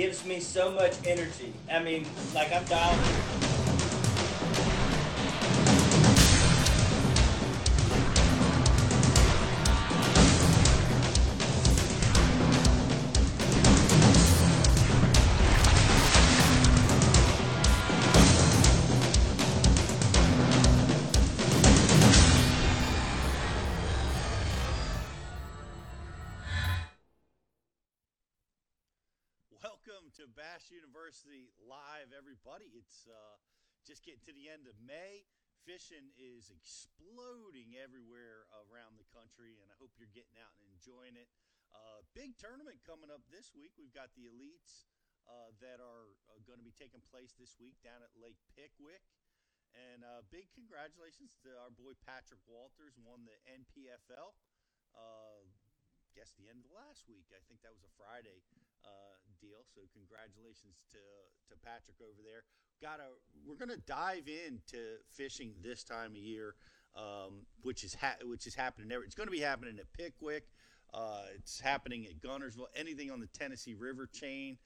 gives 0.00 0.24
me 0.24 0.40
so 0.40 0.70
much 0.70 0.94
energy. 1.04 1.52
I 1.70 1.82
mean, 1.82 2.06
like 2.34 2.50
I'm 2.54 2.64
dialed. 2.64 3.59
Everybody. 32.30 32.70
It's 32.78 33.10
uh, 33.10 33.42
just 33.82 34.06
getting 34.06 34.22
to 34.22 34.30
the 34.30 34.46
end 34.46 34.70
of 34.70 34.78
May. 34.78 35.26
Fishing 35.66 36.14
is 36.14 36.46
exploding 36.54 37.74
everywhere 37.74 38.46
around 38.70 39.02
the 39.02 39.08
country, 39.10 39.58
and 39.58 39.66
I 39.66 39.74
hope 39.82 39.90
you're 39.98 40.14
getting 40.14 40.38
out 40.38 40.54
and 40.54 40.62
enjoying 40.70 41.18
it. 41.18 41.26
Uh, 41.74 42.06
big 42.14 42.38
tournament 42.38 42.86
coming 42.86 43.10
up 43.10 43.26
this 43.34 43.50
week. 43.50 43.74
We've 43.74 43.90
got 43.90 44.14
the 44.14 44.30
elites 44.30 44.86
uh, 45.26 45.50
that 45.58 45.82
are 45.82 46.14
uh, 46.30 46.38
going 46.46 46.62
to 46.62 46.66
be 46.66 46.70
taking 46.70 47.02
place 47.10 47.34
this 47.34 47.58
week 47.58 47.74
down 47.82 47.98
at 47.98 48.14
Lake 48.14 48.38
Pickwick. 48.54 49.02
And 49.74 50.06
uh, 50.06 50.22
big 50.30 50.54
congratulations 50.54 51.34
to 51.42 51.50
our 51.58 51.74
boy 51.74 51.98
Patrick 52.06 52.46
Walters, 52.46 52.94
won 53.02 53.26
the 53.26 53.42
NPFL. 53.50 54.38
Uh, 54.94 55.50
guess 56.14 56.30
the 56.38 56.46
end 56.46 56.62
of 56.62 56.70
last 56.70 57.10
week. 57.10 57.26
I 57.34 57.42
think 57.50 57.58
that 57.66 57.74
was 57.74 57.82
a 57.82 57.90
Friday 57.98 58.46
uh, 58.86 59.18
deal. 59.40 59.64
So 59.74 59.80
congratulations 59.92 60.80
to 60.92 61.02
to 61.50 61.54
Patrick 61.64 61.96
over 62.00 62.20
there. 62.22 62.44
Got 62.80 62.96
to 62.96 63.08
we're 63.44 63.56
gonna 63.56 63.80
dive 63.86 64.28
into 64.28 65.00
fishing 65.10 65.52
this 65.62 65.82
time 65.84 66.12
of 66.12 66.16
year, 66.16 66.54
um, 66.96 67.46
which 67.62 67.84
is 67.84 67.94
ha- 67.94 68.20
which 68.24 68.46
is 68.46 68.54
happening. 68.54 68.92
Every, 68.92 69.06
it's 69.06 69.14
going 69.14 69.26
to 69.26 69.32
be 69.32 69.40
happening 69.40 69.78
at 69.78 69.92
Pickwick. 69.92 70.46
Uh, 70.92 71.22
it's 71.34 71.60
happening 71.60 72.06
at 72.06 72.20
Guntersville. 72.20 72.66
Anything 72.74 73.10
on 73.10 73.20
the 73.20 73.28
Tennessee 73.28 73.74
River 73.74 74.08
chain, 74.12 74.58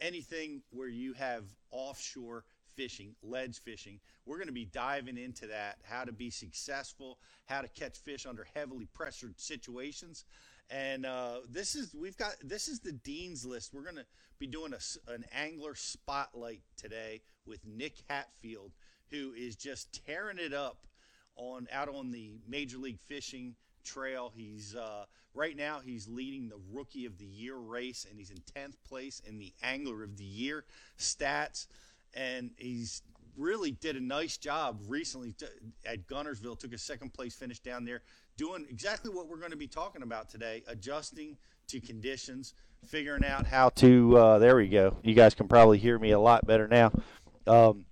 anything 0.00 0.62
where 0.70 0.88
you 0.88 1.14
have 1.14 1.44
offshore 1.70 2.44
fishing, 2.74 3.14
ledge 3.22 3.60
fishing. 3.60 4.00
We're 4.26 4.36
going 4.36 4.48
to 4.48 4.52
be 4.52 4.64
diving 4.64 5.18
into 5.18 5.46
that, 5.48 5.78
how 5.82 6.04
to 6.04 6.12
be 6.12 6.30
successful, 6.30 7.18
how 7.46 7.62
to 7.62 7.68
catch 7.68 7.98
fish 7.98 8.26
under 8.26 8.46
heavily 8.54 8.86
pressured 8.92 9.38
situations. 9.40 10.24
And 10.70 11.04
uh, 11.04 11.38
this 11.50 11.74
is 11.74 11.94
we've 11.94 12.16
got 12.16 12.34
this 12.42 12.68
is 12.68 12.80
the 12.80 12.92
dean's 12.92 13.44
list. 13.44 13.74
We're 13.74 13.82
to 13.96 14.06
be 14.38 14.46
doing 14.46 14.72
a 14.72 15.10
an 15.10 15.24
angler 15.34 15.74
spotlight 15.74 16.62
today 16.76 17.22
with 17.44 17.66
Nick 17.66 17.94
Hatfield, 18.08 18.72
who 19.10 19.32
is 19.36 19.56
just 19.56 20.04
tearing 20.06 20.38
it 20.38 20.54
up 20.54 20.86
on 21.36 21.66
out 21.72 21.88
on 21.88 22.12
the 22.12 22.38
Major 22.48 22.78
League 22.78 23.00
Fishing 23.00 23.56
trail. 23.84 24.32
He's 24.34 24.76
uh, 24.76 25.06
right 25.34 25.56
now 25.56 25.80
he's 25.84 26.06
leading 26.06 26.48
the 26.48 26.60
Rookie 26.72 27.06
of 27.06 27.18
the 27.18 27.26
Year 27.26 27.56
race, 27.56 28.06
and 28.08 28.18
he's 28.18 28.30
in 28.30 28.38
tenth 28.54 28.82
place 28.84 29.20
in 29.26 29.38
the 29.38 29.52
Angler 29.62 30.04
of 30.04 30.16
the 30.16 30.24
Year 30.24 30.64
stats. 30.98 31.66
And 32.14 32.50
he's 32.56 33.02
really 33.36 33.70
did 33.70 33.96
a 33.96 34.00
nice 34.00 34.36
job 34.36 34.80
recently 34.86 35.32
t- 35.32 35.46
at 35.86 36.06
Guntersville. 36.06 36.58
Took 36.58 36.72
a 36.72 36.78
second 36.78 37.12
place 37.12 37.34
finish 37.34 37.60
down 37.60 37.84
there, 37.84 38.02
doing 38.36 38.66
exactly 38.70 39.10
what 39.12 39.28
we're 39.28 39.38
going 39.38 39.50
to 39.50 39.56
be 39.56 39.66
talking 39.66 40.02
about 40.02 40.28
today: 40.28 40.62
adjusting 40.66 41.36
to 41.68 41.80
conditions, 41.80 42.54
figuring 42.86 43.24
out 43.24 43.46
how 43.46 43.68
to. 43.70 44.16
Uh, 44.16 44.38
there 44.38 44.56
we 44.56 44.68
go. 44.68 44.96
You 45.02 45.14
guys 45.14 45.34
can 45.34 45.48
probably 45.48 45.78
hear 45.78 45.98
me 45.98 46.10
a 46.10 46.18
lot 46.18 46.46
better 46.46 46.68
now. 46.68 46.92
Um, 47.46 47.86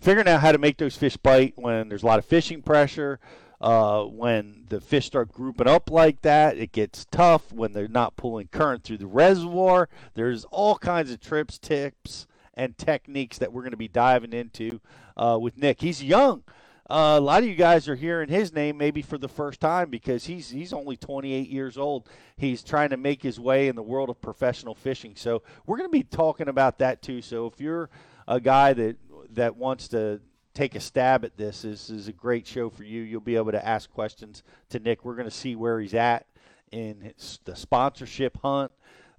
figuring 0.00 0.28
out 0.28 0.40
how 0.40 0.52
to 0.52 0.58
make 0.58 0.78
those 0.78 0.96
fish 0.96 1.16
bite 1.16 1.54
when 1.56 1.88
there's 1.88 2.02
a 2.02 2.06
lot 2.06 2.18
of 2.18 2.24
fishing 2.24 2.62
pressure. 2.62 3.20
Uh, 3.60 4.04
when 4.04 4.66
the 4.68 4.80
fish 4.80 5.06
start 5.06 5.32
grouping 5.32 5.66
up 5.66 5.90
like 5.90 6.20
that, 6.20 6.58
it 6.58 6.70
gets 6.70 7.06
tough. 7.10 7.50
When 7.50 7.72
they're 7.72 7.88
not 7.88 8.16
pulling 8.16 8.48
current 8.48 8.84
through 8.84 8.98
the 8.98 9.06
reservoir, 9.06 9.88
there's 10.12 10.44
all 10.46 10.76
kinds 10.76 11.10
of 11.10 11.20
trips, 11.20 11.58
tips, 11.58 12.26
and 12.52 12.76
techniques 12.76 13.38
that 13.38 13.52
we're 13.52 13.62
going 13.62 13.70
to 13.70 13.78
be 13.78 13.88
diving 13.88 14.32
into 14.32 14.80
uh, 15.16 15.38
with 15.40 15.56
Nick. 15.56 15.80
He's 15.80 16.02
young. 16.02 16.42
Uh, 16.88 17.16
a 17.16 17.20
lot 17.20 17.42
of 17.42 17.48
you 17.48 17.54
guys 17.54 17.88
are 17.88 17.94
hearing 17.94 18.28
his 18.28 18.52
name 18.52 18.76
maybe 18.76 19.00
for 19.00 19.16
the 19.16 19.28
first 19.28 19.58
time 19.58 19.88
because 19.88 20.26
he's 20.26 20.50
he's 20.50 20.72
only 20.72 20.96
28 20.96 21.48
years 21.48 21.78
old. 21.78 22.08
He's 22.36 22.62
trying 22.62 22.90
to 22.90 22.98
make 22.98 23.22
his 23.22 23.40
way 23.40 23.68
in 23.68 23.76
the 23.76 23.82
world 23.82 24.10
of 24.10 24.20
professional 24.20 24.74
fishing. 24.74 25.14
So 25.16 25.42
we're 25.64 25.78
going 25.78 25.88
to 25.88 25.92
be 25.92 26.02
talking 26.02 26.48
about 26.48 26.78
that 26.80 27.00
too. 27.00 27.22
So 27.22 27.46
if 27.46 27.58
you're 27.58 27.88
a 28.28 28.38
guy 28.38 28.74
that 28.74 28.96
that 29.30 29.56
wants 29.56 29.88
to 29.88 30.20
take 30.52 30.74
a 30.74 30.80
stab 30.80 31.24
at 31.24 31.38
this, 31.38 31.62
this 31.62 31.88
is 31.88 32.08
a 32.08 32.12
great 32.12 32.46
show 32.46 32.68
for 32.68 32.84
you. 32.84 33.00
You'll 33.00 33.22
be 33.22 33.36
able 33.36 33.52
to 33.52 33.66
ask 33.66 33.90
questions 33.90 34.42
to 34.68 34.78
Nick. 34.78 35.06
We're 35.06 35.16
going 35.16 35.28
to 35.28 35.34
see 35.34 35.56
where 35.56 35.80
he's 35.80 35.94
at 35.94 36.26
in 36.70 37.14
the 37.44 37.56
sponsorship 37.56 38.38
hunt 38.42 38.72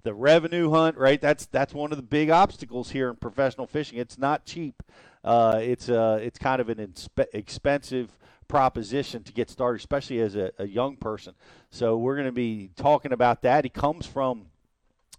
the 0.06 0.14
revenue 0.14 0.70
hunt, 0.70 0.96
right? 0.96 1.20
That's 1.20 1.46
that's 1.46 1.74
one 1.74 1.90
of 1.90 1.98
the 1.98 2.02
big 2.02 2.30
obstacles 2.30 2.92
here 2.92 3.10
in 3.10 3.16
professional 3.16 3.66
fishing. 3.66 3.98
It's 3.98 4.16
not 4.16 4.44
cheap. 4.44 4.84
Uh, 5.24 5.58
it's 5.62 5.88
uh, 5.88 6.18
it's 6.22 6.38
kind 6.38 6.60
of 6.60 6.68
an 6.68 6.94
expensive 7.32 8.10
proposition 8.48 9.22
to 9.24 9.32
get 9.32 9.50
started, 9.50 9.80
especially 9.80 10.20
as 10.20 10.36
a, 10.36 10.52
a 10.58 10.66
young 10.66 10.96
person. 10.96 11.34
So 11.70 11.96
we're 11.96 12.14
going 12.14 12.26
to 12.26 12.32
be 12.32 12.70
talking 12.76 13.12
about 13.12 13.42
that. 13.42 13.64
He 13.64 13.70
comes 13.70 14.06
from 14.06 14.46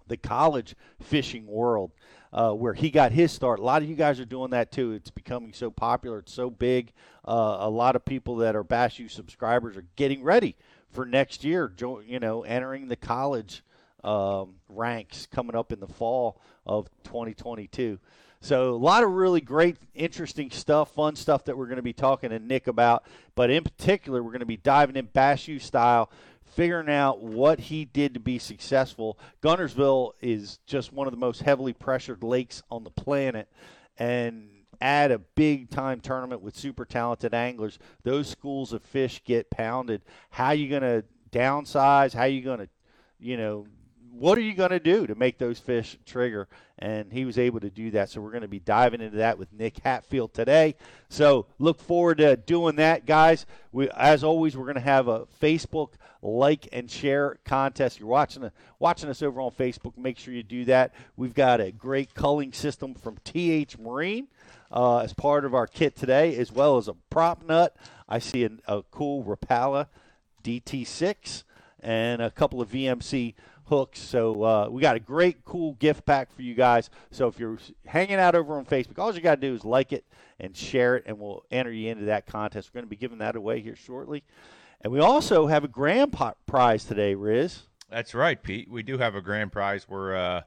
the 0.08 0.18
college 0.18 0.76
fishing 1.02 1.46
world. 1.48 1.92
Uh, 2.34 2.52
where 2.52 2.74
he 2.74 2.90
got 2.90 3.14
his 3.14 3.32
start. 3.32 3.58
A 3.58 3.64
lot 3.64 3.82
of 3.82 3.88
you 3.88 3.96
guys 3.96 4.20
are 4.20 4.26
doing 4.26 4.52
that 4.52 4.70
too. 4.70 4.92
It's 4.92 5.10
becoming 5.10 5.54
so 5.54 5.72
popular. 5.72 6.20
It's 6.20 6.34
so 6.34 6.50
big. 6.50 6.92
Uh, 7.26 7.58
a 7.62 7.70
lot 7.70 7.96
of 7.96 8.04
people 8.04 8.36
that 8.38 8.54
are 8.54 8.66
Bass 8.66 9.00
U 9.00 9.08
subscribers 9.08 9.78
are 9.78 9.86
getting 9.96 10.22
ready 10.22 10.58
for 10.92 11.06
next 11.06 11.46
year. 11.46 11.72
Jo- 11.74 12.02
you 12.06 12.20
know, 12.20 12.44
entering 12.44 12.90
the 12.90 12.98
college 12.98 13.64
um, 14.04 14.56
ranks 14.68 15.26
coming 15.26 15.56
up 15.56 15.72
in 15.72 15.80
the 15.80 15.88
fall 15.88 16.40
of 16.66 16.90
2022. 17.06 17.98
So 18.40 18.76
a 18.76 18.78
lot 18.78 19.04
of 19.04 19.12
really 19.12 19.42
great, 19.42 19.78
interesting 19.96 20.52
stuff, 20.52 20.94
fun 20.94 21.16
stuff 21.16 21.46
that 21.46 21.58
we're 21.58 21.66
going 21.66 21.78
to 21.78 21.82
be 21.82 21.94
talking 21.94 22.30
to 22.30 22.40
Nick 22.40 22.68
about. 22.68 23.04
But 23.36 23.50
in 23.50 23.64
particular, 23.64 24.22
we're 24.22 24.32
going 24.32 24.40
to 24.42 24.46
be 24.46 24.58
diving 24.58 24.96
in 24.96 25.06
Bass 25.06 25.48
U 25.48 25.60
style, 25.60 26.12
figuring 26.56 26.90
out 26.90 27.22
what 27.22 27.60
he 27.60 27.86
did 27.86 28.14
to 28.14 28.20
be 28.20 28.40
successful. 28.40 29.18
Guntersville 29.42 30.12
is 30.22 30.60
just 30.66 30.94
one 30.94 31.08
of 31.08 31.12
the 31.12 31.20
most 31.20 31.42
heavily 31.42 31.74
pressured 31.74 32.24
lakes 32.24 32.62
on 32.70 32.84
the 32.84 32.92
planet, 32.92 33.50
and 33.98 34.50
add 34.80 35.12
a 35.12 35.18
big 35.18 35.72
time 35.72 36.00
tournament 36.00 36.42
with 36.42 36.56
super 36.56 36.86
talented 36.86 37.34
anglers, 37.34 37.80
those 38.04 38.30
schools 38.30 38.74
of 38.74 38.84
fish 38.84 39.24
get 39.24 39.50
pounded. 39.50 40.04
How 40.30 40.52
you 40.52 40.70
going 40.70 40.84
to 40.84 41.04
downsize? 41.32 42.14
How 42.14 42.26
you 42.26 42.42
going 42.42 42.60
to, 42.60 42.70
you 43.20 43.38
know, 43.38 43.66
what 44.20 44.38
are 44.38 44.42
you 44.42 44.54
going 44.54 44.72
to 44.72 44.80
do 44.80 45.08
to 45.08 45.16
make 45.16 45.38
those 45.38 45.60
fish 45.60 45.98
trigger? 46.06 46.48
And 46.80 47.12
he 47.12 47.26
was 47.26 47.38
able 47.38 47.60
to 47.60 47.70
do 47.70 47.92
that. 47.92 48.10
So 48.10 48.22
we're 48.22 48.32
going 48.32 48.42
to 48.42 48.48
be 48.48 48.60
diving 48.60 49.02
into 49.02 49.18
that 49.18 49.40
with 49.40 49.52
Nick 49.52 49.80
Hatfield 49.84 50.34
today. 50.34 50.76
So 51.10 51.48
look 51.60 51.80
forward 51.80 52.20
to 52.20 52.36
doing 52.36 52.76
that, 52.76 53.06
guys. 53.06 53.46
We, 53.72 53.90
as 53.90 54.24
always, 54.24 54.56
we're 54.56 54.66
going 54.66 54.76
to 54.76 54.82
have 54.82 55.08
a 55.08 55.26
Facebook 55.42 55.94
like 56.22 56.68
and 56.72 56.90
share 56.90 57.38
contest. 57.46 58.00
You're 58.00 58.10
watching 58.10 58.52
watching 58.80 59.10
us 59.10 59.22
over 59.22 59.42
on 59.42 59.52
Facebook. 59.52 59.98
Make 59.98 60.18
sure 60.18 60.34
you 60.34 60.44
do 60.44 60.66
that. 60.66 60.94
We've 61.16 61.34
got 61.34 61.62
a 61.62 61.72
great 61.72 62.14
culling 62.14 62.54
system 62.54 62.94
from 62.94 63.18
TH 63.24 63.78
Marine 63.78 64.28
uh, 64.72 65.00
as 65.00 65.14
part 65.14 65.46
of 65.46 65.54
our 65.54 65.68
kit 65.68 65.96
today, 65.96 66.36
as 66.36 66.52
well 66.52 66.78
as 66.78 66.88
a 66.88 66.94
prop 67.10 67.44
nut. 67.44 67.76
I 68.08 68.20
see 68.20 68.48
a 68.68 68.84
cool 68.92 69.24
Rapala 69.24 69.88
DT6 70.44 71.44
and 71.80 72.22
a 72.22 72.32
couple 72.32 72.62
of 72.62 72.70
VMC 72.70 73.34
hooks. 73.68 74.00
So 74.00 74.44
uh, 74.44 74.68
we 74.70 74.82
got 74.82 74.96
a 74.96 75.00
great, 75.00 75.44
cool 75.46 75.74
gift 75.74 76.06
pack 76.06 76.34
for 76.34 76.42
you 76.42 76.56
guys. 76.56 76.90
So 77.12 77.28
if 77.28 77.40
you're 77.40 77.58
hanging 77.86 78.16
out 78.16 78.36
over 78.36 78.58
on 78.58 78.66
Facebook, 78.66 79.00
all 79.00 79.14
you 79.14 79.22
got 79.22 79.36
to 79.36 79.42
do 79.42 79.54
is 79.54 79.64
like 79.64 79.94
it 79.94 80.06
and 80.40 80.56
share 80.56 80.96
it, 80.96 81.04
and 81.06 81.20
we'll 81.20 81.44
enter 81.52 81.72
you 81.72 81.90
into 81.90 82.06
that 82.06 82.26
contest. 82.26 82.70
We're 82.70 82.80
going 82.80 82.86
to 82.86 82.90
be 82.90 82.96
giving 82.96 83.18
that 83.20 83.36
away 83.36 83.62
here 83.62 83.76
shortly. 83.76 84.24
And 84.82 84.94
we 84.94 85.00
also 85.00 85.48
have 85.48 85.64
a 85.64 85.68
grand 85.68 86.16
prize 86.46 86.86
today, 86.86 87.16
Riz. 87.16 87.64
That's 87.90 88.14
right, 88.14 88.42
Pete. 88.42 88.70
We 88.70 88.84
do 88.84 88.98
have 88.98 89.16
a 89.16 89.22
grand 89.22 89.52
prize. 89.52 89.88
We're 89.90 90.16
uh, 90.16 90.42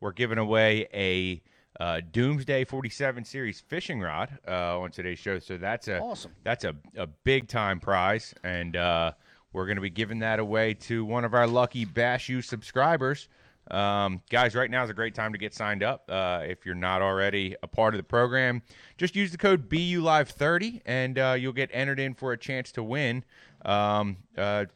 we're 0.00 0.12
giving 0.12 0.38
away 0.38 0.88
a 0.92 1.42
uh, 1.78 2.00
Doomsday 2.10 2.64
47 2.64 3.24
series 3.24 3.60
fishing 3.60 4.00
rod 4.00 4.38
uh, 4.48 4.80
on 4.80 4.90
today's 4.90 5.18
show. 5.18 5.38
So 5.38 5.56
that's 5.56 5.88
a 5.88 6.00
Awesome. 6.00 6.32
That's 6.42 6.64
a, 6.64 6.74
a 6.96 7.06
big 7.06 7.48
time 7.48 7.80
prize, 7.80 8.34
and 8.42 8.76
uh, 8.76 9.12
we're 9.52 9.66
going 9.66 9.76
to 9.76 9.82
be 9.82 9.90
giving 9.90 10.20
that 10.20 10.38
away 10.38 10.74
to 10.74 11.04
one 11.04 11.24
of 11.24 11.34
our 11.34 11.46
lucky 11.46 11.84
Bass 11.84 12.28
U 12.28 12.42
subscribers. 12.42 13.28
Um, 13.70 14.22
guys, 14.30 14.54
right 14.54 14.70
now 14.70 14.84
is 14.84 14.90
a 14.90 14.94
great 14.94 15.14
time 15.14 15.32
to 15.32 15.38
get 15.38 15.52
signed 15.52 15.82
up. 15.82 16.04
Uh, 16.08 16.42
if 16.44 16.64
you're 16.64 16.74
not 16.74 17.02
already 17.02 17.56
a 17.62 17.66
part 17.66 17.94
of 17.94 17.98
the 17.98 18.04
program, 18.04 18.62
just 18.96 19.16
use 19.16 19.32
the 19.32 19.38
code 19.38 19.68
BULive30 19.68 20.82
and 20.86 21.18
uh, 21.18 21.36
you'll 21.38 21.52
get 21.52 21.70
entered 21.72 21.98
in 21.98 22.14
for 22.14 22.32
a 22.32 22.38
chance 22.38 22.70
to 22.72 22.82
win 22.82 23.24
um, 23.64 24.18
uh, 24.38 24.66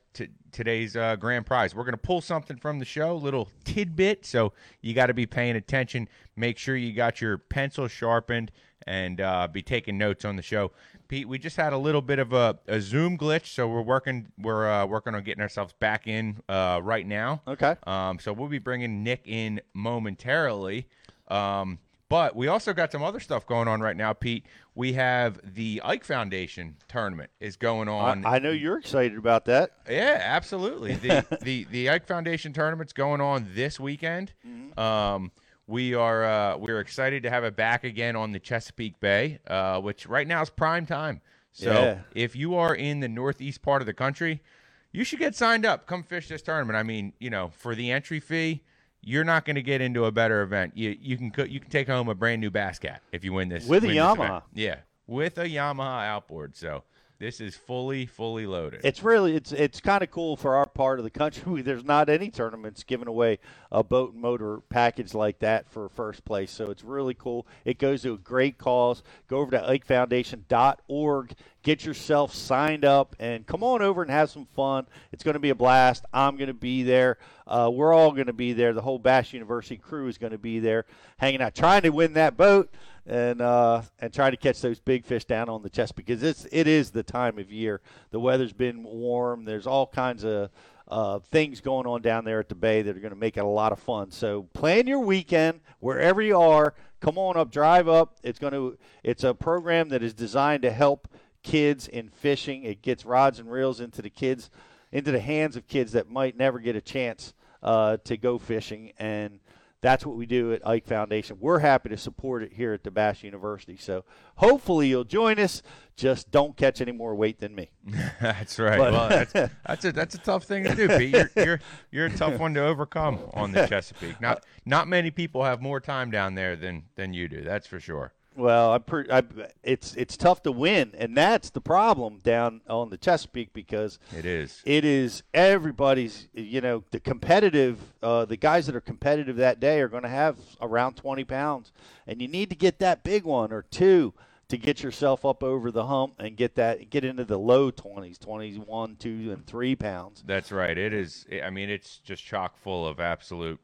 today's 0.53 0.97
uh, 0.97 1.17
grand 1.17 1.47
prize. 1.47 1.75
We're 1.75 1.85
going 1.85 1.93
to 1.93 1.99
pull 1.99 2.21
something 2.21 2.57
from 2.57 2.79
the 2.79 2.85
show, 2.85 3.17
little 3.17 3.49
tidbit. 3.65 4.27
So 4.27 4.53
you 4.81 4.95
got 4.95 5.07
to 5.07 5.15
be 5.15 5.27
paying 5.27 5.57
attention. 5.57 6.09
Make 6.37 6.59
sure 6.59 6.77
you 6.77 6.93
got 6.93 7.21
your 7.21 7.39
pencil 7.39 7.89
sharpened 7.89 8.51
and 8.87 9.21
uh, 9.21 9.49
be 9.51 9.63
taking 9.63 9.99
notes 9.99 10.25
on 10.25 10.37
the 10.37 10.43
show. 10.43 10.73
Pete, 11.09 11.29
we 11.29 11.39
just 11.39 11.57
had 11.57 11.73
a 11.73 11.79
little 11.79 12.03
bit 12.03 12.19
of 12.19 12.33
a, 12.33 12.59
a 12.69 12.81
Zoom 12.81 13.19
glitch, 13.19 13.47
so 13.47 13.67
we're 13.67 13.83
working 13.83 14.29
we're 14.39 14.71
uh, 14.71 14.87
working 14.87 15.15
on 15.15 15.25
getting 15.25 15.43
ourselves 15.43 15.73
back 15.81 16.07
in 16.07 16.41
uh, 16.49 16.81
right 16.83 17.07
now. 17.07 17.43
Okay. 17.49 17.75
Um, 17.85 18.19
so 18.19 18.33
we'll 18.33 18.49
be 18.49 18.59
bringing 18.59 19.03
Nick 19.03 19.23
in 19.25 19.61
momentarily. 19.75 20.87
Um, 21.29 21.79
but 22.11 22.35
we 22.35 22.49
also 22.49 22.73
got 22.75 22.91
some 22.93 23.03
other 23.05 23.21
stuff 23.21 23.47
going 23.47 23.69
on 23.69 23.81
right 23.81 23.97
now, 23.97 24.13
Pete. 24.13 24.45
We 24.75 24.95
have 24.95 25.39
the 25.55 25.81
Ike 25.85 26.05
Foundation 26.05 26.77
tournament 26.89 27.31
is 27.39 27.57
going 27.57 27.89
on. 27.89 28.27
I, 28.27 28.35
I 28.35 28.39
know 28.41 28.51
you're 28.51 28.79
excited 28.79 29.17
about 29.17 29.45
that. 29.47 29.71
Yeah, 29.89 30.19
absolutely. 30.21 30.97
The 30.97 31.25
the 31.43 31.65
the 31.71 31.89
Ike 31.89 32.07
Foundation 32.07 32.53
tournament's 32.53 32.93
going 32.93 33.21
on 33.21 33.49
this 33.55 33.79
weekend. 33.81 34.33
Um, 34.77 35.31
we 35.69 35.95
are 35.95 36.25
uh, 36.25 36.57
we're 36.57 36.81
excited 36.81 37.23
to 37.23 37.31
have 37.31 37.45
it 37.45 37.55
back 37.55 37.85
again 37.85 38.17
on 38.17 38.33
the 38.33 38.41
Chesapeake 38.41 38.99
Bay, 38.99 39.39
uh, 39.47 39.81
which 39.81 40.07
right 40.07 40.27
now 40.27 40.43
is 40.43 40.51
prime 40.51 40.87
time. 40.87 41.21
So 41.53 41.71
Yeah. 41.73 41.99
if 42.15 42.35
you 42.35 42.57
are 42.57 42.75
in 42.75 42.99
the 43.01 43.09
northeast 43.09 43.63
part 43.63 43.83
of 43.83 43.87
the 43.87 43.95
country, 43.95 44.43
you 44.91 45.05
should 45.05 45.21
get 45.21 45.37
signed 45.37 45.65
up. 45.65 45.87
Come 45.87 46.03
fish 46.03 46.27
this 46.27 46.43
tournament. 46.43 46.77
I 46.77 46.83
mean, 46.83 47.13
you 47.21 47.31
know, 47.31 47.53
for 47.57 47.77
the 47.77 47.93
entry 47.93 48.19
fee, 48.19 48.63
you're 49.03 49.25
not 49.25 49.45
going 49.45 49.57
to 49.57 49.63
get 49.63 49.81
into 49.81 50.05
a 50.05 50.13
better 50.13 50.43
event. 50.43 50.73
You 50.77 50.97
you 51.01 51.17
can 51.17 51.31
co- 51.31 51.45
you 51.45 51.61
can 51.61 51.71
take 51.71 51.89
home 51.89 52.09
a 52.09 52.15
brand 52.15 52.41
new 52.41 52.51
Bass 52.51 52.79
Cat 52.79 53.03
if 53.13 53.25
you 53.25 53.33
win 53.33 53.49
this 53.49 53.67
With 53.67 53.85
a 53.85 53.87
win 53.89 53.97
this 53.97 54.05
Yamaha. 54.05 54.25
event. 54.27 54.45
Yeah, 54.55 54.77
with 55.07 55.39
a 55.39 55.45
Yamaha 55.49 56.07
outboard. 56.07 56.57
So 56.57 56.83
this 57.21 57.39
is 57.39 57.55
fully 57.55 58.07
fully 58.07 58.47
loaded. 58.47 58.81
It's 58.83 59.03
really 59.03 59.37
it's 59.37 59.53
it's 59.53 59.79
kind 59.79 60.03
of 60.03 60.11
cool 60.11 60.37
for 60.37 60.57
our 60.57 60.65
part 60.65 60.99
of 60.99 61.05
the 61.05 61.11
country. 61.11 61.61
There's 61.63 61.85
not 61.85 62.09
any 62.09 62.31
tournaments 62.31 62.83
giving 62.83 63.09
away 63.09 63.39
a 63.71 63.85
boat 63.85 64.15
and 64.15 64.23
motor 64.23 64.61
package 64.71 65.13
like 65.13 65.39
that 65.41 65.71
for 65.71 65.89
first 65.91 66.25
place. 66.25 66.51
So 66.51 66.71
it's 66.71 66.83
really 66.83 67.13
cool. 67.13 67.47
It 67.67 67.79
goes 67.79 68.03
to 68.03 68.15
a 68.15 68.19
great 68.19 68.57
cause. 68.57 69.03
Go 69.29 69.39
over 69.39 69.51
to 69.51 69.59
ikefoundation.org, 69.59 71.35
get 71.63 71.85
yourself 71.85 72.35
signed 72.35 72.87
up, 72.87 73.15
and 73.21 73.47
come 73.47 73.63
on 73.63 73.83
over 73.83 74.01
and 74.01 74.11
have 74.11 74.31
some 74.31 74.47
fun. 74.57 74.87
It's 75.13 75.23
going 75.23 75.35
to 75.35 75.41
be 75.41 75.51
a 75.51 75.55
blast. 75.55 76.07
I'm 76.15 76.37
going 76.37 76.49
to 76.49 76.55
be 76.55 76.85
there. 76.85 77.19
Uh, 77.47 77.71
we're 77.71 77.93
all 77.93 78.13
going 78.13 78.29
to 78.29 78.33
be 78.33 78.55
there. 78.55 78.73
The 78.73 78.81
whole 78.81 78.99
Bass 78.99 79.35
University 79.35 79.77
crew 79.77 80.09
is 80.09 80.17
going 80.17 80.33
to 80.33 80.39
be 80.39 80.59
there, 80.59 80.87
hanging 81.19 81.43
out, 81.43 81.55
trying 81.55 81.83
to 81.83 81.91
win 81.91 82.15
that 82.15 82.39
boat 82.39 82.73
and 83.11 83.41
uh, 83.41 83.83
and 83.99 84.15
try 84.15 84.31
to 84.31 84.37
catch 84.37 84.61
those 84.61 84.79
big 84.79 85.05
fish 85.05 85.25
down 85.25 85.49
on 85.49 85.63
the 85.63 85.69
chest 85.69 85.97
because 85.97 86.23
it's 86.23 86.47
it 86.53 86.69
is 86.69 86.93
the 86.93 87.03
time 87.03 87.39
of 87.39 87.51
year. 87.51 87.81
The 88.13 88.21
weather's 88.21 88.53
been 88.53 88.85
warm. 88.85 89.45
There's 89.45 89.67
all 89.67 89.89
kinds 89.89 90.25
of 90.25 90.51
uh, 90.87 91.19
things 91.19 91.61
going 91.61 91.89
on 91.89 92.03
down 92.03 92.25
there 92.25 92.39
at 92.39 92.49
the 92.49 92.55
bay 92.55 92.83
that 92.83 92.97
are 92.97 93.01
going 93.01 93.13
to 93.13 93.19
make 93.19 93.37
it 93.37 93.41
a 93.41 93.47
lot 93.47 93.73
of 93.73 93.81
fun. 93.81 94.13
So 94.13 94.45
plan 94.55 94.87
your 94.87 95.01
weekend 95.01 95.61
wherever 95.81 96.23
you 96.23 96.39
are. 96.39 96.75
Come 97.01 97.19
on 97.19 97.37
up, 97.37 97.51
drive 97.51 97.89
up. 97.89 98.17
It's 98.23 98.39
going 98.39 98.53
to. 98.53 98.79
It's 99.03 99.25
a 99.25 99.35
program 99.35 99.89
that 99.89 100.05
is 100.05 100.15
designed 100.15 100.63
to 100.63 100.71
help 100.71 101.09
kids 101.43 101.89
in 101.89 102.11
fishing. 102.11 102.63
It 102.63 102.81
gets 102.81 103.05
rods 103.05 103.41
and 103.41 103.51
reels 103.51 103.81
into 103.81 104.03
the 104.03 104.11
kids, 104.11 104.51
into 104.93 105.11
the 105.11 105.21
hands 105.21 105.57
of 105.57 105.67
kids 105.67 105.93
that 105.93 106.09
might 106.09 106.37
never 106.37 106.61
get 106.61 106.77
a 106.77 106.81
chance 106.81 107.35
uh, 107.61 107.97
to 108.05 108.17
go 108.17 108.39
fishing 108.39 108.93
and 108.99 109.41
that's 109.83 110.05
what 110.05 110.17
we 110.17 110.27
do 110.27 110.53
at 110.53 110.67
Ike 110.67 110.87
Foundation. 110.87 111.39
We're 111.41 111.61
happy 111.61 111.89
to 111.89 111.97
support 111.97 112.43
it 112.43 112.53
here 112.55 112.73
at 112.73 112.85
the 112.85 112.91
Bass 112.91 113.23
University. 113.23 113.77
So 113.77 114.05
hopefully 114.37 114.89
you'll 114.89 115.05
join 115.05 115.39
us. 115.39 115.63
Just 115.97 116.31
don't 116.31 116.57
catch 116.57 116.81
any 116.81 116.93
more 116.93 117.15
weight 117.15 117.39
than 117.41 117.55
me. 117.55 117.71
That's 118.21 118.59
right. 118.59 118.79
But- 118.79 118.93
well, 118.93 119.09
that's, 119.09 119.33
that's 119.67 119.85
a 119.85 119.93
that's 119.93 120.15
a 120.15 120.19
tough 120.19 120.45
thing 120.45 120.65
to 120.65 120.75
do, 120.75 120.89
Pete. 120.89 121.15
You're, 121.15 121.31
you're 121.37 121.61
you're 121.91 122.07
a 122.07 122.11
tough 122.17 122.39
one 122.39 122.55
to 122.55 122.65
overcome 122.65 123.19
on 123.35 123.53
the 123.53 123.67
Chesapeake. 123.69 124.21
Not 124.21 124.45
not 124.65 124.89
many 124.89 125.11
people 125.11 125.45
have 125.45 125.61
more 125.61 125.81
time 125.81 126.11
down 126.11 126.35
there 126.35 126.57
than 126.57 126.85
than 126.97 127.13
you 127.13 127.29
do. 127.29 127.43
That's 127.43 127.67
for 127.67 127.81
sure. 127.81 128.13
Well, 128.37 128.73
I'm 128.73 128.83
pre- 128.83 129.11
I, 129.11 129.23
it's 129.63 129.95
it's 129.97 130.17
tough 130.17 130.43
to 130.45 130.53
win, 130.53 130.93
and 130.97 131.17
that's 131.17 131.51
the 131.51 131.61
problem 131.61 132.19
down 132.23 132.61
on 132.69 132.89
the 132.91 132.97
Chesapeake 132.97 133.53
because 133.53 133.99
It 134.17 134.25
is. 134.25 134.63
it 134.65 134.85
is 134.85 135.23
everybody's. 135.35 136.29
You 136.33 136.61
know, 136.61 136.85
the 136.93 137.01
competitive, 137.01 137.79
uh, 138.03 138.25
the 138.27 138.37
guys 138.37 138.67
that 138.67 138.77
are 138.77 138.81
competitive 138.81 139.37
that 139.37 139.59
day 139.59 139.81
are 139.81 139.89
going 139.89 140.05
to 140.05 140.09
have 140.09 140.37
around 140.61 140.95
20 140.95 141.25
pounds, 141.25 141.73
and 142.07 142.23
you 142.23 142.29
need 142.29 142.51
to 142.51 142.57
get 142.57 142.79
that 142.79 143.03
big 143.03 143.25
one 143.25 143.53
or 143.53 143.63
two 143.63 144.15
to 144.49 144.57
get 144.57 144.83
yourself 144.83 145.25
up 145.25 145.43
over 145.45 145.71
the 145.71 145.87
hump 145.87 146.15
and 146.19 146.37
get 146.37 146.55
that 146.55 146.89
get 146.89 147.05
into 147.05 147.25
the 147.25 147.39
low 147.39 147.71
20s, 147.73 148.19
21, 148.19 148.97
2, 148.97 149.09
and 149.33 149.47
3 149.47 149.77
pounds. 149.77 150.23
That's 150.27 150.51
right. 150.53 150.77
It 150.79 150.93
is. 150.93 151.27
I 151.45 151.51
mean, 151.51 151.69
it's 151.69 151.99
just 151.99 152.25
chock 152.25 152.57
full 152.57 152.87
of 152.87 153.01
absolute 153.01 153.61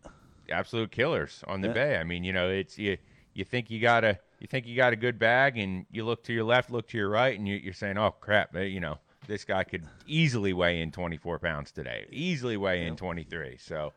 absolute 0.51 0.91
killers 0.91 1.43
on 1.47 1.61
the 1.61 1.69
Yeah. 1.69 1.75
bay. 1.75 1.97
I 1.99 2.05
mean, 2.05 2.25
you 2.25 2.33
know, 2.33 2.51
it's 2.51 2.79
you 2.79 2.99
you 3.33 3.45
think 3.45 3.71
you 3.71 3.81
got 3.81 4.03
a 4.05 4.19
you 4.41 4.47
think 4.47 4.67
you 4.67 4.77
got 4.77 4.93
a 4.93 4.97
good 4.97 5.19
bag, 5.19 5.59
and 5.59 5.87
you 5.91 6.05
look 6.05 6.23
to 6.25 6.33
your 6.33 6.45
left, 6.45 6.71
look 6.71 6.89
to 6.89 6.99
your 6.99 7.09
right, 7.09 7.37
and 7.39 7.47
you, 7.49 7.57
you're 7.57 7.73
saying, 7.73 7.97
oh 7.99 8.11
crap, 8.21 8.55
eh, 8.57 8.63
you 8.63 8.81
know, 8.81 8.99
this 9.27 9.45
guy 9.45 9.65
could 9.65 9.85
easily 10.07 10.53
weigh 10.53 10.81
in 10.83 10.93
24 10.93 11.39
pounds 11.39 11.71
today, 11.73 12.07
easily 12.11 12.57
weigh 12.57 12.87
in 12.87 12.97
23. 12.97 13.57
So, 13.59 13.93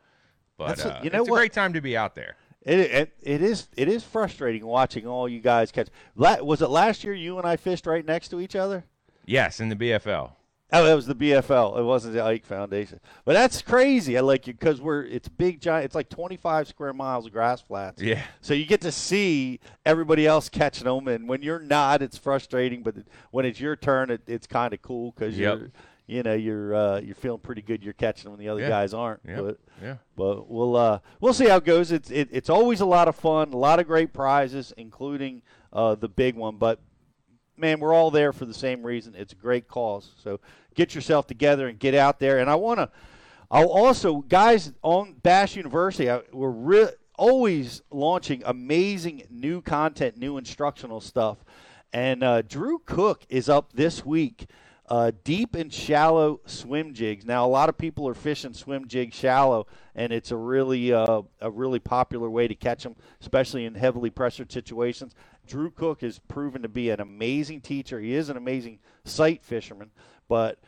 but 0.56 0.78
a- 0.84 0.96
uh, 0.98 1.00
you 1.02 1.10
know 1.10 1.20
it's 1.20 1.28
a 1.28 1.32
great 1.32 1.52
time 1.52 1.72
to 1.74 1.80
be 1.80 1.96
out 1.96 2.14
there. 2.14 2.36
It, 2.62 2.78
it 2.78 3.12
it 3.22 3.42
is 3.42 3.68
it 3.76 3.88
is 3.88 4.04
frustrating 4.04 4.66
watching 4.66 5.06
all 5.06 5.26
you 5.28 5.40
guys 5.40 5.72
catch. 5.72 5.88
La, 6.14 6.36
was 6.42 6.60
it 6.60 6.68
last 6.68 7.04
year 7.04 7.14
you 7.14 7.38
and 7.38 7.46
I 7.46 7.56
fished 7.56 7.86
right 7.86 8.04
next 8.04 8.28
to 8.28 8.40
each 8.40 8.54
other? 8.54 8.84
Yes, 9.24 9.60
in 9.60 9.68
the 9.70 9.76
BFL. 9.76 10.32
Oh, 10.72 10.84
that 10.84 10.94
was 10.94 11.06
the 11.06 11.14
BFL. 11.14 11.78
It 11.78 11.82
wasn't 11.82 12.14
the 12.14 12.22
Ike 12.22 12.44
Foundation. 12.44 13.00
But 13.24 13.32
that's 13.32 13.60
crazy. 13.62 14.16
I 14.16 14.20
like 14.20 14.46
you 14.46 14.52
because 14.52 14.80
we're 14.80 15.02
it's 15.04 15.28
big 15.28 15.60
giant. 15.60 15.86
It's 15.86 15.94
like 15.94 16.08
25 16.08 16.68
square 16.68 16.92
miles 16.92 17.26
of 17.26 17.32
grass 17.32 17.60
flats. 17.60 18.00
Yeah. 18.00 18.22
So 18.40 18.54
you 18.54 18.66
get 18.66 18.80
to 18.82 18.92
see 18.92 19.58
everybody 19.84 20.26
else 20.26 20.48
catching 20.48 20.84
them, 20.84 21.08
and 21.08 21.28
when 21.28 21.42
you're 21.42 21.58
not, 21.58 22.02
it's 22.02 22.16
frustrating. 22.16 22.82
But 22.82 22.96
when 23.32 23.44
it's 23.44 23.58
your 23.60 23.74
turn, 23.76 24.10
it, 24.10 24.22
it's 24.26 24.46
kind 24.46 24.72
of 24.72 24.80
cool 24.82 25.12
because 25.12 25.36
Yep. 25.36 25.58
you're 25.58 25.70
you 26.06 26.22
know 26.24 26.34
you're 26.34 26.74
uh, 26.74 27.00
you're 27.00 27.14
feeling 27.14 27.40
pretty 27.40 27.62
good. 27.62 27.82
You're 27.84 27.92
catching 27.92 28.24
them 28.24 28.32
when 28.32 28.40
the 28.40 28.48
other 28.48 28.60
Yeah. 28.62 28.68
guys 28.68 28.94
aren't. 28.94 29.20
Yep. 29.26 29.44
But 29.44 29.58
Yeah. 29.82 29.96
but 30.16 30.50
we'll 30.50 30.76
uh, 30.76 30.98
we'll 31.20 31.32
see 31.34 31.48
how 31.48 31.56
it 31.56 31.64
goes. 31.64 31.90
It's 31.92 32.10
it, 32.10 32.28
it's 32.32 32.50
always 32.50 32.80
a 32.80 32.86
lot 32.86 33.08
of 33.08 33.16
fun, 33.16 33.52
a 33.52 33.56
lot 33.56 33.78
of 33.80 33.86
great 33.86 34.12
prizes, 34.12 34.72
including 34.76 35.42
uh, 35.72 35.94
the 35.94 36.08
big 36.08 36.34
one. 36.36 36.56
But 36.56 36.80
man, 37.60 37.80
we're 37.80 37.94
all 37.94 38.10
there 38.10 38.32
for 38.32 38.46
the 38.46 38.54
same 38.54 38.82
reason. 38.82 39.14
It's 39.16 39.32
a 39.32 39.36
great 39.36 39.68
cause. 39.68 40.10
So 40.22 40.40
get 40.74 40.94
yourself 40.94 41.26
together 41.26 41.68
and 41.68 41.78
get 41.78 41.94
out 41.94 42.18
there. 42.18 42.38
And 42.38 42.48
I 42.48 42.54
want 42.54 42.78
to. 42.78 42.90
I'll 43.50 43.68
also, 43.68 44.18
guys 44.18 44.72
on 44.82 45.14
Bass 45.22 45.56
University, 45.56 46.10
I, 46.10 46.22
we're 46.32 46.50
re- 46.50 46.88
always 47.16 47.82
launching 47.90 48.42
amazing 48.46 49.24
new 49.28 49.60
content, 49.60 50.16
new 50.16 50.38
instructional 50.38 51.00
stuff. 51.00 51.38
And 51.92 52.22
uh, 52.22 52.42
Drew 52.42 52.78
Cook 52.86 53.26
is 53.28 53.48
up 53.48 53.72
this 53.72 54.06
week. 54.06 54.46
Uh, 54.90 55.12
deep 55.22 55.54
and 55.54 55.72
shallow 55.72 56.40
swim 56.46 56.92
jigs. 56.92 57.24
Now, 57.24 57.46
a 57.46 57.48
lot 57.48 57.68
of 57.68 57.78
people 57.78 58.08
are 58.08 58.14
fishing 58.14 58.52
swim 58.52 58.88
jig 58.88 59.14
shallow, 59.14 59.68
and 59.94 60.12
it's 60.12 60.32
a 60.32 60.36
really 60.36 60.92
uh, 60.92 61.22
a 61.40 61.48
really 61.48 61.78
popular 61.78 62.28
way 62.28 62.48
to 62.48 62.56
catch 62.56 62.82
them, 62.82 62.96
especially 63.20 63.66
in 63.66 63.76
heavily 63.76 64.10
pressured 64.10 64.50
situations. 64.50 65.14
Drew 65.46 65.70
Cook 65.70 66.00
has 66.00 66.18
proven 66.18 66.62
to 66.62 66.68
be 66.68 66.90
an 66.90 67.00
amazing 67.00 67.60
teacher. 67.60 68.00
He 68.00 68.14
is 68.14 68.30
an 68.30 68.36
amazing 68.36 68.80
sight 69.04 69.44
fisherman, 69.44 69.92
but 70.28 70.58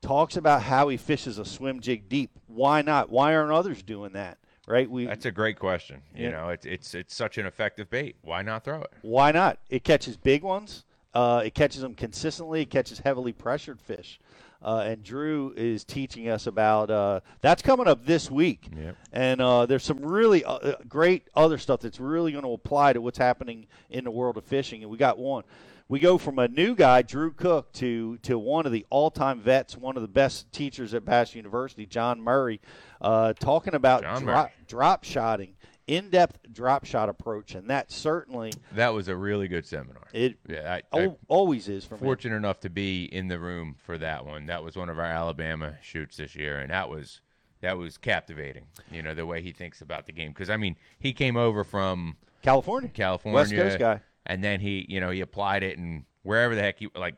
talks 0.00 0.36
about 0.36 0.62
how 0.62 0.86
he 0.88 0.96
fishes 0.96 1.38
a 1.38 1.44
swim 1.44 1.80
jig 1.80 2.08
deep. 2.08 2.30
Why 2.46 2.82
not? 2.82 3.10
Why 3.10 3.34
aren't 3.34 3.50
others 3.50 3.82
doing 3.82 4.12
that? 4.12 4.38
Right? 4.68 4.88
We 4.88 5.06
That's 5.06 5.26
a 5.26 5.32
great 5.32 5.58
question. 5.58 6.02
You 6.14 6.26
Yeah. 6.26 6.30
know, 6.30 6.48
it's 6.50 6.66
it's 6.66 6.94
it's 6.94 7.16
such 7.16 7.36
an 7.36 7.46
effective 7.46 7.90
bait. 7.90 8.14
Why 8.22 8.42
not 8.42 8.62
throw 8.62 8.82
it? 8.82 8.92
Why 9.02 9.32
not? 9.32 9.58
It 9.68 9.82
catches 9.82 10.16
big 10.16 10.44
ones. 10.44 10.84
Uh, 11.14 11.42
it 11.44 11.54
catches 11.54 11.82
them 11.82 11.94
consistently. 11.94 12.62
It 12.62 12.70
catches 12.70 12.98
heavily 13.00 13.32
pressured 13.32 13.80
fish. 13.80 14.18
Uh, 14.64 14.84
and 14.86 15.02
Drew 15.02 15.52
is 15.56 15.82
teaching 15.84 16.28
us 16.28 16.46
about 16.46 16.88
uh, 16.88 17.20
that's 17.40 17.62
coming 17.62 17.88
up 17.88 18.06
this 18.06 18.30
week. 18.30 18.68
Yep. 18.76 18.96
And 19.12 19.40
uh, 19.40 19.66
there's 19.66 19.82
some 19.82 19.98
really 19.98 20.44
uh, 20.44 20.52
uh, 20.54 20.74
great 20.88 21.26
other 21.34 21.58
stuff 21.58 21.80
that's 21.80 21.98
really 21.98 22.30
going 22.30 22.44
to 22.44 22.52
apply 22.52 22.92
to 22.92 23.00
what's 23.00 23.18
happening 23.18 23.66
in 23.90 24.04
the 24.04 24.10
world 24.12 24.36
of 24.36 24.44
fishing. 24.44 24.82
And 24.82 24.90
we 24.90 24.98
got 24.98 25.18
one. 25.18 25.42
we 25.88 25.98
go 25.98 26.16
from 26.16 26.38
a 26.38 26.46
new 26.48 26.74
guy, 26.74 27.02
Drew 27.02 27.32
Cook, 27.32 27.72
to 27.74 28.18
to 28.18 28.38
one 28.38 28.64
of 28.64 28.72
the 28.72 28.86
all-time 28.88 29.40
vets, 29.40 29.76
one 29.76 29.96
of 29.96 30.02
the 30.02 30.08
best 30.08 30.50
teachers 30.52 30.94
at 30.94 31.04
Bass 31.04 31.34
University, 31.34 31.84
John 31.84 32.20
Murray, 32.20 32.60
uh, 33.00 33.32
talking 33.34 33.74
about 33.74 34.02
John 34.02 34.22
drop, 34.22 34.46
Murray. 34.46 34.52
drop 34.68 35.04
shotting, 35.04 35.54
in-depth 35.86 36.52
drop 36.52 36.84
shot 36.84 37.08
approach, 37.08 37.54
and 37.54 37.68
that 37.70 37.90
certainly 37.90 38.52
That 38.72 38.94
was 38.94 39.08
a 39.08 39.16
really 39.16 39.48
good 39.48 39.66
seminar. 39.66 40.04
it 40.12 40.38
Yeah, 40.48 40.80
I, 40.92 40.98
I 40.98 41.10
always 41.28 41.68
is 41.68 41.84
for 41.84 41.96
me. 41.96 42.00
fortunate 42.00 42.36
enough 42.36 42.60
to 42.60 42.70
be 42.70 43.04
in 43.04 43.28
the 43.28 43.38
room 43.38 43.74
for 43.84 43.98
that 43.98 44.24
one. 44.24 44.46
That 44.46 44.62
was 44.62 44.76
one 44.76 44.88
of 44.88 44.98
our 44.98 45.04
Alabama 45.04 45.74
shoots 45.82 46.16
this 46.16 46.34
year, 46.36 46.58
and 46.60 46.70
that 46.70 46.88
was 46.88 47.20
that 47.60 47.76
was 47.78 47.96
captivating. 47.98 48.66
You 48.90 49.02
know 49.02 49.14
the 49.14 49.26
way 49.26 49.42
he 49.42 49.52
thinks 49.52 49.80
about 49.80 50.06
the 50.06 50.12
game 50.12 50.30
because 50.32 50.50
I 50.50 50.56
mean 50.56 50.76
he 50.98 51.12
came 51.12 51.36
over 51.36 51.64
from 51.64 52.16
California, 52.42 52.88
California, 52.88 53.34
West 53.34 53.52
Coast 53.54 53.78
guy. 53.78 54.00
and 54.26 54.42
then 54.42 54.60
he 54.60 54.86
you 54.88 55.00
know 55.00 55.10
he 55.10 55.20
applied 55.20 55.62
it 55.62 55.78
and 55.78 56.04
wherever 56.22 56.54
the 56.54 56.60
heck 56.62 56.78
he 56.78 56.88
like 56.94 57.16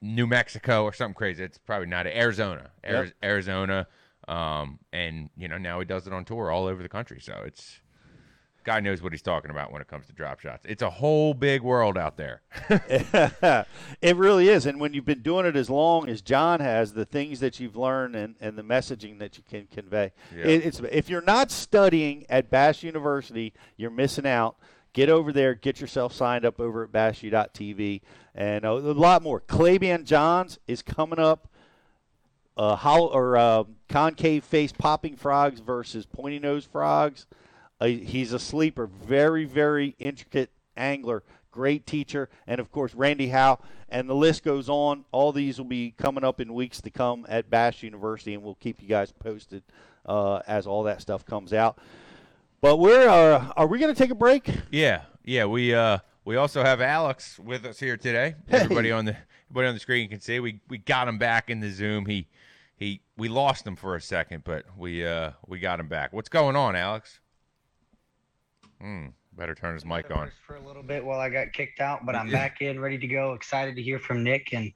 New 0.00 0.26
Mexico 0.26 0.84
or 0.84 0.92
something 0.92 1.14
crazy. 1.14 1.42
It's 1.42 1.58
probably 1.58 1.88
not 1.88 2.06
Arizona, 2.06 2.70
Ari- 2.84 3.06
Yep. 3.06 3.12
Arizona, 3.22 3.86
um, 4.28 4.78
and 4.92 5.30
you 5.36 5.48
know 5.48 5.58
now 5.58 5.78
he 5.78 5.84
does 5.84 6.06
it 6.06 6.12
on 6.12 6.24
tour 6.24 6.50
all 6.50 6.66
over 6.66 6.82
the 6.82 6.88
country. 6.88 7.20
So 7.20 7.42
it's. 7.44 7.80
God 8.64 8.84
knows 8.84 9.00
what 9.00 9.12
he's 9.12 9.22
talking 9.22 9.50
about 9.50 9.72
when 9.72 9.80
it 9.80 9.88
comes 9.88 10.08
to 10.08 10.12
drop 10.12 10.40
shots. 10.40 10.66
It's 10.68 10.82
a 10.82 10.90
whole 10.90 11.32
big 11.32 11.62
world 11.62 11.96
out 11.96 12.18
there. 12.18 12.42
it 14.02 14.16
really 14.16 14.50
is. 14.50 14.66
And 14.66 14.78
when 14.78 14.92
you've 14.92 15.06
been 15.06 15.22
doing 15.22 15.46
it 15.46 15.56
as 15.56 15.70
long 15.70 16.06
as 16.10 16.20
John 16.20 16.60
has, 16.60 16.92
the 16.92 17.06
things 17.06 17.40
that 17.40 17.58
you've 17.60 17.76
learned 17.76 18.14
and, 18.14 18.34
and 18.42 18.58
the 18.58 18.62
messaging 18.62 19.20
that 19.20 19.38
you 19.38 19.44
can 19.48 19.68
convey. 19.72 20.12
Yeah. 20.36 20.44
It, 20.44 20.66
it's 20.66 20.80
if 20.92 21.08
you're 21.08 21.22
not 21.22 21.50
studying 21.50 22.26
at 22.28 22.50
Bass 22.50 22.82
University, 22.82 23.54
you're 23.78 23.90
missing 23.90 24.26
out. 24.26 24.56
Get 24.92 25.08
over 25.08 25.32
there, 25.32 25.54
get 25.54 25.80
yourself 25.80 26.12
signed 26.12 26.44
up 26.44 26.60
over 26.60 26.84
at 26.84 26.92
bassu.tv, 26.92 28.02
and 28.34 28.66
uh, 28.66 28.72
a 28.72 28.92
lot 28.92 29.22
more. 29.22 29.40
Clabian 29.40 30.04
Johns 30.04 30.58
is 30.66 30.82
coming 30.82 31.18
up. 31.18 31.48
Uh, 32.58 32.74
hollow 32.74 33.06
or 33.06 33.36
uh, 33.36 33.62
concave 33.88 34.42
face 34.42 34.72
popping 34.72 35.14
frogs 35.14 35.60
versus 35.60 36.04
pointy 36.06 36.40
nose 36.40 36.64
frogs. 36.64 37.26
Uh, 37.80 37.86
he's 37.86 38.32
a 38.32 38.38
sleeper, 38.38 38.86
very 38.86 39.44
very 39.44 39.94
intricate 40.00 40.50
angler, 40.76 41.22
great 41.52 41.86
teacher, 41.86 42.28
and 42.48 42.60
of 42.60 42.72
course 42.72 42.94
Randy 42.94 43.28
Howell. 43.28 43.60
And 43.88 44.08
the 44.08 44.14
list 44.14 44.42
goes 44.42 44.68
on. 44.68 45.04
All 45.12 45.32
these 45.32 45.58
will 45.58 45.66
be 45.66 45.94
coming 45.96 46.24
up 46.24 46.40
in 46.40 46.52
weeks 46.52 46.80
to 46.82 46.90
come 46.90 47.24
at 47.28 47.48
Bass 47.48 47.82
University, 47.82 48.34
and 48.34 48.42
we'll 48.42 48.56
keep 48.56 48.82
you 48.82 48.88
guys 48.88 49.12
posted 49.12 49.62
uh, 50.04 50.40
as 50.46 50.66
all 50.66 50.82
that 50.82 51.00
stuff 51.00 51.24
comes 51.24 51.52
out. 51.52 51.78
But 52.60 52.78
we're 52.78 53.08
uh, 53.08 53.52
are 53.56 53.68
we 53.68 53.78
going 53.78 53.94
to 53.94 53.98
take 53.98 54.10
a 54.10 54.16
break? 54.16 54.50
Yeah, 54.72 55.02
yeah. 55.24 55.44
We 55.44 55.74
uh 55.74 55.98
we 56.24 56.34
also 56.34 56.64
have 56.64 56.80
Alex 56.80 57.38
with 57.38 57.64
us 57.64 57.78
here 57.78 57.96
today. 57.96 58.34
Everybody 58.50 58.90
on 58.90 59.04
the 59.04 59.16
everybody 59.46 59.68
on 59.68 59.74
the 59.74 59.80
screen 59.80 60.08
can 60.08 60.20
see 60.20 60.40
we 60.40 60.60
we 60.68 60.78
got 60.78 61.06
him 61.06 61.18
back 61.18 61.50
in 61.50 61.60
the 61.60 61.70
Zoom. 61.70 62.04
He 62.06 62.26
he 62.78 63.00
we 63.16 63.28
lost 63.28 63.66
him 63.66 63.76
for 63.76 63.96
a 63.96 64.00
second, 64.00 64.44
but 64.44 64.64
we 64.76 65.04
uh 65.04 65.32
we 65.46 65.58
got 65.58 65.80
him 65.80 65.88
back. 65.88 66.12
What's 66.12 66.28
going 66.28 66.56
on, 66.56 66.76
Alex? 66.76 67.20
Hmm. 68.80 69.06
Better 69.36 69.54
turn 69.54 69.74
his 69.74 69.84
mic 69.84 70.10
on. 70.10 70.30
for 70.46 70.56
a 70.56 70.60
little 70.60 70.82
bit 70.82 71.04
while 71.04 71.20
I 71.20 71.28
got 71.28 71.52
kicked 71.52 71.80
out, 71.80 72.04
but 72.04 72.16
I'm 72.16 72.28
back 72.30 72.60
in, 72.60 72.80
ready 72.80 72.98
to 72.98 73.06
go. 73.06 73.34
Excited 73.34 73.76
to 73.76 73.82
hear 73.82 74.00
from 74.00 74.24
Nick 74.24 74.52
and 74.52 74.72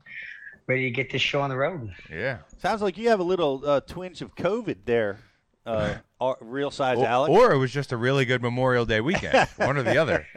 ready 0.68 0.85
to 0.85 0.90
get 0.90 1.11
this 1.11 1.21
show 1.23 1.40
on 1.40 1.50
the 1.50 1.56
road. 1.56 1.92
Yeah. 2.09 2.38
Sounds 2.59 2.80
like 2.80 2.97
you 2.97 3.09
have 3.09 3.18
a 3.18 3.25
little 3.25 3.62
uh, 3.66 3.80
twinge 3.80 4.23
of 4.23 4.37
COVID 4.37 4.76
there, 4.85 5.18
uh, 5.66 5.94
uh, 6.21 6.35
real 6.40 6.71
size 6.71 6.99
Or, 6.99 7.06
Alex. 7.06 7.30
or 7.37 7.50
it 7.52 7.59
was 7.59 7.73
just 7.73 7.90
a 7.90 7.97
really 7.97 8.25
good 8.25 8.40
Memorial 8.40 8.85
Day 8.85 9.00
weekend. 9.00 9.49
One 9.56 9.76
or 9.76 9.82
the 9.82 9.97
other. 9.97 10.28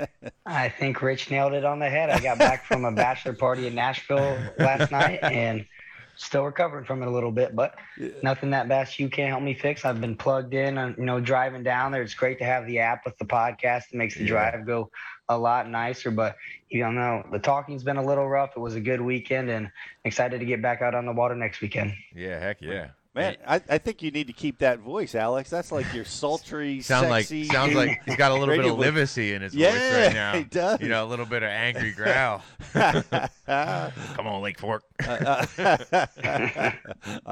I 0.44 0.70
think 0.70 1.04
Rich 1.04 1.30
nailed 1.30 1.54
it 1.54 1.64
on 1.64 1.78
the 1.78 1.90
head. 1.90 2.10
I 2.10 2.20
got 2.20 2.40
back 2.40 2.66
from 2.66 2.84
a 2.84 2.92
bachelor 2.92 3.34
party 3.34 3.68
in 3.68 3.76
Nashville 3.76 4.40
last 4.58 4.92
night 4.92 5.20
and 5.22 5.68
still 6.16 6.44
recovering 6.44 6.86
from 6.86 7.02
it 7.02 7.08
a 7.08 7.12
little 7.12 7.32
bit, 7.32 7.56
but 7.56 7.76
nothing 8.24 8.50
that 8.52 8.68
Bass 8.68 8.98
U 9.00 9.10
can't 9.10 9.30
help 9.30 9.44
me 9.44 9.54
fix. 9.54 9.86
I've 9.86 10.02
been 10.02 10.16
plugged 10.16 10.54
in, 10.54 10.76
you 10.98 11.06
know, 11.06 11.20
driving 11.20 11.64
down 11.64 11.92
there. 11.92 12.02
It's 12.02 12.14
great 12.14 12.40
to 12.40 12.46
have 12.46 12.66
the 12.68 12.80
app 12.80 13.06
with 13.06 13.18
the 13.18 13.26
podcast. 13.26 13.84
It 13.92 13.96
makes 13.98 14.16
the 14.16 14.24
Yeah. 14.24 14.52
drive 14.52 14.66
go 14.66 14.90
a 15.30 15.38
lot 15.38 15.70
nicer, 15.70 16.12
but 16.12 16.36
you 16.70 16.82
don't 16.82 16.96
know, 16.96 17.24
the 17.32 17.40
talking's 17.40 17.84
been 17.84 17.98
a 17.98 18.06
little 18.06 18.28
rough. 18.28 18.52
It 18.56 18.60
was 18.60 18.76
a 18.76 18.82
good 18.82 19.02
weekend 19.02 19.50
and 19.50 19.72
excited 20.04 20.40
to 20.40 20.46
get 20.46 20.62
back 20.62 20.82
out 20.82 20.94
on 20.96 21.06
the 21.06 21.14
water 21.14 21.36
next 21.36 21.62
weekend. 21.62 21.94
Yeah, 22.14 22.40
heck 22.40 22.62
yeah. 22.62 22.90
Man, 23.16 23.38
I, 23.48 23.62
I 23.70 23.78
think 23.78 24.02
you 24.02 24.12
need 24.12 24.28
to 24.28 24.34
keep 24.34 24.58
that 24.58 24.80
voice, 24.80 25.16
Alex. 25.16 25.50
That's 25.50 25.72
like 25.72 25.94
your 25.94 26.04
sultry, 26.04 26.82
Sound 26.86 27.10
like 27.10 27.24
sexy. 27.24 27.46
sounds 27.46 27.74
like 27.74 28.02
he's 28.06 28.18
got 28.18 28.32
a 28.32 28.36
little 28.36 28.54
bit 28.54 28.66
of. 28.66 28.78
Livacy 28.78 29.34
in 29.34 29.42
his 29.42 29.54
voice 29.54 29.74
right 29.74 30.14
now. 30.14 30.34
he 30.38 30.44
does. 30.44 30.82
You 30.82 30.90
know, 30.90 31.06
a 31.06 31.08
little 31.08 31.26
bit 31.26 31.42
of 31.42 31.50
angry 31.50 31.94
growl. 31.94 32.42
Come 32.74 34.28
on, 34.28 34.42
Lake 34.42 34.60
Fork. 34.60 34.84
I 35.00 35.38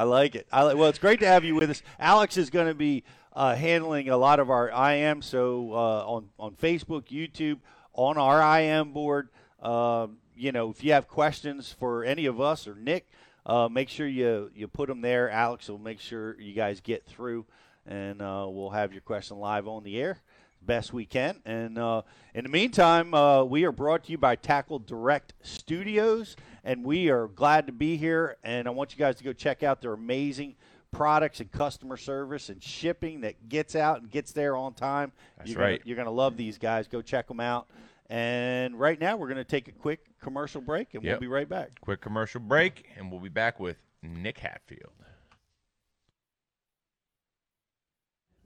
like 0.05 0.35
it. 0.35 0.47
I 0.53 0.63
like, 0.63 0.77
well, 0.77 0.87
it's 0.87 0.99
great 0.99 1.19
to 1.19 1.27
have 1.27 1.43
you 1.43 1.55
with 1.55 1.69
us. 1.69 1.83
Alex 1.99 2.37
is 2.37 2.49
going 2.49 2.67
to 2.67 2.73
be 2.73 3.03
uh, 3.33 3.55
handling 3.55 4.07
a 4.07 4.15
lot 4.15 4.39
of 4.39 4.49
our 4.49 4.69
IM, 4.69 5.21
so 5.21 5.73
uh, 5.73 6.05
on 6.05 6.29
on 6.39 6.55
Facebook, 6.55 7.09
YouTube, 7.09 7.59
on 7.91 8.17
our 8.17 8.59
IM 8.61 8.93
board. 8.93 9.27
Um, 9.61 10.19
you 10.35 10.53
know, 10.53 10.69
if 10.69 10.81
you 10.81 10.93
have 10.93 11.09
questions 11.09 11.75
for 11.77 12.05
any 12.05 12.25
of 12.25 12.39
us 12.39 12.67
or 12.67 12.75
Nick, 12.75 13.09
uh, 13.45 13.67
make 13.69 13.89
sure 13.89 14.07
you 14.07 14.49
you 14.55 14.67
put 14.67 14.87
them 14.89 15.01
there. 15.01 15.29
Alex 15.29 15.69
will 15.69 15.77
make 15.77 15.99
sure 15.99 16.39
you 16.39 16.53
guys 16.53 16.79
get 16.79 17.05
through, 17.05 17.45
and 17.85 18.21
uh, 18.21 18.45
we'll 18.49 18.69
have 18.71 18.93
your 18.93 19.01
question 19.01 19.37
live 19.37 19.67
on 19.67 19.83
the 19.83 19.99
air 20.01 20.21
best 20.65 20.93
we 20.93 21.05
can. 21.05 21.41
And 21.45 21.77
uh, 21.77 22.03
in 22.33 22.43
the 22.43 22.49
meantime, 22.49 23.13
uh, 23.13 23.43
we 23.43 23.65
are 23.65 23.71
brought 23.71 24.05
to 24.05 24.11
you 24.11 24.17
by 24.17 24.35
Tackle 24.35 24.79
Direct 24.79 25.33
Studios, 25.41 26.35
and 26.63 26.83
we 26.83 27.09
are 27.09 27.27
glad 27.27 27.67
to 27.67 27.73
be 27.73 27.97
here. 27.97 28.37
And 28.43 28.67
I 28.67 28.71
want 28.71 28.93
you 28.93 28.97
guys 28.97 29.17
to 29.17 29.23
go 29.23 29.33
check 29.33 29.63
out 29.63 29.81
their 29.81 29.93
amazing 29.93 30.55
products 30.91 31.39
and 31.39 31.51
customer 31.51 31.97
service 31.97 32.49
and 32.49 32.61
shipping 32.63 33.21
that 33.21 33.49
gets 33.49 33.75
out 33.75 34.01
and 34.01 34.09
gets 34.09 34.31
there 34.31 34.55
on 34.55 34.73
time. 34.73 35.11
That's 35.37 35.49
you're 35.49 35.57
gonna- 35.57 35.67
right. 35.71 35.81
you're 35.83 35.95
going 35.95 36.05
to 36.05 36.11
love 36.11 36.37
these 36.37 36.57
guys. 36.57 36.87
Go 36.87 37.01
check 37.01 37.27
them 37.27 37.39
out. 37.39 37.67
And 38.13 38.79
right 38.79 38.99
now, 38.99 39.17
we're 39.17 39.25
going 39.25 39.37
to 39.37 39.43
take 39.43 39.67
a 39.67 39.71
quick 39.71 40.05
commercial 40.21 40.61
break, 40.61 40.93
and 40.93 41.03
Yep. 41.03 41.13
we'll 41.13 41.19
be 41.21 41.33
right 41.33 41.49
back. 41.49 41.79
Quick 41.81 41.99
commercial 41.99 42.41
break, 42.41 42.85
and 42.95 43.09
we'll 43.09 43.19
be 43.19 43.27
back 43.27 43.59
with 43.59 43.77
Nick 44.03 44.37
Hatfield. 44.37 44.93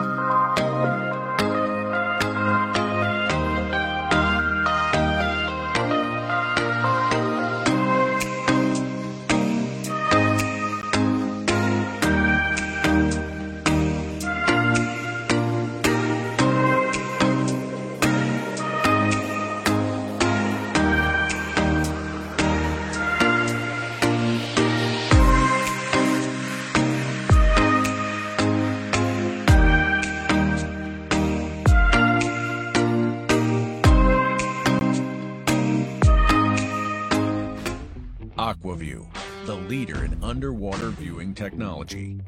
Aqua-Vu, 38.64 39.06
the 39.44 39.54
leader 39.54 40.06
in 40.06 40.24
underwater 40.24 40.88
viewing 40.88 41.34
technology. 41.34 42.18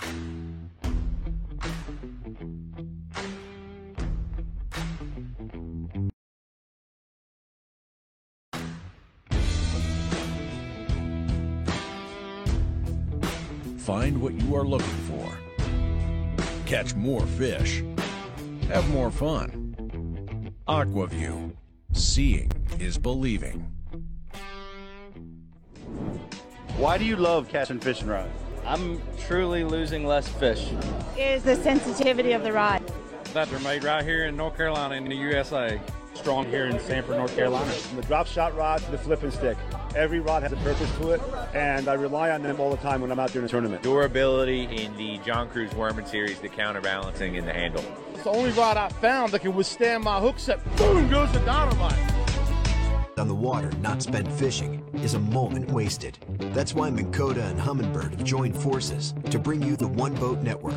Find 13.79 14.21
what 14.21 14.35
you 14.35 14.55
are 14.55 14.67
looking 14.67 14.87
for. 15.09 15.39
Catch 16.67 16.95
more 16.97 17.23
fish. 17.23 17.83
Have 18.69 18.87
more 18.91 19.11
fun. 19.11 20.53
Aqua-Vu. 20.69 21.57
Seeing 21.95 22.53
is 22.79 22.99
believing. 22.99 23.76
Why 26.79 26.99
do 26.99 27.07
you 27.07 27.17
love 27.17 27.49
Cashion 27.49 27.81
fishing 27.81 28.07
rods? 28.07 28.29
I'm 28.67 29.01
truly 29.27 29.65
losing 29.65 30.07
less 30.07 30.29
fish. 30.29 30.73
Is 31.17 31.43
the 31.43 31.57
sensitivity 31.57 32.33
of 32.33 32.43
the 32.43 32.53
rod. 32.53 32.83
That 33.33 33.49
they're 33.49 33.59
made 33.61 33.83
right 33.83 34.05
here 34.05 34.27
in 34.27 34.37
North 34.37 34.59
Carolina 34.59 34.95
in 34.97 35.09
the 35.09 35.17
USA. 35.17 35.81
Strong 36.13 36.51
here 36.51 36.67
in 36.67 36.79
Sanford, 36.81 37.17
North 37.17 37.35
Carolina. 37.35 37.71
From 37.71 37.97
the 37.97 38.03
drop 38.03 38.27
shot 38.27 38.55
rod 38.55 38.83
to 38.83 38.91
the 38.91 38.99
flipping 38.99 39.31
stick. 39.31 39.57
Every 39.95 40.21
rod 40.21 40.43
has 40.43 40.53
a 40.53 40.57
purpose 40.57 40.95
to 40.99 41.13
it, 41.13 41.23
and 41.55 41.89
I 41.89 41.95
rely 41.95 42.31
on 42.31 42.43
them 42.43 42.61
all 42.61 42.71
the 42.71 42.77
time 42.77 43.01
when 43.01 43.11
I'm 43.11 43.19
out 43.19 43.33
there 43.33 43.41
in 43.41 43.47
a 43.47 43.49
tournament. 43.49 43.83
Durability 43.83 44.65
in 44.65 44.95
the 44.99 45.17
John 45.25 45.49
Crews 45.49 45.75
Worming 45.75 46.05
series, 46.05 46.39
the 46.41 46.51
counterbalancing 46.51 47.37
in 47.37 47.47
the 47.47 47.55
handle. 47.55 47.83
It's 48.13 48.25
the 48.25 48.31
only 48.31 48.51
rod 48.51 48.77
I 48.77 48.91
found 48.91 49.33
that 49.33 49.41
can 49.41 49.55
withstand 49.55 50.05
my 50.05 50.21
hook 50.21 50.39
set. 50.39 50.63
Boom 50.77 51.09
goes 51.09 51.33
the 51.33 51.41
dynamite 51.41 52.26
on 53.19 53.29
the 53.29 53.35
water 53.35 53.71
not 53.79 54.03
spent 54.03 54.31
fishing 54.31 54.83
is 55.03 55.15
a 55.15 55.19
moment 55.19 55.71
wasted. 55.71 56.19
That's 56.53 56.75
why 56.75 56.91
Minn 56.91 57.11
Kota 57.13 57.43
and 57.45 57.59
Humminbird 57.59 58.11
have 58.11 58.25
joined 58.25 58.55
forces 58.55 59.15
to 59.31 59.39
bring 59.39 59.63
you 59.63 59.75
the 59.75 59.89
One 59.89 60.15
Boat 60.17 60.43
Network. 60.43 60.75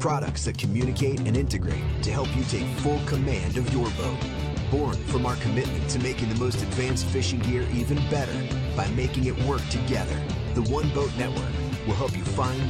Products 0.00 0.46
that 0.46 0.56
communicate 0.56 1.20
and 1.20 1.36
integrate 1.36 1.84
to 2.02 2.10
help 2.10 2.34
you 2.36 2.44
take 2.44 2.66
full 2.78 3.00
command 3.04 3.58
of 3.58 3.70
your 3.70 3.90
boat. 3.90 4.18
Born 4.70 4.96
from 5.08 5.26
our 5.26 5.36
commitment 5.36 5.86
to 5.90 5.98
making 5.98 6.30
the 6.30 6.36
most 6.36 6.62
advanced 6.62 7.04
fishing 7.06 7.40
gear 7.40 7.66
even 7.74 7.96
better 8.08 8.32
by 8.74 8.88
making 8.92 9.26
it 9.26 9.38
work 9.42 9.66
together, 9.68 10.18
the 10.54 10.62
One 10.62 10.88
Boat 10.94 11.10
Network 11.18 11.52
will 11.86 11.94
help 11.94 12.16
you 12.16 12.24
find, 12.24 12.62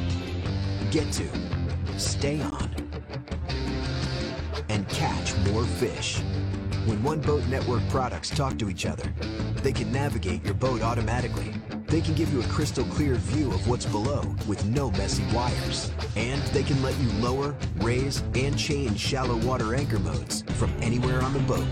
get 0.90 1.10
to, 1.12 1.28
stay 1.98 2.40
on, 2.40 2.68
and 4.68 4.88
catch 4.88 5.36
more 5.50 5.64
fish. 5.64 6.20
When 6.86 7.02
One 7.02 7.20
Boat 7.20 7.46
Network 7.46 7.80
products 7.88 8.28
talk 8.28 8.58
to 8.58 8.68
each 8.68 8.84
other, 8.84 9.10
they 9.62 9.72
can 9.72 9.90
navigate 9.90 10.44
your 10.44 10.52
boat 10.52 10.82
automatically. 10.82 11.50
They 11.86 12.02
can 12.02 12.12
give 12.12 12.30
you 12.30 12.42
a 12.42 12.46
crystal 12.48 12.84
clear 12.84 13.14
view 13.14 13.50
of 13.52 13.66
what's 13.66 13.86
below 13.86 14.22
with 14.46 14.62
no 14.66 14.90
messy 14.90 15.24
wires. 15.34 15.90
And 16.14 16.42
they 16.48 16.62
can 16.62 16.82
let 16.82 16.94
you 16.98 17.08
lower, 17.22 17.56
raise, 17.76 18.22
and 18.34 18.58
change 18.58 19.00
shallow 19.00 19.36
water 19.46 19.74
anchor 19.74 19.98
modes 19.98 20.42
from 20.56 20.70
anywhere 20.82 21.22
on 21.22 21.32
the 21.32 21.38
boat. 21.40 21.64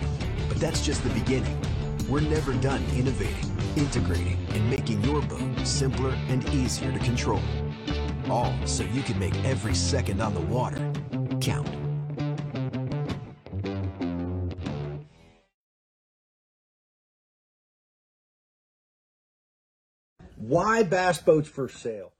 But 0.48 0.56
that's 0.56 0.80
just 0.80 1.02
the 1.04 1.10
beginning. 1.10 1.60
We're 2.08 2.20
never 2.20 2.54
done 2.54 2.82
innovating, 2.96 3.50
integrating, 3.76 4.38
and 4.52 4.70
making 4.70 5.02
your 5.04 5.20
boat 5.20 5.66
simpler 5.66 6.16
and 6.28 6.42
easier 6.54 6.90
to 6.90 6.98
control. 7.00 7.42
All 8.30 8.54
so 8.64 8.84
you 8.84 9.02
can 9.02 9.18
make 9.18 9.36
every 9.44 9.74
second 9.74 10.22
on 10.22 10.32
the 10.32 10.40
water 10.40 10.90
count. 11.42 11.68
Why 20.52 20.82
bass 20.82 21.18
boats 21.18 21.48
for 21.48 21.66
sale? 21.66 22.12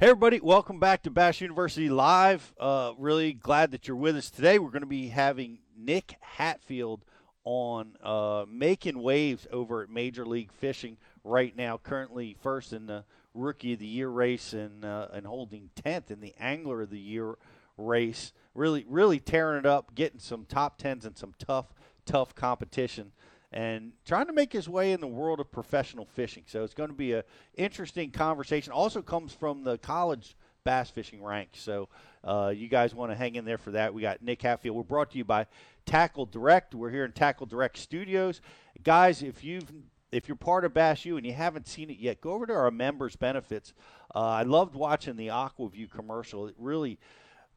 Hey, 0.00 0.08
everybody, 0.08 0.40
welcome 0.40 0.80
back 0.80 1.04
to 1.04 1.10
Bass 1.12 1.40
University 1.40 1.88
Live. 1.88 2.52
Uh, 2.58 2.94
really 2.98 3.32
glad 3.32 3.70
that 3.70 3.86
you're 3.86 3.96
with 3.96 4.16
us 4.16 4.28
today. 4.28 4.58
We're 4.58 4.70
going 4.70 4.80
to 4.80 4.88
be 4.88 5.10
having 5.10 5.60
Nick 5.78 6.16
Hatfield 6.20 7.04
on 7.44 7.94
uh, 8.02 8.44
making 8.48 9.04
waves 9.04 9.46
over 9.52 9.84
at 9.84 9.88
Major 9.88 10.26
League 10.26 10.50
Fishing 10.50 10.96
right 11.22 11.56
now, 11.56 11.78
currently 11.80 12.36
first 12.42 12.72
in 12.72 12.86
the 12.86 13.04
Rookie 13.32 13.74
of 13.74 13.78
the 13.78 13.86
Year 13.86 14.08
race 14.08 14.52
and, 14.52 14.84
uh, 14.84 15.06
and 15.12 15.24
holding 15.24 15.70
10th 15.76 16.10
in 16.10 16.20
the 16.20 16.34
Angler 16.40 16.82
of 16.82 16.90
the 16.90 16.98
Year 16.98 17.36
race. 17.78 18.32
Really, 18.52 18.84
really 18.88 19.20
tearing 19.20 19.60
it 19.60 19.66
up, 19.66 19.94
getting 19.94 20.18
some 20.18 20.44
top 20.44 20.76
tens 20.76 21.04
and 21.04 21.16
some 21.16 21.34
tough, 21.38 21.72
tough 22.04 22.34
competition 22.34 23.12
and 23.54 23.92
trying 24.04 24.26
to 24.26 24.32
make 24.32 24.52
his 24.52 24.68
way 24.68 24.90
in 24.90 25.00
the 25.00 25.06
world 25.06 25.38
of 25.38 25.50
professional 25.50 26.04
fishing. 26.04 26.42
So 26.46 26.64
it's 26.64 26.74
going 26.74 26.90
to 26.90 26.94
be 26.94 27.12
an 27.12 27.22
interesting 27.56 28.10
conversation. 28.10 28.72
Also 28.72 29.00
comes 29.00 29.32
from 29.32 29.62
the 29.62 29.78
college 29.78 30.36
bass 30.64 30.90
fishing 30.90 31.22
ranks. 31.22 31.60
So 31.60 31.88
uh, 32.24 32.52
you 32.54 32.66
guys 32.66 32.96
want 32.96 33.12
to 33.12 33.16
hang 33.16 33.36
in 33.36 33.44
there 33.44 33.56
for 33.56 33.70
that. 33.70 33.94
We 33.94 34.02
got 34.02 34.22
Nick 34.22 34.42
Hatfield. 34.42 34.76
We're 34.76 34.82
brought 34.82 35.12
to 35.12 35.18
you 35.18 35.24
by 35.24 35.46
Tackle 35.86 36.26
Direct. 36.26 36.74
We're 36.74 36.90
here 36.90 37.04
in 37.04 37.12
Tackle 37.12 37.46
Direct 37.46 37.78
Studios, 37.78 38.40
guys. 38.82 39.22
If 39.22 39.44
you've 39.44 39.70
if 40.10 40.28
you're 40.28 40.36
part 40.36 40.64
of 40.64 40.74
Bass 40.74 41.04
U 41.04 41.16
and 41.16 41.24
you 41.24 41.32
haven't 41.32 41.68
seen 41.68 41.90
it 41.90 41.98
yet, 41.98 42.20
go 42.20 42.32
over 42.32 42.46
to 42.46 42.52
our 42.52 42.70
members 42.72 43.14
benefits. 43.14 43.72
Uh, 44.14 44.20
I 44.20 44.42
loved 44.42 44.74
watching 44.74 45.16
the 45.16 45.30
Aqua-Vu 45.30 45.86
commercial. 45.86 46.48
It 46.48 46.54
really 46.58 46.98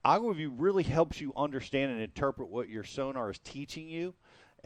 Aqua-Vu 0.06 0.52
really 0.58 0.84
helps 0.84 1.20
you 1.20 1.34
understand 1.36 1.92
and 1.92 2.02
interpret 2.02 2.50
what 2.50 2.70
your 2.70 2.84
sonar 2.84 3.32
is 3.32 3.40
teaching 3.40 3.90
you 3.90 4.14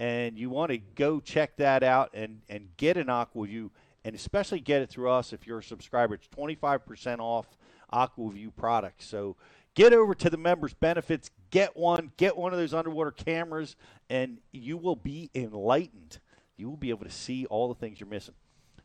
and 0.01 0.35
you 0.35 0.49
want 0.49 0.71
to 0.71 0.79
go 0.79 1.19
check 1.19 1.55
that 1.57 1.83
out 1.83 2.09
and, 2.15 2.41
and 2.49 2.69
get 2.77 2.97
an 2.97 3.07
Aqua-Vu, 3.07 3.69
and 4.03 4.15
especially 4.15 4.59
get 4.59 4.81
it 4.81 4.89
through 4.89 5.11
us 5.11 5.31
if 5.31 5.45
you're 5.45 5.59
a 5.59 5.63
subscriber. 5.63 6.15
It's 6.15 6.27
25% 6.29 7.19
off 7.19 7.45
Aqua-Vu 7.91 8.49
products. 8.49 9.05
So 9.05 9.35
get 9.75 9.93
over 9.93 10.15
to 10.15 10.31
the 10.31 10.37
members 10.37 10.73
benefits, 10.73 11.29
get 11.51 11.77
one, 11.77 12.11
get 12.17 12.35
one 12.35 12.51
of 12.51 12.57
those 12.57 12.73
underwater 12.73 13.11
cameras, 13.11 13.75
and 14.09 14.39
you 14.51 14.75
will 14.75 14.95
be 14.95 15.29
enlightened. 15.35 16.17
You 16.57 16.67
will 16.67 16.77
be 16.77 16.89
able 16.89 17.05
to 17.05 17.11
see 17.11 17.45
all 17.45 17.67
the 17.67 17.75
things 17.75 17.99
you're 17.99 18.09
missing. 18.09 18.33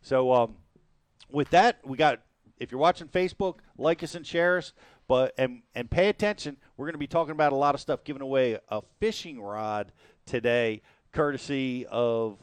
So 0.03 0.35
um, 0.35 0.57
with 1.31 1.49
that, 1.51 1.79
we 1.83 1.97
got. 1.97 2.21
If 2.59 2.71
you're 2.71 2.81
watching 2.81 3.09
Facebook, 3.09 3.57
like 3.77 4.03
us 4.03 4.15
and 4.15 4.27
share 4.27 4.59
us. 4.59 4.75
But 5.09 5.35
and 5.39 5.63
and 5.75 5.91
pay 5.91 6.09
attention. 6.09 6.57
We're 6.77 6.87
going 6.87 6.95
to 6.95 6.99
be 6.99 7.07
talking 7.07 7.33
about 7.33 7.53
a 7.53 7.57
lot 7.57 7.75
of 7.75 7.81
stuff, 7.81 8.03
giving 8.03 8.23
away 8.23 8.59
a 8.69 8.83
fishing 8.99 9.41
rod 9.41 9.93
today 10.25 10.83
courtesy 11.17 11.87
of 11.87 12.39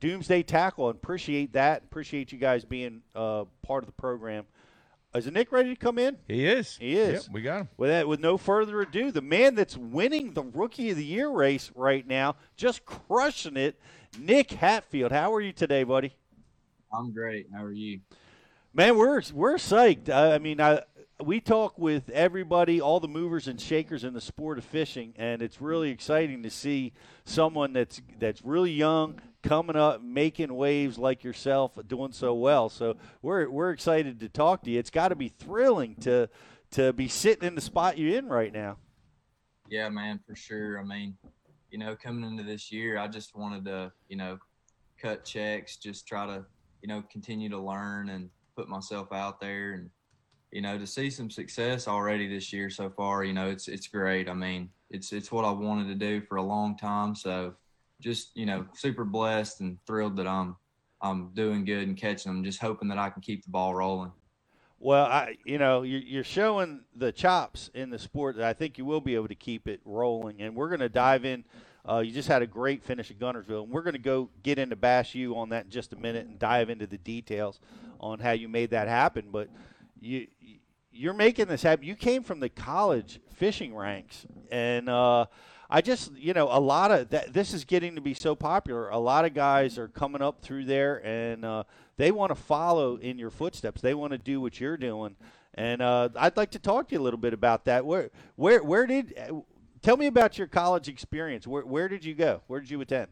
Doomsday 0.00 0.42
Tackle, 0.42 0.88
and 0.88 0.96
appreciate 0.96 1.52
that. 1.52 1.82
Appreciate 1.82 2.32
you 2.32 2.38
guys 2.38 2.64
being 2.64 3.02
uh, 3.14 3.44
part 3.62 3.84
of 3.84 3.86
the 3.86 3.92
program. 3.92 4.46
Is 5.14 5.30
Nick 5.30 5.52
ready 5.52 5.72
to 5.72 5.76
come 5.78 5.98
in? 5.98 6.16
He 6.26 6.44
is. 6.44 6.76
He 6.76 6.96
is. 6.96 7.24
Yep, 7.24 7.34
we 7.34 7.42
got 7.42 7.60
him. 7.60 7.68
With 7.76 7.90
that, 7.90 8.08
with 8.08 8.18
no 8.18 8.36
further 8.36 8.80
ado, 8.80 9.12
the 9.12 9.22
man 9.22 9.54
that's 9.54 9.76
winning 9.76 10.32
the 10.32 10.42
Rookie 10.42 10.90
of 10.90 10.96
the 10.96 11.04
Year 11.04 11.28
race 11.28 11.70
right 11.76 12.04
now, 12.04 12.34
just 12.56 12.84
crushing 12.84 13.56
it, 13.56 13.78
Nick 14.18 14.50
Hatfield. 14.50 15.12
How 15.12 15.32
are 15.32 15.40
you 15.40 15.52
today, 15.52 15.84
buddy? 15.84 16.16
I'm 16.92 17.12
great. 17.12 17.46
How 17.54 17.62
are 17.62 17.72
you? 17.72 18.00
Man, 18.72 18.96
we're 18.96 19.22
we're 19.32 19.54
psyched. 19.54 20.08
I, 20.08 20.34
I 20.34 20.38
mean, 20.38 20.60
I 20.60 20.80
we 21.22 21.40
talk 21.40 21.78
with 21.78 22.10
everybody, 22.10 22.80
all 22.80 23.00
the 23.00 23.08
movers 23.08 23.46
and 23.46 23.60
shakers 23.60 24.04
in 24.04 24.14
the 24.14 24.20
sport 24.20 24.58
of 24.58 24.64
fishing, 24.64 25.14
and 25.16 25.42
it's 25.42 25.60
really 25.60 25.90
exciting 25.90 26.42
to 26.42 26.50
see 26.50 26.92
someone 27.24 27.72
that's 27.72 28.00
that's 28.18 28.42
really 28.42 28.72
young 28.72 29.20
coming 29.42 29.76
up, 29.76 30.02
making 30.02 30.54
waves 30.54 30.98
like 30.98 31.22
yourself, 31.22 31.78
doing 31.86 32.12
so 32.12 32.34
well. 32.34 32.68
So 32.68 32.96
we're 33.22 33.48
we're 33.48 33.70
excited 33.70 34.20
to 34.20 34.28
talk 34.28 34.62
to 34.64 34.70
you. 34.70 34.78
It's 34.78 34.90
got 34.90 35.08
to 35.08 35.16
be 35.16 35.28
thrilling 35.28 35.94
to 35.96 36.28
to 36.72 36.92
be 36.92 37.06
sitting 37.06 37.46
in 37.46 37.54
the 37.54 37.60
spot 37.60 37.96
you're 37.96 38.18
in 38.18 38.26
right 38.26 38.52
now. 38.52 38.78
Yeah, 39.68 39.88
man, 39.88 40.20
for 40.26 40.34
sure. 40.34 40.80
I 40.80 40.84
mean, 40.84 41.16
you 41.70 41.78
know, 41.78 41.96
coming 41.96 42.28
into 42.28 42.42
this 42.42 42.72
year, 42.72 42.98
I 42.98 43.08
just 43.08 43.36
wanted 43.36 43.64
to, 43.66 43.92
you 44.08 44.16
know, 44.16 44.38
cut 45.00 45.24
checks, 45.24 45.76
just 45.76 46.06
try 46.06 46.26
to, 46.26 46.44
you 46.82 46.88
know, 46.88 47.02
continue 47.10 47.48
to 47.50 47.58
learn 47.58 48.08
and 48.10 48.28
put 48.56 48.68
myself 48.68 49.12
out 49.12 49.40
there 49.40 49.72
and 49.72 49.90
you 50.54 50.60
know, 50.60 50.78
to 50.78 50.86
see 50.86 51.10
some 51.10 51.32
success 51.32 51.88
already 51.88 52.28
this 52.28 52.52
year 52.52 52.70
so 52.70 52.88
far, 52.88 53.24
you 53.24 53.32
know, 53.32 53.48
it's 53.48 53.66
it's 53.66 53.88
great. 53.88 54.28
I 54.28 54.34
mean, 54.34 54.70
it's 54.88 55.12
it's 55.12 55.32
what 55.32 55.44
I 55.44 55.50
wanted 55.50 55.88
to 55.88 55.96
do 55.96 56.20
for 56.20 56.36
a 56.36 56.42
long 56.42 56.76
time. 56.76 57.16
So 57.16 57.54
just, 58.00 58.36
you 58.36 58.46
know, 58.46 58.64
super 58.72 59.04
blessed 59.04 59.62
and 59.62 59.78
thrilled 59.84 60.16
that 60.16 60.28
I'm 60.28 60.54
I'm 61.02 61.34
doing 61.34 61.64
good 61.64 61.88
and 61.88 61.96
catching 61.96 62.32
them, 62.32 62.44
just 62.44 62.60
hoping 62.60 62.86
that 62.90 62.98
I 62.98 63.10
can 63.10 63.20
keep 63.20 63.42
the 63.44 63.50
ball 63.50 63.74
rolling. 63.74 64.12
Well, 64.78 65.06
I, 65.06 65.38
you 65.44 65.58
know, 65.58 65.82
you're 65.82 66.22
showing 66.22 66.82
the 66.94 67.10
chops 67.10 67.70
in 67.74 67.90
the 67.90 67.98
sport 67.98 68.36
that 68.36 68.44
I 68.44 68.52
think 68.52 68.78
you 68.78 68.84
will 68.84 69.00
be 69.00 69.16
able 69.16 69.28
to 69.28 69.34
keep 69.34 69.66
it 69.66 69.80
rolling. 69.84 70.40
And 70.40 70.54
we're 70.54 70.68
going 70.68 70.80
to 70.80 70.88
dive 70.88 71.24
in. 71.24 71.44
Uh, 71.88 71.98
you 71.98 72.12
just 72.12 72.28
had 72.28 72.42
a 72.42 72.46
great 72.46 72.84
finish 72.84 73.10
at 73.10 73.18
Guntersville, 73.18 73.64
and 73.64 73.72
we're 73.72 73.82
going 73.82 73.94
to 73.94 73.98
go 73.98 74.30
get 74.42 74.58
into 74.58 74.76
Bass 74.76 75.14
U 75.14 75.36
on 75.36 75.48
that 75.48 75.64
in 75.64 75.70
just 75.70 75.92
a 75.92 75.96
minute 75.96 76.26
and 76.26 76.38
dive 76.38 76.70
into 76.70 76.86
the 76.86 76.98
details 76.98 77.60
on 77.98 78.20
how 78.20 78.32
you 78.32 78.48
made 78.48 78.70
that 78.70 78.86
happen. 78.86 79.28
But 79.32 79.48
you 80.04 80.26
you're 80.92 81.14
making 81.14 81.46
this 81.46 81.62
happen. 81.62 81.84
You 81.84 81.96
came 81.96 82.22
from 82.22 82.38
the 82.40 82.48
college 82.48 83.18
fishing 83.34 83.74
ranks, 83.74 84.26
and 84.50 84.88
uh, 84.88 85.26
I 85.68 85.80
just 85.80 86.14
you 86.16 86.32
know 86.34 86.48
a 86.50 86.60
lot 86.60 86.90
of 86.92 87.10
that. 87.10 87.32
This 87.32 87.52
is 87.52 87.64
getting 87.64 87.96
to 87.96 88.00
be 88.00 88.14
so 88.14 88.34
popular. 88.34 88.88
A 88.90 88.98
lot 88.98 89.24
of 89.24 89.34
guys 89.34 89.78
are 89.78 89.88
coming 89.88 90.22
up 90.22 90.40
through 90.42 90.66
there, 90.66 91.04
and 91.04 91.44
uh, 91.44 91.64
they 91.96 92.12
want 92.12 92.30
to 92.30 92.36
follow 92.36 92.96
in 92.96 93.18
your 93.18 93.30
footsteps. 93.30 93.80
They 93.80 93.94
want 93.94 94.12
to 94.12 94.18
do 94.18 94.40
what 94.40 94.60
you're 94.60 94.76
doing, 94.76 95.16
and 95.54 95.82
uh, 95.82 96.10
I'd 96.16 96.36
like 96.36 96.52
to 96.52 96.58
talk 96.58 96.88
to 96.88 96.94
you 96.94 97.00
a 97.00 97.02
little 97.02 97.18
bit 97.18 97.32
about 97.32 97.64
that. 97.64 97.84
Where 97.84 98.10
where 98.36 98.62
where 98.62 98.86
did 98.86 99.14
tell 99.82 99.96
me 99.96 100.06
about 100.06 100.38
your 100.38 100.46
college 100.46 100.88
experience? 100.88 101.46
Where 101.46 101.66
where 101.66 101.88
did 101.88 102.04
you 102.04 102.14
go? 102.14 102.42
Where 102.46 102.60
did 102.60 102.70
you 102.70 102.80
attend? 102.80 103.08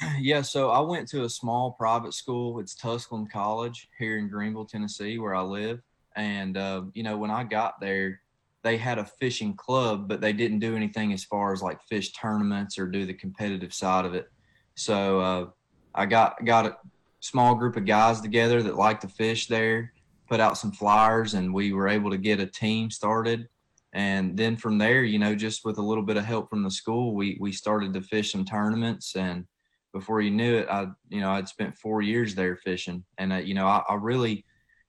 Yeah, 0.18 0.42
so 0.42 0.70
I 0.70 0.80
went 0.80 1.08
to 1.10 1.22
a 1.22 1.30
small 1.30 1.70
private 1.70 2.14
school. 2.14 2.58
It's 2.58 2.74
Tusculum 2.74 3.28
College 3.28 3.88
here 3.96 4.18
in 4.18 4.28
Greenville, 4.28 4.64
Tennessee, 4.64 5.20
where 5.20 5.36
I 5.36 5.42
live 5.42 5.80
and, 6.16 6.56
uh, 6.56 6.82
you 6.94 7.02
know, 7.02 7.16
when 7.16 7.30
I 7.30 7.44
got 7.44 7.80
there, 7.80 8.20
they 8.64 8.78
had 8.78 8.98
a 8.98 9.04
fishing 9.04 9.54
club, 9.54 10.08
but 10.08 10.20
they 10.20 10.32
didn't 10.32 10.58
do 10.58 10.74
anything 10.74 11.12
as 11.12 11.22
far 11.22 11.52
as 11.52 11.62
like 11.62 11.82
fish 11.82 12.12
tournaments 12.12 12.78
or 12.78 12.86
do 12.86 13.04
the 13.04 13.14
competitive 13.14 13.74
side 13.74 14.06
of 14.06 14.14
it. 14.14 14.30
So 14.74 15.20
uh, 15.20 15.46
I 15.94 16.06
got 16.06 16.44
got 16.44 16.66
a 16.66 16.76
small 17.20 17.54
group 17.54 17.76
of 17.76 17.84
guys 17.84 18.20
together 18.20 18.62
that 18.62 18.76
liked 18.76 19.02
to 19.02 19.08
fish 19.08 19.46
there, 19.46 19.92
put 20.28 20.40
out 20.40 20.58
some 20.58 20.72
flyers, 20.72 21.34
and 21.34 21.52
we 21.52 21.72
were 21.72 21.88
able 21.88 22.10
to 22.10 22.16
get 22.16 22.40
a 22.40 22.46
team 22.46 22.90
started. 22.90 23.48
And 23.92 24.36
then 24.36 24.56
from 24.56 24.78
there, 24.78 25.04
you 25.04 25.18
know, 25.18 25.34
just 25.34 25.64
with 25.64 25.78
a 25.78 25.82
little 25.82 26.02
bit 26.02 26.16
of 26.16 26.24
help 26.24 26.50
from 26.50 26.62
the 26.62 26.70
school, 26.70 27.14
we 27.14 27.36
we 27.40 27.52
started 27.52 27.92
to 27.92 28.00
fish 28.00 28.32
some 28.32 28.46
tournaments. 28.46 29.14
And 29.14 29.44
before 29.92 30.22
you 30.22 30.30
knew 30.30 30.56
it, 30.56 30.68
I 30.70 30.86
you 31.10 31.20
know 31.20 31.30
I'd 31.30 31.48
spent 31.48 31.76
four 31.76 32.00
years 32.00 32.34
there 32.34 32.56
fishing, 32.56 33.04
and 33.18 33.32
uh, 33.32 33.36
you 33.36 33.54
know 33.54 33.66
I, 33.66 33.82
I 33.90 33.94
really 33.94 34.44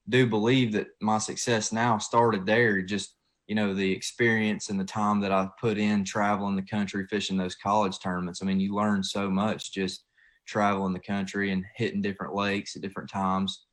do 0.10 0.28
believe 0.28 0.72
that 0.74 0.88
my 1.02 1.18
success 1.18 1.72
now 1.72 1.98
started 1.98 2.46
there. 2.46 2.82
Just 2.82 3.16
you 3.48 3.56
know 3.56 3.74
the 3.74 3.92
experience 3.92 4.70
and 4.70 4.80
the 4.80 4.86
time 4.86 5.20
that 5.22 5.32
I've 5.32 5.56
put 5.58 5.78
in 5.78 6.04
traveling 6.04 6.56
the 6.56 6.62
country 6.62 7.06
fishing 7.10 7.38
those 7.38 7.56
college 7.56 8.00
tournaments. 8.00 8.42
I 8.42 8.46
mean, 8.46 8.60
you 8.60 8.74
learn 8.74 9.04
so 9.04 9.30
much 9.30 9.72
just 9.72 10.06
traveling 10.48 10.94
the 10.94 11.00
country 11.00 11.52
and 11.52 11.64
hitting 11.76 12.02
different 12.02 12.36
lakes 12.36 12.76
at 12.76 12.82
different 12.82 13.10
times. 13.10 13.66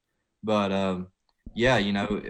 But 0.42 0.73
um, 0.73 1.09
yeah, 1.55 1.79
you 1.79 1.92
know, 1.92 2.23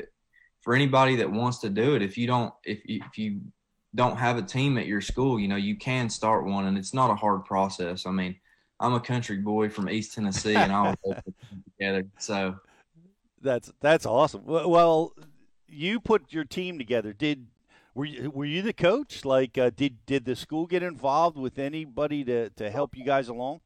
for 0.60 0.74
anybody 0.74 1.16
that 1.16 1.30
wants 1.30 1.58
to 1.58 1.70
do 1.70 1.94
it, 1.94 2.02
if 2.02 2.16
you 2.16 2.26
don't, 2.26 2.52
if 2.64 2.80
if 2.84 3.18
you 3.18 3.40
don't 3.94 4.16
have 4.16 4.38
a 4.38 4.42
team 4.42 4.78
at 4.78 4.86
your 4.86 5.00
school, 5.00 5.38
you 5.38 5.48
know, 5.48 5.56
you 5.56 5.76
can 5.76 6.08
start 6.08 6.46
one, 6.46 6.66
and 6.66 6.78
it's 6.78 6.94
not 6.94 7.10
a 7.10 7.14
hard 7.14 7.44
process. 7.44 8.06
I 8.06 8.10
mean, 8.10 8.36
I'm 8.80 8.94
a 8.94 9.00
country 9.00 9.38
boy 9.38 9.68
from 9.68 9.88
East 9.88 10.14
Tennessee, 10.14 10.54
and 10.54 10.72
I 10.72 10.94
was 11.04 11.22
together. 11.78 12.04
So 12.18 12.56
that's 13.42 13.72
that's 13.80 14.06
awesome. 14.06 14.42
Well, 14.44 15.14
you 15.68 16.00
put 16.00 16.32
your 16.32 16.44
team 16.44 16.78
together. 16.78 17.12
Did 17.12 17.46
were 17.94 18.04
you, 18.04 18.30
were 18.30 18.44
you 18.44 18.62
the 18.62 18.72
coach? 18.72 19.24
Like, 19.24 19.58
uh, 19.58 19.70
did 19.74 20.04
did 20.06 20.24
the 20.24 20.36
school 20.36 20.66
get 20.66 20.82
involved 20.82 21.36
with 21.36 21.58
anybody 21.58 22.24
to 22.24 22.50
to 22.50 22.70
help 22.70 22.96
you 22.96 23.04
guys 23.04 23.28
along? 23.28 23.60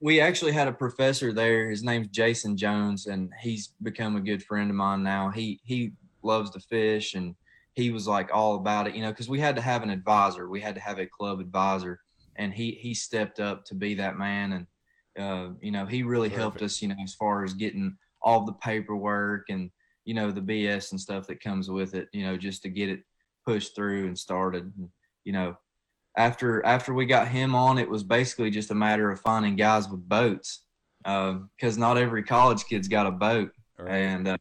we 0.00 0.20
actually 0.20 0.52
had 0.52 0.66
a 0.66 0.72
professor 0.72 1.32
there. 1.32 1.70
His 1.70 1.82
name's 1.82 2.08
Jason 2.08 2.56
Jones, 2.56 3.06
and 3.06 3.30
he's 3.40 3.68
become 3.82 4.16
a 4.16 4.20
good 4.20 4.42
friend 4.42 4.70
of 4.70 4.76
mine 4.76 5.02
now. 5.02 5.30
He 5.30 5.60
he 5.64 5.92
loves 6.22 6.50
to 6.50 6.60
fish, 6.60 7.14
and 7.14 7.34
he 7.74 7.90
was 7.90 8.08
like 8.08 8.30
all 8.32 8.56
about 8.56 8.86
it, 8.86 8.94
you 8.94 9.02
know, 9.02 9.10
because 9.10 9.28
we 9.28 9.38
had 9.38 9.56
to 9.56 9.62
have 9.62 9.82
an 9.82 9.90
advisor. 9.90 10.48
We 10.48 10.60
had 10.60 10.74
to 10.74 10.80
have 10.80 10.98
a 10.98 11.06
club 11.06 11.38
advisor, 11.40 12.00
and 12.36 12.52
he 12.52 12.72
he 12.72 12.94
stepped 12.94 13.40
up 13.40 13.64
to 13.66 13.74
be 13.74 13.94
that 13.94 14.18
man, 14.18 14.52
and 14.52 14.66
uh, 15.18 15.54
you 15.60 15.70
know, 15.70 15.84
he 15.84 16.02
really 16.02 16.30
Perfect. 16.30 16.40
helped 16.40 16.62
us, 16.62 16.80
you 16.80 16.88
know, 16.88 16.96
as 17.04 17.14
far 17.14 17.44
as 17.44 17.52
getting 17.52 17.96
all 18.22 18.44
the 18.44 18.52
paperwork 18.54 19.46
and 19.48 19.70
you 20.04 20.14
know 20.14 20.30
the 20.30 20.40
BS 20.40 20.90
and 20.90 21.00
stuff 21.00 21.26
that 21.26 21.42
comes 21.42 21.70
with 21.70 21.94
it, 21.94 22.08
you 22.12 22.24
know, 22.24 22.36
just 22.36 22.62
to 22.62 22.68
get 22.68 22.88
it 22.88 23.00
pushed 23.46 23.74
through 23.74 24.06
and 24.06 24.18
started. 24.18 24.64
And, 24.76 24.88
you 25.24 25.32
know, 25.32 25.56
after 26.16 26.64
after 26.64 26.94
we 26.94 27.06
got 27.06 27.28
him 27.28 27.54
on, 27.54 27.78
it 27.78 27.88
was 27.88 28.02
basically 28.02 28.50
just 28.50 28.70
a 28.70 28.74
matter 28.74 29.10
of 29.10 29.20
finding 29.20 29.56
guys 29.56 29.88
with 29.88 30.08
boats 30.08 30.64
because 31.02 31.76
uh, 31.76 31.80
not 31.80 31.96
every 31.96 32.22
college 32.22 32.64
kid's 32.64 32.88
got 32.88 33.06
a 33.06 33.10
boat. 33.10 33.52
Right. 33.78 33.98
And 33.98 34.28
uh, 34.28 34.36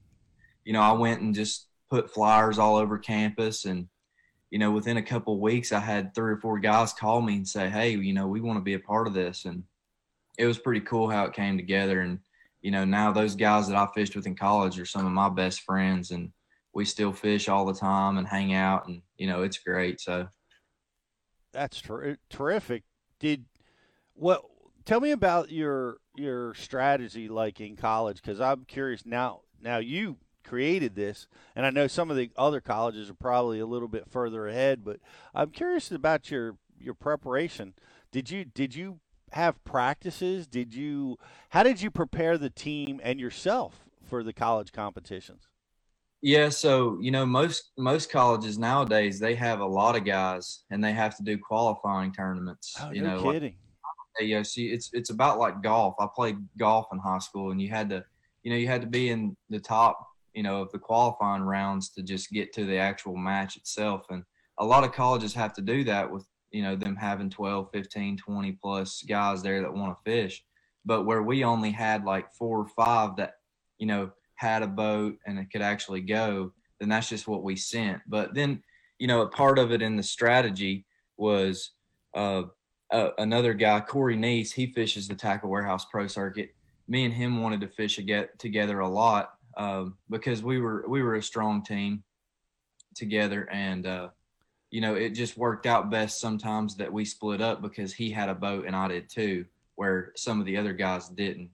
you 0.65 0.73
know, 0.73 0.81
I 0.81 0.91
went 0.91 1.21
and 1.21 1.33
just 1.33 1.67
put 1.89 2.13
flyers 2.13 2.59
all 2.59 2.75
over 2.75 2.97
campus, 2.97 3.65
and 3.65 3.87
you 4.51 4.59
know, 4.59 4.71
within 4.71 4.97
a 4.97 5.03
couple 5.03 5.35
of 5.35 5.39
weeks, 5.39 5.71
I 5.71 5.79
had 5.79 6.13
three 6.13 6.33
or 6.33 6.37
four 6.37 6.59
guys 6.59 6.93
call 6.93 7.21
me 7.21 7.35
and 7.35 7.47
say, 7.47 7.69
"Hey, 7.69 7.91
you 7.91 8.13
know, 8.13 8.27
we 8.27 8.41
want 8.41 8.57
to 8.57 8.63
be 8.63 8.73
a 8.73 8.79
part 8.79 9.07
of 9.07 9.13
this," 9.13 9.45
and 9.45 9.63
it 10.37 10.45
was 10.45 10.57
pretty 10.57 10.81
cool 10.81 11.09
how 11.09 11.25
it 11.25 11.33
came 11.33 11.57
together. 11.57 12.01
And 12.01 12.19
you 12.61 12.71
know, 12.71 12.85
now 12.85 13.11
those 13.11 13.35
guys 13.35 13.67
that 13.67 13.77
I 13.77 13.87
fished 13.93 14.15
with 14.15 14.27
in 14.27 14.35
college 14.35 14.79
are 14.79 14.85
some 14.85 15.05
of 15.05 15.11
my 15.11 15.29
best 15.29 15.61
friends, 15.61 16.11
and 16.11 16.31
we 16.73 16.85
still 16.85 17.13
fish 17.13 17.47
all 17.49 17.65
the 17.65 17.73
time 17.73 18.17
and 18.17 18.27
hang 18.27 18.53
out, 18.53 18.87
and 18.87 19.01
you 19.17 19.27
know, 19.27 19.43
it's 19.43 19.57
great. 19.59 20.01
So 20.01 20.27
that's 21.51 21.81
ter- 21.81 22.17
terrific. 22.29 22.83
Did 23.19 23.45
what? 24.13 24.43
Tell 24.85 24.99
me 24.99 25.11
about 25.11 25.51
your 25.51 25.97
your 26.15 26.53
strategy, 26.55 27.27
like 27.27 27.61
in 27.61 27.75
college, 27.75 28.21
because 28.21 28.41
I'm 28.41 28.65
curious 28.65 29.05
now. 29.05 29.41
Now 29.61 29.77
you 29.77 30.17
created 30.43 30.95
this, 30.95 31.27
and 31.55 31.65
I 31.65 31.69
know 31.69 31.87
some 31.87 32.11
of 32.11 32.17
the 32.17 32.31
other 32.35 32.59
colleges 32.59 33.09
are 33.09 33.15
probably 33.15 33.59
a 33.59 33.65
little 33.65 33.87
bit 33.87 34.09
further 34.09 34.47
ahead, 34.47 34.83
but 34.83 34.99
I'm 35.33 35.51
curious 35.51 35.91
about 35.91 36.29
your 36.29 36.57
your 36.77 36.93
preparation. 36.93 37.73
Did 38.11 38.29
you 38.29 38.45
did 38.45 38.75
you 38.75 38.99
have 39.33 39.63
practices? 39.63 40.47
Did 40.47 40.73
you 40.73 41.17
how 41.49 41.63
did 41.63 41.81
you 41.81 41.91
prepare 41.91 42.37
the 42.37 42.49
team 42.49 42.99
and 43.03 43.19
yourself 43.19 43.85
for 44.03 44.23
the 44.23 44.33
college 44.33 44.71
competitions? 44.71 45.47
Yeah, 46.21 46.49
so 46.49 46.97
you 46.99 47.11
know 47.11 47.25
most 47.25 47.71
most 47.77 48.11
colleges 48.11 48.57
nowadays 48.57 49.19
they 49.19 49.35
have 49.35 49.61
a 49.61 49.65
lot 49.65 49.95
of 49.95 50.03
guys 50.03 50.63
and 50.69 50.83
they 50.83 50.91
have 50.91 51.15
to 51.17 51.23
do 51.23 51.37
qualifying 51.37 52.11
tournaments. 52.11 52.75
Oh, 52.81 52.91
you 52.91 53.01
no 53.01 53.17
know, 53.17 53.31
kidding. 53.31 53.55
Like, 54.19 54.27
yeah, 54.27 54.43
see, 54.43 54.67
it's 54.67 54.89
it's 54.93 55.11
about 55.11 55.39
like 55.39 55.61
golf. 55.61 55.95
I 55.99 56.07
played 56.13 56.37
golf 56.57 56.87
in 56.91 56.99
high 56.99 57.19
school, 57.19 57.51
and 57.51 57.61
you 57.61 57.69
had 57.69 57.89
to, 57.89 58.03
you 58.43 58.51
know, 58.51 58.57
you 58.57 58.67
had 58.67 58.81
to 58.81 58.87
be 58.87 59.09
in 59.09 59.37
the 59.49 59.59
top, 59.59 59.97
you 60.33 60.43
know, 60.43 60.61
of 60.61 60.71
the 60.71 60.79
qualifying 60.79 61.43
rounds 61.43 61.89
to 61.91 62.03
just 62.03 62.29
get 62.31 62.51
to 62.53 62.65
the 62.65 62.77
actual 62.77 63.15
match 63.15 63.55
itself. 63.55 64.05
And 64.09 64.23
a 64.57 64.65
lot 64.65 64.83
of 64.83 64.91
colleges 64.91 65.33
have 65.35 65.53
to 65.53 65.61
do 65.61 65.85
that 65.85 66.11
with, 66.11 66.25
you 66.51 66.61
know, 66.61 66.75
them 66.75 66.95
having 66.95 67.29
12, 67.29 67.69
15, 67.71 68.17
20 68.17 68.51
plus 68.53 69.03
guys 69.03 69.41
there 69.41 69.61
that 69.61 69.73
want 69.73 69.95
to 69.97 70.11
fish. 70.11 70.43
But 70.85 71.05
where 71.05 71.23
we 71.23 71.43
only 71.43 71.71
had 71.71 72.05
like 72.05 72.33
four 72.33 72.59
or 72.59 72.67
five 72.67 73.15
that, 73.17 73.35
you 73.77 73.85
know, 73.85 74.11
had 74.35 74.63
a 74.63 74.67
boat 74.67 75.17
and 75.25 75.37
it 75.37 75.51
could 75.51 75.61
actually 75.61 76.01
go, 76.01 76.53
then 76.79 76.89
that's 76.89 77.09
just 77.09 77.27
what 77.27 77.43
we 77.43 77.55
sent. 77.55 78.01
But 78.07 78.33
then, 78.33 78.63
you 78.97 79.07
know, 79.07 79.21
a 79.21 79.27
part 79.27 79.59
of 79.59 79.71
it 79.71 79.81
in 79.81 79.95
the 79.95 80.03
strategy 80.03 80.85
was 81.17 81.71
uh, 82.15 82.43
uh, 82.91 83.09
another 83.17 83.53
guy, 83.53 83.79
Corey 83.81 84.17
Neese. 84.17 84.53
He 84.53 84.71
fishes 84.71 85.07
the 85.07 85.15
Tackle 85.15 85.49
Warehouse 85.49 85.85
Pro 85.85 86.07
Circuit. 86.07 86.55
Me 86.87 87.05
and 87.05 87.13
him 87.13 87.41
wanted 87.41 87.61
to 87.61 87.67
fish 87.67 87.99
get 88.05 88.37
together 88.39 88.79
a 88.79 88.87
lot 88.87 89.33
um, 89.57 89.97
because 90.09 90.41
we 90.41 90.59
were 90.59 90.85
we 90.87 91.03
were 91.03 91.15
a 91.15 91.23
strong 91.23 91.63
team 91.63 92.03
together, 92.95 93.47
and 93.51 93.85
uh, 93.85 94.09
you 94.71 94.81
know, 94.81 94.95
it 94.95 95.11
just 95.11 95.37
worked 95.37 95.65
out 95.65 95.89
best 95.89 96.19
sometimes 96.19 96.75
that 96.75 96.91
we 96.91 97.05
split 97.05 97.41
up 97.41 97.61
because 97.61 97.93
he 97.93 98.11
had 98.11 98.29
a 98.29 98.35
boat 98.35 98.65
and 98.65 98.75
I 98.75 98.87
did 98.87 99.09
too, 99.09 99.45
where 99.75 100.11
some 100.15 100.39
of 100.39 100.45
the 100.45 100.57
other 100.57 100.73
guys 100.73 101.09
didn't. 101.09 101.49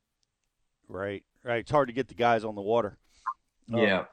Right. 0.87 1.23
Right, 1.45 1.59
it's 1.59 1.69
hard 1.69 1.89
to 1.89 1.93
get 1.93 2.07
the 2.07 2.15
guys 2.15 2.43
on 2.43 2.55
the 2.55 2.61
water. 2.61 2.97
Yeah. 3.67 3.99
Uh, 3.99 4.05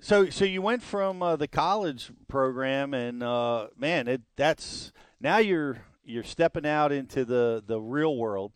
so, 0.00 0.30
so 0.30 0.46
you 0.46 0.62
went 0.62 0.82
from 0.82 1.22
uh, 1.22 1.36
the 1.36 1.46
college 1.46 2.10
program, 2.26 2.94
and 2.94 3.22
uh, 3.22 3.66
man, 3.76 4.08
it, 4.08 4.22
that's 4.34 4.92
now 5.20 5.36
you're 5.38 5.76
you're 6.04 6.24
stepping 6.24 6.64
out 6.64 6.90
into 6.90 7.26
the, 7.26 7.62
the 7.66 7.78
real 7.78 8.16
world, 8.16 8.52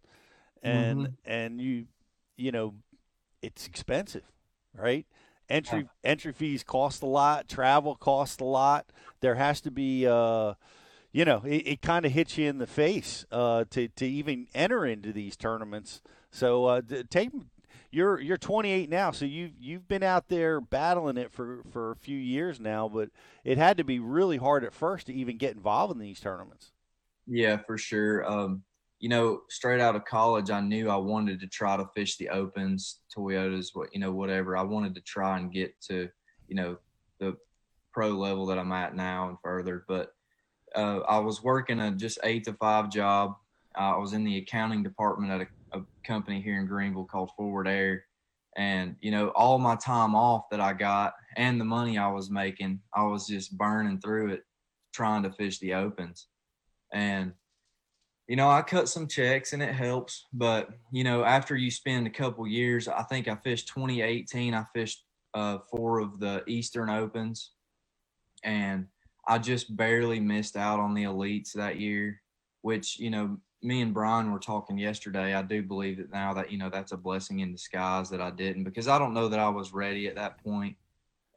and 0.63 1.01
mm-hmm. 1.01 1.13
and 1.27 1.61
you 1.61 1.85
you 2.39 2.51
know 2.51 2.75
it's 3.43 3.67
expensive, 3.67 4.25
right? 4.75 5.05
Entry 5.49 5.81
yeah. 5.81 6.11
entry 6.11 6.33
fees 6.33 6.63
cost 6.63 7.03
a 7.03 7.07
lot, 7.07 7.49
travel 7.49 7.95
costs 7.95 8.41
a 8.41 8.45
lot. 8.45 8.87
There 9.21 9.35
has 9.35 9.61
to 9.63 9.71
be, 9.71 10.07
uh, 10.07 10.55
you 11.13 11.25
know, 11.25 11.43
it, 11.45 11.67
it 11.67 11.83
kind 11.83 12.07
of 12.07 12.13
hits 12.13 12.39
you 12.39 12.49
in 12.49 12.59
the 12.59 12.67
face 12.67 13.27
uh, 13.31 13.65
to 13.71 13.89
to 13.89 14.07
even 14.07 14.47
enter 14.55 14.87
into 14.87 15.13
these 15.13 15.37
tournaments. 15.37 16.01
So 16.31 16.67
uh, 16.67 16.83
take 17.11 17.31
you're 17.93 18.19
you're 18.19 18.39
28 18.39 18.89
now, 18.89 19.11
so 19.11 19.27
you 19.27 19.51
you've 19.61 19.87
been 19.87 20.03
out 20.03 20.29
there 20.29 20.61
battling 20.61 21.19
it 21.19 21.31
for 21.31 21.63
for 21.71 21.93
a 21.93 21.97
few 21.97 22.19
years 22.19 22.59
now, 22.59 22.89
but 22.89 23.11
it 23.45 23.59
had 23.59 23.77
to 23.77 23.85
be 23.85 23.99
really 23.99 24.39
hard 24.39 24.65
at 24.65 24.73
first 24.73 25.07
to 25.07 25.13
even 25.13 25.37
get 25.37 25.55
involved 25.55 25.93
in 25.93 26.01
these 26.01 26.19
tournaments. 26.19 26.73
Yeah, 27.27 27.59
for 27.59 27.77
sure. 27.77 28.29
Um, 28.29 28.63
you 29.03 29.11
know, 29.11 29.43
straight 29.51 29.81
out 29.81 29.97
of 29.97 30.07
college, 30.07 30.51
I 30.51 30.61
knew 30.61 30.89
I 30.89 30.97
wanted 30.97 31.41
to 31.41 31.47
try 31.47 31.77
to 31.77 31.91
fish 31.95 32.17
the 32.17 32.31
opens, 32.31 33.01
Toyotas, 33.15 33.75
what 33.75 33.93
you 33.93 34.01
know, 34.01 34.13
whatever. 34.13 34.57
I 34.57 34.63
wanted 34.63 34.95
to 34.95 35.03
try 35.03 35.37
and 35.37 35.53
get 35.53 35.79
to, 35.89 36.09
you 36.49 36.57
know, 36.57 36.79
the 37.21 37.37
pro 37.93 38.09
level 38.09 38.47
that 38.47 38.59
I'm 38.59 38.73
at 38.73 38.97
now 38.97 39.29
and 39.29 39.37
further. 39.43 39.85
But 39.87 40.15
uh, 40.75 41.01
I 41.01 41.19
was 41.19 41.43
working 41.43 41.81
a 41.81 41.91
just 41.91 42.19
eight 42.25 42.45
to 42.45 42.55
five 42.55 42.89
job. 42.89 43.35
I 43.75 43.99
was 43.99 44.15
in 44.15 44.25
the 44.25 44.39
accounting 44.39 44.83
department 44.83 45.33
at 45.33 45.43
a 45.43 45.47
a 45.73 45.83
company 46.05 46.41
here 46.41 46.59
in 46.59 46.67
Greenville 46.67 47.05
called 47.05 47.31
Forward 47.37 47.69
Air. 47.69 48.05
And, 48.57 48.97
you 49.01 49.11
know, 49.11 49.29
all 49.29 49.59
my 49.59 49.77
time 49.77 50.15
off 50.15 50.51
that 50.51 50.61
I 50.61 50.75
got 50.75 51.15
and 51.37 51.61
the 51.61 51.65
money 51.65 51.97
I 51.97 52.11
was 52.11 52.31
making, 52.31 52.81
I 52.95 53.05
was 53.05 53.27
just 53.27 53.57
burning 53.57 54.01
through 54.01 54.33
it 54.33 54.43
trying 54.93 55.23
to 55.23 55.33
fish 55.33 55.59
the 55.59 55.75
opens. 55.75 56.27
And, 56.93 57.33
you 58.29 58.37
know, 58.37 58.49
I 58.49 58.63
cut 58.63 58.89
some 58.89 59.09
checks 59.09 59.53
and 59.53 59.63
it 59.63 59.75
helps. 59.75 60.27
But, 60.33 60.71
you 60.91 61.05
know, 61.05 61.25
after 61.25 61.57
you 61.57 61.71
spend 61.71 62.07
a 62.07 62.11
couple 62.11 62.47
years, 62.47 62.89
I 62.89 63.03
think 63.03 63.29
I 63.29 63.35
fished 63.37 63.69
2018, 63.69 64.55
I 64.55 64.65
fished 64.75 65.05
uh, 65.35 65.59
four 65.71 66.01
of 66.01 66.21
the 66.21 66.43
Eastern 66.47 66.89
Opens. 66.91 67.53
And 68.45 68.87
I 69.27 69.39
just 69.39 69.77
barely 69.77 70.21
missed 70.21 70.57
out 70.57 70.81
on 70.81 70.95
the 70.95 71.05
elites 71.05 71.53
that 71.53 71.79
year, 71.79 72.21
which, 72.63 72.99
you 72.99 73.11
know, 73.11 73.39
me 73.63 73.81
and 73.81 73.95
Brian 73.95 74.33
were 74.33 74.39
talking 74.39 74.77
yesterday. 74.77 75.35
I 75.35 75.43
do 75.43 75.63
believe 75.63 75.99
that 75.99 76.13
now 76.13 76.35
that 76.35 76.51
you 76.51 76.59
know 76.59 76.69
that's 76.69 76.93
a 76.93 76.97
blessing 76.97 77.41
in 77.41 77.53
disguise 77.53 78.11
that 78.11 78.21
I 78.21 78.31
didn't 78.31 78.65
because 78.65 78.89
I 78.89 78.99
don't 78.99 79.15
know 79.15 79.29
that 79.29 79.39
I 79.39 79.49
was 79.49 79.73
ready 79.73 80.09
at 80.09 80.17
that 80.17 80.43
point. 80.43 80.77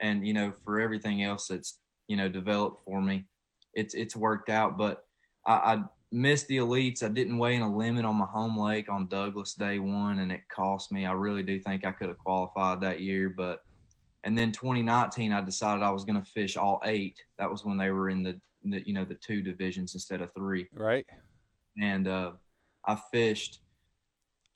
and 0.02 0.28
you 0.28 0.34
know 0.34 0.52
for 0.63 0.80
everything 0.80 1.24
else 1.24 1.48
that's 1.48 1.80
you 2.08 2.17
know 2.17 2.28
developed 2.28 2.84
for 2.84 3.02
me, 3.02 3.26
it's 3.74 3.93
it's 3.93 4.15
worked 4.15 4.50
out. 4.50 4.78
But 4.78 5.06
I, 5.45 5.54
I 5.54 5.84
missed 6.15 6.47
the 6.47 6.58
elites. 6.58 7.04
I 7.04 7.10
didn't 7.10 7.38
weigh 7.38 7.56
in 7.56 7.62
a 7.62 7.75
limit 7.78 8.06
on 8.06 8.15
my 8.15 8.25
home 8.25 8.58
lake 8.58 8.89
on 8.89 9.08
Douglas 9.08 9.54
day 9.54 9.80
one, 9.80 10.19
and 10.19 10.32
it 10.32 10.41
cost 10.49 10.91
me. 10.91 11.06
I 11.06 11.12
really 11.12 11.43
do 11.43 11.60
think 11.60 11.86
I 11.86 11.91
could 11.91 12.08
have 12.08 12.17
qualified 12.17 12.82
that 12.82 13.01
year, 13.01 13.30
but 13.30 13.60
and 14.23 14.36
then 14.36 14.51
2019, 14.51 15.32
I 15.32 15.41
decided 15.41 15.84
I 15.84 15.91
was 15.91 16.04
going 16.04 16.19
to 16.19 16.32
fish 16.32 16.58
all 16.58 16.82
eight. 16.86 17.21
That 17.38 17.51
was 17.51 17.63
when 17.63 17.78
they 17.78 17.91
were 17.91 18.10
in 18.10 18.23
the, 18.23 18.39
the 18.63 18.82
you 18.88 18.93
know 18.93 19.06
the 19.06 19.15
two 19.15 19.41
divisions 19.41 19.93
instead 19.93 20.21
of 20.21 20.34
three. 20.34 20.67
Right. 20.73 21.06
And 21.80 22.08
uh, 22.08 22.32
I 22.88 22.97
fished. 23.12 23.60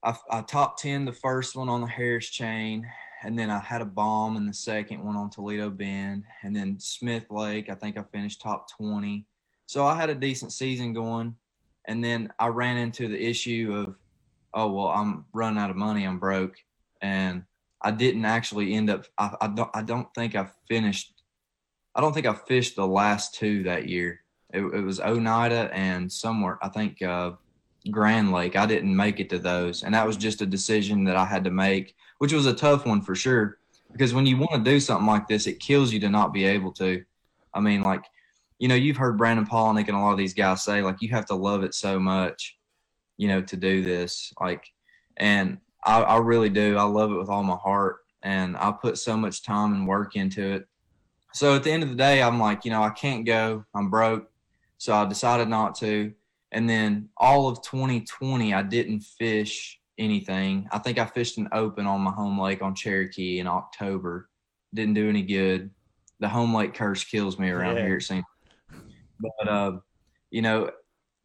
I, 0.01 0.15
I 0.31 0.41
top 0.41 0.77
ten 0.77 1.03
the 1.03 1.11
first 1.11 1.57
one 1.57 1.67
on 1.67 1.81
the 1.81 1.87
Harris 1.87 2.29
chain, 2.29 2.87
and 3.23 3.37
then 3.37 3.49
I 3.49 3.59
had 3.59 3.81
a 3.81 3.85
bomb 3.85 4.37
in 4.37 4.47
the 4.47 4.53
second 4.53 5.03
one 5.03 5.17
on 5.17 5.29
Toledo 5.29 5.69
Bend, 5.69 6.23
and 6.41 6.55
then 6.55 6.79
Smith 6.79 7.25
Lake. 7.29 7.69
I 7.69 7.75
think 7.75 7.97
I 7.97 8.03
finished 8.13 8.41
top 8.41 8.67
20. 8.77 9.25
So 9.65 9.85
I 9.85 9.95
had 9.95 10.09
a 10.09 10.15
decent 10.15 10.51
season 10.51 10.93
going, 10.93 11.35
and 11.89 12.03
then 12.03 12.31
I 12.37 12.47
ran 12.47 12.77
into 12.77 13.07
the 13.07 13.19
issue 13.19 13.73
of, 13.75 13.95
oh 14.53 14.71
well, 14.71 14.89
I'm 14.89 15.25
running 15.33 15.59
out 15.59 15.71
of 15.71 15.75
money. 15.75 16.05
I'm 16.05 16.19
broke, 16.19 16.55
and 17.01 17.43
I 17.81 17.89
didn't 17.91 18.25
actually 18.25 18.75
end 18.75 18.91
up. 18.91 19.05
I, 19.17 19.35
I 19.41 19.47
don't. 19.47 19.71
I 19.73 19.81
don't 19.81 20.07
think 20.13 20.35
I 20.35 20.47
finished. 20.67 21.13
I 21.95 22.01
don't 22.01 22.13
think 22.13 22.27
I 22.27 22.35
fished 22.35 22.75
the 22.75 22.87
last 22.87 23.33
two 23.33 23.63
that 23.63 23.89
year. 23.89 24.21
It, 24.53 24.61
it 24.61 24.81
was 24.81 24.99
Oneida 24.99 25.69
and 25.73 26.11
somewhere. 26.11 26.59
I 26.61 26.69
think 26.69 27.01
uh, 27.01 27.31
Grand 27.89 28.31
Lake. 28.31 28.55
I 28.55 28.67
didn't 28.67 28.95
make 28.95 29.19
it 29.19 29.29
to 29.31 29.39
those, 29.39 29.83
and 29.83 29.95
that 29.95 30.05
was 30.05 30.15
just 30.15 30.43
a 30.43 30.45
decision 30.45 31.03
that 31.05 31.15
I 31.15 31.25
had 31.25 31.43
to 31.45 31.51
make, 31.51 31.95
which 32.19 32.33
was 32.33 32.45
a 32.45 32.53
tough 32.53 32.85
one 32.85 33.01
for 33.01 33.15
sure. 33.15 33.57
Because 33.91 34.13
when 34.13 34.27
you 34.27 34.37
want 34.37 34.63
to 34.63 34.71
do 34.71 34.79
something 34.79 35.07
like 35.07 35.27
this, 35.27 35.47
it 35.47 35.59
kills 35.59 35.91
you 35.91 35.99
to 36.01 36.09
not 36.09 36.33
be 36.33 36.45
able 36.45 36.71
to. 36.73 37.03
I 37.51 37.59
mean, 37.59 37.81
like, 37.81 38.03
you 38.59 38.67
know, 38.67 38.75
you've 38.75 38.97
heard 38.97 39.17
Brandon 39.17 39.45
Palaniuk 39.45 39.87
and 39.87 39.97
a 39.97 39.99
lot 39.99 40.11
of 40.11 40.17
these 40.17 40.33
guys 40.33 40.63
say, 40.63 40.81
like, 40.81 40.97
you 41.01 41.09
have 41.09 41.25
to 41.27 41.35
love 41.35 41.63
it 41.63 41.73
so 41.73 41.99
much, 41.99 42.57
you 43.17 43.27
know, 43.27 43.41
to 43.41 43.55
do 43.57 43.81
this. 43.81 44.33
Like, 44.39 44.65
and 45.17 45.57
I, 45.85 46.01
I 46.01 46.17
really 46.17 46.49
do. 46.49 46.77
I 46.77 46.83
love 46.83 47.11
it 47.11 47.17
with 47.17 47.29
all 47.29 47.43
my 47.43 47.55
heart, 47.55 47.97
and 48.21 48.57
I 48.57 48.71
put 48.71 48.97
so 48.97 49.15
much 49.15 49.43
time 49.43 49.73
and 49.73 49.87
work 49.87 50.15
into 50.15 50.43
it. 50.53 50.67
So 51.33 51.55
at 51.55 51.63
the 51.63 51.71
end 51.71 51.83
of 51.83 51.89
the 51.89 51.95
day, 51.95 52.21
I'm 52.21 52.39
like, 52.39 52.65
you 52.65 52.71
know, 52.71 52.83
I 52.83 52.89
can't 52.89 53.25
go. 53.25 53.63
I'm 53.73 53.89
broke. 53.89 54.29
So 54.77 54.93
I 54.93 55.05
decided 55.05 55.47
not 55.47 55.75
to. 55.75 56.13
And 56.51 56.67
then 56.69 57.09
all 57.17 57.47
of 57.47 57.61
2020, 57.61 58.53
I 58.53 58.63
didn't 58.63 59.01
fish 59.01 59.79
anything. 59.99 60.67
I 60.71 60.79
think 60.79 60.97
I 60.97 61.05
fished 61.05 61.37
an 61.37 61.47
open 61.51 61.85
on 61.85 62.01
my 62.01 62.11
home 62.11 62.39
lake 62.39 62.61
on 62.61 62.73
Cherokee 62.73 63.39
in 63.39 63.47
October. 63.47 64.27
Didn't 64.73 64.95
do 64.95 65.07
any 65.07 65.21
good. 65.21 65.69
The 66.19 66.27
home 66.27 66.53
lake 66.55 66.73
curse 66.73 67.03
kills 67.03 67.37
me 67.37 67.49
around 67.49 67.77
Yeah. 67.77 67.83
here, 67.83 67.97
it 67.97 68.03
seems. 68.03 68.25
But, 69.19 69.47
uh, 69.47 69.71
you 70.29 70.41
know, 70.41 70.71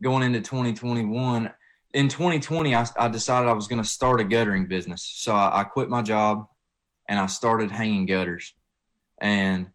going 0.02 0.22
into 0.22 0.40
2021, 0.40 1.50
in 1.94 2.08
2020, 2.08 2.74
I, 2.74 2.86
I 2.98 3.08
decided 3.08 3.48
I 3.48 3.52
was 3.52 3.68
going 3.68 3.82
to 3.82 3.88
start 3.88 4.20
a 4.20 4.24
guttering 4.24 4.66
business. 4.66 5.10
So 5.16 5.32
I, 5.32 5.60
I 5.60 5.64
quit 5.64 5.88
my 5.88 6.02
job 6.02 6.46
and 7.08 7.18
I 7.18 7.26
started 7.26 7.70
hanging 7.70 8.06
gutters. 8.06 8.54
And, 9.20 9.68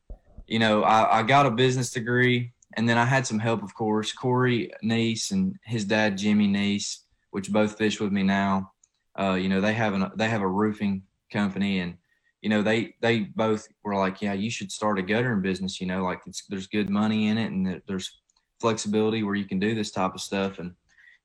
you 0.48 0.60
know, 0.60 0.84
I, 0.84 1.20
I 1.20 1.24
got 1.24 1.46
a 1.46 1.52
business 1.52 1.92
degree 1.92 2.52
and 2.76 2.88
then 2.88 2.98
I 2.98 3.06
had 3.06 3.26
some 3.26 3.40
help, 3.40 3.64
of 3.64 3.74
course. 3.74 4.12
Corey 4.12 4.72
Neese 4.84 5.32
and 5.32 5.56
his 5.64 5.86
dad, 5.86 6.18
Jimmy 6.18 6.48
Neese, 6.48 7.00
which 7.32 7.52
both 7.52 7.78
fish 7.78 8.00
with 8.00 8.12
me 8.12 8.24
now. 8.24 8.72
Uh, 9.18 9.34
you 9.34 9.50
know, 9.50 9.62
they 9.62 9.74
have 9.74 9.94
an, 9.94 10.12
they 10.16 10.28
have 10.28 10.42
a 10.42 10.48
roofing 10.48 11.04
company 11.32 11.80
and, 11.80 11.96
you 12.41 12.49
know, 12.49 12.62
they, 12.62 12.95
they 13.02 13.19
both 13.19 13.67
were 13.84 13.95
like, 13.95 14.21
yeah, 14.21 14.34
you 14.34 14.49
should 14.49 14.71
start 14.71 14.99
a 14.99 15.02
guttering 15.02 15.41
business, 15.41 15.82
you 15.82 15.88
know, 15.88 16.04
like 16.04 16.21
it's, 16.25 16.43
there's 16.47 16.67
good 16.67 16.89
money 16.89 17.28
in 17.28 17.38
it 17.38 17.52
and 17.52 17.82
there's 17.88 18.21
flexibility 18.62 19.23
where 19.23 19.36
you 19.36 19.45
can 19.45 19.60
do 19.60 19.75
this 19.75 19.91
type 19.91 20.13
of 20.15 20.21
stuff. 20.21 20.60
And, 20.60 20.73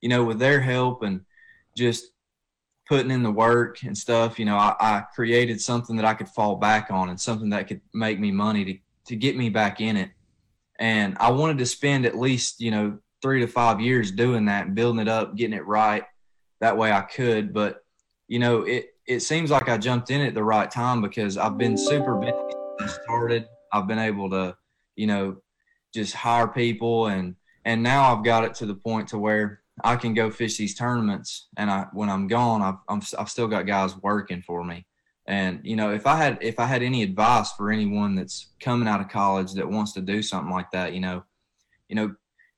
you 0.00 0.08
know, 0.08 0.24
with 0.24 0.38
their 0.38 0.60
help 0.60 1.02
and 1.02 1.20
just 1.76 2.06
putting 2.88 3.10
in 3.10 3.22
the 3.22 3.30
work 3.30 3.82
and 3.82 3.96
stuff, 3.96 4.38
you 4.38 4.44
know, 4.44 4.56
I, 4.56 4.74
I 4.80 5.04
created 5.14 5.60
something 5.60 5.96
that 5.96 6.04
I 6.04 6.14
could 6.14 6.28
fall 6.28 6.56
back 6.56 6.90
on 6.90 7.08
and 7.08 7.20
something 7.20 7.50
that 7.50 7.68
could 7.68 7.80
make 7.92 8.18
me 8.18 8.30
money 8.30 8.64
to, 8.64 8.78
to 9.06 9.16
get 9.16 9.36
me 9.36 9.48
back 9.48 9.80
in 9.80 9.96
it. 9.96 10.10
And 10.80 11.16
I 11.18 11.30
wanted 11.30 11.58
to 11.58 11.66
spend 11.66 12.06
at 12.06 12.18
least, 12.18 12.60
you 12.60 12.70
know, 12.70 12.98
three 13.22 13.40
to 13.40 13.46
five 13.46 13.80
years 13.80 14.10
doing 14.10 14.46
that 14.46 14.66
and 14.66 14.74
building 14.74 15.00
it 15.00 15.08
up, 15.08 15.36
getting 15.36 15.56
it 15.56 15.66
right. 15.66 16.02
That 16.60 16.76
way 16.76 16.92
I 16.92 17.02
could. 17.02 17.54
But, 17.54 17.84
you 18.28 18.38
know, 18.38 18.62
it, 18.62 18.93
it 19.06 19.20
seems 19.20 19.50
like 19.50 19.68
I 19.68 19.76
jumped 19.76 20.10
in 20.10 20.20
at 20.20 20.34
the 20.34 20.44
right 20.44 20.70
time 20.70 21.02
because 21.02 21.36
I've 21.36 21.58
been 21.58 21.76
super 21.76 22.16
busy 22.16 22.32
I 22.80 22.86
started. 22.86 23.46
I've 23.72 23.86
been 23.86 23.98
able 23.98 24.30
to, 24.30 24.56
you 24.96 25.06
know, 25.06 25.36
just 25.92 26.14
hire 26.14 26.48
people 26.48 27.06
and 27.06 27.36
and 27.64 27.82
now 27.82 28.14
I've 28.14 28.24
got 28.24 28.44
it 28.44 28.54
to 28.56 28.66
the 28.66 28.74
point 28.74 29.08
to 29.08 29.18
where 29.18 29.62
I 29.82 29.96
can 29.96 30.12
go 30.12 30.30
fish 30.30 30.56
these 30.56 30.74
tournaments. 30.74 31.48
And 31.56 31.70
I 31.70 31.86
when 31.92 32.08
I'm 32.08 32.26
gone 32.26 32.62
I've 32.62 32.76
I'm, 32.88 33.02
I've 33.18 33.30
still 33.30 33.48
got 33.48 33.66
guys 33.66 33.96
working 34.02 34.42
for 34.42 34.64
me. 34.64 34.86
And 35.26 35.60
you 35.62 35.76
know 35.76 35.92
if 35.92 36.06
I 36.06 36.16
had 36.16 36.38
if 36.40 36.58
I 36.58 36.66
had 36.66 36.82
any 36.82 37.02
advice 37.02 37.52
for 37.52 37.70
anyone 37.70 38.14
that's 38.14 38.52
coming 38.60 38.88
out 38.88 39.00
of 39.00 39.08
college 39.08 39.52
that 39.52 39.68
wants 39.70 39.92
to 39.92 40.00
do 40.00 40.22
something 40.22 40.52
like 40.52 40.70
that 40.72 40.92
you 40.92 41.00
know 41.00 41.24
you 41.88 41.96
know 41.96 42.14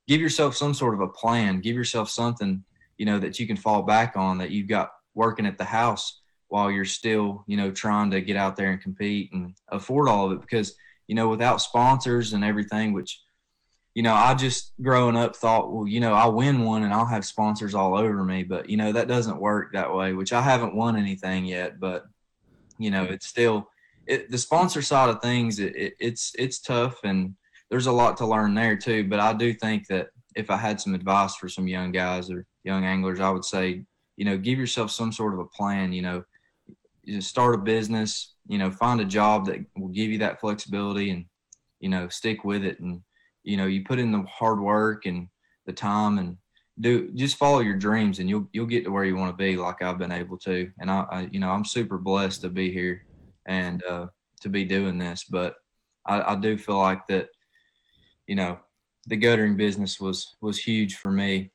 give 0.07 0.21
yourself 0.21 0.55
some 0.55 0.73
sort 0.73 0.93
of 0.93 1.01
a 1.01 1.07
plan. 1.07 1.59
Give 1.59 1.75
yourself 1.75 2.09
something 2.09 2.63
you 2.97 3.05
know 3.05 3.19
that 3.19 3.39
you 3.39 3.45
can 3.45 3.57
fall 3.57 3.83
back 3.83 4.15
on 4.15 4.37
that 4.39 4.51
you've 4.51 4.67
got 4.67 4.91
working 5.13 5.45
at 5.45 5.57
the 5.57 5.65
house 5.65 6.21
while 6.49 6.71
you're 6.71 6.85
still 6.85 7.43
you 7.47 7.57
know 7.57 7.71
trying 7.71 8.11
to 8.11 8.21
get 8.21 8.37
out 8.37 8.55
there 8.55 8.71
and 8.71 8.81
compete 8.81 9.31
and 9.33 9.53
afford 9.69 10.07
all 10.07 10.27
of 10.27 10.31
it 10.33 10.41
because 10.41 10.75
you 11.07 11.15
know 11.15 11.29
without 11.29 11.61
sponsors 11.61 12.33
and 12.33 12.43
everything 12.43 12.93
which 12.93 13.21
you 13.97 14.03
know, 14.03 14.13
I 14.13 14.35
just 14.35 14.73
growing 14.79 15.17
up 15.17 15.35
thought, 15.35 15.73
well, 15.73 15.87
you 15.87 15.99
know, 15.99 16.13
I'll 16.13 16.31
win 16.31 16.63
one 16.63 16.83
and 16.83 16.93
I'll 16.93 17.07
have 17.07 17.25
sponsors 17.25 17.73
all 17.73 17.97
over 17.97 18.23
me. 18.23 18.43
But, 18.43 18.69
you 18.69 18.77
know, 18.77 18.91
that 18.91 19.07
doesn't 19.07 19.41
work 19.41 19.73
that 19.73 19.91
way, 19.91 20.13
which 20.13 20.33
I 20.33 20.43
haven't 20.43 20.75
won 20.75 20.97
anything 20.97 21.45
yet. 21.45 21.79
But, 21.79 22.05
you 22.77 22.91
know, 22.91 23.05
it's 23.05 23.25
still 23.25 23.67
it, 24.05 24.29
the 24.29 24.37
sponsor 24.37 24.83
side 24.83 25.09
of 25.09 25.19
things, 25.19 25.57
it, 25.57 25.75
it, 25.75 25.93
it's 25.99 26.31
it's 26.37 26.59
tough 26.59 26.99
and 27.03 27.33
there's 27.71 27.87
a 27.87 27.91
lot 27.91 28.17
to 28.17 28.27
learn 28.27 28.53
there 28.53 28.77
too. 28.77 29.07
But 29.07 29.19
I 29.19 29.33
do 29.33 29.51
think 29.51 29.87
that 29.87 30.09
if 30.35 30.51
I 30.51 30.57
had 30.57 30.79
some 30.79 30.93
advice 30.93 31.35
for 31.35 31.49
some 31.49 31.67
young 31.67 31.91
guys 31.91 32.29
or 32.29 32.45
young 32.63 32.85
anglers, 32.85 33.19
I 33.19 33.31
would 33.31 33.45
say, 33.45 33.83
you 34.15 34.25
know, 34.25 34.37
give 34.37 34.59
yourself 34.59 34.91
some 34.91 35.11
sort 35.11 35.33
of 35.33 35.39
a 35.39 35.45
plan, 35.45 35.91
you 35.91 36.03
know, 36.03 36.23
you 37.07 37.17
just 37.17 37.29
start 37.29 37.55
a 37.55 37.57
business, 37.57 38.35
you 38.47 38.57
know, 38.57 38.69
find 38.69 39.01
a 39.01 39.05
job 39.05 39.45
that 39.45 39.59
will 39.75 39.87
give 39.87 40.11
you 40.11 40.19
that 40.19 40.39
flexibility 40.39 41.09
and, 41.09 41.25
you 41.79 41.89
know, 41.89 42.07
stick 42.09 42.43
with 42.43 42.63
it. 42.63 42.79
And 42.79 43.01
you 43.47 43.55
know 43.55 43.65
you 43.65 43.83
put 43.83 43.97
in 43.97 44.11
the 44.11 44.23
hard 44.23 44.59
work 44.59 45.05
and 45.05 45.29
the 45.65 45.73
time 45.73 46.17
and 46.17 46.37
do 46.81 47.09
just 47.13 47.37
follow 47.37 47.59
your 47.59 47.77
dreams 47.77 48.19
and 48.19 48.29
you'll 48.29 48.47
you'll 48.51 48.65
get 48.67 48.83
to 48.83 48.91
where 48.91 49.05
you 49.05 49.15
want 49.15 49.31
to 49.31 49.43
be 49.43 49.55
like 49.55 49.81
I've 49.81 49.97
been 49.97 50.11
able 50.11 50.37
to. 50.39 50.69
And 50.79 50.91
I, 50.91 51.05
I 51.09 51.29
you 51.31 51.39
know 51.39 51.49
I'm 51.49 51.65
super 51.65 51.97
blessed 51.97 52.41
to 52.41 52.49
be 52.49 52.71
here 52.71 53.05
and 53.47 53.83
uh, 53.85 54.07
to 54.41 54.49
be 54.49 54.65
doing 54.65 54.97
this. 54.97 55.23
But 55.23 55.55
I, 56.05 56.33
I 56.33 56.35
do 56.35 56.57
feel 56.57 56.77
like 56.77 57.07
that 57.07 57.29
you 58.27 58.35
know 58.35 58.59
the 59.07 59.15
guttering 59.15 59.55
business 59.55 59.99
was 59.99 60.35
was 60.41 60.59
huge 60.59 60.95
for 60.95 61.11
me 61.11 61.51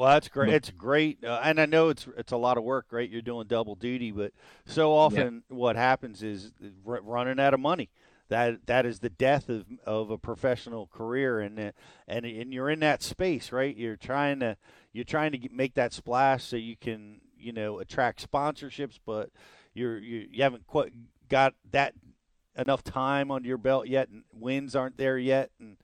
Well, 0.00 0.08
that's 0.08 0.28
great. 0.28 0.54
It's 0.54 0.70
great, 0.70 1.22
uh, 1.22 1.42
and 1.44 1.60
I 1.60 1.66
know 1.66 1.90
it's 1.90 2.08
it's 2.16 2.32
a 2.32 2.38
lot 2.38 2.56
of 2.56 2.64
work, 2.64 2.86
right? 2.90 3.06
You're 3.06 3.20
doing 3.20 3.46
double 3.46 3.74
duty, 3.74 4.12
but 4.12 4.32
so 4.64 4.94
often 4.94 5.42
what 5.48 5.76
happens 5.76 6.22
is 6.22 6.52
r- 6.86 7.02
running 7.02 7.38
out 7.38 7.52
of 7.52 7.60
money. 7.60 7.90
That 8.30 8.64
that 8.64 8.86
is 8.86 9.00
the 9.00 9.10
death 9.10 9.50
of 9.50 9.66
of 9.84 10.10
a 10.10 10.16
professional 10.16 10.86
career, 10.86 11.40
and 11.40 11.74
and 12.08 12.24
and 12.24 12.50
you're 12.50 12.70
in 12.70 12.80
that 12.80 13.02
space, 13.02 13.52
right? 13.52 13.76
You're 13.76 13.96
trying 13.96 14.40
to 14.40 14.56
you're 14.94 15.04
trying 15.04 15.32
to 15.32 15.38
get, 15.38 15.52
make 15.52 15.74
that 15.74 15.92
splash 15.92 16.44
so 16.44 16.56
you 16.56 16.78
can 16.78 17.20
you 17.38 17.52
know 17.52 17.78
attract 17.78 18.26
sponsorships, 18.26 18.98
but 19.04 19.28
you're 19.74 19.98
you, 19.98 20.28
you 20.30 20.42
haven't 20.42 20.66
quite 20.66 20.94
got 21.28 21.52
that 21.72 21.92
enough 22.56 22.82
time 22.82 23.30
under 23.30 23.46
your 23.46 23.58
belt 23.58 23.86
yet, 23.86 24.08
and 24.08 24.22
wins 24.32 24.74
aren't 24.74 24.96
there 24.96 25.18
yet, 25.18 25.50
and 25.60 25.76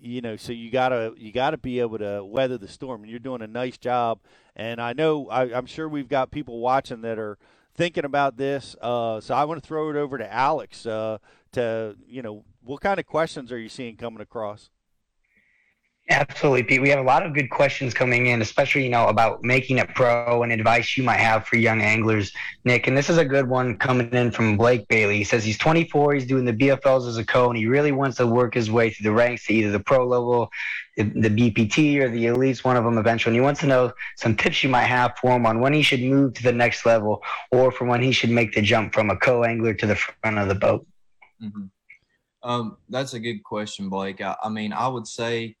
you 0.00 0.20
know 0.20 0.36
so 0.36 0.52
you 0.52 0.70
gotta 0.70 1.12
you 1.16 1.32
gotta 1.32 1.58
be 1.58 1.80
able 1.80 1.98
to 1.98 2.24
weather 2.24 2.58
the 2.58 2.68
storm 2.68 3.04
you're 3.04 3.18
doing 3.18 3.42
a 3.42 3.46
nice 3.46 3.78
job. 3.78 4.20
And 4.56 4.80
i 4.80 4.92
know 4.92 5.28
I, 5.28 5.54
i'm 5.54 5.66
sure 5.66 5.88
we've 5.88 6.08
got 6.08 6.30
people 6.30 6.58
watching 6.58 7.02
that 7.02 7.18
are 7.18 7.38
thinking 7.74 8.04
about 8.04 8.36
this 8.36 8.76
uh, 8.80 9.20
so 9.20 9.34
i 9.34 9.44
want 9.44 9.62
to 9.62 9.66
throw 9.66 9.90
it 9.90 9.96
over 9.96 10.18
to 10.18 10.32
alex 10.32 10.86
uh, 10.86 11.18
to 11.52 11.96
you 12.06 12.22
know 12.22 12.44
what 12.62 12.80
kind 12.80 12.98
of 13.00 13.06
questions 13.06 13.52
are 13.52 13.58
you 13.58 13.68
seeing 13.68 13.96
coming 13.96 14.20
across 14.20 14.70
Absolutely, 16.12 16.64
Pete. 16.64 16.82
We 16.82 16.88
have 16.88 16.98
a 16.98 17.04
lot 17.04 17.24
of 17.24 17.34
good 17.34 17.50
questions 17.50 17.94
coming 17.94 18.26
in, 18.26 18.42
especially, 18.42 18.82
you 18.82 18.90
know, 18.90 19.06
about 19.06 19.44
making 19.44 19.78
it 19.78 19.94
pro 19.94 20.42
and 20.42 20.50
advice 20.50 20.96
you 20.96 21.04
might 21.04 21.20
have 21.20 21.46
for 21.46 21.54
young 21.54 21.82
anglers, 21.82 22.32
Nick. 22.64 22.88
And 22.88 22.96
this 22.96 23.08
is 23.08 23.16
a 23.16 23.24
good 23.24 23.48
one 23.48 23.78
coming 23.78 24.10
in 24.10 24.32
from 24.32 24.56
Blake 24.56 24.88
Bailey. 24.88 25.18
He 25.18 25.24
says 25.24 25.44
he's 25.44 25.56
24, 25.56 26.14
he's 26.14 26.26
doing 26.26 26.44
the 26.44 26.52
BFLs 26.52 27.06
as 27.06 27.16
a 27.16 27.24
co, 27.24 27.48
and 27.48 27.56
he 27.56 27.66
really 27.66 27.92
wants 27.92 28.16
to 28.16 28.26
work 28.26 28.54
his 28.54 28.72
way 28.72 28.90
through 28.90 29.04
the 29.04 29.12
ranks 29.12 29.46
to 29.46 29.54
either 29.54 29.70
the 29.70 29.78
pro 29.78 30.04
level, 30.04 30.50
the, 30.96 31.04
the 31.04 31.30
BPT, 31.30 32.00
or 32.00 32.08
the 32.08 32.24
elites, 32.24 32.64
one 32.64 32.76
of 32.76 32.82
them 32.82 32.98
eventually. 32.98 33.30
And 33.30 33.40
he 33.40 33.44
wants 33.44 33.60
to 33.60 33.68
know 33.68 33.92
some 34.16 34.34
tips 34.34 34.64
you 34.64 34.68
might 34.68 34.86
have 34.86 35.12
for 35.16 35.36
him 35.36 35.46
on 35.46 35.60
when 35.60 35.72
he 35.72 35.82
should 35.82 36.02
move 36.02 36.34
to 36.34 36.42
the 36.42 36.52
next 36.52 36.84
level 36.84 37.22
or 37.52 37.70
for 37.70 37.84
when 37.84 38.02
he 38.02 38.10
should 38.10 38.30
make 38.30 38.52
the 38.52 38.62
jump 38.62 38.94
from 38.94 39.10
a 39.10 39.16
co 39.16 39.44
angler 39.44 39.74
to 39.74 39.86
the 39.86 39.94
front 39.94 40.38
of 40.38 40.48
the 40.48 40.56
boat. 40.56 40.84
hmm 41.40 41.66
Um, 42.42 42.78
that's 42.88 43.12
a 43.14 43.20
good 43.20 43.44
question, 43.44 43.88
Blake. 43.88 44.20
I, 44.20 44.34
I 44.42 44.48
mean, 44.48 44.72
I 44.72 44.88
would 44.88 45.06
say, 45.06 45.54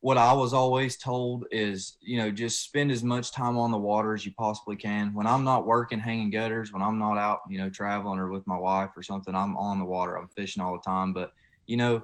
what 0.00 0.18
I 0.18 0.32
was 0.32 0.52
always 0.52 0.96
told 0.96 1.46
is, 1.50 1.96
you 2.00 2.18
know, 2.18 2.30
just 2.30 2.62
spend 2.62 2.90
as 2.90 3.02
much 3.02 3.32
time 3.32 3.56
on 3.56 3.70
the 3.70 3.78
water 3.78 4.14
as 4.14 4.24
you 4.26 4.32
possibly 4.38 4.76
can. 4.76 5.14
When 5.14 5.26
I'm 5.26 5.42
not 5.42 5.66
working 5.66 5.98
hanging 5.98 6.30
gutters, 6.30 6.72
when 6.72 6.82
I'm 6.82 6.98
not 6.98 7.18
out, 7.18 7.40
you 7.48 7.58
know, 7.58 7.70
traveling 7.70 8.18
or 8.18 8.30
with 8.30 8.46
my 8.46 8.58
wife 8.58 8.90
or 8.96 9.02
something, 9.02 9.34
I'm 9.34 9.56
on 9.56 9.78
the 9.78 9.84
water. 9.84 10.16
I'm 10.16 10.28
fishing 10.28 10.62
all 10.62 10.74
the 10.74 10.82
time. 10.88 11.12
But, 11.12 11.32
you 11.66 11.76
know, 11.76 12.02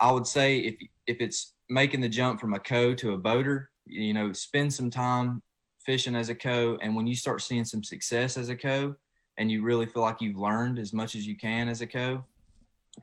I 0.00 0.12
would 0.12 0.26
say 0.26 0.58
if 0.58 0.76
if 1.06 1.20
it's 1.20 1.54
making 1.68 2.00
the 2.00 2.08
jump 2.08 2.40
from 2.40 2.54
a 2.54 2.60
co 2.60 2.94
to 2.94 3.12
a 3.12 3.18
boater, 3.18 3.70
you 3.86 4.14
know, 4.14 4.32
spend 4.32 4.72
some 4.72 4.90
time 4.90 5.42
fishing 5.84 6.14
as 6.14 6.28
a 6.28 6.34
co. 6.34 6.78
And 6.80 6.94
when 6.94 7.06
you 7.06 7.16
start 7.16 7.42
seeing 7.42 7.64
some 7.64 7.82
success 7.82 8.36
as 8.36 8.48
a 8.48 8.56
co, 8.56 8.94
and 9.36 9.50
you 9.50 9.62
really 9.62 9.86
feel 9.86 10.02
like 10.02 10.20
you've 10.20 10.38
learned 10.38 10.78
as 10.78 10.92
much 10.92 11.14
as 11.14 11.26
you 11.26 11.36
can 11.36 11.68
as 11.68 11.80
a 11.80 11.86
co, 11.86 12.24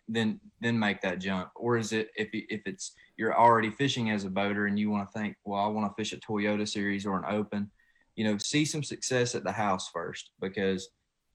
then 0.08 0.40
then 0.62 0.78
make 0.78 1.02
that 1.02 1.20
jump. 1.20 1.50
Or 1.56 1.78
is 1.78 1.92
it 1.94 2.10
if 2.16 2.30
if 2.32 2.62
it's 2.66 2.94
you're 3.18 3.38
already 3.38 3.72
fishing 3.72 4.12
as 4.12 4.24
a 4.24 4.30
boater 4.30 4.68
and 4.68 4.80
you 4.80 4.90
want 4.90 5.12
to 5.12 5.20
think, 5.20 5.36
well, 5.44 5.62
I 5.62 5.68
want 5.68 5.90
to 5.90 5.96
fish 5.96 6.14
a 6.14 6.18
Toyota 6.18 6.68
series 6.68 7.06
or 7.06 7.18
an 7.18 7.26
open, 7.28 7.70
you 8.16 8.24
know, 8.24 8.38
see 8.38 8.64
some 8.64 8.84
success 8.84 9.36
at 9.36 9.44
the 9.44 9.52
house 9.52 9.90
first 9.90 10.32
because, 10.40 10.90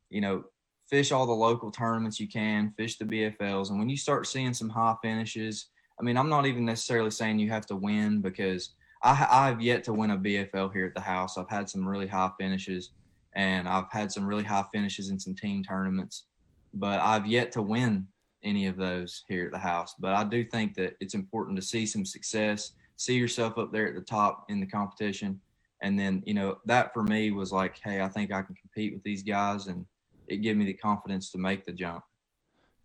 you 0.08 0.20
know, 0.20 0.44
fish 0.88 1.10
all 1.10 1.26
the 1.26 1.32
local 1.32 1.70
tournaments 1.70 2.20
you 2.20 2.28
can, 2.28 2.72
fish 2.76 2.98
the 2.98 3.04
BFLs. 3.04 3.70
And 3.70 3.78
when 3.78 3.88
you 3.88 3.96
start 3.96 4.26
seeing 4.26 4.54
some 4.54 4.68
high 4.68 4.94
finishes, 5.02 5.66
I 5.98 6.04
mean, 6.04 6.16
I'm 6.16 6.28
not 6.28 6.46
even 6.46 6.64
necessarily 6.64 7.10
saying 7.10 7.38
you 7.38 7.50
have 7.50 7.66
to 7.66 7.76
win 7.76 8.20
because 8.20 8.70
I, 9.02 9.26
I've 9.30 9.60
yet 9.60 9.84
to 9.84 9.92
win 9.92 10.12
a 10.12 10.18
BFL 10.18 10.72
here 10.72 10.86
at 10.86 10.94
the 10.94 11.00
house. 11.00 11.36
I've 11.36 11.48
had 11.48 11.68
some 11.68 11.86
really 11.86 12.06
high 12.06 12.30
finishes 12.38 12.90
and 13.34 13.68
I've 13.68 13.90
had 13.90 14.12
some 14.12 14.26
really 14.26 14.44
high 14.44 14.64
finishes 14.72 15.10
in 15.10 15.18
some 15.18 15.34
team 15.34 15.64
tournaments, 15.64 16.26
but 16.74 17.00
I've 17.00 17.26
yet 17.26 17.52
to 17.52 17.62
win 17.62 18.06
any 18.44 18.66
of 18.66 18.76
those 18.76 19.24
here 19.28 19.46
at 19.46 19.52
the 19.52 19.58
house. 19.58 19.94
But 19.98 20.14
I 20.14 20.24
do 20.24 20.44
think 20.44 20.74
that 20.74 20.96
it's 21.00 21.14
important 21.14 21.56
to 21.56 21.62
see 21.62 21.86
some 21.86 22.04
success, 22.04 22.72
see 22.96 23.14
yourself 23.14 23.58
up 23.58 23.72
there 23.72 23.88
at 23.88 23.94
the 23.94 24.00
top 24.00 24.46
in 24.48 24.60
the 24.60 24.66
competition. 24.66 25.40
And 25.82 25.98
then, 25.98 26.22
you 26.26 26.34
know, 26.34 26.58
that 26.66 26.92
for 26.94 27.02
me 27.02 27.30
was 27.30 27.52
like, 27.52 27.80
hey, 27.82 28.00
I 28.00 28.08
think 28.08 28.32
I 28.32 28.42
can 28.42 28.54
compete 28.54 28.92
with 28.92 29.02
these 29.02 29.22
guys. 29.22 29.66
And 29.66 29.84
it 30.28 30.38
gave 30.38 30.56
me 30.56 30.64
the 30.64 30.74
confidence 30.74 31.30
to 31.32 31.38
make 31.38 31.64
the 31.64 31.72
jump. 31.72 32.04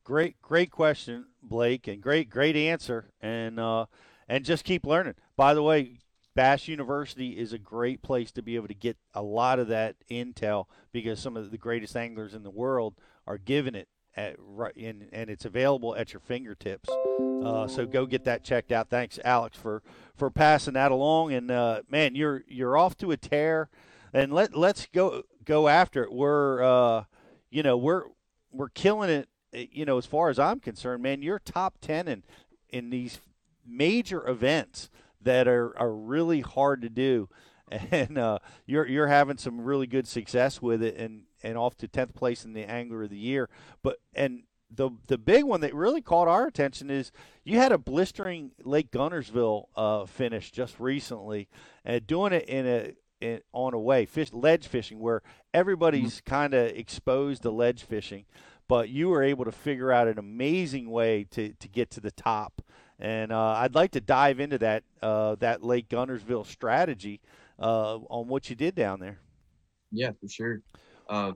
Great, 0.04 0.41
great 0.41 0.72
question, 0.72 1.26
Blake, 1.43 1.88
and 1.88 2.02
great, 2.02 2.30
great 2.30 2.56
answer. 2.56 3.12
And, 3.22 3.60
uh, 3.60 3.86
and 4.28 4.46
just 4.46 4.63
keep 4.63 4.86
learning. 4.86 5.15
By 5.36 5.54
the 5.54 5.63
way, 5.63 6.00
Bass 6.38 6.67
University 6.67 7.32
is 7.32 7.52
a 7.52 7.58
great 7.58 8.02
place 8.02 8.32
to 8.34 8.43
be 8.43 8.56
able 8.56 8.67
to 8.67 8.76
get 8.76 8.96
a 9.13 9.24
lot 9.24 9.58
of 9.58 9.70
that 9.70 9.96
intel 10.10 10.65
because 10.91 11.20
some 11.20 11.36
of 11.36 11.50
the 11.50 11.58
greatest 11.58 11.96
anglers 11.96 12.34
in 12.34 12.43
the 12.43 12.52
world 12.52 12.96
are 13.26 13.39
giving 13.39 13.74
it 13.76 13.88
at, 14.17 14.38
and, 14.75 15.08
and 15.13 15.30
it's 15.30 15.45
available 15.45 15.95
at 15.95 16.12
your 16.12 16.19
fingertips. 16.19 16.89
Uh, 16.89 17.67
so 17.67 17.86
go 17.86 18.06
get 18.06 18.25
that 18.25 18.43
checked 18.43 18.71
out. 18.71 18.89
Thanks, 18.89 19.19
Alex, 19.23 19.58
for 19.58 19.84
for 20.15 20.30
passing 20.32 20.73
that 20.73 20.91
along. 20.91 21.34
And 21.34 21.51
uh, 21.51 21.82
man, 21.89 22.15
you're 22.15 22.43
you're 22.47 22.77
off 22.77 22.97
to 22.97 23.12
a 23.12 23.17
tear. 23.17 23.69
And 24.12 24.34
let 24.34 24.56
let's 24.56 24.88
go 24.88 25.23
go 25.45 25.67
after 25.67 26.03
it. 26.03 26.12
We're 26.12 26.63
uh, 26.63 27.03
you 27.51 27.63
know 27.63 27.77
we're 27.77 28.06
we're 28.51 28.69
killing 28.69 29.10
it. 29.10 29.30
Eh, 29.53 29.67
you 29.71 29.86
know, 29.86 29.97
as 29.97 30.06
far 30.06 30.30
as 30.30 30.39
I'm 30.39 30.60
concerned, 30.60 31.03
man, 31.03 31.21
you're 31.21 31.39
top 31.39 31.75
ten 31.80 32.08
in 32.08 32.23
in 32.69 32.89
these 32.89 33.19
major 33.65 34.27
events 34.27 34.89
that 35.21 35.47
are 35.47 35.77
are 35.77 35.93
really 35.93 36.41
hard 36.41 36.82
to 36.82 36.89
do. 36.89 37.30
And 37.91 38.17
uh, 38.17 38.39
you're 38.65 38.88
you're 38.88 39.08
having 39.08 39.38
some 39.38 39.60
really 39.60 39.88
good 39.88 40.08
success 40.08 40.62
with 40.62 40.82
it, 40.82 40.95
and 40.95 41.23
and 41.43 41.58
off 41.58 41.76
to 41.78 41.88
10th 41.88 42.15
place 42.15 42.45
in 42.45 42.54
the 42.54 42.69
angler 42.69 43.04
of 43.04 43.10
the 43.10 43.17
year. 43.17 43.50
But 43.82 43.97
and 44.13 44.43
the 44.69 44.89
the 45.08 45.17
big 45.17 45.43
one 45.45 45.62
that 45.62 45.73
really 45.73 46.02
caught 46.02 46.28
our 46.28 46.47
attention 46.47 46.89
is 46.89 47.12
you 47.43 47.58
had 47.58 47.71
a 47.71 47.78
blistering 47.78 48.52
Lake 48.63 48.91
Guntersville 48.91 49.65
uh, 49.76 50.06
finish 50.06 50.52
just 50.52 50.80
recently, 50.80 51.47
and 51.86 52.06
doing 52.06 52.34
it 52.34 52.45
in 52.50 52.67
a 52.67 52.93
in, 53.21 53.41
on 53.54 53.73
a 53.73 53.80
way 53.80 54.06
fish 54.06 54.34
ledge 54.34 54.67
fishing 54.67 55.00
where 55.00 55.21
everybody's 55.54 56.15
mm-hmm. 56.15 56.30
kind 56.30 56.54
of 56.54 56.67
exposed 56.67 57.43
to 57.43 57.52
ledge 57.52 57.84
fishing, 57.84 58.26
but 58.67 58.89
you 58.89 59.10
were 59.10 59.23
able 59.23 59.45
to 59.45 59.52
figure 59.52 59.91
out 59.91 60.08
an 60.08 60.19
amazing 60.19 60.89
way 60.89 61.26
to 61.32 61.54
to 61.54 61.67
get 61.67 61.89
to 61.91 62.02
the 62.02 62.12
top. 62.12 62.62
And 63.00 63.32
uh, 63.32 63.52
I'd 63.58 63.76
like 63.76 63.91
to 63.91 64.02
dive 64.02 64.39
into 64.39 64.58
that 64.58 64.84
uh, 65.02 65.36
that 65.36 65.63
Lake 65.63 65.88
Guntersville 65.88 66.45
strategy 66.45 67.21
uh, 67.60 67.97
on 67.97 68.28
what 68.28 68.50
you 68.50 68.56
did 68.56 68.76
down 68.76 69.00
there. 69.00 69.19
Yeah, 69.91 70.12
for 70.19 70.28
sure. 70.28 70.62
Uh, 71.10 71.34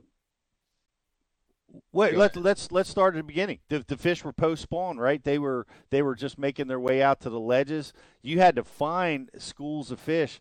Wait, 1.92 2.16
let, 2.16 2.36
let's 2.36 2.70
let's 2.70 2.90
start 2.90 3.14
at 3.14 3.18
the 3.18 3.22
beginning. 3.22 3.58
The, 3.68 3.84
the 3.86 3.96
fish 3.96 4.24
were 4.24 4.32
post 4.32 4.62
spawn, 4.62 4.98
right? 4.98 5.22
They 5.22 5.38
were 5.38 5.66
they 5.90 6.02
were 6.02 6.14
just 6.14 6.38
making 6.38 6.66
their 6.66 6.80
way 6.80 7.02
out 7.02 7.20
to 7.20 7.30
the 7.30 7.40
ledges. 7.40 7.92
You 8.22 8.40
had 8.40 8.56
to 8.56 8.64
find 8.64 9.30
schools 9.38 9.90
of 9.90 9.98
fish 9.98 10.40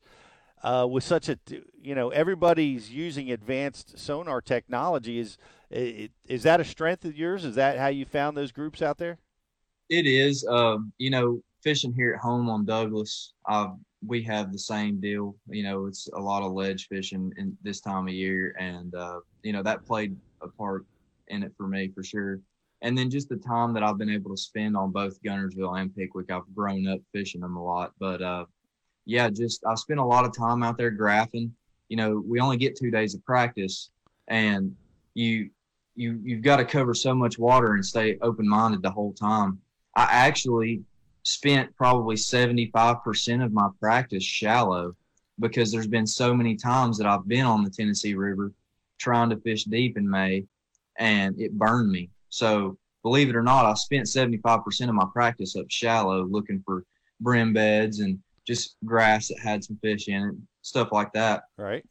uh, 0.63 0.87
with 0.89 1.03
such 1.03 1.29
a 1.29 1.37
you 1.81 1.95
know 1.95 2.09
everybody's 2.09 2.91
using 2.91 3.31
advanced 3.31 3.97
sonar 3.97 4.41
technology. 4.41 5.19
Is 5.19 5.37
is 5.69 6.43
that 6.43 6.59
a 6.59 6.65
strength 6.65 7.05
of 7.05 7.17
yours? 7.17 7.45
Is 7.45 7.55
that 7.55 7.77
how 7.77 7.87
you 7.87 8.05
found 8.05 8.35
those 8.35 8.51
groups 8.51 8.81
out 8.81 8.97
there? 8.97 9.17
It 9.89 10.05
is. 10.05 10.45
Um, 10.45 10.91
you 10.97 11.09
know, 11.09 11.41
fishing 11.63 11.93
here 11.93 12.13
at 12.13 12.19
home 12.19 12.49
on 12.49 12.65
Douglas, 12.65 13.33
I've 13.45 13.71
we 14.05 14.21
have 14.23 14.51
the 14.51 14.59
same 14.59 14.99
deal. 14.99 15.35
You 15.47 15.63
know, 15.63 15.85
it's 15.85 16.09
a 16.15 16.19
lot 16.19 16.43
of 16.43 16.53
ledge 16.53 16.87
fishing 16.87 17.31
in 17.37 17.55
this 17.63 17.81
time 17.81 18.07
of 18.07 18.13
year, 18.13 18.55
and 18.59 18.93
uh, 18.95 19.19
you 19.43 19.53
know 19.53 19.63
that 19.63 19.85
played 19.85 20.15
a 20.41 20.47
part 20.47 20.85
in 21.27 21.43
it 21.43 21.53
for 21.57 21.67
me 21.67 21.89
for 21.93 22.03
sure. 22.03 22.39
And 22.83 22.97
then 22.97 23.11
just 23.11 23.29
the 23.29 23.37
time 23.37 23.73
that 23.73 23.83
I've 23.83 23.99
been 23.99 24.09
able 24.09 24.31
to 24.31 24.41
spend 24.41 24.75
on 24.75 24.91
both 24.91 25.21
Guntersville 25.21 25.79
and 25.79 25.95
Pickwick, 25.95 26.31
I've 26.31 26.55
grown 26.55 26.87
up 26.87 26.99
fishing 27.11 27.41
them 27.41 27.55
a 27.55 27.63
lot. 27.63 27.93
But 27.99 28.23
uh, 28.23 28.45
yeah, 29.05 29.29
just 29.29 29.63
I 29.65 29.75
spent 29.75 29.99
a 29.99 30.05
lot 30.05 30.25
of 30.25 30.35
time 30.35 30.63
out 30.63 30.77
there 30.77 30.91
graphing. 30.91 31.51
You 31.89 31.97
know, 31.97 32.23
we 32.25 32.39
only 32.39 32.57
get 32.57 32.75
two 32.75 32.89
days 32.89 33.13
of 33.13 33.23
practice, 33.23 33.91
and 34.27 34.75
you 35.13 35.49
you 35.95 36.19
you've 36.23 36.41
got 36.41 36.57
to 36.57 36.65
cover 36.65 36.93
so 36.93 37.13
much 37.13 37.37
water 37.37 37.73
and 37.73 37.85
stay 37.85 38.17
open 38.21 38.47
minded 38.47 38.81
the 38.81 38.91
whole 38.91 39.13
time. 39.13 39.59
I 39.95 40.07
actually 40.09 40.81
spent 41.23 41.75
probably 41.75 42.15
75% 42.15 43.43
of 43.43 43.53
my 43.53 43.67
practice 43.79 44.23
shallow 44.23 44.95
because 45.39 45.71
there's 45.71 45.87
been 45.87 46.07
so 46.07 46.33
many 46.33 46.55
times 46.55 46.97
that 46.97 47.07
I've 47.07 47.27
been 47.27 47.45
on 47.45 47.63
the 47.63 47.69
Tennessee 47.69 48.15
River 48.15 48.51
trying 48.99 49.29
to 49.29 49.37
fish 49.37 49.63
deep 49.65 49.97
in 49.97 50.09
May 50.09 50.45
and 50.97 51.39
it 51.39 51.57
burned 51.57 51.91
me. 51.91 52.09
So 52.29 52.77
believe 53.03 53.29
it 53.29 53.35
or 53.35 53.43
not, 53.43 53.65
I 53.65 53.73
spent 53.73 54.05
75% 54.05 54.89
of 54.89 54.95
my 54.95 55.05
practice 55.11 55.55
up 55.55 55.65
shallow 55.69 56.23
looking 56.23 56.61
for 56.65 56.85
brim 57.19 57.53
beds 57.53 57.99
and 57.99 58.19
just 58.45 58.75
grass 58.85 59.27
that 59.27 59.39
had 59.39 59.63
some 59.63 59.77
fish 59.81 60.07
in 60.07 60.23
it, 60.23 60.35
stuff 60.61 60.91
like 60.91 61.13
that. 61.13 61.43
Right. 61.57 61.83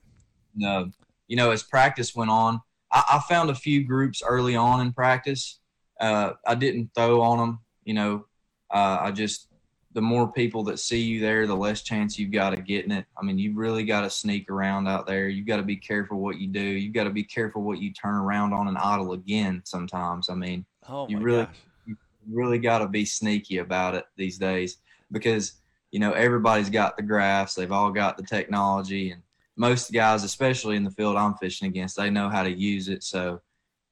No, 0.54 0.90
you 1.28 1.36
know, 1.36 1.50
as 1.50 1.62
practice 1.62 2.14
went 2.14 2.30
on, 2.30 2.60
I, 2.92 3.04
I 3.14 3.20
found 3.28 3.50
a 3.50 3.54
few 3.54 3.84
groups 3.84 4.22
early 4.24 4.56
on 4.56 4.80
in 4.80 4.92
practice. 4.92 5.60
Uh, 6.00 6.32
I 6.46 6.54
didn't 6.54 6.90
throw 6.94 7.20
on 7.20 7.38
them, 7.38 7.58
you 7.84 7.94
know, 7.94 8.26
uh, 8.72 8.98
I 9.00 9.10
just 9.10 9.50
the 9.92 10.00
more 10.00 10.30
people 10.30 10.62
that 10.64 10.78
see 10.78 11.00
you 11.00 11.20
there, 11.20 11.46
the 11.46 11.56
less 11.56 11.82
chance 11.82 12.18
you've 12.18 12.30
got 12.30 12.52
of 12.52 12.64
getting 12.64 12.92
it. 12.92 13.06
I 13.18 13.24
mean, 13.24 13.38
you 13.38 13.54
really 13.54 13.82
got 13.84 14.02
to 14.02 14.10
sneak 14.10 14.48
around 14.48 14.86
out 14.86 15.06
there. 15.06 15.28
You've 15.28 15.48
got 15.48 15.56
to 15.56 15.64
be 15.64 15.76
careful 15.76 16.20
what 16.20 16.38
you 16.38 16.46
do. 16.46 16.60
You've 16.60 16.94
got 16.94 17.04
to 17.04 17.10
be 17.10 17.24
careful 17.24 17.62
what 17.62 17.80
you 17.80 17.92
turn 17.92 18.14
around 18.14 18.52
on 18.52 18.68
an 18.68 18.76
idle 18.76 19.14
again. 19.14 19.62
Sometimes, 19.64 20.28
I 20.28 20.34
mean, 20.34 20.64
oh 20.88 21.08
you 21.08 21.18
really, 21.18 21.44
gosh. 21.44 21.56
you 21.86 21.96
really 22.30 22.58
got 22.58 22.78
to 22.78 22.88
be 22.88 23.04
sneaky 23.04 23.58
about 23.58 23.94
it 23.96 24.04
these 24.16 24.38
days 24.38 24.76
because 25.10 25.54
you 25.90 25.98
know 25.98 26.12
everybody's 26.12 26.70
got 26.70 26.96
the 26.96 27.02
graphs. 27.02 27.54
They've 27.54 27.72
all 27.72 27.90
got 27.90 28.16
the 28.16 28.22
technology, 28.22 29.10
and 29.10 29.22
most 29.56 29.92
guys, 29.92 30.22
especially 30.22 30.76
in 30.76 30.84
the 30.84 30.90
field 30.92 31.16
I'm 31.16 31.34
fishing 31.34 31.66
against, 31.66 31.96
they 31.96 32.10
know 32.10 32.28
how 32.28 32.44
to 32.44 32.50
use 32.50 32.88
it. 32.88 33.02
So, 33.02 33.40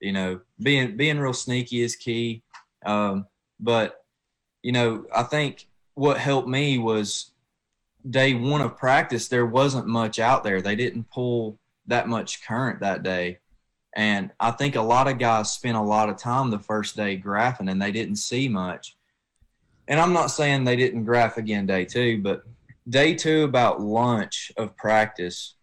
you 0.00 0.12
know, 0.12 0.40
being 0.62 0.96
being 0.96 1.18
real 1.18 1.32
sneaky 1.32 1.82
is 1.82 1.96
key. 1.96 2.44
Um, 2.86 3.26
but 3.58 3.96
you 4.62 4.72
know, 4.72 5.06
I 5.14 5.22
think 5.22 5.66
what 5.94 6.18
helped 6.18 6.48
me 6.48 6.78
was 6.78 7.32
day 8.08 8.34
one 8.34 8.60
of 8.60 8.76
practice, 8.76 9.28
there 9.28 9.46
wasn't 9.46 9.86
much 9.86 10.18
out 10.18 10.44
there. 10.44 10.60
They 10.60 10.76
didn't 10.76 11.10
pull 11.10 11.58
that 11.86 12.08
much 12.08 12.44
current 12.46 12.80
that 12.80 13.02
day. 13.02 13.38
And 13.94 14.30
I 14.38 14.50
think 14.52 14.76
a 14.76 14.82
lot 14.82 15.08
of 15.08 15.18
guys 15.18 15.52
spent 15.52 15.76
a 15.76 15.82
lot 15.82 16.08
of 16.08 16.16
time 16.16 16.50
the 16.50 16.58
first 16.58 16.96
day 16.96 17.18
graphing 17.18 17.70
and 17.70 17.80
they 17.80 17.90
didn't 17.90 18.16
see 18.16 18.48
much. 18.48 18.96
And 19.88 19.98
I'm 19.98 20.12
not 20.12 20.30
saying 20.30 20.64
they 20.64 20.76
didn't 20.76 21.04
graph 21.04 21.38
again 21.38 21.66
day 21.66 21.84
two, 21.84 22.22
but 22.22 22.42
day 22.88 23.14
two, 23.14 23.44
about 23.44 23.80
lunch 23.80 24.52
of 24.56 24.76
practice, 24.76 25.54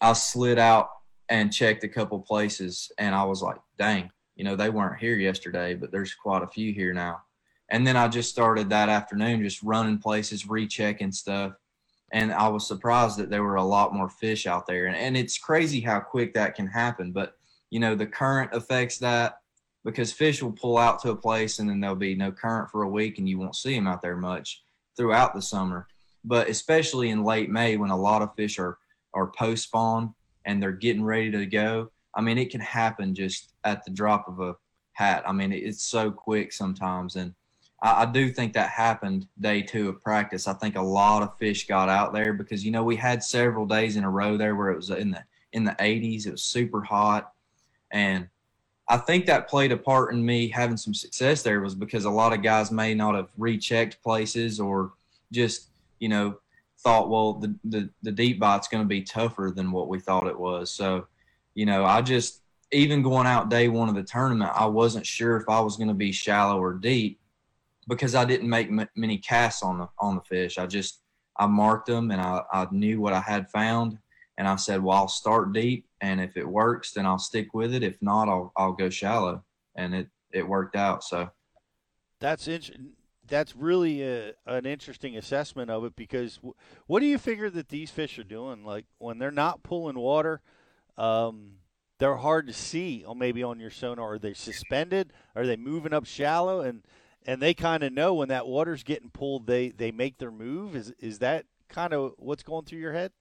I 0.00 0.12
slid 0.12 0.58
out 0.58 0.90
and 1.28 1.52
checked 1.52 1.84
a 1.84 1.88
couple 1.88 2.18
places 2.20 2.90
and 2.98 3.14
I 3.14 3.24
was 3.24 3.42
like, 3.42 3.56
dang, 3.78 4.10
you 4.34 4.44
know, 4.44 4.56
they 4.56 4.68
weren't 4.68 5.00
here 5.00 5.16
yesterday, 5.16 5.74
but 5.74 5.92
there's 5.92 6.14
quite 6.14 6.42
a 6.42 6.48
few 6.48 6.72
here 6.72 6.92
now. 6.92 7.22
And 7.70 7.86
then 7.86 7.96
I 7.96 8.08
just 8.08 8.30
started 8.30 8.70
that 8.70 8.88
afternoon 8.88 9.42
just 9.42 9.62
running 9.62 9.98
places, 9.98 10.48
rechecking 10.48 11.12
stuff. 11.12 11.52
And 12.12 12.32
I 12.32 12.48
was 12.48 12.66
surprised 12.66 13.18
that 13.18 13.30
there 13.30 13.42
were 13.42 13.56
a 13.56 13.64
lot 13.64 13.94
more 13.94 14.08
fish 14.08 14.46
out 14.46 14.66
there. 14.66 14.86
And, 14.86 14.96
and 14.96 15.16
it's 15.16 15.38
crazy 15.38 15.80
how 15.80 15.98
quick 15.98 16.34
that 16.34 16.54
can 16.54 16.68
happen. 16.68 17.10
But, 17.10 17.34
you 17.70 17.80
know, 17.80 17.96
the 17.96 18.06
current 18.06 18.50
affects 18.52 18.98
that 18.98 19.40
because 19.84 20.12
fish 20.12 20.42
will 20.42 20.52
pull 20.52 20.78
out 20.78 21.00
to 21.02 21.10
a 21.10 21.16
place 21.16 21.58
and 21.58 21.68
then 21.68 21.80
there'll 21.80 21.96
be 21.96 22.14
no 22.14 22.30
current 22.30 22.70
for 22.70 22.82
a 22.82 22.88
week 22.88 23.18
and 23.18 23.28
you 23.28 23.38
won't 23.38 23.56
see 23.56 23.74
them 23.74 23.86
out 23.86 24.02
there 24.02 24.16
much. 24.16 24.62
throughout 24.96 25.34
the 25.34 25.42
summer, 25.42 25.86
but 26.24 26.48
especially 26.48 27.10
in 27.10 27.22
late 27.22 27.50
May 27.50 27.76
when 27.76 27.90
a 27.90 27.96
lot 27.96 28.22
of 28.22 28.34
fish 28.34 28.58
are 28.58 28.78
are 29.14 29.28
post 29.28 29.64
spawn 29.64 30.14
and 30.44 30.62
they're 30.62 30.72
getting 30.72 31.04
ready 31.04 31.30
to 31.30 31.46
go. 31.46 31.90
I 32.14 32.20
mean, 32.20 32.38
it 32.38 32.50
can 32.50 32.60
happen 32.60 33.14
just 33.14 33.52
at 33.64 33.84
the 33.84 33.90
drop 33.90 34.28
of 34.28 34.40
a 34.40 34.54
hat. 34.92 35.22
I 35.26 35.32
mean, 35.32 35.52
it's 35.52 35.82
so 35.82 36.10
quick 36.10 36.52
sometimes, 36.52 37.16
and 37.16 37.34
I, 37.86 38.02
I 38.02 38.06
do 38.06 38.30
think 38.30 38.52
that 38.54 38.70
happened 38.70 39.28
day 39.40 39.62
two 39.62 39.88
of 39.88 40.02
practice. 40.02 40.48
I 40.48 40.54
think 40.54 40.76
a 40.76 40.82
lot 40.82 41.22
of 41.22 41.38
fish 41.38 41.66
got 41.66 41.88
out 41.88 42.12
there 42.12 42.32
because 42.32 42.64
you 42.64 42.72
know 42.72 42.82
we 42.82 42.96
had 42.96 43.22
several 43.22 43.64
days 43.64 43.96
in 43.96 44.04
a 44.04 44.10
row 44.10 44.36
there 44.36 44.56
where 44.56 44.70
it 44.70 44.76
was 44.76 44.90
in 44.90 45.12
the 45.12 45.22
in 45.52 45.64
the 45.64 45.76
80s. 45.78 46.26
It 46.26 46.32
was 46.32 46.42
super 46.42 46.82
hot, 46.82 47.32
and 47.92 48.28
I 48.88 48.96
think 48.96 49.26
that 49.26 49.48
played 49.48 49.72
a 49.72 49.76
part 49.76 50.12
in 50.12 50.24
me 50.24 50.48
having 50.48 50.76
some 50.76 50.94
success 50.94 51.42
there 51.42 51.60
was 51.60 51.74
because 51.74 52.04
a 52.04 52.10
lot 52.10 52.32
of 52.32 52.42
guys 52.42 52.70
may 52.70 52.94
not 52.94 53.14
have 53.14 53.28
rechecked 53.38 54.02
places 54.02 54.58
or 54.58 54.92
just 55.32 55.68
you 56.00 56.08
know 56.08 56.38
thought 56.80 57.08
well 57.08 57.34
the 57.34 57.54
the, 57.64 57.88
the 58.02 58.12
deep 58.12 58.40
bite's 58.40 58.68
going 58.68 58.82
to 58.82 58.88
be 58.88 59.02
tougher 59.02 59.52
than 59.54 59.70
what 59.70 59.88
we 59.88 60.00
thought 60.00 60.26
it 60.26 60.38
was. 60.38 60.70
So 60.70 61.06
you 61.54 61.66
know 61.66 61.84
I 61.84 62.02
just 62.02 62.42
even 62.72 63.00
going 63.00 63.28
out 63.28 63.48
day 63.48 63.68
one 63.68 63.88
of 63.88 63.94
the 63.94 64.02
tournament, 64.02 64.50
I 64.52 64.66
wasn't 64.66 65.06
sure 65.06 65.36
if 65.36 65.48
I 65.48 65.60
was 65.60 65.76
going 65.76 65.88
to 65.88 65.94
be 65.94 66.10
shallow 66.10 66.60
or 66.60 66.74
deep 66.74 67.20
because 67.88 68.14
I 68.14 68.24
didn't 68.24 68.48
make 68.48 68.68
m- 68.68 68.88
many 68.96 69.18
casts 69.18 69.62
on 69.62 69.78
the 69.78 69.88
on 69.98 70.16
the 70.16 70.22
fish. 70.22 70.58
I 70.58 70.66
just 70.66 71.02
I 71.38 71.46
marked 71.46 71.86
them 71.86 72.10
and 72.10 72.20
I, 72.20 72.42
I 72.52 72.66
knew 72.70 73.00
what 73.00 73.12
I 73.12 73.20
had 73.20 73.50
found, 73.50 73.98
and 74.38 74.48
I 74.48 74.56
said, 74.56 74.82
well, 74.82 74.96
I'll 74.96 75.08
start 75.08 75.52
deep, 75.52 75.86
and 76.00 76.20
if 76.20 76.36
it 76.36 76.48
works, 76.48 76.92
then 76.92 77.06
I'll 77.06 77.18
stick 77.18 77.54
with 77.54 77.74
it. 77.74 77.82
If 77.82 78.00
not, 78.00 78.28
I'll 78.28 78.52
I'll 78.56 78.72
go 78.72 78.90
shallow, 78.90 79.44
and 79.76 79.94
it 79.94 80.08
it 80.32 80.48
worked 80.48 80.76
out. 80.76 81.04
So 81.04 81.30
that's 82.20 82.48
interesting. 82.48 82.92
That's 83.28 83.56
really 83.56 84.04
a, 84.04 84.34
an 84.46 84.66
interesting 84.66 85.16
assessment 85.16 85.68
of 85.68 85.84
it 85.84 85.96
because 85.96 86.36
w- 86.36 86.54
what 86.86 87.00
do 87.00 87.06
you 87.06 87.18
figure 87.18 87.50
that 87.50 87.70
these 87.70 87.90
fish 87.90 88.20
are 88.20 88.24
doing? 88.24 88.64
Like 88.64 88.86
when 88.98 89.18
they're 89.18 89.32
not 89.32 89.64
pulling 89.64 89.98
water, 89.98 90.40
um, 90.96 91.54
they're 91.98 92.16
hard 92.16 92.46
to 92.46 92.52
see. 92.52 93.02
Or 93.04 93.16
maybe 93.16 93.42
on 93.42 93.58
your 93.58 93.70
sonar, 93.70 94.12
are 94.12 94.18
they 94.20 94.32
suspended? 94.32 95.12
Are 95.34 95.44
they 95.44 95.56
moving 95.56 95.92
up 95.92 96.06
shallow? 96.06 96.60
And 96.60 96.84
and 97.26 97.42
they 97.42 97.52
kind 97.52 97.82
of 97.82 97.92
know 97.92 98.14
when 98.14 98.28
that 98.28 98.46
water's 98.46 98.84
getting 98.84 99.10
pulled, 99.10 99.46
they 99.46 99.68
they 99.70 99.90
make 99.90 100.18
their 100.18 100.30
move. 100.30 100.76
Is 100.76 100.92
is 100.98 101.18
that 101.18 101.44
kind 101.68 101.92
of 101.92 102.12
what's 102.16 102.42
going 102.42 102.64
through 102.64 102.78
your 102.78 102.92
head? 102.92 103.12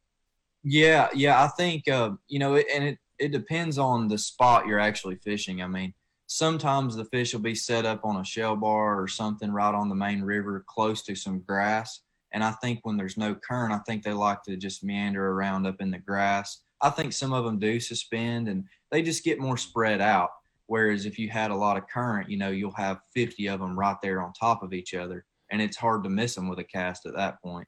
Yeah, 0.63 1.09
yeah, 1.13 1.43
I 1.43 1.47
think 1.47 1.87
uh, 1.87 2.11
you 2.27 2.39
know, 2.39 2.55
it, 2.55 2.67
and 2.73 2.83
it 2.83 2.99
it 3.19 3.31
depends 3.31 3.77
on 3.77 4.07
the 4.07 4.17
spot 4.17 4.67
you're 4.67 4.79
actually 4.79 5.15
fishing. 5.15 5.61
I 5.61 5.67
mean, 5.67 5.93
sometimes 6.27 6.95
the 6.95 7.05
fish 7.05 7.33
will 7.33 7.41
be 7.41 7.55
set 7.55 7.85
up 7.85 8.01
on 8.03 8.17
a 8.17 8.25
shell 8.25 8.55
bar 8.55 9.01
or 9.01 9.07
something 9.07 9.51
right 9.51 9.73
on 9.73 9.89
the 9.89 9.95
main 9.95 10.21
river, 10.21 10.63
close 10.67 11.01
to 11.03 11.15
some 11.15 11.39
grass. 11.39 12.01
And 12.31 12.43
I 12.43 12.51
think 12.51 12.79
when 12.83 12.97
there's 12.97 13.17
no 13.17 13.33
current, 13.33 13.73
I 13.73 13.79
think 13.87 14.03
they 14.03 14.11
like 14.11 14.43
to 14.43 14.57
just 14.57 14.83
meander 14.83 15.31
around 15.31 15.65
up 15.65 15.79
in 15.79 15.89
the 15.89 15.97
grass. 15.97 16.61
I 16.81 16.89
think 16.89 17.13
some 17.13 17.31
of 17.31 17.45
them 17.45 17.59
do 17.59 17.79
suspend, 17.79 18.49
and 18.49 18.65
they 18.91 19.01
just 19.01 19.23
get 19.23 19.39
more 19.39 19.57
spread 19.57 20.01
out. 20.01 20.29
Whereas 20.67 21.05
if 21.05 21.19
you 21.19 21.29
had 21.29 21.51
a 21.51 21.55
lot 21.55 21.77
of 21.77 21.87
current, 21.87 22.29
you 22.29 22.37
know, 22.37 22.49
you'll 22.49 22.71
have 22.71 22.99
50 23.13 23.47
of 23.47 23.59
them 23.59 23.77
right 23.77 23.97
there 24.01 24.21
on 24.21 24.33
top 24.33 24.63
of 24.63 24.73
each 24.73 24.93
other, 24.93 25.25
and 25.51 25.61
it's 25.61 25.77
hard 25.77 26.03
to 26.03 26.09
miss 26.09 26.35
them 26.35 26.47
with 26.47 26.59
a 26.59 26.63
cast 26.63 27.05
at 27.05 27.15
that 27.15 27.41
point. 27.41 27.67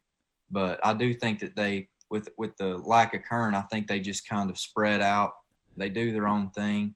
But 0.50 0.80
I 0.84 0.94
do 0.94 1.14
think 1.14 1.40
that 1.40 1.56
they, 1.56 1.90
with 2.10 2.30
with 2.38 2.56
the 2.58 2.78
lack 2.78 3.14
of 3.14 3.24
current, 3.24 3.56
I 3.56 3.62
think 3.64 3.88
they 3.88 4.00
just 4.00 4.28
kind 4.28 4.50
of 4.50 4.58
spread 4.58 5.02
out. 5.02 5.34
They 5.76 5.90
do 5.90 6.12
their 6.12 6.28
own 6.28 6.50
thing, 6.52 6.96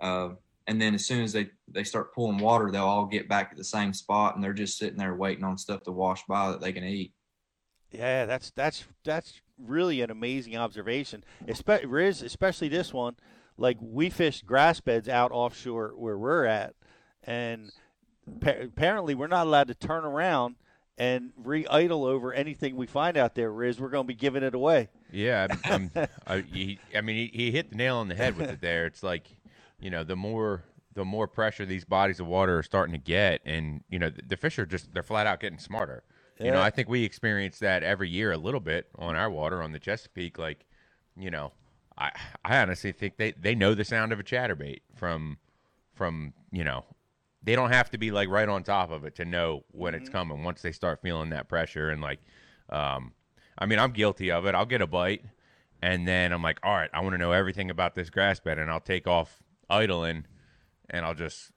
uh, 0.00 0.30
and 0.66 0.80
then 0.80 0.94
as 0.94 1.04
soon 1.04 1.22
as 1.22 1.32
they 1.32 1.50
they 1.68 1.84
start 1.84 2.14
pulling 2.14 2.38
water, 2.38 2.70
they'll 2.70 2.84
all 2.84 3.06
get 3.06 3.28
back 3.28 3.48
at 3.50 3.58
the 3.58 3.64
same 3.64 3.92
spot, 3.92 4.34
and 4.34 4.42
they're 4.42 4.54
just 4.54 4.78
sitting 4.78 4.98
there 4.98 5.14
waiting 5.14 5.44
on 5.44 5.58
stuff 5.58 5.82
to 5.82 5.92
wash 5.92 6.22
by 6.26 6.50
that 6.50 6.60
they 6.60 6.72
can 6.72 6.84
eat. 6.84 7.12
Yeah, 7.90 8.24
that's 8.24 8.50
that's 8.50 8.84
that's 9.04 9.40
really 9.58 10.00
an 10.00 10.10
amazing 10.10 10.56
observation. 10.56 11.22
Especially 11.46 12.06
especially 12.06 12.68
this 12.68 12.94
one 12.94 13.16
like 13.56 13.76
we 13.80 14.10
fished 14.10 14.46
grass 14.46 14.80
beds 14.80 15.08
out 15.08 15.32
offshore 15.32 15.94
where 15.96 16.18
we're 16.18 16.44
at, 16.44 16.74
and 17.22 17.72
pa- 18.40 18.54
apparently 18.62 19.14
we're 19.14 19.26
not 19.26 19.46
allowed 19.46 19.68
to 19.68 19.74
turn 19.74 20.04
around 20.04 20.56
and 20.96 21.32
re-idle 21.36 22.04
over 22.04 22.32
anything 22.32 22.76
we 22.76 22.86
find 22.86 23.16
out 23.16 23.34
there. 23.34 23.50
Riz, 23.50 23.80
we're 23.80 23.88
going 23.88 24.04
to 24.04 24.08
be 24.08 24.14
giving 24.14 24.42
it 24.42 24.54
away. 24.54 24.88
Yeah, 25.10 25.48
I'm, 25.64 25.90
I'm, 25.94 26.08
I, 26.26 26.40
he, 26.40 26.78
I 26.96 27.00
mean, 27.00 27.16
he, 27.16 27.30
he 27.36 27.50
hit 27.50 27.70
the 27.70 27.76
nail 27.76 27.96
on 27.96 28.08
the 28.08 28.14
head 28.14 28.36
with 28.36 28.50
it. 28.50 28.60
There, 28.60 28.86
it's 28.86 29.02
like, 29.02 29.28
you 29.80 29.90
know, 29.90 30.04
the 30.04 30.16
more 30.16 30.64
the 30.94 31.04
more 31.04 31.26
pressure 31.26 31.66
these 31.66 31.84
bodies 31.84 32.20
of 32.20 32.26
water 32.28 32.58
are 32.58 32.62
starting 32.62 32.92
to 32.92 33.00
get, 33.00 33.40
and 33.44 33.82
you 33.88 33.98
know, 33.98 34.10
the, 34.10 34.22
the 34.28 34.36
fish 34.36 34.58
are 34.58 34.66
just 34.66 34.94
they're 34.94 35.02
flat 35.02 35.26
out 35.26 35.40
getting 35.40 35.58
smarter. 35.58 36.04
You 36.40 36.50
know, 36.50 36.60
I 36.60 36.70
think 36.70 36.88
we 36.88 37.04
experience 37.04 37.60
that 37.60 37.84
every 37.84 38.08
year 38.08 38.32
a 38.32 38.36
little 38.36 38.58
bit 38.58 38.88
on 38.98 39.14
our 39.14 39.30
water 39.30 39.62
on 39.62 39.70
the 39.70 39.78
Chesapeake. 39.78 40.36
Like, 40.36 40.66
you 41.16 41.30
know, 41.30 41.52
I 41.98 42.12
I 42.44 42.58
honestly 42.58 42.92
think 42.92 43.16
they 43.16 43.32
they 43.32 43.54
know 43.54 43.74
the 43.74 43.84
sound 43.84 44.12
of 44.12 44.20
a 44.20 44.24
chatterbait 44.24 44.80
from 44.94 45.38
from 45.94 46.32
you 46.50 46.64
know 46.64 46.84
they 47.42 47.54
don't 47.54 47.70
have 47.70 47.90
to 47.90 47.98
be 47.98 48.10
like 48.10 48.28
right 48.28 48.48
on 48.48 48.62
top 48.62 48.90
of 48.90 49.04
it 49.04 49.14
to 49.16 49.24
know 49.24 49.64
when 49.70 49.94
it's 49.94 50.08
coming 50.08 50.42
once 50.42 50.62
they 50.62 50.72
start 50.72 51.02
feeling 51.02 51.30
that 51.30 51.48
pressure 51.48 51.90
and 51.90 52.00
like 52.00 52.20
um 52.70 53.12
I 53.58 53.66
mean 53.66 53.78
I'm 53.78 53.92
guilty 53.92 54.30
of 54.30 54.46
it. 54.46 54.54
I'll 54.54 54.66
get 54.66 54.80
a 54.80 54.86
bite 54.86 55.24
and 55.82 56.08
then 56.08 56.32
I'm 56.32 56.42
like, 56.42 56.58
all 56.62 56.74
right, 56.74 56.90
I 56.94 57.00
want 57.00 57.12
to 57.12 57.18
know 57.18 57.32
everything 57.32 57.70
about 57.70 57.94
this 57.94 58.08
grass 58.10 58.40
bed 58.40 58.58
and 58.58 58.70
I'll 58.70 58.80
take 58.80 59.06
off 59.06 59.42
idling 59.68 60.24
and 60.90 61.04
I'll 61.04 61.14
just 61.14 61.52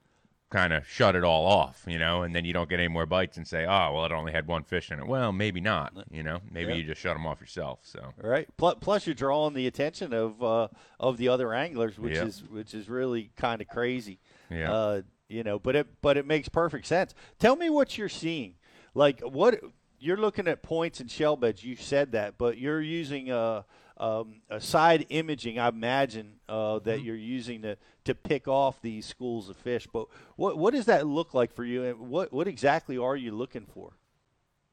kind 0.50 0.72
of 0.72 0.88
shut 0.88 1.14
it 1.16 1.24
all 1.26 1.46
off, 1.46 1.84
you 1.88 2.00
know, 2.00 2.22
and 2.24 2.34
then 2.34 2.46
you 2.46 2.54
don't 2.54 2.70
get 2.70 2.80
any 2.80 2.88
more 2.88 3.06
bites 3.06 3.36
and 3.36 3.46
say, 3.46 3.66
oh, 3.66 3.94
well, 3.94 4.06
it 4.06 4.12
only 4.14 4.32
had 4.32 4.48
one 4.48 4.64
fish 4.64 4.92
in 4.92 5.00
it. 5.00 5.06
Well, 5.06 5.34
maybe 5.34 5.60
not, 5.60 5.94
you 6.10 6.24
know, 6.24 6.40
maybe 6.50 6.72
Yeah. 6.72 6.78
you 6.78 6.84
just 6.86 7.02
shut 7.02 7.16
them 7.16 7.28
off 7.28 7.42
yourself. 7.42 7.80
So, 7.84 8.14
Right. 8.22 8.48
Plus, 8.56 8.76
plus 8.80 9.06
you're 9.06 9.14
drawing 9.14 9.54
the 9.56 9.68
attention 9.68 10.14
of 10.14 10.42
uh, 10.42 10.70
of 11.00 11.18
the 11.18 11.28
other 11.28 11.54
anglers, 11.54 12.00
which 12.00 12.16
Yeah. 12.16 12.26
is 12.26 12.44
which 12.50 12.74
is 12.74 12.88
really 12.88 13.32
kind 13.36 13.62
of 13.62 13.68
crazy. 13.68 14.20
Yeah. 14.50 14.72
Uh, 14.72 15.02
you 15.28 15.44
know, 15.44 15.60
but 15.60 15.76
it 15.76 15.88
but 16.02 16.16
it 16.16 16.26
makes 16.26 16.48
perfect 16.48 16.86
sense. 16.88 17.14
Tell 17.40 17.58
me 17.58 17.70
what 17.70 17.98
you're 17.98 18.08
seeing. 18.08 18.56
Like 18.94 19.20
what 19.20 19.60
you're 20.00 20.16
looking 20.16 20.48
at 20.48 20.64
points 20.64 21.02
and 21.02 21.12
shell 21.12 21.36
beds. 21.36 21.64
You 21.66 21.76
said 21.76 22.14
that, 22.14 22.38
but 22.38 22.58
you're 22.58 22.80
using 22.82 23.30
a 23.32 23.66
um, 24.00 24.42
a 24.50 24.62
side 24.62 25.06
imaging. 25.10 25.60
I 25.60 25.70
imagine 25.70 26.40
uh, 26.48 26.80
that 26.80 27.02
you're 27.02 27.16
using 27.16 27.62
to 27.64 27.78
to 28.06 28.16
pick 28.16 28.48
off 28.48 28.82
these 28.82 29.06
schools 29.06 29.50
of 29.50 29.58
fish. 29.58 29.88
But 29.92 30.08
what 30.36 30.58
what 30.58 30.74
does 30.74 30.86
that 30.86 31.08
look 31.08 31.34
like 31.34 31.54
for 31.54 31.66
you? 31.66 31.84
And 31.84 32.00
what 32.10 32.32
what 32.32 32.48
exactly 32.48 32.98
are 32.98 33.16
you 33.16 33.32
looking 33.32 33.66
for? 33.66 33.94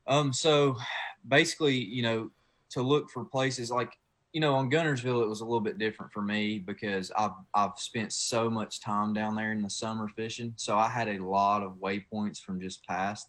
Um, 0.06 0.32
so 0.32 0.76
basically, 1.26 1.76
you 1.76 2.02
know, 2.02 2.30
to 2.70 2.82
look 2.82 3.10
for 3.10 3.24
places 3.24 3.70
like, 3.70 3.92
you 4.32 4.40
know, 4.40 4.54
on 4.54 4.70
Guntersville, 4.70 5.22
it 5.22 5.28
was 5.28 5.40
a 5.40 5.44
little 5.44 5.60
bit 5.60 5.78
different 5.78 6.12
for 6.12 6.22
me 6.22 6.58
because 6.58 7.10
I've 7.16 7.32
I've 7.54 7.78
spent 7.78 8.12
so 8.12 8.50
much 8.50 8.80
time 8.80 9.14
down 9.14 9.34
there 9.34 9.52
in 9.52 9.62
the 9.62 9.70
summer 9.70 10.08
fishing. 10.08 10.52
So 10.56 10.76
I 10.76 10.88
had 10.88 11.08
a 11.08 11.24
lot 11.24 11.62
of 11.62 11.74
waypoints 11.82 12.38
from 12.40 12.60
just 12.60 12.84
past. 12.86 13.28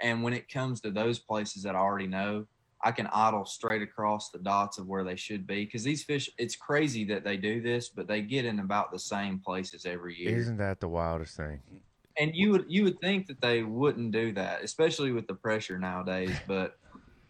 And 0.00 0.22
when 0.22 0.32
it 0.32 0.48
comes 0.48 0.80
to 0.80 0.90
those 0.90 1.18
places 1.18 1.62
that 1.62 1.76
I 1.76 1.78
already 1.78 2.08
know, 2.08 2.46
I 2.84 2.92
can 2.92 3.08
idle 3.08 3.46
straight 3.46 3.82
across 3.82 4.30
the 4.30 4.38
dots 4.38 4.78
of 4.78 4.86
where 4.86 5.04
they 5.04 5.16
should 5.16 5.46
be. 5.46 5.64
Because 5.64 5.82
these 5.82 6.04
fish, 6.04 6.28
it's 6.38 6.54
crazy 6.54 7.04
that 7.06 7.24
they 7.24 7.36
do 7.36 7.62
this, 7.62 7.88
but 7.88 8.06
they 8.06 8.20
get 8.20 8.44
in 8.44 8.60
about 8.60 8.92
the 8.92 8.98
same 8.98 9.40
places 9.40 9.86
every 9.86 10.14
year 10.18 10.36
isn't 10.38 10.58
that 10.58 10.80
the 10.80 10.88
wildest 10.88 11.36
thing? 11.36 11.60
and 12.18 12.34
you 12.34 12.52
would 12.52 12.64
you 12.68 12.84
would 12.84 13.00
think 13.00 13.26
that 13.26 13.40
they 13.40 13.62
wouldn't 13.62 14.12
do 14.12 14.32
that, 14.32 14.62
especially 14.62 15.12
with 15.12 15.26
the 15.26 15.34
pressure 15.34 15.78
nowadays. 15.78 16.36
But 16.46 16.76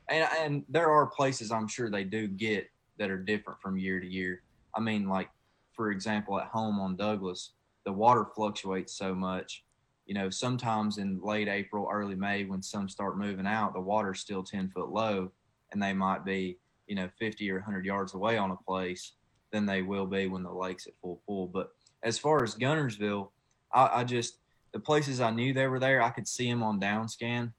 and 0.08 0.28
and 0.38 0.64
there 0.68 0.90
are 0.90 1.06
places 1.06 1.50
I'm 1.50 1.68
sure 1.68 1.90
they 1.90 2.04
do 2.04 2.28
get 2.28 2.68
that 2.98 3.10
are 3.10 3.18
different 3.18 3.60
from 3.60 3.78
year 3.78 4.00
to 4.00 4.06
year. 4.06 4.42
I 4.74 4.80
mean, 4.80 5.08
like 5.08 5.30
for 5.72 5.90
example, 5.90 6.38
at 6.38 6.48
home 6.48 6.78
on 6.78 6.96
Douglas, 6.96 7.52
the 7.84 7.92
water 7.92 8.26
fluctuates 8.34 8.96
so 8.96 9.14
much. 9.14 9.64
You 10.06 10.14
know, 10.14 10.28
sometimes 10.28 10.98
in 10.98 11.20
late 11.22 11.48
April, 11.48 11.88
early 11.90 12.14
May, 12.14 12.44
when 12.44 12.62
some 12.62 12.88
start 12.88 13.18
moving 13.18 13.46
out, 13.46 13.72
the 13.72 13.80
water's 13.80 14.20
still 14.20 14.42
ten 14.42 14.68
foot 14.68 14.90
low, 14.90 15.32
and 15.74 15.82
they 15.82 15.92
might 15.92 16.24
be 16.24 16.56
you 16.86 16.94
know 16.94 17.08
50 17.18 17.50
or 17.50 17.56
100 17.56 17.84
yards 17.84 18.14
away 18.14 18.38
on 18.38 18.50
a 18.50 18.56
place 18.66 19.12
than 19.52 19.66
they 19.66 19.82
will 19.82 20.06
be 20.06 20.26
when 20.26 20.42
the 20.42 20.52
lake's 20.52 20.86
at 20.86 20.94
full 21.02 21.20
pool. 21.26 21.46
But 21.46 21.70
as 22.02 22.18
far 22.18 22.42
as 22.42 22.54
Guntersville, 22.54 23.28
I, 23.72 24.00
I 24.00 24.04
just 24.04 24.38
the 24.72 24.80
places 24.80 25.20
I 25.20 25.30
knew 25.30 25.52
they 25.52 25.66
were 25.68 25.78
there, 25.78 26.02
I 26.02 26.10
could 26.10 26.26
see 26.26 26.48
them 26.50 26.62
on 26.62 26.80
down 26.80 27.08
scan, 27.08 27.52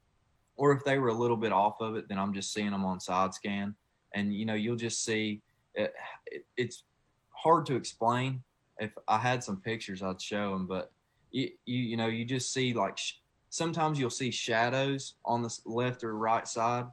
or 0.58 0.72
if 0.72 0.84
they 0.84 0.98
were 0.98 1.10
a 1.10 1.14
little 1.14 1.38
bit 1.38 1.52
off 1.54 1.80
of 1.80 1.96
it, 1.96 2.10
then 2.10 2.18
I'm 2.18 2.34
just 2.34 2.52
seeing 2.54 2.72
them 2.72 2.84
on 2.86 3.00
side 3.00 3.34
scan. 3.34 3.76
And 4.14 4.34
you 4.34 4.46
know, 4.46 4.56
you'll 4.56 4.76
just 4.76 5.04
see 5.04 5.42
it, 5.76 5.94
it, 6.28 6.46
it's 6.58 6.84
hard 7.32 7.66
to 7.68 7.76
explain. 7.76 8.42
If 8.80 8.92
I 9.08 9.18
had 9.18 9.44
some 9.44 9.58
pictures, 9.62 10.02
I'd 10.04 10.22
show 10.22 10.52
them, 10.52 10.68
but 10.68 10.92
you 11.32 11.50
you, 11.66 11.80
you 11.80 11.98
know, 11.98 12.08
you 12.08 12.26
just 12.26 12.54
see 12.54 12.74
like 12.74 12.98
sh- 12.98 13.14
sometimes 13.50 13.98
you'll 14.00 14.10
see 14.10 14.32
shadows 14.32 15.16
on 15.24 15.42
the 15.42 15.58
left 15.66 16.04
or 16.04 16.18
right 16.18 16.46
side, 16.48 16.86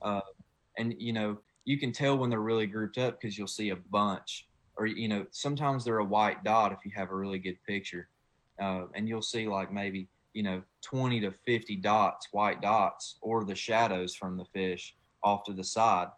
uh, 0.00 0.20
and 0.78 0.94
you 0.98 1.12
know 1.12 1.38
you 1.64 1.78
can 1.78 1.92
tell 1.92 2.16
when 2.16 2.30
they're 2.30 2.40
really 2.40 2.66
grouped 2.66 2.98
up 2.98 3.20
because 3.20 3.36
you'll 3.36 3.46
see 3.46 3.70
a 3.70 3.76
bunch, 3.76 4.46
or 4.76 4.86
you 4.86 5.08
know 5.08 5.26
sometimes 5.30 5.84
they're 5.84 5.98
a 5.98 6.04
white 6.04 6.44
dot 6.44 6.72
if 6.72 6.78
you 6.84 6.92
have 6.94 7.10
a 7.10 7.16
really 7.16 7.38
good 7.38 7.58
picture 7.66 8.08
uh, 8.60 8.82
and 8.94 9.08
you'll 9.08 9.22
see 9.22 9.46
like 9.46 9.72
maybe 9.72 10.08
you 10.32 10.42
know 10.42 10.62
20 10.82 11.20
to 11.20 11.32
50 11.44 11.76
dots, 11.76 12.28
white 12.32 12.60
dots, 12.60 13.16
or 13.20 13.44
the 13.44 13.54
shadows 13.54 14.14
from 14.14 14.36
the 14.36 14.44
fish 14.46 14.94
off 15.22 15.44
to 15.44 15.52
the 15.52 15.64
side. 15.64 16.08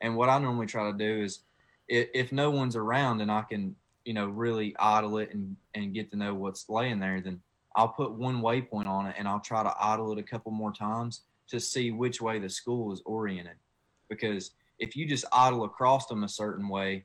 And 0.00 0.16
what 0.16 0.28
I 0.28 0.38
normally 0.38 0.66
try 0.66 0.90
to 0.90 0.96
do 0.96 1.22
is, 1.22 1.40
if, 1.88 2.08
if 2.14 2.32
no 2.32 2.50
one's 2.50 2.76
around 2.76 3.20
and 3.20 3.30
I 3.30 3.42
can 3.42 3.74
you 4.04 4.14
know 4.14 4.28
really 4.28 4.74
idle 4.78 5.18
it 5.18 5.32
and 5.32 5.56
and 5.74 5.94
get 5.94 6.10
to 6.10 6.16
know 6.16 6.34
what's 6.34 6.68
laying 6.68 7.00
there, 7.00 7.20
then 7.20 7.40
I'll 7.76 7.88
put 7.88 8.12
one 8.12 8.40
waypoint 8.40 8.86
on 8.86 9.06
it 9.06 9.16
and 9.18 9.28
I'll 9.28 9.40
try 9.40 9.62
to 9.62 9.74
idle 9.80 10.12
it 10.12 10.18
a 10.18 10.22
couple 10.22 10.52
more 10.52 10.72
times 10.72 11.22
to 11.48 11.60
see 11.60 11.90
which 11.90 12.20
way 12.20 12.38
the 12.38 12.50
school 12.50 12.92
is 12.92 13.02
oriented. 13.06 13.54
Because 14.08 14.52
if 14.78 14.96
you 14.96 15.06
just 15.06 15.24
idle 15.32 15.64
across 15.64 16.06
them 16.06 16.24
a 16.24 16.28
certain 16.28 16.68
way, 16.68 17.04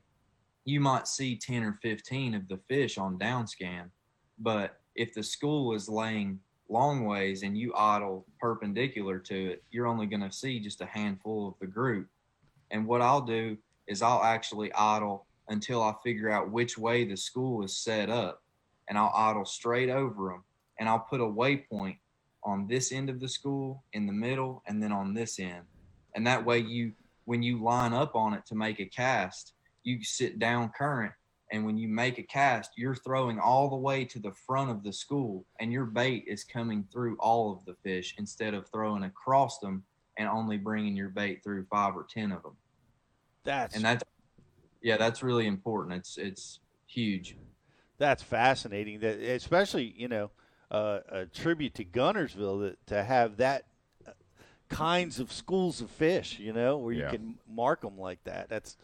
you 0.64 0.80
might 0.80 1.06
see 1.06 1.36
10 1.36 1.62
or 1.62 1.72
15 1.82 2.34
of 2.34 2.48
the 2.48 2.58
fish 2.68 2.96
on 2.98 3.18
down 3.18 3.46
scan. 3.46 3.90
But 4.38 4.80
if 4.94 5.12
the 5.12 5.22
school 5.22 5.74
is 5.74 5.88
laying 5.88 6.40
long 6.68 7.04
ways 7.04 7.42
and 7.42 7.58
you 7.58 7.74
idle 7.76 8.26
perpendicular 8.40 9.18
to 9.18 9.50
it, 9.50 9.64
you're 9.70 9.86
only 9.86 10.06
going 10.06 10.22
to 10.22 10.32
see 10.32 10.58
just 10.60 10.80
a 10.80 10.86
handful 10.86 11.48
of 11.48 11.54
the 11.60 11.66
group. 11.66 12.08
And 12.70 12.86
what 12.86 13.02
I'll 13.02 13.20
do 13.20 13.56
is 13.86 14.02
I'll 14.02 14.22
actually 14.22 14.72
idle 14.72 15.26
until 15.48 15.82
I 15.82 15.94
figure 16.02 16.30
out 16.30 16.50
which 16.50 16.78
way 16.78 17.04
the 17.04 17.16
school 17.16 17.62
is 17.64 17.76
set 17.76 18.08
up. 18.08 18.42
And 18.88 18.96
I'll 18.96 19.12
idle 19.14 19.44
straight 19.44 19.90
over 19.90 20.30
them. 20.30 20.44
And 20.78 20.88
I'll 20.88 21.00
put 21.00 21.20
a 21.20 21.24
waypoint 21.24 21.98
on 22.42 22.66
this 22.66 22.92
end 22.92 23.08
of 23.08 23.20
the 23.20 23.28
school, 23.28 23.84
in 23.92 24.06
the 24.06 24.12
middle, 24.12 24.62
and 24.66 24.82
then 24.82 24.92
on 24.92 25.14
this 25.14 25.38
end. 25.38 25.64
And 26.14 26.26
that 26.26 26.44
way, 26.44 26.58
you 26.58 26.92
when 27.24 27.42
you 27.42 27.62
line 27.62 27.92
up 27.92 28.14
on 28.14 28.34
it 28.34 28.44
to 28.46 28.54
make 28.54 28.80
a 28.80 28.86
cast, 28.86 29.54
you 29.82 30.02
sit 30.02 30.38
down 30.38 30.70
current. 30.76 31.12
And 31.52 31.64
when 31.64 31.76
you 31.76 31.88
make 31.88 32.18
a 32.18 32.22
cast, 32.22 32.72
you're 32.76 32.94
throwing 32.94 33.38
all 33.38 33.70
the 33.70 33.76
way 33.76 34.04
to 34.06 34.18
the 34.18 34.32
front 34.46 34.70
of 34.70 34.82
the 34.82 34.92
school, 34.92 35.44
and 35.60 35.72
your 35.72 35.84
bait 35.84 36.24
is 36.26 36.42
coming 36.42 36.84
through 36.92 37.16
all 37.20 37.52
of 37.52 37.64
the 37.64 37.74
fish 37.82 38.14
instead 38.18 38.54
of 38.54 38.68
throwing 38.70 39.04
across 39.04 39.58
them 39.58 39.84
and 40.18 40.28
only 40.28 40.56
bringing 40.56 40.96
your 40.96 41.10
bait 41.10 41.42
through 41.44 41.66
five 41.70 41.94
or 41.96 42.06
ten 42.08 42.32
of 42.32 42.42
them. 42.42 42.56
That's 43.44 43.76
and 43.76 43.84
that's 43.84 44.02
yeah, 44.82 44.96
that's 44.96 45.22
really 45.22 45.46
important. 45.46 45.96
It's 45.96 46.16
it's 46.16 46.60
huge. 46.86 47.36
That's 47.98 48.22
fascinating. 48.22 49.00
That 49.00 49.20
especially 49.20 49.94
you 49.96 50.08
know 50.08 50.30
uh, 50.70 51.00
a 51.10 51.26
tribute 51.26 51.74
to 51.74 51.84
Guntersville 51.84 52.62
that 52.62 52.86
to 52.88 53.04
have 53.04 53.36
that 53.36 53.66
kinds 54.68 55.20
of 55.20 55.32
schools 55.32 55.80
of 55.80 55.90
fish. 55.90 56.38
You 56.38 56.52
know 56.52 56.78
where 56.78 56.92
you 56.92 57.02
Yeah. 57.02 57.10
can 57.10 57.38
mark 57.48 57.80
them 57.82 57.98
like 57.98 58.22
that. 58.24 58.48
That's 58.48 58.76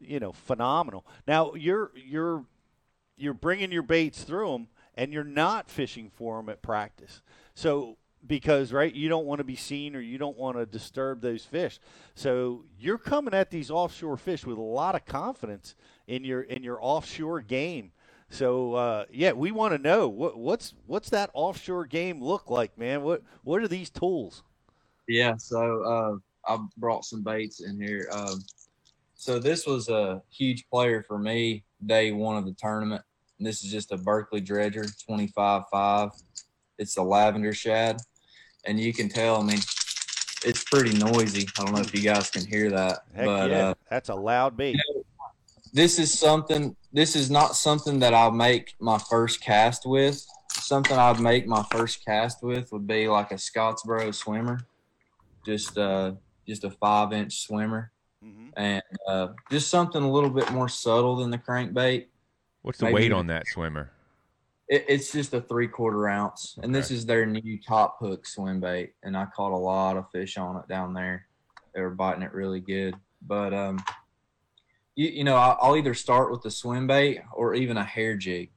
you 0.00 0.20
know 0.20 0.32
phenomenal. 0.32 1.06
Now 1.26 1.54
you're 1.54 1.90
you're 1.94 2.44
you're 3.16 3.34
bringing 3.34 3.72
your 3.72 3.82
baits 3.82 4.22
through 4.24 4.52
them, 4.52 4.68
and 4.94 5.12
you're 5.12 5.24
not 5.24 5.68
fishing 5.70 6.10
for 6.10 6.36
them 6.38 6.48
at 6.48 6.62
practice. 6.62 7.20
So 7.54 7.96
because 8.26 8.72
right, 8.72 8.92
you 8.94 9.08
don't 9.08 9.26
want 9.26 9.38
to 9.38 9.44
be 9.44 9.56
seen 9.56 9.94
or 9.96 10.00
you 10.00 10.18
don't 10.18 10.36
want 10.36 10.56
to 10.56 10.66
disturb 10.66 11.20
those 11.20 11.44
fish. 11.44 11.78
So 12.14 12.64
you're 12.78 12.98
coming 12.98 13.32
at 13.32 13.50
these 13.50 13.70
offshore 13.70 14.16
fish 14.16 14.44
with 14.44 14.58
a 14.58 14.60
lot 14.62 14.94
of 14.96 15.04
confidence 15.06 15.74
in 16.06 16.24
your 16.24 16.42
in 16.42 16.62
your 16.62 16.78
offshore 16.80 17.40
game. 17.40 17.92
So 18.30 18.74
uh, 18.74 19.04
yeah, 19.10 19.32
we 19.32 19.52
want 19.52 19.72
to 19.72 19.78
know 19.78 20.08
what, 20.08 20.36
what's 20.36 20.74
what's 20.86 21.10
that 21.10 21.30
offshore 21.32 21.86
game 21.86 22.22
look 22.22 22.50
like, 22.50 22.76
man? 22.76 23.02
What 23.02 23.22
what 23.44 23.62
are 23.62 23.68
these 23.68 23.88
tools? 23.90 24.42
Yeah, 25.08 25.36
so 25.38 25.82
uh, 25.82 26.52
I 26.52 26.58
brought 26.76 27.04
some 27.04 27.22
baits 27.22 27.60
in 27.60 27.80
here. 27.80 28.08
Um, 28.12 28.44
so 29.14 29.38
this 29.38 29.66
was 29.66 29.88
a 29.88 30.22
huge 30.30 30.68
player 30.70 31.02
for 31.02 31.18
me 31.18 31.64
day 31.86 32.12
one 32.12 32.36
of 32.36 32.44
the 32.44 32.52
tournament. 32.52 33.02
This 33.40 33.64
is 33.64 33.70
just 33.70 33.92
a 33.92 33.96
Berkley 33.96 34.40
Dredger 34.40 34.84
25-5. 35.08 36.22
It's 36.78 36.96
a 36.96 37.02
lavender 37.02 37.52
shad. 37.52 37.98
And 38.66 38.78
you 38.78 38.92
can 38.92 39.08
tell, 39.08 39.40
I 39.40 39.44
mean, 39.44 39.60
it's 40.44 40.64
pretty 40.64 40.96
noisy. 40.98 41.46
I 41.58 41.64
don't 41.64 41.74
know 41.74 41.80
if 41.80 41.94
you 41.94 42.02
guys 42.02 42.30
can 42.30 42.44
hear 42.44 42.70
that. 42.70 43.00
Heck 43.14 43.26
but 43.26 43.50
yeah, 43.50 43.68
uh, 43.68 43.74
that's 43.88 44.08
a 44.08 44.14
loud 44.14 44.56
bait. 44.56 44.76
this 45.72 45.98
is 45.98 46.16
something 46.16 46.76
this 46.92 47.16
is 47.16 47.30
not 47.30 47.54
something 47.54 47.98
that 48.00 48.14
I'll 48.14 48.30
make 48.30 48.74
my 48.80 48.98
first 48.98 49.40
cast 49.40 49.86
with. 49.86 50.24
Something 50.52 50.96
I'd 50.96 51.20
make 51.20 51.46
my 51.46 51.64
first 51.70 52.04
cast 52.04 52.42
with 52.42 52.72
would 52.72 52.86
be 52.86 53.08
like 53.08 53.30
a 53.30 53.34
Scottsboro 53.36 54.14
swimmer. 54.14 54.60
Just 55.48 55.78
uh 55.78 56.12
just 56.46 56.64
a 56.64 56.70
five 56.70 57.14
inch 57.14 57.40
swimmer. 57.40 57.90
And 58.54 58.82
uh 59.06 59.28
just 59.50 59.70
something 59.70 60.02
a 60.02 60.10
little 60.10 60.28
bit 60.28 60.50
more 60.52 60.68
subtle 60.68 61.16
than 61.16 61.30
the 61.30 61.38
crankbait. 61.38 62.06
What's 62.60 62.78
the 62.80 62.84
Maybe- 62.86 62.94
weight 62.96 63.12
on 63.12 63.28
that 63.28 63.46
swimmer? 63.46 63.90
It, 64.68 64.84
it's 64.88 65.10
just 65.10 65.32
a 65.32 65.40
three 65.40 65.68
quarter 65.68 66.06
ounce. 66.06 66.58
And 66.62 66.74
this 66.74 66.90
is 66.90 67.06
their 67.06 67.24
new 67.24 67.58
top 67.66 67.96
hook 67.98 68.26
swim 68.26 68.60
bait. 68.60 68.92
And 69.02 69.16
I 69.16 69.24
caught 69.34 69.52
a 69.52 69.56
lot 69.56 69.96
of 69.96 70.10
fish 70.10 70.36
on 70.36 70.56
it 70.58 70.68
down 70.68 70.92
there. 70.92 71.26
They 71.74 71.80
were 71.80 71.88
biting 71.94 72.22
it 72.22 72.34
really 72.34 72.60
good. 72.60 72.94
But 73.26 73.54
um 73.54 73.82
you, 74.96 75.08
you 75.08 75.24
know, 75.24 75.36
I- 75.36 75.56
I'll 75.62 75.76
either 75.78 75.94
start 75.94 76.30
with 76.30 76.42
the 76.42 76.50
swim 76.50 76.86
bait 76.86 77.22
or 77.32 77.54
even 77.54 77.78
a 77.78 77.84
hair 77.84 78.16
jig. 78.18 78.50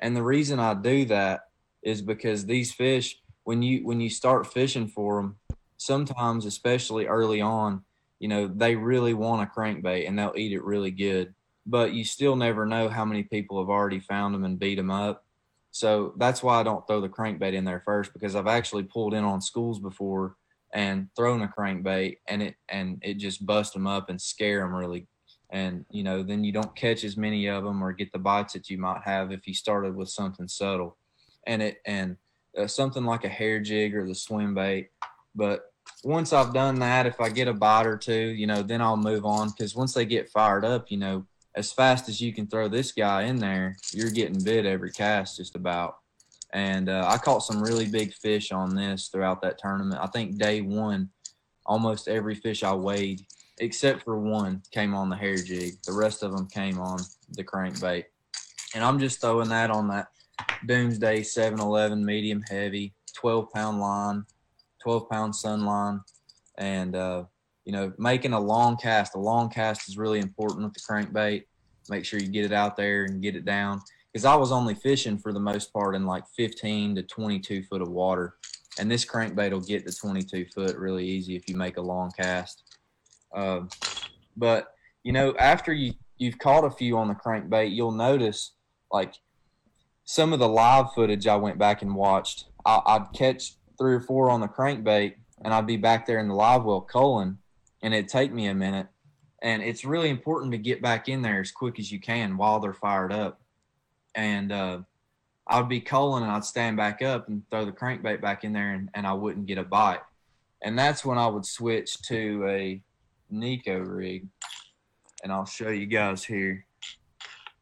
And 0.00 0.16
the 0.16 0.22
reason 0.22 0.58
I 0.60 0.72
do 0.72 1.04
that 1.06 1.40
is 1.82 2.00
because 2.00 2.46
these 2.46 2.72
fish, 2.72 3.20
when 3.44 3.60
you 3.60 3.84
when 3.84 4.00
you 4.00 4.08
start 4.08 4.46
fishing 4.46 4.88
for 4.88 5.20
them, 5.20 5.36
sometimes, 5.78 6.44
especially 6.44 7.06
early 7.06 7.40
on, 7.40 7.82
you 8.18 8.28
know, 8.28 8.46
they 8.46 8.76
really 8.76 9.14
want 9.14 9.42
a 9.42 9.58
crankbait 9.58 10.06
and 10.06 10.18
they'll 10.18 10.34
eat 10.36 10.52
it 10.52 10.64
really 10.64 10.90
good. 10.90 11.34
But 11.64 11.94
you 11.94 12.04
still 12.04 12.36
never 12.36 12.66
know 12.66 12.88
how 12.88 13.04
many 13.04 13.22
people 13.22 13.58
have 13.60 13.70
already 13.70 14.00
found 14.00 14.34
them 14.34 14.44
and 14.44 14.58
beat 14.58 14.74
them 14.74 14.90
up. 14.90 15.24
So 15.70 16.14
that's 16.16 16.42
why 16.42 16.58
I 16.58 16.62
don't 16.62 16.86
throw 16.86 17.00
the 17.00 17.08
crankbait 17.08 17.54
in 17.54 17.64
there 17.64 17.82
first 17.84 18.12
because 18.12 18.34
I've 18.34 18.46
actually 18.46 18.84
pulled 18.84 19.14
in 19.14 19.24
on 19.24 19.40
schools 19.40 19.78
before 19.78 20.36
and 20.74 21.08
thrown 21.16 21.42
a 21.42 21.48
crankbait 21.48 22.18
and 22.26 22.42
it 22.42 22.54
and 22.68 22.98
it 23.02 23.14
just 23.14 23.46
bust 23.46 23.72
them 23.72 23.86
up 23.86 24.10
and 24.10 24.20
scare 24.20 24.60
them 24.60 24.74
really 24.74 25.06
and 25.50 25.84
you 25.90 26.02
know 26.02 26.22
then 26.22 26.44
you 26.44 26.52
don't 26.52 26.76
catch 26.76 27.04
as 27.04 27.16
many 27.16 27.46
of 27.46 27.64
them 27.64 27.82
or 27.82 27.92
get 27.92 28.12
the 28.12 28.18
bites 28.18 28.52
that 28.52 28.68
you 28.68 28.76
might 28.76 29.00
have 29.02 29.32
if 29.32 29.46
you 29.46 29.54
started 29.54 29.94
with 29.94 30.10
something 30.10 30.46
subtle 30.46 30.98
and 31.46 31.62
it 31.62 31.78
and 31.86 32.16
uh, 32.58 32.66
something 32.66 33.04
like 33.04 33.24
a 33.24 33.28
hair 33.28 33.60
jig 33.60 33.94
or 33.94 34.06
the 34.06 34.14
swim 34.14 34.54
bait 34.54 34.90
but 35.34 35.72
once 36.04 36.32
i've 36.32 36.54
done 36.54 36.78
that 36.78 37.06
if 37.06 37.20
i 37.20 37.28
get 37.28 37.48
a 37.48 37.52
bite 37.52 37.86
or 37.86 37.96
two 37.96 38.12
you 38.12 38.46
know 38.46 38.62
then 38.62 38.80
i'll 38.80 38.96
move 38.96 39.24
on 39.24 39.48
because 39.48 39.74
once 39.74 39.94
they 39.94 40.04
get 40.04 40.30
fired 40.30 40.64
up 40.64 40.90
you 40.90 40.96
know 40.96 41.24
as 41.54 41.72
fast 41.72 42.08
as 42.08 42.20
you 42.20 42.32
can 42.32 42.46
throw 42.46 42.68
this 42.68 42.92
guy 42.92 43.22
in 43.22 43.36
there 43.36 43.76
you're 43.92 44.10
getting 44.10 44.42
bit 44.42 44.66
every 44.66 44.92
cast 44.92 45.36
just 45.36 45.56
about 45.56 45.98
and 46.52 46.88
uh, 46.88 47.04
i 47.08 47.16
caught 47.18 47.42
some 47.42 47.62
really 47.62 47.86
big 47.86 48.12
fish 48.14 48.52
on 48.52 48.74
this 48.74 49.08
throughout 49.08 49.42
that 49.42 49.58
tournament 49.58 50.00
i 50.00 50.06
think 50.06 50.38
day 50.38 50.60
one 50.60 51.08
almost 51.66 52.08
every 52.08 52.34
fish 52.34 52.62
i 52.62 52.72
weighed 52.72 53.24
except 53.60 54.02
for 54.02 54.18
one 54.18 54.62
came 54.70 54.94
on 54.94 55.08
the 55.08 55.16
hair 55.16 55.36
jig. 55.36 55.74
The 55.84 55.92
rest 55.92 56.22
of 56.22 56.32
them 56.32 56.46
came 56.48 56.78
on 56.78 57.00
the 57.30 57.44
crankbait. 57.44 58.04
And 58.74 58.84
I'm 58.84 58.98
just 58.98 59.20
throwing 59.20 59.48
that 59.48 59.70
on 59.70 59.88
that 59.88 60.08
Doomsday 60.66 61.22
7 61.22 61.58
Eleven 61.58 62.04
medium 62.04 62.42
heavy, 62.48 62.94
12 63.14 63.50
pound 63.52 63.80
line, 63.80 64.24
12 64.82 65.08
pound 65.10 65.34
Sunline. 65.34 66.00
And, 66.58 66.96
uh, 66.96 67.24
you 67.64 67.72
know, 67.72 67.92
making 67.98 68.32
a 68.32 68.40
long 68.40 68.76
cast. 68.76 69.14
A 69.14 69.18
long 69.18 69.50
cast 69.50 69.88
is 69.88 69.98
really 69.98 70.20
important 70.20 70.64
with 70.64 70.74
the 70.74 70.80
crankbait. 70.80 71.44
Make 71.88 72.04
sure 72.04 72.20
you 72.20 72.28
get 72.28 72.44
it 72.44 72.52
out 72.52 72.76
there 72.76 73.04
and 73.04 73.22
get 73.22 73.36
it 73.36 73.44
down. 73.44 73.80
Because 74.12 74.24
I 74.24 74.34
was 74.34 74.52
only 74.52 74.74
fishing 74.74 75.18
for 75.18 75.32
the 75.32 75.40
most 75.40 75.72
part 75.72 75.94
in 75.94 76.06
like 76.06 76.24
15 76.36 76.96
to 76.96 77.02
22 77.02 77.62
foot 77.64 77.82
of 77.82 77.90
water. 77.90 78.36
And 78.78 78.90
this 78.90 79.04
crankbait 79.04 79.50
will 79.50 79.60
get 79.60 79.86
to 79.86 79.96
22 79.96 80.46
foot 80.54 80.76
really 80.76 81.06
easy 81.06 81.36
if 81.36 81.48
you 81.48 81.56
make 81.56 81.76
a 81.76 81.82
long 81.82 82.10
cast. 82.16 82.62
Um, 83.34 83.68
but 84.36 84.72
you 85.02 85.12
know, 85.12 85.34
after 85.38 85.72
you 85.72 85.92
you've 86.16 86.38
caught 86.38 86.64
a 86.64 86.70
few 86.70 86.96
on 86.96 87.08
the 87.08 87.14
crankbait, 87.14 87.74
you'll 87.74 87.92
notice 87.92 88.52
like 88.90 89.14
some 90.04 90.32
of 90.32 90.38
the 90.38 90.48
live 90.48 90.92
footage 90.94 91.26
I 91.26 91.36
went 91.36 91.58
back 91.58 91.82
and 91.82 91.94
watched. 91.94 92.46
I, 92.64 92.80
I'd 92.86 93.12
catch 93.14 93.57
three 93.78 93.94
or 93.94 94.00
four 94.00 94.30
on 94.30 94.40
the 94.40 94.48
crankbait, 94.48 95.14
and 95.42 95.54
I'd 95.54 95.66
be 95.66 95.76
back 95.76 96.06
there 96.06 96.18
in 96.18 96.28
the 96.28 96.34
live 96.34 96.64
well 96.64 96.80
culling, 96.80 97.38
and 97.82 97.94
it'd 97.94 98.08
take 98.08 98.32
me 98.32 98.46
a 98.46 98.54
minute. 98.54 98.88
And 99.40 99.62
it's 99.62 99.84
really 99.84 100.10
important 100.10 100.52
to 100.52 100.58
get 100.58 100.82
back 100.82 101.08
in 101.08 101.22
there 101.22 101.40
as 101.40 101.52
quick 101.52 101.78
as 101.78 101.92
you 101.92 102.00
can 102.00 102.36
while 102.36 102.58
they're 102.58 102.74
fired 102.74 103.12
up. 103.12 103.40
And 104.14 104.50
uh, 104.50 104.80
I'd 105.46 105.68
be 105.68 105.80
culling, 105.80 106.24
and 106.24 106.32
I'd 106.32 106.44
stand 106.44 106.76
back 106.76 107.02
up 107.02 107.28
and 107.28 107.42
throw 107.50 107.64
the 107.64 107.72
crankbait 107.72 108.20
back 108.20 108.42
in 108.42 108.52
there, 108.52 108.74
and, 108.74 108.90
and 108.94 109.06
I 109.06 109.12
wouldn't 109.12 109.46
get 109.46 109.58
a 109.58 109.62
bite. 109.62 110.00
And 110.62 110.76
that's 110.76 111.04
when 111.04 111.18
I 111.18 111.28
would 111.28 111.46
switch 111.46 112.02
to 112.02 112.44
a 112.48 112.82
Neko 113.32 113.84
rig, 113.86 114.26
and 115.22 115.32
I'll 115.32 115.46
show 115.46 115.68
you 115.68 115.86
guys 115.86 116.24
here. 116.24 116.66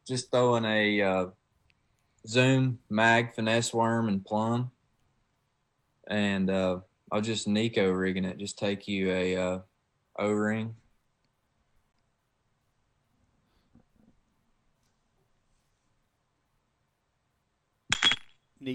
Just 0.07 0.31
throwing 0.31 0.65
a 0.65 1.03
uh, 1.03 1.27
Zoom 2.27 2.79
Mag 2.89 3.35
Finesse 3.35 3.75
Worm 3.75 4.09
and 4.09 4.25
Plum, 4.25 4.71
and 6.07 6.51
uh, 6.51 6.81
I'll 7.11 7.21
just 7.21 7.49
Neko 7.49 7.97
rigging 7.99 8.25
it. 8.25 8.39
Just 8.39 8.59
take 8.59 8.89
you 8.89 9.11
a 9.11 9.37
uh, 9.37 9.59
O 10.19 10.31
ring. 10.31 10.75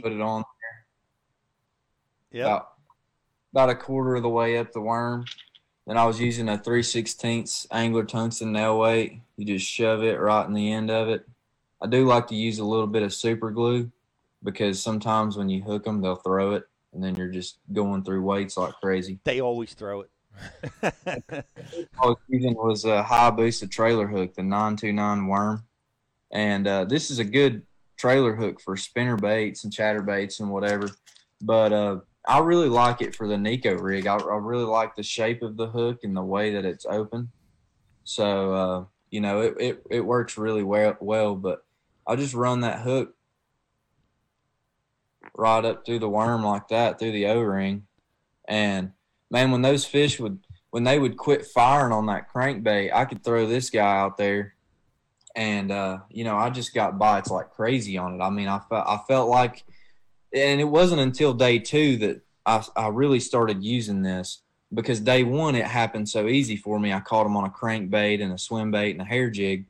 Put 0.02 0.14
it 0.14 0.22
on 0.22 0.46
Yep. 2.32 2.46
About, 2.46 2.68
about 3.52 3.70
a 3.70 3.76
quarter 3.76 4.16
of 4.16 4.24
the 4.24 4.30
way 4.30 4.58
up 4.58 4.72
the 4.72 4.80
worm. 4.80 5.26
Then 5.86 5.98
I 5.98 6.06
was 6.06 6.20
using 6.20 6.48
a 6.48 6.58
3 6.58 6.82
16ths 6.82 7.68
angler 7.72 8.06
tungsten 8.06 8.54
nail 8.54 8.80
weight. 8.80 9.20
You 9.36 9.46
just 9.46 9.66
shove 9.66 10.04
it 10.04 10.20
right 10.20 10.46
in 10.46 10.54
the 10.54 10.72
end 10.72 10.90
of 10.90 11.10
it. 11.10 11.28
I 11.82 11.88
do 11.88 12.06
like 12.06 12.28
to 12.28 12.36
use 12.36 12.60
a 12.60 12.66
little 12.66 12.88
bit 12.88 13.04
of 13.04 13.14
super 13.14 13.52
glue 13.52 13.92
because 14.44 14.82
sometimes 14.82 15.36
when 15.36 15.50
you 15.50 15.62
hook 15.64 15.84
them, 15.84 16.02
they'll 16.02 16.16
throw 16.16 16.54
it, 16.54 16.64
and 16.94 17.04
then 17.04 17.16
you're 17.16 17.30
just 17.30 17.60
going 17.72 18.04
through 18.04 18.22
weights 18.22 18.58
like 18.58 18.74
crazy. 18.82 19.20
They 19.24 19.42
always 19.42 19.74
throw 19.74 20.02
it. 20.02 20.10
I 20.84 21.44
was 22.02 22.18
using 22.28 22.56
was 22.56 22.86
a 22.86 23.04
Hayabusa 23.04 23.70
trailer 23.70 24.08
hook, 24.08 24.34
the 24.34 24.44
929 24.44 25.28
worm. 25.28 25.64
And 26.32 26.68
uh, 26.68 26.86
this 26.86 27.12
is 27.12 27.20
a 27.20 27.24
good 27.24 27.64
trailer 27.98 28.36
hook 28.36 28.62
for 28.62 28.78
spinner 28.78 29.18
baits 29.18 29.64
and 29.64 29.74
chatter 29.74 30.02
baits 30.02 30.40
and 30.40 30.50
whatever. 30.50 30.90
But 31.42 31.74
uh, 31.74 32.00
I 32.28 32.40
really 32.40 32.70
like 32.70 33.02
it 33.02 33.16
for 33.16 33.28
the 33.28 33.36
Neko 33.36 33.80
rig. 33.82 34.08
I, 34.08 34.16
I 34.16 34.38
really 34.38 34.66
like 34.66 34.96
the 34.96 35.04
shape 35.04 35.42
of 35.42 35.58
the 35.58 35.68
hook 35.68 36.00
and 36.04 36.16
the 36.16 36.24
way 36.24 36.54
that 36.54 36.66
it's 36.66 36.86
open. 36.86 37.32
So, 38.04 38.54
uh, 38.54 38.86
you 39.10 39.22
know, 39.22 39.42
it, 39.42 39.56
it, 39.60 39.84
it 39.90 40.02
works 40.02 40.38
really 40.38 40.64
well, 40.64 40.98
well. 41.00 41.36
But 41.36 41.64
I 42.08 42.16
just 42.16 42.34
run 42.34 42.62
that 42.62 42.80
hook 42.80 43.16
right 45.36 45.64
up 45.64 45.86
through 45.86 46.00
the 46.00 46.10
worm 46.10 46.44
like 46.44 46.68
that, 46.70 47.00
through 47.00 47.12
the 47.12 47.28
O 47.28 47.40
ring. 47.40 47.88
And 48.48 48.92
man, 49.30 49.52
when 49.52 49.62
those 49.62 49.86
fish 49.86 50.20
would 50.20 50.40
when 50.72 50.84
they 50.86 50.98
would 50.98 51.18
quit 51.18 51.46
firing 51.46 51.92
on 51.92 52.06
that 52.08 52.32
crankbait, 52.32 52.94
I 52.94 53.06
could 53.06 53.24
throw 53.24 53.46
this 53.46 53.70
guy 53.70 53.98
out 53.98 54.18
there, 54.18 54.56
and 55.36 55.72
uh, 55.72 56.00
you 56.10 56.24
know 56.24 56.38
I 56.38 56.50
just 56.50 56.74
got 56.74 56.98
bites 56.98 57.30
like 57.30 57.52
crazy 57.52 57.98
on 57.98 58.16
it. 58.16 58.24
I 58.24 58.30
mean, 58.30 58.48
I 58.48 58.60
felt 58.70 58.88
I 58.88 59.00
felt 59.08 59.30
like, 59.30 59.64
and 60.34 60.60
it 60.60 60.66
wasn't 60.66 61.02
until 61.02 61.34
day 61.34 61.60
two 61.60 61.98
that 61.98 62.22
I 62.46 62.66
I 62.76 62.88
really 62.88 63.20
started 63.20 63.64
using 63.64 64.02
this 64.02 64.42
because 64.74 65.00
day 65.00 65.24
one 65.24 65.56
it 65.56 65.66
happened 65.66 66.10
so 66.10 66.28
easy 66.28 66.56
for 66.56 66.80
me. 66.80 66.94
I 66.94 67.00
caught 67.00 67.24
them 67.24 67.38
on 67.38 67.46
a 67.46 67.50
crankbait 67.50 68.22
and 68.22 68.34
a 68.34 68.38
swim 68.38 68.72
bait 68.72 68.92
and 68.92 69.02
a 69.02 69.06
hair 69.06 69.30
jig, 69.30 69.66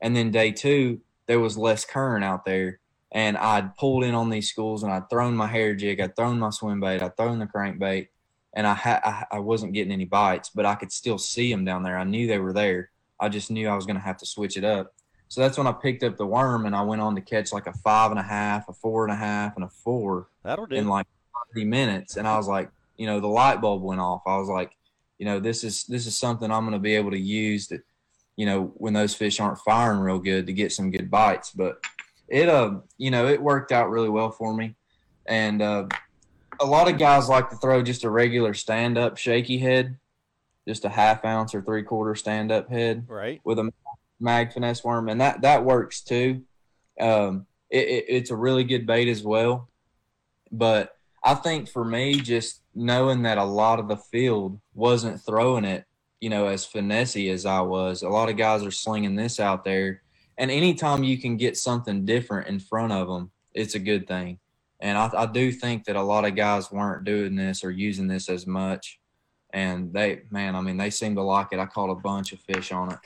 and 0.00 0.14
then 0.14 0.30
day 0.30 0.52
two 0.52 1.00
there 1.26 1.40
was 1.40 1.56
less 1.56 1.84
current 1.84 2.24
out 2.24 2.44
there. 2.44 2.78
And 3.12 3.36
I'd 3.36 3.76
pulled 3.76 4.04
in 4.04 4.14
on 4.14 4.30
these 4.30 4.48
schools 4.48 4.82
and 4.82 4.92
I'd 4.92 5.08
thrown 5.10 5.36
my 5.36 5.46
hair 5.46 5.74
jig, 5.74 6.00
I'd 6.00 6.16
thrown 6.16 6.38
my 6.38 6.50
swim 6.50 6.80
bait, 6.80 7.02
I'd 7.02 7.16
thrown 7.16 7.38
the 7.38 7.46
crankbait, 7.46 8.08
and 8.54 8.66
I, 8.66 8.74
ha- 8.74 9.00
I 9.30 9.36
I 9.36 9.38
wasn't 9.38 9.74
getting 9.74 9.92
any 9.92 10.06
bites, 10.06 10.50
but 10.54 10.64
I 10.66 10.74
could 10.74 10.90
still 10.90 11.18
see 11.18 11.50
them 11.52 11.64
down 11.64 11.82
there. 11.82 11.98
I 11.98 12.04
knew 12.04 12.26
they 12.26 12.38
were 12.38 12.52
there. 12.54 12.90
I 13.20 13.28
just 13.28 13.50
knew 13.50 13.68
I 13.68 13.76
was 13.76 13.86
going 13.86 13.96
to 13.96 14.02
have 14.02 14.16
to 14.18 14.26
switch 14.26 14.56
it 14.56 14.64
up. 14.64 14.94
So 15.28 15.40
that's 15.40 15.56
when 15.56 15.66
I 15.66 15.72
picked 15.72 16.02
up 16.02 16.16
the 16.16 16.26
worm 16.26 16.66
and 16.66 16.74
I 16.76 16.82
went 16.82 17.00
on 17.00 17.14
to 17.14 17.20
catch 17.22 17.52
like 17.52 17.66
a 17.66 17.72
five 17.72 18.10
and 18.10 18.20
a 18.20 18.22
half, 18.22 18.68
a 18.68 18.72
four 18.72 19.04
and 19.04 19.12
a 19.12 19.16
half, 19.16 19.56
and 19.56 19.64
a 19.64 19.68
four 19.68 20.28
That'll 20.42 20.66
do. 20.66 20.74
in 20.76 20.88
like 20.88 21.06
30 21.54 21.64
minutes. 21.66 22.16
And 22.16 22.26
I 22.28 22.36
was 22.36 22.48
like, 22.48 22.70
you 22.98 23.06
know, 23.06 23.20
the 23.20 23.28
light 23.28 23.60
bulb 23.60 23.82
went 23.82 24.00
off. 24.00 24.22
I 24.26 24.36
was 24.36 24.48
like, 24.48 24.76
you 25.18 25.24
know, 25.24 25.38
this 25.40 25.64
is 25.64 25.84
this 25.84 26.06
is 26.06 26.18
something 26.18 26.50
I'm 26.50 26.64
going 26.64 26.72
to 26.72 26.78
be 26.78 26.96
able 26.96 27.12
to 27.12 27.18
use 27.18 27.68
that, 27.68 27.82
you 28.36 28.44
know, 28.44 28.72
when 28.74 28.92
those 28.92 29.14
fish 29.14 29.40
aren't 29.40 29.58
firing 29.58 30.00
real 30.00 30.18
good 30.18 30.46
to 30.48 30.52
get 30.52 30.72
some 30.72 30.90
good 30.90 31.10
bites. 31.10 31.50
But 31.52 31.76
it 32.32 32.48
uh, 32.48 32.80
you 32.96 33.10
know, 33.10 33.28
it 33.28 33.40
worked 33.40 33.70
out 33.70 33.90
really 33.90 34.08
well 34.08 34.30
for 34.30 34.54
me. 34.54 34.74
And 35.26 35.60
uh, 35.60 35.86
a 36.58 36.66
lot 36.66 36.90
of 36.90 36.98
guys 36.98 37.28
like 37.28 37.50
to 37.50 37.56
throw 37.56 37.82
just 37.82 38.04
a 38.04 38.10
regular 38.10 38.54
stand 38.54 38.96
up 38.96 39.18
shaky 39.18 39.58
head, 39.58 39.98
just 40.66 40.86
a 40.86 40.88
half 40.88 41.24
ounce 41.24 41.54
or 41.54 41.60
three 41.60 41.82
quarter 41.82 42.14
stand 42.14 42.50
up 42.50 42.70
head, 42.70 43.04
right, 43.06 43.40
with 43.44 43.58
a 43.58 43.70
mag 44.18 44.52
finesse 44.52 44.82
worm, 44.82 45.10
and 45.10 45.20
that 45.20 45.42
that 45.42 45.64
works 45.64 46.00
too. 46.00 46.42
Um, 46.98 47.46
it, 47.70 47.86
it, 47.86 48.04
it's 48.08 48.30
a 48.30 48.36
really 48.36 48.64
good 48.64 48.86
bait 48.86 49.08
as 49.08 49.22
well, 49.22 49.68
but 50.50 50.96
I 51.22 51.34
think 51.34 51.68
for 51.68 51.84
me, 51.84 52.20
just 52.20 52.62
knowing 52.74 53.22
that 53.22 53.38
a 53.38 53.44
lot 53.44 53.78
of 53.78 53.88
the 53.88 53.96
field 53.96 54.58
wasn't 54.74 55.20
throwing 55.20 55.64
it, 55.64 55.84
you 56.20 56.30
know, 56.30 56.46
as 56.46 56.66
finessey 56.66 57.30
as 57.30 57.44
I 57.44 57.60
was, 57.60 58.02
a 58.02 58.08
lot 58.08 58.30
of 58.30 58.36
guys 58.36 58.64
are 58.64 58.70
slinging 58.70 59.16
this 59.16 59.38
out 59.38 59.64
there, 59.64 60.01
and 60.38 60.50
anytime 60.50 61.04
you 61.04 61.18
can 61.18 61.36
get 61.36 61.56
something 61.56 62.04
different 62.04 62.48
in 62.48 62.58
front 62.58 62.92
of 62.92 63.08
them, 63.08 63.30
it's 63.54 63.74
a 63.74 63.78
good 63.78 64.06
thing. 64.06 64.38
And 64.80 64.98
I, 64.98 65.10
I 65.16 65.26
do 65.26 65.52
think 65.52 65.84
that 65.84 65.96
a 65.96 66.02
lot 66.02 66.24
of 66.24 66.34
guys 66.34 66.72
weren't 66.72 67.04
doing 67.04 67.36
this 67.36 67.62
or 67.62 67.70
using 67.70 68.08
this 68.08 68.28
as 68.28 68.46
much. 68.46 68.98
And 69.52 69.92
they, 69.92 70.22
man, 70.30 70.56
I 70.56 70.60
mean, 70.60 70.76
they 70.76 70.90
seem 70.90 71.14
to 71.14 71.22
like 71.22 71.48
it. 71.52 71.58
I 71.58 71.66
caught 71.66 71.90
a 71.90 71.94
bunch 71.94 72.32
of 72.32 72.40
fish 72.40 72.72
on 72.72 72.92
it. 72.92 72.98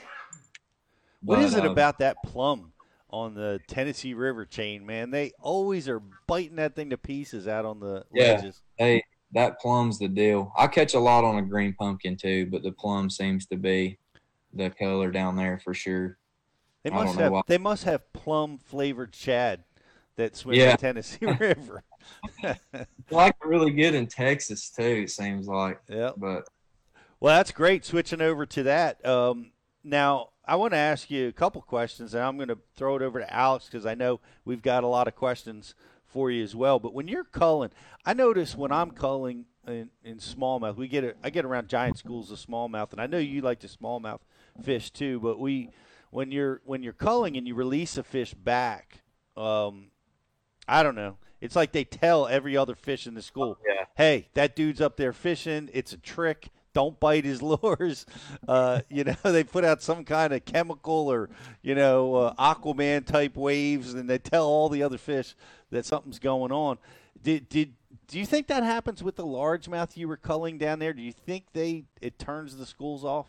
What 1.22 1.40
is 1.40 1.52
But, 1.54 1.64
it 1.64 1.68
uh, 1.68 1.72
about 1.72 1.98
that 1.98 2.16
plum 2.24 2.72
on 3.10 3.34
the 3.34 3.60
Tennessee 3.66 4.14
River 4.14 4.46
chain, 4.46 4.86
man? 4.86 5.10
They 5.10 5.32
always 5.40 5.88
are 5.88 6.00
biting 6.26 6.56
that 6.56 6.74
thing 6.76 6.90
to 6.90 6.96
pieces 6.96 7.48
out 7.48 7.64
on 7.64 7.80
the 7.80 8.04
Yeah, 8.12 8.34
ledges. 8.34 8.62
they 8.78 9.02
that 9.32 9.58
plum's 9.60 9.98
the 9.98 10.08
deal. 10.08 10.52
I 10.56 10.68
catch 10.68 10.94
a 10.94 11.00
lot 11.00 11.24
on 11.24 11.36
a 11.36 11.42
green 11.42 11.74
pumpkin 11.74 12.16
too, 12.16 12.46
but 12.46 12.62
the 12.62 12.72
plum 12.72 13.10
seems 13.10 13.44
to 13.46 13.56
be 13.56 13.98
the 14.54 14.70
color 14.70 15.10
down 15.10 15.36
there 15.36 15.58
for 15.58 15.74
sure. 15.74 16.16
They 16.86 16.94
must 16.94 17.18
have 17.18 17.42
they 17.48 17.58
must 17.58 17.82
have 17.84 18.12
plum 18.12 18.58
flavored 18.58 19.12
shad 19.12 19.64
that 20.14 20.36
swim 20.36 20.54
Yeah. 20.54 20.72
the 20.72 20.76
Tennessee 20.78 21.26
River. 21.40 21.82
like 23.10 23.34
really 23.44 23.72
good 23.72 23.94
in 23.94 24.06
Texas 24.06 24.70
too. 24.70 25.02
It 25.04 25.10
seems 25.10 25.48
like. 25.48 25.80
Yeah. 25.88 26.10
But 26.16 26.48
Well, 27.18 27.36
that's 27.36 27.50
great. 27.50 27.84
Switching 27.84 28.20
over 28.20 28.46
to 28.46 28.62
that. 28.62 29.04
Um, 29.04 29.50
now, 29.82 30.28
I 30.46 30.54
want 30.54 30.74
to 30.74 30.78
ask 30.78 31.10
you 31.10 31.26
a 31.26 31.32
couple 31.32 31.60
questions, 31.60 32.14
and 32.14 32.22
I'm 32.22 32.36
going 32.36 32.48
to 32.50 32.58
throw 32.76 32.94
it 32.94 33.02
over 33.02 33.18
to 33.18 33.34
Alex 33.34 33.66
because 33.66 33.84
I 33.84 33.94
know 33.94 34.20
we've 34.44 34.62
got 34.62 34.84
a 34.84 34.86
lot 34.88 35.08
of 35.08 35.16
questions 35.16 35.74
for 36.06 36.30
you 36.30 36.44
as 36.44 36.54
well. 36.54 36.78
But 36.78 36.94
when 36.94 37.08
you're 37.08 37.24
culling, 37.24 37.70
I 38.04 38.14
notice 38.14 38.54
when 38.56 38.70
I'm 38.70 38.92
culling 38.92 39.46
in, 39.66 39.90
in 40.04 40.18
smallmouth, 40.18 40.76
we 40.76 40.86
get 40.86 41.02
a, 41.02 41.14
I 41.24 41.30
get 41.30 41.44
around 41.44 41.66
giant 41.68 41.98
schools 41.98 42.30
of 42.30 42.38
smallmouth, 42.38 42.92
and 42.92 43.00
I 43.00 43.08
know 43.08 43.18
you 43.18 43.40
like 43.42 43.58
to 43.60 43.66
smallmouth 43.68 44.20
fish 44.62 44.90
too. 44.92 45.18
But 45.18 45.40
we, 45.40 45.70
when 46.10 46.30
you're 46.30 46.60
when 46.64 46.82
you're 46.82 46.92
culling 46.92 47.36
and 47.36 47.46
you 47.46 47.54
release 47.54 47.96
a 47.98 48.02
fish 48.02 48.34
back, 48.34 49.02
um, 49.36 49.90
I 50.68 50.82
don't 50.82 50.94
know. 50.94 51.18
It's 51.40 51.54
like 51.56 51.72
they 51.72 51.84
tell 51.84 52.26
every 52.26 52.56
other 52.56 52.74
fish 52.74 53.06
in 53.06 53.14
the 53.14 53.22
school, 53.22 53.58
Yeah. 53.66 53.84
"Hey, 53.96 54.28
that 54.34 54.56
dude's 54.56 54.80
up 54.80 54.96
there 54.96 55.12
fishing. 55.12 55.68
It's 55.72 55.92
a 55.92 55.98
trick. 55.98 56.48
Don't 56.72 56.98
bite 56.98 57.24
his 57.24 57.42
lures." 57.62 58.06
Uh, 58.48 58.80
you 58.88 59.04
know, 59.04 59.14
they 59.22 59.44
put 59.44 59.64
out 59.64 59.82
some 59.82 60.04
kind 60.04 60.32
of 60.32 60.44
chemical 60.44 61.10
or 61.12 61.28
you 61.62 61.74
know 61.74 62.14
uh, 62.14 62.34
Aquaman 62.54 63.04
type 63.06 63.36
waves, 63.36 63.94
and 63.94 64.08
they 64.08 64.18
tell 64.18 64.46
all 64.46 64.68
the 64.68 64.82
other 64.82 64.98
fish 64.98 65.34
that 65.70 65.84
something's 65.84 66.18
going 66.18 66.52
on. 66.52 66.78
Did 67.22 67.48
did 67.48 67.74
do 68.08 68.18
you 68.18 68.26
think 68.26 68.46
that 68.46 68.62
happens 68.62 69.02
with 69.02 69.16
the 69.16 69.24
largemouth 69.24 69.96
you 69.96 70.08
were 70.08 70.16
culling 70.16 70.58
down 70.58 70.78
there? 70.78 70.92
Do 70.92 71.02
you 71.02 71.12
think 71.12 71.46
they 71.52 71.84
it 72.00 72.18
turns 72.18 72.56
the 72.56 72.66
schools 72.66 73.04
off? 73.04 73.26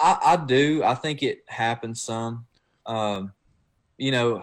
I, 0.00 0.18
I 0.22 0.36
do. 0.36 0.82
I 0.84 0.94
think 0.94 1.22
it 1.22 1.44
happens 1.48 2.02
some. 2.02 2.46
Um, 2.86 3.32
you 3.96 4.12
know, 4.12 4.42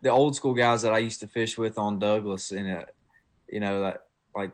the 0.00 0.10
old 0.10 0.34
school 0.34 0.54
guys 0.54 0.82
that 0.82 0.92
I 0.92 0.98
used 0.98 1.20
to 1.20 1.26
fish 1.26 1.58
with 1.58 1.78
on 1.78 1.98
Douglas, 1.98 2.50
and 2.52 2.70
uh, 2.70 2.84
you 3.48 3.60
know 3.60 3.82
that 3.82 4.06
like 4.34 4.52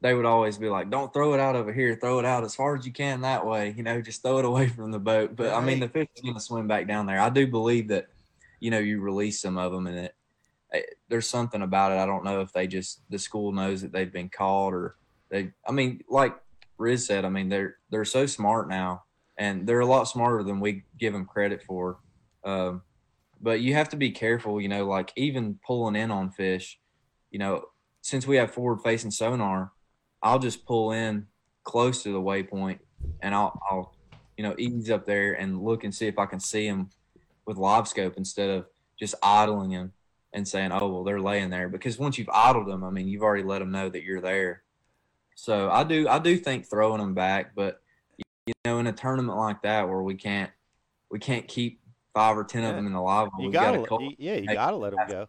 they 0.00 0.14
would 0.14 0.26
always 0.26 0.58
be 0.58 0.68
like, 0.68 0.90
"Don't 0.90 1.12
throw 1.12 1.32
it 1.32 1.40
out 1.40 1.56
over 1.56 1.72
here. 1.72 1.96
Throw 1.96 2.18
it 2.18 2.24
out 2.24 2.44
as 2.44 2.54
far 2.54 2.76
as 2.76 2.84
you 2.84 2.92
can 2.92 3.20
that 3.22 3.46
way. 3.46 3.72
You 3.76 3.82
know, 3.84 4.00
just 4.02 4.22
throw 4.22 4.38
it 4.38 4.44
away 4.52 4.68
from 4.68 4.90
the 4.90 4.98
boat." 4.98 5.36
But 5.36 5.54
I 5.54 5.60
mean, 5.60 5.80
the 5.80 5.88
fish 5.88 6.08
is 6.14 6.22
going 6.22 6.34
to 6.34 6.40
swim 6.40 6.68
back 6.68 6.86
down 6.86 7.06
there. 7.06 7.20
I 7.20 7.30
do 7.30 7.46
believe 7.46 7.88
that, 7.88 8.08
you 8.60 8.70
know, 8.70 8.78
you 8.78 9.00
release 9.00 9.40
some 9.40 9.58
of 9.58 9.72
them, 9.72 9.86
and 9.86 9.96
it, 9.96 10.14
it 10.72 10.98
there's 11.08 11.28
something 11.28 11.62
about 11.62 11.92
it. 11.92 11.98
I 11.98 12.06
don't 12.06 12.24
know 12.24 12.40
if 12.40 12.52
they 12.52 12.66
just 12.66 13.00
the 13.10 13.18
school 13.18 13.52
knows 13.52 13.80
that 13.82 13.92
they've 13.92 14.12
been 14.12 14.28
caught 14.28 14.74
or 14.74 14.96
they. 15.30 15.52
I 15.66 15.72
mean, 15.72 16.02
like 16.08 16.36
Riz 16.78 17.06
said, 17.06 17.24
I 17.24 17.28
mean 17.28 17.48
they're 17.48 17.76
they're 17.90 18.04
so 18.04 18.26
smart 18.26 18.68
now, 18.68 19.04
and 19.38 19.66
they're 19.66 19.80
a 19.80 19.86
lot 19.86 20.04
smarter 20.04 20.42
than 20.42 20.60
we 20.60 20.84
give 20.98 21.12
them 21.12 21.24
credit 21.24 21.62
for. 21.62 21.98
Um, 22.44 22.82
but 23.40 23.60
you 23.60 23.74
have 23.74 23.88
to 23.90 23.96
be 23.96 24.10
careful, 24.10 24.60
you 24.60 24.68
know, 24.68 24.86
like 24.86 25.12
even 25.16 25.58
pulling 25.66 25.96
in 25.96 26.10
on 26.10 26.30
fish, 26.30 26.78
you 27.30 27.38
know, 27.38 27.64
since 28.00 28.26
we 28.26 28.36
have 28.36 28.52
forward 28.52 28.82
facing 28.82 29.10
sonar, 29.10 29.72
I'll 30.22 30.38
just 30.38 30.64
pull 30.64 30.92
in 30.92 31.26
close 31.64 32.02
to 32.04 32.12
the 32.12 32.20
waypoint 32.20 32.78
and 33.20 33.34
I'll, 33.34 33.60
I'll, 33.70 33.94
you 34.36 34.44
know, 34.44 34.54
ease 34.58 34.90
up 34.90 35.06
there 35.06 35.34
and 35.34 35.62
look 35.62 35.84
and 35.84 35.94
see 35.94 36.06
if 36.06 36.18
I 36.18 36.26
can 36.26 36.40
see 36.40 36.68
them 36.68 36.90
with 37.46 37.56
LiveScope 37.56 38.16
instead 38.16 38.50
of 38.50 38.66
just 38.98 39.14
idling 39.22 39.70
them 39.70 39.92
and 40.32 40.46
saying, 40.46 40.70
oh, 40.72 40.88
well, 40.88 41.04
they're 41.04 41.20
laying 41.20 41.50
there. 41.50 41.68
Because 41.68 41.98
once 41.98 42.18
you've 42.18 42.30
idled 42.32 42.68
them, 42.68 42.84
I 42.84 42.90
mean, 42.90 43.08
you've 43.08 43.22
already 43.22 43.42
let 43.42 43.58
them 43.58 43.72
know 43.72 43.88
that 43.88 44.04
you're 44.04 44.20
there. 44.20 44.62
So 45.34 45.70
I 45.70 45.84
do, 45.84 46.08
I 46.08 46.18
do 46.18 46.36
think 46.36 46.68
throwing 46.68 47.00
them 47.00 47.14
back, 47.14 47.54
but 47.54 47.81
you 48.46 48.54
know, 48.64 48.78
in 48.78 48.86
a 48.86 48.92
tournament 48.92 49.38
like 49.38 49.62
that 49.62 49.88
where 49.88 50.02
we 50.02 50.14
can't, 50.14 50.50
we 51.10 51.18
can't 51.18 51.46
keep 51.46 51.80
five 52.14 52.36
or 52.36 52.44
ten 52.44 52.64
of 52.64 52.74
them 52.76 52.86
in 52.86 52.92
the 52.92 53.00
live. 53.00 53.28
You 53.38 53.50
gotta, 53.50 53.78
gotta 53.88 54.04
you- 54.04 54.16
yeah, 54.18 54.36
you 54.36 54.46
gotta 54.48 54.76
let 54.76 54.92
them 54.92 55.06
go. 55.08 55.28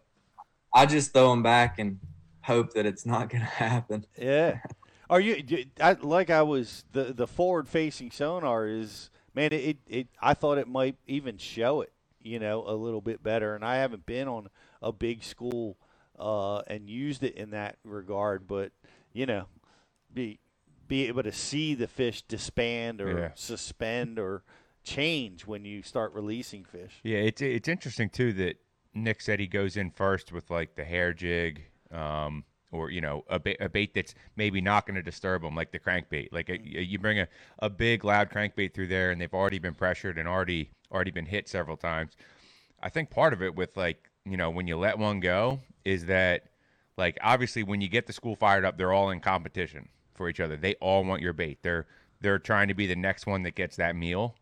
I 0.72 0.86
just 0.86 1.12
throw 1.12 1.30
them 1.30 1.42
back 1.42 1.78
and 1.78 2.00
hope 2.42 2.72
that 2.74 2.86
it's 2.86 3.06
not 3.06 3.30
going 3.30 3.40
to 3.42 3.46
happen. 3.46 4.06
Yeah. 4.18 4.58
Are 5.08 5.20
you 5.20 5.44
I, 5.80 5.92
like 6.00 6.30
I 6.30 6.42
was 6.42 6.84
the 6.92 7.12
the 7.12 7.26
forward 7.26 7.68
facing 7.68 8.10
sonar 8.10 8.66
is 8.66 9.10
man 9.34 9.52
it, 9.52 9.64
it 9.64 9.76
it 9.86 10.08
I 10.20 10.32
thought 10.32 10.56
it 10.56 10.66
might 10.66 10.96
even 11.06 11.36
show 11.36 11.82
it 11.82 11.92
you 12.22 12.38
know 12.38 12.64
a 12.66 12.72
little 12.72 13.02
bit 13.02 13.22
better 13.22 13.54
and 13.54 13.62
I 13.62 13.76
haven't 13.76 14.06
been 14.06 14.28
on 14.28 14.48
a 14.80 14.92
big 14.92 15.22
school 15.22 15.76
uh, 16.18 16.60
and 16.60 16.88
used 16.88 17.22
it 17.22 17.34
in 17.34 17.50
that 17.50 17.76
regard. 17.84 18.46
But 18.46 18.72
you 19.12 19.26
know, 19.26 19.46
be 20.12 20.38
be 20.88 21.06
able 21.08 21.22
to 21.22 21.32
see 21.32 21.74
the 21.74 21.86
fish 21.88 22.22
disband 22.22 23.00
or 23.00 23.18
Yeah. 23.18 23.30
suspend 23.34 24.18
or 24.18 24.42
change 24.82 25.46
when 25.46 25.64
you 25.64 25.82
start 25.82 26.12
releasing 26.12 26.64
fish. 26.64 27.00
Yeah, 27.02 27.18
it's 27.18 27.40
it's 27.42 27.68
interesting 27.68 28.10
too 28.10 28.32
that 28.34 28.56
Nick 28.92 29.20
said 29.20 29.40
he 29.40 29.46
goes 29.46 29.76
in 29.76 29.90
first 29.90 30.32
with 30.32 30.50
like 30.50 30.76
the 30.76 30.84
hair 30.84 31.12
jig, 31.12 31.62
um, 31.90 32.44
or 32.70 32.90
you 32.90 33.00
know 33.00 33.24
a 33.28 33.38
bait, 33.38 33.56
a 33.60 33.68
bait 33.68 33.94
that's 33.94 34.14
maybe 34.36 34.60
not 34.60 34.86
going 34.86 34.94
to 34.96 35.02
disturb 35.02 35.42
them, 35.42 35.54
like 35.56 35.72
the 35.72 35.78
crankbait. 35.78 36.28
Like 36.32 36.48
a, 36.50 36.58
you 36.60 36.98
bring 36.98 37.18
a, 37.18 37.28
a 37.58 37.70
big 37.70 38.04
loud 38.04 38.30
crankbait 38.30 38.74
through 38.74 38.88
there, 38.88 39.10
and 39.10 39.20
they've 39.20 39.32
already 39.32 39.58
been 39.58 39.74
pressured 39.74 40.18
and 40.18 40.28
already 40.28 40.70
already 40.92 41.10
been 41.10 41.26
hit 41.26 41.48
several 41.48 41.76
times. 41.76 42.16
I 42.82 42.88
think 42.90 43.10
part 43.10 43.32
of 43.32 43.42
it 43.42 43.54
with 43.54 43.76
like 43.76 44.10
you 44.24 44.36
know 44.36 44.50
when 44.50 44.66
you 44.66 44.76
let 44.76 44.98
one 44.98 45.20
go 45.20 45.60
is 45.84 46.06
that 46.06 46.44
like 46.96 47.18
obviously 47.22 47.62
when 47.62 47.80
you 47.80 47.88
get 47.88 48.06
the 48.06 48.12
school 48.12 48.36
fired 48.36 48.64
up, 48.64 48.76
they're 48.76 48.92
all 48.92 49.10
in 49.10 49.20
competition 49.20 49.88
for 50.14 50.28
each 50.28 50.40
other. 50.40 50.56
They 50.56 50.74
all 50.74 51.04
want 51.04 51.22
your 51.22 51.32
bait. 51.32 51.58
They're 51.62 51.86
they're 52.20 52.38
trying 52.38 52.68
to 52.68 52.74
be 52.74 52.86
the 52.86 52.96
next 52.96 53.26
one 53.26 53.42
that 53.42 53.54
gets 53.54 53.76
that 53.76 53.96
meal. 53.96 54.34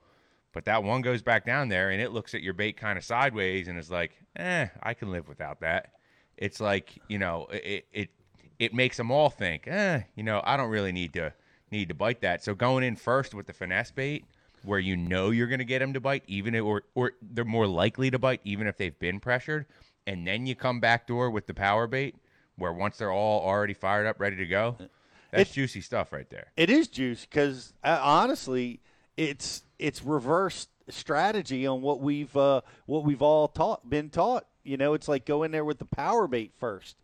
But 0.52 0.66
that 0.66 0.84
one 0.84 1.00
goes 1.00 1.22
back 1.22 1.46
down 1.46 1.68
there 1.68 1.90
and 1.90 2.00
it 2.00 2.12
looks 2.12 2.34
at 2.34 2.42
your 2.42 2.52
bait 2.52 2.76
kind 2.76 2.98
of 2.98 3.04
sideways 3.04 3.68
and 3.68 3.78
is 3.78 3.90
like, 3.90 4.12
eh, 4.36 4.68
I 4.82 4.94
can 4.94 5.10
live 5.10 5.26
without 5.26 5.60
that. 5.60 5.92
It's 6.36 6.60
like, 6.60 6.98
you 7.08 7.18
know, 7.18 7.46
it 7.50 7.86
it 7.92 8.10
it 8.58 8.74
makes 8.74 8.96
them 8.96 9.10
all 9.10 9.30
think, 9.30 9.66
eh, 9.66 10.02
you 10.14 10.22
know, 10.22 10.42
I 10.44 10.56
don't 10.56 10.70
really 10.70 10.92
need 10.92 11.14
to 11.14 11.32
need 11.70 11.88
to 11.88 11.94
bite 11.94 12.20
that. 12.20 12.44
So 12.44 12.54
going 12.54 12.84
in 12.84 12.96
first 12.96 13.34
with 13.34 13.46
the 13.46 13.52
finesse 13.52 13.90
bait, 13.90 14.24
where 14.62 14.78
you 14.78 14.96
know 14.96 15.30
you're 15.30 15.46
going 15.46 15.58
to 15.58 15.64
get 15.64 15.80
them 15.80 15.92
to 15.94 16.00
bite, 16.00 16.22
even 16.26 16.54
if, 16.54 16.62
or 16.62 16.82
or 16.94 17.12
they're 17.20 17.44
more 17.44 17.66
likely 17.66 18.10
to 18.10 18.18
bite, 18.18 18.40
even 18.44 18.66
if 18.66 18.76
they've 18.76 18.98
been 18.98 19.20
pressured, 19.20 19.66
and 20.06 20.26
then 20.26 20.46
you 20.46 20.54
come 20.54 20.80
back 20.80 21.06
door 21.06 21.30
with 21.30 21.46
the 21.46 21.54
power 21.54 21.86
bait, 21.86 22.14
where 22.56 22.72
once 22.72 22.98
they're 22.98 23.10
all 23.10 23.40
already 23.44 23.74
fired 23.74 24.06
up, 24.06 24.20
ready 24.20 24.36
to 24.36 24.46
go, 24.46 24.76
that's 25.32 25.50
It- 25.50 25.54
juicy 25.54 25.80
stuff 25.80 26.12
right 26.12 26.28
there. 26.30 26.52
It 26.56 26.70
is 26.70 26.88
juice 26.88 27.24
because 27.26 27.72
uh, 27.82 27.98
honestly, 28.02 28.80
it's 29.16 29.62
it's 29.78 30.02
reverse 30.04 30.68
strategy 30.88 31.66
on 31.66 31.80
what 31.82 32.00
we've 32.00 32.36
uh, 32.36 32.60
what 32.86 33.04
we've 33.04 33.22
all 33.22 33.48
taught 33.48 33.88
been 33.88 34.10
taught. 34.10 34.46
You 34.62 34.76
know, 34.76 34.94
it's 34.94 35.08
like 35.08 35.24
go 35.26 35.42
in 35.42 35.50
there 35.50 35.64
with 35.64 35.78
the 35.78 35.84
power 35.84 36.26
bait 36.28 36.52
first, 36.56 36.96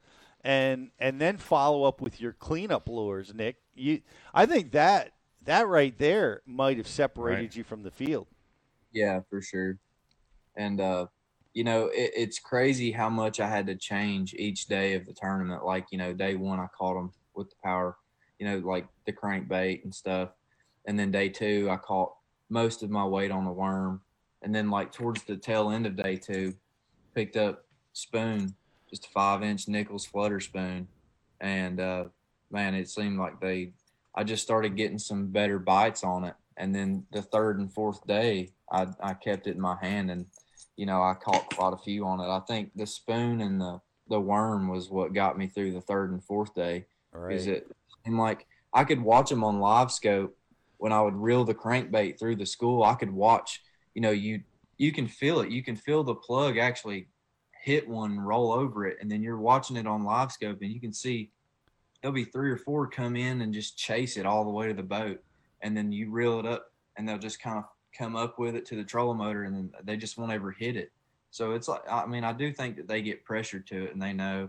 and 0.42 0.90
and 0.98 1.20
then 1.20 1.36
follow 1.38 1.84
up 1.84 2.00
with 2.00 2.20
your 2.20 2.32
cleanup 2.32 2.88
lures, 2.88 3.34
Nick. 3.34 3.56
You, 3.74 4.00
I 4.32 4.46
think 4.46 4.72
that 4.72 5.12
that 5.44 5.66
right 5.66 5.96
there 5.98 6.42
might 6.46 6.76
have 6.76 6.88
separated 6.88 7.40
Right. 7.42 7.56
you 7.56 7.64
from 7.64 7.82
the 7.82 7.90
field. 7.90 8.26
Yeah, 8.92 9.20
for 9.30 9.40
sure. 9.42 9.78
And 10.56 10.80
uh, 10.80 11.06
you 11.54 11.64
know, 11.64 11.86
it, 11.86 12.12
it's 12.16 12.38
crazy 12.38 12.92
how 12.92 13.08
much 13.08 13.40
I 13.40 13.48
had 13.48 13.66
to 13.66 13.74
change 13.76 14.34
each 14.34 14.66
day 14.66 14.94
of 14.94 15.06
the 15.06 15.12
tournament. 15.14 15.64
Like, 15.64 15.86
you 15.90 15.98
know, 15.98 16.12
day 16.12 16.34
one 16.36 16.60
I 16.60 16.66
caught 16.76 16.94
them 16.94 17.12
with 17.34 17.48
the 17.50 17.56
power, 17.64 17.96
you 18.38 18.46
know, 18.46 18.58
like 18.58 18.86
the 19.06 19.12
crankbait 19.12 19.84
and 19.84 19.94
stuff. 19.94 20.30
And 20.86 20.98
then 20.98 21.10
day 21.10 21.28
two 21.28 21.68
I 21.70 21.76
caught 21.76 22.14
most 22.50 22.82
of 22.82 22.90
my 22.90 23.04
weight 23.04 23.30
on 23.30 23.44
the 23.44 23.52
worm. 23.52 24.00
And 24.42 24.54
then 24.54 24.70
like 24.70 24.92
towards 24.92 25.22
the 25.24 25.36
tail 25.36 25.70
end 25.70 25.86
of 25.86 25.96
day 25.96 26.16
two, 26.16 26.54
picked 27.14 27.36
up 27.36 27.64
spoon, 27.92 28.54
just 28.88 29.06
a 29.06 29.08
five 29.10 29.42
inch 29.42 29.68
Nichols 29.68 30.06
flutter 30.06 30.40
spoon. 30.40 30.88
And 31.40 31.80
uh 31.80 32.04
man, 32.50 32.74
it 32.74 32.88
seemed 32.88 33.18
like 33.18 33.40
they 33.40 33.72
I 34.14 34.24
just 34.24 34.42
started 34.42 34.76
getting 34.76 34.98
some 34.98 35.28
better 35.28 35.58
bites 35.58 36.02
on 36.02 36.24
it. 36.24 36.34
And 36.56 36.74
then 36.74 37.04
the 37.12 37.22
third 37.22 37.60
and 37.60 37.72
fourth 37.72 38.04
day, 38.06 38.50
I, 38.70 38.88
I 39.00 39.14
kept 39.14 39.46
it 39.46 39.54
in 39.54 39.60
my 39.60 39.76
hand 39.80 40.10
and, 40.10 40.26
you 40.76 40.86
know, 40.86 41.00
I 41.02 41.14
caught 41.14 41.54
quite 41.54 41.72
a 41.72 41.76
few 41.78 42.04
on 42.04 42.18
it. 42.18 42.26
I 42.26 42.40
think 42.40 42.72
the 42.74 42.86
spoon 42.86 43.40
and 43.40 43.60
the, 43.60 43.80
the 44.08 44.20
worm 44.20 44.66
was 44.68 44.90
what 44.90 45.12
got 45.14 45.38
me 45.38 45.46
through 45.46 45.72
the 45.72 45.80
third 45.80 46.10
and 46.10 46.22
fourth 46.24 46.52
day. 46.54 46.86
Is 47.36 47.46
it 47.46 47.70
and 48.08 48.18
like 48.18 48.46
I 48.72 48.84
could 48.84 49.00
watch 49.00 49.30
them 49.30 49.44
on 49.44 49.60
LiveScope 49.60 50.30
when 50.78 50.92
I 50.92 51.00
would 51.00 51.14
reel 51.14 51.44
the 51.44 51.54
crankbait 51.54 52.18
through 52.18 52.36
the 52.36 52.46
school. 52.46 52.82
I 52.82 52.94
could 52.94 53.12
watch, 53.12 53.62
you 53.94 54.02
know, 54.02 54.10
you 54.10 54.42
you 54.76 54.92
can 54.92 55.06
feel 55.06 55.40
it. 55.40 55.50
You 55.50 55.62
can 55.62 55.76
feel 55.76 56.04
the 56.04 56.14
plug 56.14 56.56
actually 56.56 57.08
hit 57.62 57.88
one 57.88 58.18
roll 58.18 58.52
over 58.52 58.86
it, 58.86 58.98
and 59.00 59.10
then 59.10 59.22
you're 59.22 59.38
watching 59.38 59.76
it 59.76 59.86
on 59.86 60.04
LiveScope, 60.04 60.60
and 60.62 60.72
you 60.72 60.80
can 60.80 60.92
see 60.92 61.30
there'll 62.00 62.14
be 62.14 62.24
three 62.24 62.50
or 62.50 62.56
four 62.56 62.86
come 62.86 63.16
in 63.16 63.40
and 63.40 63.52
just 63.52 63.76
chase 63.76 64.16
it 64.16 64.26
all 64.26 64.44
the 64.44 64.50
way 64.50 64.68
to 64.68 64.74
the 64.74 64.82
boat, 64.82 65.22
and 65.62 65.76
then 65.76 65.92
you 65.92 66.10
reel 66.10 66.38
it 66.38 66.46
up, 66.46 66.72
and 66.96 67.08
they'll 67.08 67.18
just 67.18 67.40
kind 67.40 67.58
of 67.58 67.64
come 67.96 68.14
up 68.14 68.38
with 68.38 68.54
it 68.54 68.64
to 68.66 68.76
the 68.76 68.84
trolling 68.84 69.18
motor, 69.18 69.44
and 69.44 69.54
then 69.54 69.72
they 69.84 69.96
just 69.96 70.16
won't 70.16 70.32
ever 70.32 70.52
hit 70.52 70.76
it. 70.76 70.92
So 71.30 71.52
it's 71.52 71.68
like 71.68 71.82
I 71.90 72.06
mean 72.06 72.24
I 72.24 72.32
do 72.32 72.52
think 72.52 72.76
that 72.76 72.88
they 72.88 73.02
get 73.02 73.24
pressured 73.24 73.66
to 73.68 73.84
it, 73.84 73.92
and 73.92 74.00
they 74.00 74.12
know. 74.12 74.48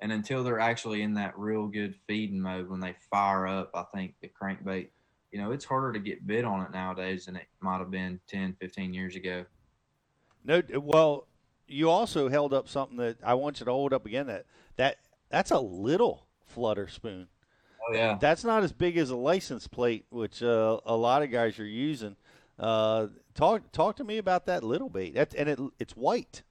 And 0.00 0.12
until 0.12 0.44
they're 0.44 0.60
actually 0.60 1.02
in 1.02 1.14
that 1.14 1.38
real 1.38 1.66
good 1.66 1.94
feeding 2.06 2.40
mode 2.40 2.68
when 2.68 2.80
they 2.80 2.94
fire 3.10 3.46
up, 3.46 3.70
I 3.74 3.84
think 3.94 4.14
the 4.20 4.28
crankbait, 4.28 4.88
you 5.32 5.40
know, 5.40 5.52
it's 5.52 5.64
harder 5.64 5.92
to 5.92 5.98
get 5.98 6.26
bit 6.26 6.44
on 6.44 6.62
it 6.62 6.72
nowadays 6.72 7.26
than 7.26 7.36
it 7.36 7.46
might 7.60 7.78
have 7.78 7.90
been 7.90 8.20
10, 8.28 8.56
15 8.60 8.92
years 8.92 9.16
ago. 9.16 9.44
No, 10.44 10.62
well, 10.74 11.26
you 11.66 11.88
also 11.90 12.28
held 12.28 12.52
up 12.52 12.68
something 12.68 12.98
that 12.98 13.16
I 13.24 13.34
want 13.34 13.60
you 13.60 13.66
to 13.66 13.72
hold 13.72 13.92
up 13.92 14.06
again. 14.06 14.26
That 14.26 14.46
that 14.76 14.98
that's 15.30 15.50
a 15.50 15.58
little 15.58 16.26
flutter 16.46 16.88
spoon. 16.88 17.28
Oh 17.88 17.94
yeah, 17.94 18.16
That's 18.20 18.44
not 18.44 18.62
as 18.62 18.72
big 18.72 18.96
as 18.96 19.10
a 19.10 19.16
license 19.16 19.66
plate, 19.66 20.06
which 20.10 20.42
uh, 20.42 20.80
a 20.84 20.96
lot 20.96 21.22
of 21.22 21.30
guys 21.30 21.58
are 21.58 21.66
using. 21.66 22.16
Uh, 22.58 23.08
talk 23.34 23.72
talk 23.72 23.96
to 23.96 24.04
me 24.04 24.18
about 24.18 24.46
that 24.46 24.62
little 24.62 24.88
bait. 24.88 25.14
That 25.14 25.34
and 25.34 25.48
it 25.48 25.58
it's 25.78 25.96
white. 25.96 26.42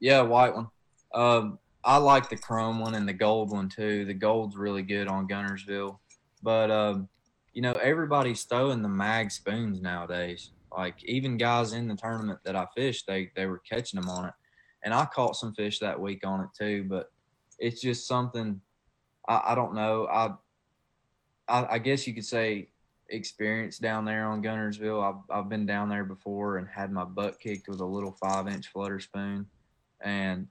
Yeah, 0.00 0.22
white 0.22 0.54
one. 0.54 0.68
Um, 1.14 1.58
I 1.88 1.96
like 1.96 2.28
the 2.28 2.36
chrome 2.36 2.80
one 2.80 2.94
and 2.94 3.08
the 3.08 3.14
gold 3.14 3.50
one 3.50 3.70
too. 3.70 4.04
The 4.04 4.12
gold's 4.12 4.58
really 4.58 4.82
good 4.82 5.08
on 5.08 5.26
Guntersville, 5.26 5.98
but 6.42 6.70
um, 6.70 7.08
you 7.54 7.62
know 7.62 7.72
everybody's 7.72 8.44
throwing 8.44 8.82
the 8.82 8.90
mag 8.90 9.30
spoons 9.30 9.80
nowadays. 9.80 10.50
Like 10.70 11.02
even 11.06 11.38
guys 11.38 11.72
in 11.72 11.88
the 11.88 11.96
tournament 11.96 12.40
that 12.44 12.54
I 12.54 12.66
fished, 12.76 13.06
they 13.06 13.30
they 13.34 13.46
were 13.46 13.62
catching 13.66 13.98
them 13.98 14.10
on 14.10 14.26
it, 14.26 14.34
and 14.84 14.92
I 14.92 15.06
caught 15.06 15.36
some 15.36 15.54
fish 15.54 15.78
that 15.78 15.98
week 15.98 16.26
on 16.26 16.42
it 16.42 16.50
too. 16.58 16.84
But 16.86 17.06
it's 17.58 17.80
just 17.80 18.06
something 18.06 18.60
I, 19.26 19.40
I 19.46 19.54
don't 19.54 19.74
know. 19.74 20.06
I, 20.12 20.34
I 21.48 21.76
I 21.76 21.78
guess 21.78 22.06
you 22.06 22.12
could 22.12 22.26
say 22.26 22.68
experience 23.08 23.78
down 23.78 24.04
there 24.04 24.26
on 24.26 24.42
Guntersville. 24.42 25.02
I've 25.02 25.38
I've 25.38 25.48
been 25.48 25.64
down 25.64 25.88
there 25.88 26.04
before 26.04 26.58
and 26.58 26.68
had 26.68 26.92
my 26.92 27.04
butt 27.04 27.40
kicked 27.40 27.66
with 27.66 27.80
a 27.80 27.86
little 27.86 28.12
five 28.12 28.46
inch 28.46 28.68
flutter 28.68 29.00
spoon, 29.00 29.46
and 30.02 30.48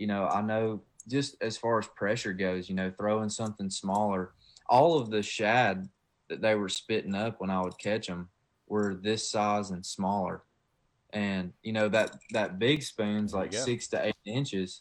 you 0.00 0.06
know 0.06 0.26
I 0.26 0.40
know 0.40 0.80
just 1.08 1.36
as 1.42 1.56
far 1.56 1.78
as 1.78 1.86
pressure 1.88 2.32
goes, 2.32 2.68
you 2.68 2.74
know 2.74 2.90
throwing 2.98 3.28
something 3.28 3.70
smaller. 3.70 4.32
All 4.68 4.98
of 4.98 5.10
the 5.10 5.22
shad 5.22 5.88
that 6.28 6.40
they 6.40 6.54
were 6.54 6.68
spitting 6.68 7.14
up 7.14 7.40
when 7.40 7.50
I 7.50 7.60
would 7.60 7.78
catch 7.78 8.06
them 8.06 8.30
were 8.66 8.94
this 8.94 9.30
size 9.30 9.70
and 9.70 9.84
smaller, 9.84 10.42
and 11.12 11.52
you 11.62 11.72
know 11.72 11.88
that 11.90 12.16
that 12.32 12.58
big 12.58 12.82
spoon's 12.82 13.34
like 13.34 13.52
six 13.52 13.88
to 13.88 14.06
eight 14.06 14.16
inches. 14.24 14.80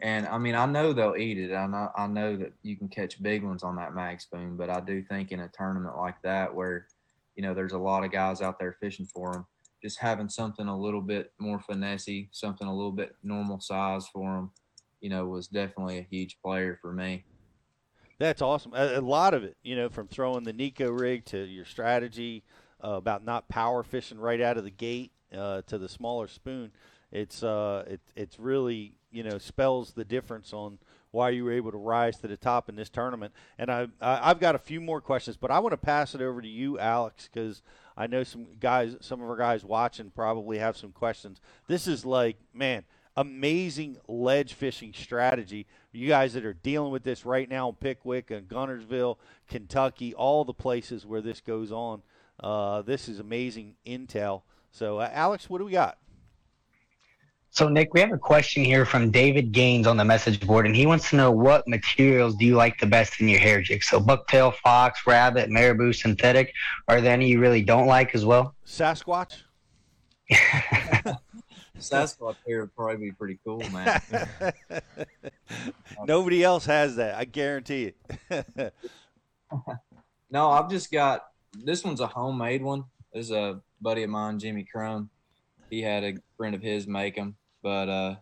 And 0.00 0.26
I 0.28 0.38
mean, 0.38 0.54
I 0.54 0.66
know 0.66 0.92
they'll 0.92 1.16
eat 1.16 1.38
it. 1.38 1.54
I 1.54 1.66
know, 1.66 1.90
I 1.96 2.06
know 2.06 2.36
that 2.36 2.52
you 2.62 2.76
can 2.76 2.88
catch 2.88 3.22
big 3.22 3.42
ones 3.42 3.62
on 3.62 3.76
that 3.76 3.94
mag 3.94 4.20
spoon, 4.20 4.56
but 4.56 4.68
I 4.68 4.80
do 4.80 5.02
think 5.02 5.32
in 5.32 5.40
a 5.40 5.48
tournament 5.48 5.96
like 5.96 6.20
that, 6.22 6.54
where 6.54 6.86
you 7.34 7.42
know 7.42 7.54
there's 7.54 7.72
a 7.72 7.78
lot 7.78 8.04
of 8.04 8.12
guys 8.12 8.40
out 8.40 8.58
there 8.60 8.76
fishing 8.80 9.06
for 9.06 9.32
them, 9.32 9.46
just 9.84 9.98
having 9.98 10.30
something 10.30 10.66
a 10.66 10.78
little 10.78 11.02
bit 11.02 11.32
more 11.38 11.58
finessey, 11.58 12.28
something 12.32 12.66
a 12.66 12.74
little 12.74 12.90
bit 12.90 13.16
normal 13.22 13.60
size 13.60 14.08
for 14.08 14.34
them, 14.34 14.50
you 15.02 15.10
know, 15.10 15.26
was 15.26 15.46
definitely 15.46 15.98
a 15.98 16.06
huge 16.10 16.38
player 16.42 16.78
for 16.80 16.94
me. 16.94 17.26
That's 18.18 18.40
awesome. 18.40 18.72
A, 18.74 18.98
a 18.98 19.02
lot 19.02 19.34
of 19.34 19.44
it, 19.44 19.58
you 19.62 19.76
know, 19.76 19.90
from 19.90 20.08
throwing 20.08 20.44
the 20.44 20.54
Neko 20.54 20.98
rig 20.98 21.26
to 21.26 21.44
your 21.44 21.66
strategy 21.66 22.44
uh, 22.82 22.92
about 22.92 23.26
not 23.26 23.48
power 23.50 23.82
fishing 23.82 24.18
right 24.18 24.40
out 24.40 24.56
of 24.56 24.64
the 24.64 24.70
gate 24.70 25.12
uh, 25.36 25.60
to 25.66 25.76
the 25.76 25.88
smaller 25.88 26.28
spoon. 26.28 26.72
It's 27.12 27.42
uh, 27.42 27.84
it, 27.86 28.00
it's 28.16 28.38
really 28.38 28.94
you 29.12 29.22
know 29.22 29.36
spells 29.36 29.92
the 29.92 30.04
difference 30.04 30.54
on 30.54 30.78
why 31.14 31.30
you 31.30 31.44
were 31.44 31.52
able 31.52 31.70
to 31.70 31.78
rise 31.78 32.18
to 32.18 32.28
the 32.28 32.36
top 32.36 32.68
in 32.68 32.76
this 32.76 32.90
tournament. 32.90 33.32
And 33.58 33.70
I, 33.70 33.86
I've 34.00 34.40
got 34.40 34.54
a 34.54 34.58
few 34.58 34.80
more 34.80 35.00
questions, 35.00 35.36
but 35.36 35.50
I 35.50 35.60
want 35.60 35.72
to 35.72 35.78
pass 35.78 36.14
it 36.14 36.20
over 36.20 36.42
to 36.42 36.48
you, 36.48 36.78
Alex, 36.78 37.30
because 37.32 37.62
I 37.96 38.08
know 38.08 38.24
some 38.24 38.46
guys, 38.58 38.96
some 39.00 39.22
of 39.22 39.30
our 39.30 39.36
guys 39.36 39.64
watching 39.64 40.10
probably 40.10 40.58
have 40.58 40.76
some 40.76 40.90
questions. 40.90 41.40
This 41.68 41.86
is 41.86 42.04
like, 42.04 42.36
man, 42.52 42.84
amazing 43.16 43.96
ledge 44.08 44.54
fishing 44.54 44.92
strategy. 44.92 45.66
You 45.92 46.08
guys 46.08 46.32
that 46.34 46.44
are 46.44 46.52
dealing 46.52 46.90
with 46.90 47.04
this 47.04 47.24
right 47.24 47.48
now 47.48 47.68
in 47.68 47.76
Pickwick 47.76 48.32
and 48.32 48.48
Guntersville, 48.48 49.16
Kentucky, 49.48 50.12
all 50.14 50.44
the 50.44 50.52
places 50.52 51.06
where 51.06 51.20
this 51.20 51.40
goes 51.40 51.70
on. 51.70 52.02
Uh, 52.40 52.82
this 52.82 53.08
is 53.08 53.20
amazing 53.20 53.76
intel. 53.86 54.42
So, 54.72 54.98
uh, 54.98 55.08
Alex, 55.12 55.48
what 55.48 55.58
do 55.58 55.64
we 55.64 55.70
got? 55.72 55.98
So, 57.54 57.68
Nick, 57.68 57.94
we 57.94 58.00
have 58.00 58.10
a 58.10 58.18
question 58.18 58.64
here 58.64 58.84
from 58.84 59.12
David 59.12 59.52
Gaines 59.52 59.86
on 59.86 59.96
the 59.96 60.04
message 60.04 60.44
board, 60.44 60.66
and 60.66 60.74
he 60.74 60.86
wants 60.86 61.10
to 61.10 61.16
know 61.16 61.30
what 61.30 61.68
materials 61.68 62.34
do 62.34 62.44
you 62.44 62.56
like 62.56 62.80
the 62.80 62.86
best 62.86 63.20
in 63.20 63.28
your 63.28 63.38
hair 63.38 63.62
jig? 63.62 63.84
So, 63.84 64.00
bucktail, 64.00 64.52
fox, 64.56 65.06
rabbit, 65.06 65.50
marabou, 65.50 65.92
synthetic. 65.92 66.52
Are 66.88 67.00
there 67.00 67.12
any 67.12 67.28
you 67.28 67.38
really 67.38 67.62
don't 67.62 67.86
like 67.86 68.12
as 68.12 68.24
well? 68.24 68.56
Sasquatch. 68.66 69.42
Sasquatch 71.78 72.34
hair 72.44 72.62
would 72.62 72.74
probably 72.74 72.96
be 72.96 73.12
pretty 73.12 73.38
cool, 73.44 73.62
man. 73.70 74.02
Nobody 76.06 76.42
else 76.42 76.66
has 76.66 76.96
that. 76.96 77.14
I 77.14 77.24
guarantee 77.24 77.92
it. 78.08 78.74
no, 80.28 80.50
I've 80.50 80.68
just 80.68 80.90
got 80.90 81.26
this 81.62 81.84
one's 81.84 82.00
a 82.00 82.08
homemade 82.08 82.64
one. 82.64 82.86
This 83.12 83.26
is 83.26 83.30
a 83.30 83.60
buddy 83.80 84.02
of 84.02 84.10
mine, 84.10 84.40
Jimmy 84.40 84.64
Crum. 84.64 85.08
He 85.70 85.82
had 85.82 86.02
a 86.02 86.14
friend 86.36 86.56
of 86.56 86.62
his 86.62 86.88
make 86.88 87.14
them, 87.16 87.36
but 87.64 87.88
uh, 87.88 88.16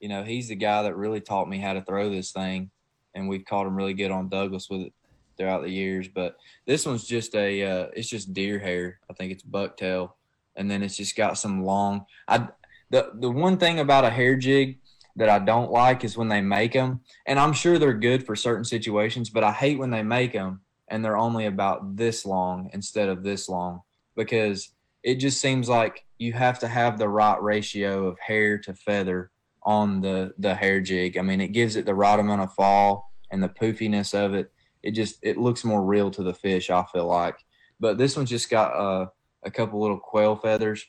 you 0.00 0.08
know, 0.08 0.24
he's 0.24 0.48
the 0.48 0.56
guy 0.56 0.82
that 0.82 0.96
really 0.96 1.20
taught 1.20 1.48
me 1.48 1.58
how 1.58 1.72
to 1.72 1.82
throw 1.82 2.10
this 2.10 2.32
thing, 2.32 2.70
and 3.14 3.28
we've 3.28 3.44
caught 3.44 3.66
him 3.66 3.76
really 3.76 3.94
good 3.94 4.10
on 4.10 4.28
Douglas 4.28 4.68
with 4.68 4.82
it 4.82 4.92
throughout 5.38 5.62
the 5.62 5.70
years. 5.70 6.08
But 6.08 6.36
this 6.66 6.84
one's 6.84 7.06
just 7.06 7.34
a, 7.34 7.62
uh, 7.62 7.86
it's 7.94 8.08
just 8.08 8.34
deer 8.34 8.58
hair. 8.58 8.98
I 9.08 9.14
think 9.14 9.32
it's 9.32 9.44
bucktail, 9.44 10.10
and 10.56 10.70
then 10.70 10.82
it's 10.82 10.96
just 10.96 11.16
got 11.16 11.38
some 11.38 11.64
long. 11.64 12.04
I 12.28 12.48
the 12.90 13.12
the 13.14 13.30
one 13.30 13.56
thing 13.56 13.78
about 13.78 14.04
a 14.04 14.10
hair 14.10 14.36
jig 14.36 14.78
that 15.16 15.28
I 15.28 15.38
don't 15.38 15.70
like 15.70 16.04
is 16.04 16.18
when 16.18 16.28
they 16.28 16.40
make 16.40 16.72
them, 16.72 17.00
and 17.26 17.38
I'm 17.38 17.52
sure 17.52 17.78
they're 17.78 17.94
good 17.94 18.26
for 18.26 18.34
certain 18.34 18.64
situations, 18.64 19.30
but 19.30 19.44
I 19.44 19.52
hate 19.52 19.78
when 19.78 19.90
they 19.90 20.02
make 20.02 20.32
them 20.32 20.60
and 20.90 21.04
they're 21.04 21.16
only 21.16 21.46
about 21.46 21.96
this 21.96 22.26
long 22.26 22.68
instead 22.72 23.08
of 23.08 23.22
this 23.22 23.48
long 23.48 23.82
because 24.16 24.72
it 25.02 25.14
just 25.14 25.40
seems 25.40 25.68
like 25.68 26.04
you 26.20 26.34
have 26.34 26.58
to 26.58 26.68
have 26.68 26.98
the 26.98 27.08
right 27.08 27.42
ratio 27.42 28.06
of 28.06 28.18
hair 28.18 28.58
to 28.58 28.74
feather 28.74 29.30
on 29.62 30.02
the 30.02 30.34
the 30.38 30.54
hair 30.54 30.80
jig. 30.80 31.16
I 31.16 31.22
mean, 31.22 31.40
it 31.40 31.48
gives 31.48 31.76
it 31.76 31.86
the 31.86 31.94
right 31.94 32.18
amount 32.18 32.42
of 32.42 32.52
fall 32.52 33.10
and 33.30 33.42
the 33.42 33.48
poofiness 33.48 34.14
of 34.14 34.34
it. 34.34 34.52
It 34.82 34.92
just 34.92 35.18
it 35.22 35.38
looks 35.38 35.64
more 35.64 35.82
real 35.82 36.10
to 36.12 36.22
the 36.22 36.34
fish. 36.34 36.68
I 36.68 36.84
feel 36.92 37.06
like, 37.06 37.36
but 37.80 37.96
this 37.96 38.16
one's 38.16 38.28
just 38.28 38.50
got 38.50 38.76
uh, 38.76 39.06
a 39.42 39.50
couple 39.50 39.80
little 39.80 39.98
quail 39.98 40.36
feathers 40.36 40.84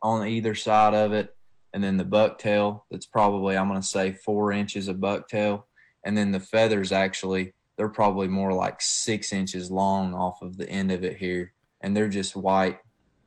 on 0.00 0.26
either 0.26 0.54
side 0.54 0.94
of 0.94 1.12
it, 1.12 1.36
and 1.72 1.82
then 1.82 1.96
the 1.96 2.04
bucktail. 2.04 2.82
That's 2.92 3.06
probably 3.06 3.56
I'm 3.56 3.66
gonna 3.66 3.82
say 3.82 4.12
four 4.12 4.52
inches 4.52 4.86
of 4.86 4.96
bucktail, 4.96 5.64
and 6.04 6.16
then 6.16 6.30
the 6.30 6.40
feathers 6.40 6.92
actually 6.92 7.54
they're 7.76 7.88
probably 7.88 8.28
more 8.28 8.52
like 8.52 8.80
six 8.80 9.32
inches 9.32 9.68
long 9.68 10.14
off 10.14 10.42
of 10.42 10.56
the 10.56 10.68
end 10.68 10.92
of 10.92 11.02
it 11.02 11.16
here, 11.16 11.52
and 11.80 11.96
they're 11.96 12.08
just 12.08 12.36
white. 12.36 12.78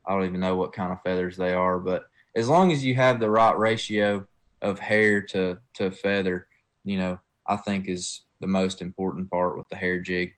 I 0.08 0.12
don't 0.14 0.24
even 0.24 0.40
know 0.40 0.56
what 0.56 0.72
kind 0.72 0.90
of 0.90 1.02
feathers 1.02 1.36
they 1.36 1.52
are, 1.52 1.78
but 1.78 2.04
as 2.34 2.48
long 2.48 2.72
as 2.72 2.82
you 2.84 2.94
have 2.94 3.20
the 3.20 3.28
right 3.30 3.56
ratio 3.56 4.26
of 4.62 4.78
hair 4.78 5.20
to 5.22 5.58
to 5.74 5.90
feather, 5.90 6.48
you 6.84 6.98
know, 6.98 7.20
I 7.46 7.56
think 7.56 7.88
is 7.88 8.22
the 8.40 8.46
most 8.46 8.80
important 8.80 9.30
part 9.30 9.56
with 9.58 9.68
the 9.68 9.76
hair 9.76 10.00
jig. 10.00 10.32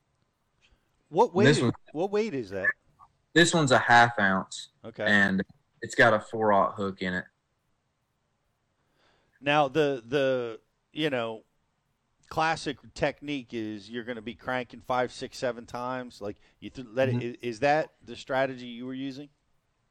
What 1.09 1.33
weight? 1.33 1.47
Is- 1.47 1.71
what 1.93 2.11
weight 2.11 2.33
is 2.33 2.49
that? 2.49 2.67
This 3.33 3.53
one's 3.53 3.71
a 3.71 3.79
half 3.79 4.19
ounce, 4.19 4.69
Okay. 4.83 5.05
and 5.05 5.41
it's 5.81 5.95
got 5.95 6.13
a 6.13 6.19
four 6.19 6.51
aught 6.51 6.75
hook 6.75 7.01
in 7.01 7.13
it. 7.13 7.25
Now 9.39 9.69
the 9.69 10.03
the 10.05 10.59
you 10.91 11.09
know 11.09 11.43
classic 12.27 12.77
technique 12.93 13.53
is 13.53 13.89
you're 13.89 14.03
going 14.03 14.15
to 14.17 14.21
be 14.21 14.35
cranking 14.35 14.81
five, 14.85 15.11
six, 15.13 15.37
seven 15.37 15.65
times. 15.65 16.19
Like 16.21 16.37
you 16.59 16.69
th- 16.69 16.87
let 16.91 17.09
Mhm. 17.09 17.21
it. 17.21 17.39
Is 17.41 17.59
that 17.61 17.91
the 18.03 18.15
strategy 18.17 18.67
you 18.67 18.85
were 18.85 18.93
using? 18.93 19.29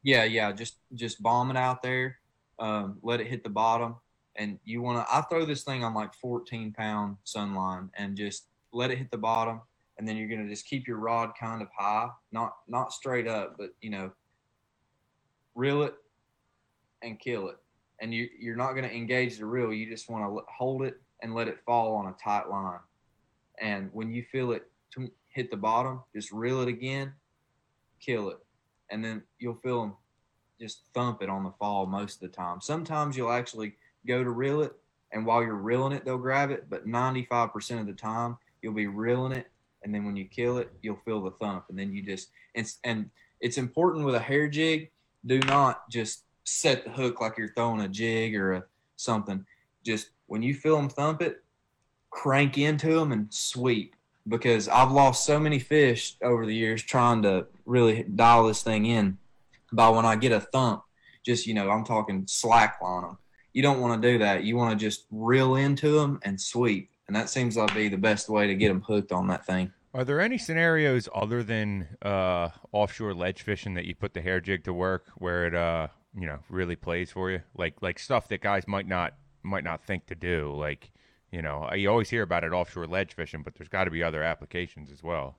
Yeah, 0.03 0.25
yeah, 0.25 0.53
just 0.53 0.77
just 0.95 1.23
bomb 1.23 1.51
it 1.51 1.57
out 1.57 1.83
there, 1.83 2.19
um, 2.59 2.99
let 3.03 3.21
it 3.21 3.27
hit 3.27 3.45
the 3.45 3.51
bottom, 3.51 3.97
and 4.37 4.59
you 4.65 4.81
want 4.81 5.07
to. 5.07 5.15
I 5.15 5.23
throw 5.23 5.45
this 5.45 5.63
thing 5.63 5.85
on 5.85 5.95
like 5.95 6.15
14 6.15 6.73
pound 6.73 7.17
sunline 7.27 7.91
and 7.97 8.17
just 8.17 8.47
let 8.73 8.91
it 8.91 8.99
hit 8.99 9.11
the 9.11 9.19
bottom, 9.19 9.61
and 9.99 10.09
then 10.09 10.17
you're 10.17 10.29
gonna 10.29 10.49
just 10.49 10.67
keep 10.67 10.89
your 10.89 10.97
rod 10.97 11.33
kind 11.39 11.61
of 11.61 11.69
high, 11.77 12.09
not 12.33 12.57
not 12.67 12.93
straight 12.93 13.29
up, 13.29 13.57
but 13.59 13.71
you 13.83 13.91
know, 13.91 14.11
reel 15.55 15.83
it 15.83 15.95
and 17.03 17.21
kill 17.21 17.49
it, 17.49 17.59
and 18.01 18.15
you 18.15 18.27
you're 18.39 18.57
not 18.57 18.73
gonna 18.73 18.89
engage 18.89 19.37
the 19.37 19.45
reel. 19.45 19.73
You 19.73 19.87
just 19.91 20.09
want 20.09 20.25
to 20.25 20.45
hold 20.51 20.83
it 20.83 20.99
and 21.23 21.35
let 21.35 21.49
it 21.49 21.59
fall 21.67 21.95
on 21.95 22.07
a 22.07 22.15
tight 22.23 22.49
line, 22.49 22.81
and 23.61 23.91
when 23.93 24.11
you 24.11 24.23
feel 24.23 24.53
it 24.53 24.71
hit 25.29 25.51
the 25.51 25.57
bottom, 25.57 26.01
just 26.15 26.33
reel 26.33 26.63
it 26.63 26.69
again, 26.69 27.13
kill 28.01 28.31
it 28.31 28.39
and 28.91 29.05
then 29.05 29.23
you'll 29.39 29.55
feel 29.55 29.83
them 29.83 29.95
just 30.61 30.83
thump 30.95 31.23
it 31.23 31.31
on 31.31 31.45
the 31.45 31.53
fall 31.59 31.87
most 31.87 32.17
of 32.17 32.21
the 32.21 32.37
time. 32.37 32.61
Sometimes 32.61 33.17
you'll 33.17 33.33
actually 33.33 33.75
go 34.07 34.23
to 34.23 34.31
reel 34.31 34.63
it, 34.63 34.73
and 35.13 35.25
while 35.25 35.43
you're 35.43 35.55
reeling 35.55 35.93
it, 35.93 36.05
they'll 36.05 36.19
grab 36.19 36.51
it. 36.51 36.69
But 36.69 36.87
95% 36.87 37.81
of 37.81 37.87
the 37.87 37.93
time, 37.93 38.37
you'll 38.63 38.75
be 38.75 38.87
reeling 38.87 39.33
it, 39.33 39.51
and 39.83 39.95
then 39.95 40.05
when 40.05 40.17
you 40.17 40.27
kill 40.27 40.59
it, 40.59 40.71
you'll 40.83 41.01
feel 41.05 41.23
the 41.23 41.31
thump, 41.33 41.65
and 41.69 41.79
then 41.79 41.93
you 41.93 42.03
just 42.03 42.31
it's 42.55 42.79
and 42.85 43.11
it's 43.41 43.59
important 43.59 44.05
with 44.05 44.15
a 44.15 44.21
hair 44.21 44.49
jig. 44.49 44.91
Do 45.27 45.39
not 45.41 45.89
just 45.91 46.25
set 46.45 46.85
the 46.85 46.91
hook 46.91 47.21
like 47.21 47.39
you're 47.39 47.53
throwing 47.55 47.83
a 47.83 47.89
jig 47.89 48.35
or 48.35 48.53
a 48.53 48.65
something. 48.97 49.45
Just 49.85 50.11
when 50.27 50.43
you 50.43 50.55
feel 50.55 50.77
them 50.77 50.89
thump 50.89 51.23
it, 51.23 51.43
crank 52.11 52.59
into 52.59 52.95
them 52.95 53.13
and 53.13 53.33
sweep 53.33 53.95
because 54.29 54.69
I've 54.69 54.93
lost 54.93 55.25
so 55.25 55.41
many 55.41 55.59
fish 55.59 56.17
over 56.23 56.47
the 56.47 56.55
years 56.55 56.83
trying 56.83 57.23
to 57.23 57.47
really 57.65 58.03
dial 58.03 58.47
this 58.47 58.63
thing 58.63 58.87
in. 58.87 59.19
By 59.73 59.89
when 59.89 60.05
I 60.05 60.17
get 60.17 60.33
a 60.33 60.41
thump, 60.41 60.83
just 61.25 61.47
you 61.47 61.55
know, 61.55 61.71
I'm 61.71 61.85
talking 61.85 62.25
slack 62.27 62.79
on 62.83 63.03
them. 63.03 63.19
You 63.53 63.63
don't 63.63 63.81
want 63.81 64.01
to 64.01 64.13
do 64.13 64.19
that. 64.19 64.45
You 64.45 64.57
want 64.57 64.79
to 64.79 64.85
just 64.85 65.07
reel 65.11 65.57
into 65.57 65.93
them 65.93 66.21
and 66.25 66.41
sweep, 66.41 66.91
and 67.07 67.17
that 67.17 67.29
seems 67.29 67.57
like 67.57 67.75
be 67.75 67.89
the 67.89 67.97
best 67.97 68.29
way 68.29 68.47
to 68.47 68.55
get 68.55 68.69
them 68.69 68.83
hooked 68.83 69.13
on 69.13 69.29
that 69.29 69.47
thing. 69.47 69.73
Are 69.93 70.05
there 70.05 70.21
any 70.21 70.39
scenarios 70.39 71.09
other 71.13 71.43
than 71.43 71.89
uh, 72.03 72.51
offshore 72.71 73.13
ledge 73.13 73.43
fishing 73.43 73.75
that 73.75 73.87
you 73.87 73.95
put 73.95 74.15
the 74.15 74.21
hair 74.21 74.41
jig 74.41 74.63
to 74.65 74.73
work 74.73 75.07
where 75.17 75.47
it 75.47 75.55
uh, 75.55 75.89
you 76.17 76.27
know 76.27 76.39
really 76.49 76.77
plays 76.77 77.11
for 77.11 77.31
you? 77.31 77.43
Like 77.57 77.75
like 77.81 77.99
stuff 77.99 78.29
that 78.29 78.41
guys 78.41 78.67
might 78.69 78.87
not 78.87 79.15
might 79.43 79.65
not 79.65 79.85
think 79.85 80.07
to 80.07 80.15
do. 80.15 80.55
Like 80.57 80.93
you 81.31 81.43
know 81.43 81.69
you 81.75 81.89
always 81.89 82.11
hear 82.11 82.23
about 82.23 82.45
it 82.45 82.53
offshore 82.53 82.87
ledge 82.87 83.15
fishing, 83.15 83.43
but 83.43 83.55
there's 83.55 83.69
got 83.69 83.85
to 83.85 83.91
be 83.91 84.03
other 84.03 84.23
applications 84.23 84.91
as 84.91 85.03
well. 85.03 85.37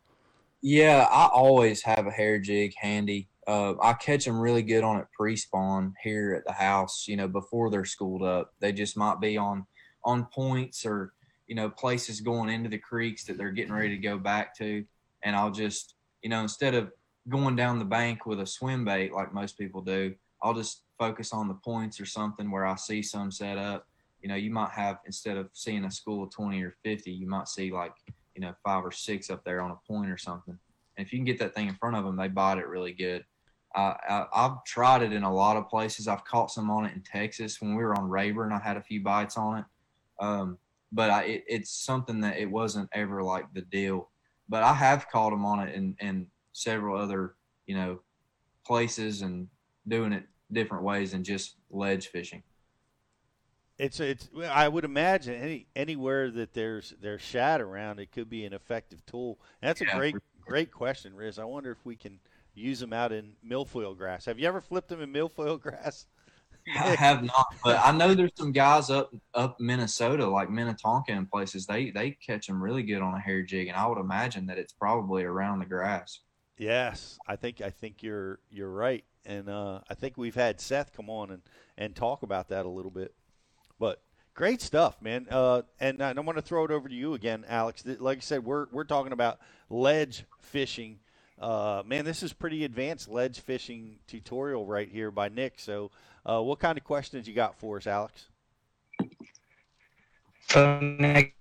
Yeah, 0.61 1.07
I 1.09 1.27
always 1.27 1.81
have 1.83 2.05
a 2.05 2.11
hair 2.11 2.39
jig 2.39 2.73
handy. 2.77 3.29
Uh, 3.47 3.73
I 3.81 3.93
catch 3.93 4.25
them 4.25 4.39
really 4.39 4.61
good 4.61 4.83
on 4.83 4.99
it 4.99 5.07
pre-spawn 5.17 5.95
here 6.03 6.35
at 6.37 6.45
the 6.45 6.53
house. 6.53 7.05
You 7.07 7.17
know, 7.17 7.27
before 7.27 7.71
they're 7.71 7.85
schooled 7.85 8.21
up, 8.21 8.53
they 8.59 8.71
just 8.71 8.95
might 8.95 9.19
be 9.19 9.37
on 9.37 9.65
on 10.03 10.25
points 10.25 10.85
or 10.85 11.13
you 11.47 11.55
know 11.55 11.69
places 11.69 12.21
going 12.21 12.49
into 12.49 12.69
the 12.69 12.77
creeks 12.77 13.25
that 13.25 13.37
they're 13.37 13.51
getting 13.51 13.73
ready 13.73 13.89
to 13.89 13.97
go 13.97 14.17
back 14.17 14.55
to, 14.57 14.85
and 15.23 15.35
I'll 15.35 15.51
just 15.51 15.95
you 16.21 16.29
know 16.29 16.41
instead 16.41 16.75
of 16.75 16.91
going 17.29 17.55
down 17.55 17.79
the 17.79 17.85
bank 17.85 18.25
with 18.25 18.39
a 18.39 18.45
swim 18.45 18.85
bait 18.85 19.13
like 19.13 19.33
most 19.33 19.57
people 19.57 19.81
do, 19.81 20.13
I'll 20.41 20.53
just 20.53 20.83
focus 20.97 21.33
on 21.33 21.47
the 21.47 21.55
points 21.55 21.99
or 21.99 22.05
something 22.05 22.51
where 22.51 22.65
I 22.65 22.75
see 22.75 23.01
some 23.01 23.31
set 23.31 23.57
up. 23.57 23.87
You 24.21 24.29
know, 24.29 24.35
you 24.35 24.51
might 24.51 24.71
have 24.71 24.99
instead 25.05 25.37
of 25.37 25.49
seeing 25.53 25.85
a 25.85 25.91
school 25.91 26.23
of 26.23 26.31
twenty 26.31 26.61
or 26.61 26.75
fifty, 26.83 27.11
you 27.11 27.27
might 27.27 27.47
see 27.47 27.71
like 27.71 27.93
you 28.35 28.41
know 28.41 28.53
five 28.63 28.85
or 28.85 28.91
six 28.91 29.29
up 29.29 29.43
there 29.43 29.61
on 29.61 29.71
a 29.71 29.87
point 29.87 30.09
or 30.09 30.17
something. 30.17 30.57
And 30.97 31.05
if 31.05 31.11
you 31.11 31.19
can 31.19 31.25
get 31.25 31.39
that 31.39 31.55
thing 31.55 31.67
in 31.67 31.75
front 31.75 31.95
of 31.95 32.03
them, 32.03 32.15
they 32.15 32.27
bite 32.27 32.57
it 32.57 32.67
really 32.67 32.93
good. 32.93 33.25
Uh, 33.73 33.93
I, 34.07 34.25
I've 34.33 34.63
tried 34.65 35.01
it 35.01 35.13
in 35.13 35.23
a 35.23 35.33
lot 35.33 35.55
of 35.55 35.69
places. 35.69 36.07
I've 36.07 36.25
caught 36.25 36.51
some 36.51 36.69
on 36.69 36.85
it 36.85 36.93
in 36.93 37.01
Texas 37.01 37.61
when 37.61 37.75
we 37.75 37.83
were 37.83 37.97
on 37.97 38.09
Rayburn. 38.09 38.51
I 38.51 38.59
had 38.59 38.75
a 38.75 38.83
few 38.83 39.01
bites 39.01 39.37
on 39.37 39.59
it, 39.59 39.65
um, 40.19 40.57
but 40.91 41.09
I, 41.09 41.23
it, 41.23 41.43
it's 41.47 41.71
something 41.71 42.19
that 42.21 42.37
it 42.37 42.51
wasn't 42.51 42.89
ever 42.93 43.23
like 43.23 43.45
the 43.53 43.61
deal. 43.61 44.09
But 44.49 44.63
I 44.63 44.73
have 44.73 45.07
caught 45.09 45.29
them 45.29 45.45
on 45.45 45.65
it 45.65 45.73
in, 45.73 45.95
in 46.01 46.27
several 46.51 47.01
other 47.01 47.35
you 47.65 47.75
know 47.75 47.99
places 48.65 49.21
and 49.21 49.47
doing 49.87 50.11
it 50.11 50.25
different 50.51 50.83
ways 50.83 51.11
than 51.11 51.23
just 51.23 51.55
ledge 51.69 52.07
fishing. 52.07 52.43
It's 53.81 53.99
it's. 53.99 54.29
I 54.47 54.67
would 54.67 54.85
imagine 54.85 55.33
any 55.33 55.65
anywhere 55.75 56.29
that 56.29 56.53
there's 56.53 56.93
there's 57.01 57.21
shad 57.21 57.61
around, 57.61 57.99
it 57.99 58.11
could 58.11 58.29
be 58.29 58.45
an 58.45 58.53
effective 58.53 59.03
tool. 59.07 59.39
And 59.59 59.69
that's 59.69 59.81
a 59.81 59.85
great 59.85 60.15
great 60.45 60.71
question, 60.71 61.15
Riz. 61.15 61.39
I 61.39 61.45
wonder 61.45 61.71
if 61.71 61.83
we 61.83 61.95
can 61.95 62.19
use 62.53 62.79
them 62.79 62.93
out 62.93 63.11
in 63.11 63.33
milfoil 63.43 63.97
grass. 63.97 64.25
Have 64.25 64.37
you 64.37 64.47
ever 64.47 64.61
flipped 64.61 64.89
them 64.89 65.01
in 65.01 65.11
milfoil 65.11 65.59
grass? 65.59 66.05
I 66.77 66.89
have 66.95 67.23
not, 67.23 67.55
but 67.63 67.79
I 67.83 67.91
know 67.91 68.13
there's 68.13 68.35
some 68.35 68.51
guys 68.51 68.91
up 68.91 69.15
up 69.33 69.59
Minnesota, 69.59 70.27
like 70.27 70.51
Minnetonka 70.51 71.11
and 71.11 71.27
places. 71.27 71.65
They 71.65 71.89
they 71.89 72.11
catch 72.11 72.45
them 72.45 72.61
really 72.61 72.83
good 72.83 73.01
on 73.01 73.15
a 73.15 73.19
hair 73.19 73.41
jig, 73.41 73.67
and 73.67 73.75
I 73.75 73.87
would 73.87 73.97
imagine 73.97 74.45
that 74.45 74.59
it's 74.59 74.73
probably 74.73 75.23
around 75.23 75.57
the 75.57 75.65
grass. 75.65 76.19
Yes, 76.55 77.17
I 77.27 77.35
think 77.35 77.61
I 77.61 77.71
think 77.71 78.03
you're 78.03 78.37
you're 78.51 78.69
right, 78.69 79.05
and 79.25 79.49
uh, 79.49 79.79
I 79.89 79.95
think 79.95 80.17
we've 80.17 80.35
had 80.35 80.61
Seth 80.61 80.93
come 80.93 81.09
on 81.09 81.31
and, 81.31 81.41
and 81.79 81.95
talk 81.95 82.21
about 82.21 82.49
that 82.49 82.67
a 82.67 82.69
little 82.69 82.91
bit. 82.91 83.15
But 83.81 83.99
great 84.35 84.61
stuff, 84.61 85.01
man. 85.01 85.25
Uh, 85.27 85.63
and 85.79 86.03
I 86.03 86.13
want 86.13 86.37
to 86.37 86.43
throw 86.43 86.63
it 86.65 86.69
over 86.69 86.87
to 86.87 86.93
you 86.93 87.15
again, 87.15 87.43
Alex. 87.49 87.83
Like 87.83 88.19
I 88.19 88.21
said, 88.21 88.45
we're 88.45 88.67
we're 88.71 88.83
talking 88.83 89.11
about 89.11 89.39
ledge 89.71 90.23
fishing. 90.39 90.99
Uh, 91.39 91.81
man, 91.83 92.05
this 92.05 92.21
is 92.21 92.31
pretty 92.31 92.63
advanced 92.63 93.09
ledge 93.09 93.39
fishing 93.39 93.97
tutorial 94.05 94.67
right 94.67 94.87
here 94.87 95.09
by 95.09 95.29
Nick. 95.29 95.55
So, 95.57 95.89
uh, 96.23 96.43
what 96.43 96.59
kind 96.59 96.77
of 96.77 96.83
questions 96.83 97.27
you 97.27 97.33
got 97.33 97.57
for 97.57 97.77
us, 97.77 97.87
Alex? 97.87 98.27
So 100.47 100.79
Nick, 100.79 101.33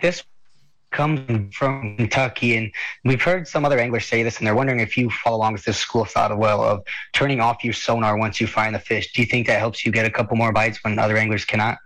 this 0.00 0.22
comes 0.90 1.54
from 1.54 1.96
Kentucky, 1.96 2.56
and 2.56 2.72
we've 3.04 3.22
heard 3.22 3.46
some 3.46 3.64
other 3.64 3.78
anglers 3.78 4.06
say 4.06 4.22
this, 4.22 4.38
and 4.38 4.46
they're 4.46 4.54
wondering 4.54 4.80
if 4.80 4.96
you 4.96 5.10
follow 5.10 5.36
along 5.36 5.52
with 5.54 5.64
this 5.64 5.78
school 5.78 6.02
of 6.02 6.10
thought 6.10 6.32
of 6.32 6.38
well 6.38 6.62
of 6.62 6.82
turning 7.12 7.40
off 7.40 7.64
your 7.64 7.72
sonar 7.72 8.16
once 8.18 8.40
you 8.40 8.46
find 8.46 8.74
the 8.74 8.78
fish. 8.78 9.12
Do 9.12 9.22
you 9.22 9.26
think 9.26 9.46
that 9.46 9.58
helps 9.58 9.84
you 9.84 9.92
get 9.92 10.06
a 10.06 10.10
couple 10.10 10.36
more 10.36 10.52
bites 10.52 10.82
when 10.82 10.98
other 10.98 11.16
anglers 11.16 11.44
cannot? 11.44 11.78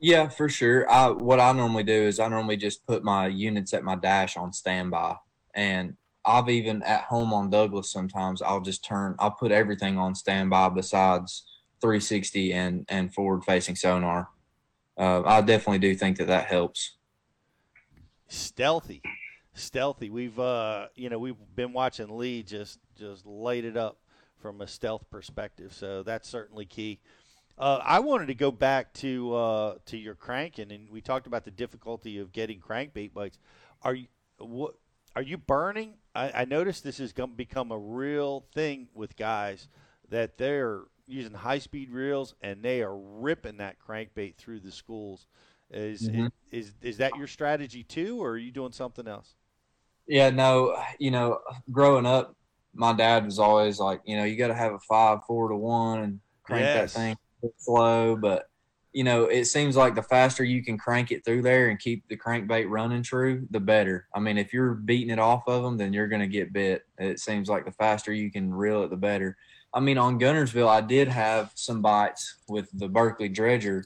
Yeah, 0.00 0.28
for 0.28 0.48
sure. 0.48 0.90
I 0.90 1.08
what 1.08 1.40
I 1.40 1.52
normally 1.52 1.84
do 1.84 1.92
is 1.92 2.20
I 2.20 2.28
normally 2.28 2.56
just 2.56 2.86
put 2.86 3.02
my 3.02 3.26
units 3.26 3.72
at 3.72 3.84
my 3.84 3.94
dash 3.94 4.36
on 4.36 4.52
standby, 4.52 5.16
and 5.54 5.96
I've 6.26 6.48
even 6.48 6.82
at 6.82 7.02
home 7.04 7.32
on 7.32 7.50
Douglas 7.50 7.90
sometimes 7.90 8.42
I'll 8.42 8.60
just 8.60 8.84
turn 8.84 9.14
I'll 9.18 9.30
put 9.30 9.52
everything 9.52 9.98
on 9.98 10.14
standby 10.14 10.70
besides 10.70 11.44
360 11.80 12.52
and 12.52 12.84
and 12.88 13.14
forward 13.14 13.44
facing 13.44 13.76
sonar. 13.76 14.28
Uh, 14.96 15.22
I 15.24 15.40
definitely 15.40 15.80
do 15.80 15.94
think 15.94 16.18
that 16.18 16.28
that 16.28 16.46
helps. 16.46 16.96
Stealthy, 18.34 19.00
stealthy. 19.54 20.10
We've 20.10 20.38
uh, 20.40 20.88
you 20.96 21.08
know 21.08 21.20
we've 21.20 21.36
been 21.54 21.72
watching 21.72 22.18
Lee 22.18 22.42
just 22.42 22.80
just 22.98 23.24
light 23.24 23.64
it 23.64 23.76
up 23.76 23.98
from 24.38 24.60
a 24.60 24.66
stealth 24.66 25.08
perspective, 25.08 25.72
so 25.72 26.02
that's 26.02 26.28
certainly 26.28 26.66
key. 26.66 26.98
Uh, 27.56 27.78
I 27.82 28.00
wanted 28.00 28.26
to 28.26 28.34
go 28.34 28.50
back 28.50 28.92
to 28.94 29.34
uh, 29.34 29.74
to 29.86 29.96
your 29.96 30.16
cranking, 30.16 30.72
and 30.72 30.90
we 30.90 31.00
talked 31.00 31.28
about 31.28 31.44
the 31.44 31.52
difficulty 31.52 32.18
of 32.18 32.32
getting 32.32 32.58
crankbait 32.58 33.14
bites. 33.14 33.38
Are 33.82 33.94
you 33.94 34.08
what? 34.38 34.74
Are 35.14 35.22
you 35.22 35.38
burning? 35.38 35.94
I, 36.12 36.42
I 36.42 36.44
noticed 36.44 36.82
this 36.82 36.98
has 36.98 37.12
come, 37.12 37.34
become 37.34 37.70
a 37.70 37.78
real 37.78 38.46
thing 38.52 38.88
with 38.94 39.16
guys 39.16 39.68
that 40.10 40.38
they're 40.38 40.82
using 41.06 41.34
high 41.34 41.58
speed 41.58 41.90
reels 41.90 42.34
and 42.40 42.62
they 42.62 42.82
are 42.82 42.96
ripping 42.96 43.58
that 43.58 43.76
crankbait 43.78 44.36
through 44.36 44.58
the 44.60 44.72
schools. 44.72 45.28
Is, 45.74 46.08
Mhm. 46.08 46.30
is 46.52 46.72
is 46.82 46.98
that 46.98 47.16
your 47.16 47.26
strategy 47.26 47.82
too, 47.82 48.22
or 48.22 48.30
are 48.30 48.38
you 48.38 48.52
doing 48.52 48.70
something 48.72 49.08
else? 49.08 49.34
Yeah, 50.06 50.30
no, 50.30 50.80
you 51.00 51.10
know, 51.10 51.40
growing 51.72 52.06
up, 52.06 52.36
my 52.74 52.92
dad 52.92 53.24
was 53.24 53.38
always 53.38 53.80
like, 53.80 54.00
you 54.04 54.16
know, 54.16 54.24
you 54.24 54.36
got 54.36 54.48
to 54.48 54.54
have 54.54 54.72
a 54.72 54.78
five, 54.80 55.20
four 55.26 55.48
to 55.48 55.56
one 55.56 56.00
and 56.00 56.20
crank 56.44 56.66
Yes. 56.66 56.92
that 56.94 57.00
thing 57.00 57.16
slow. 57.58 58.16
But, 58.16 58.44
you 58.92 59.02
know, 59.02 59.24
it 59.24 59.46
seems 59.46 59.76
like 59.76 59.94
the 59.94 60.02
faster 60.02 60.44
you 60.44 60.62
can 60.62 60.78
crank 60.78 61.10
it 61.10 61.24
through 61.24 61.42
there 61.42 61.70
and 61.70 61.78
keep 61.78 62.06
the 62.08 62.16
crankbait 62.16 62.68
running 62.68 63.02
true, 63.02 63.46
the 63.50 63.60
better. 63.60 64.06
I 64.14 64.20
mean, 64.20 64.38
if 64.38 64.52
you're 64.52 64.74
beating 64.74 65.10
it 65.10 65.18
off 65.18 65.42
of 65.48 65.62
them, 65.62 65.76
then 65.78 65.92
you're 65.92 66.08
going 66.08 66.20
to 66.20 66.28
get 66.28 66.52
bit. 66.52 66.82
It 66.98 67.18
seems 67.18 67.48
like 67.48 67.64
the 67.64 67.72
faster 67.72 68.12
you 68.12 68.30
can 68.30 68.52
reel 68.52 68.84
it, 68.84 68.90
the 68.90 68.96
better. 68.96 69.36
I 69.72 69.80
mean, 69.80 69.98
on 69.98 70.20
Guntersville, 70.20 70.68
I 70.68 70.82
did 70.82 71.08
have 71.08 71.50
some 71.56 71.82
bites 71.82 72.36
with 72.48 72.68
the 72.74 72.88
Berkley 72.88 73.28
dredger 73.28 73.84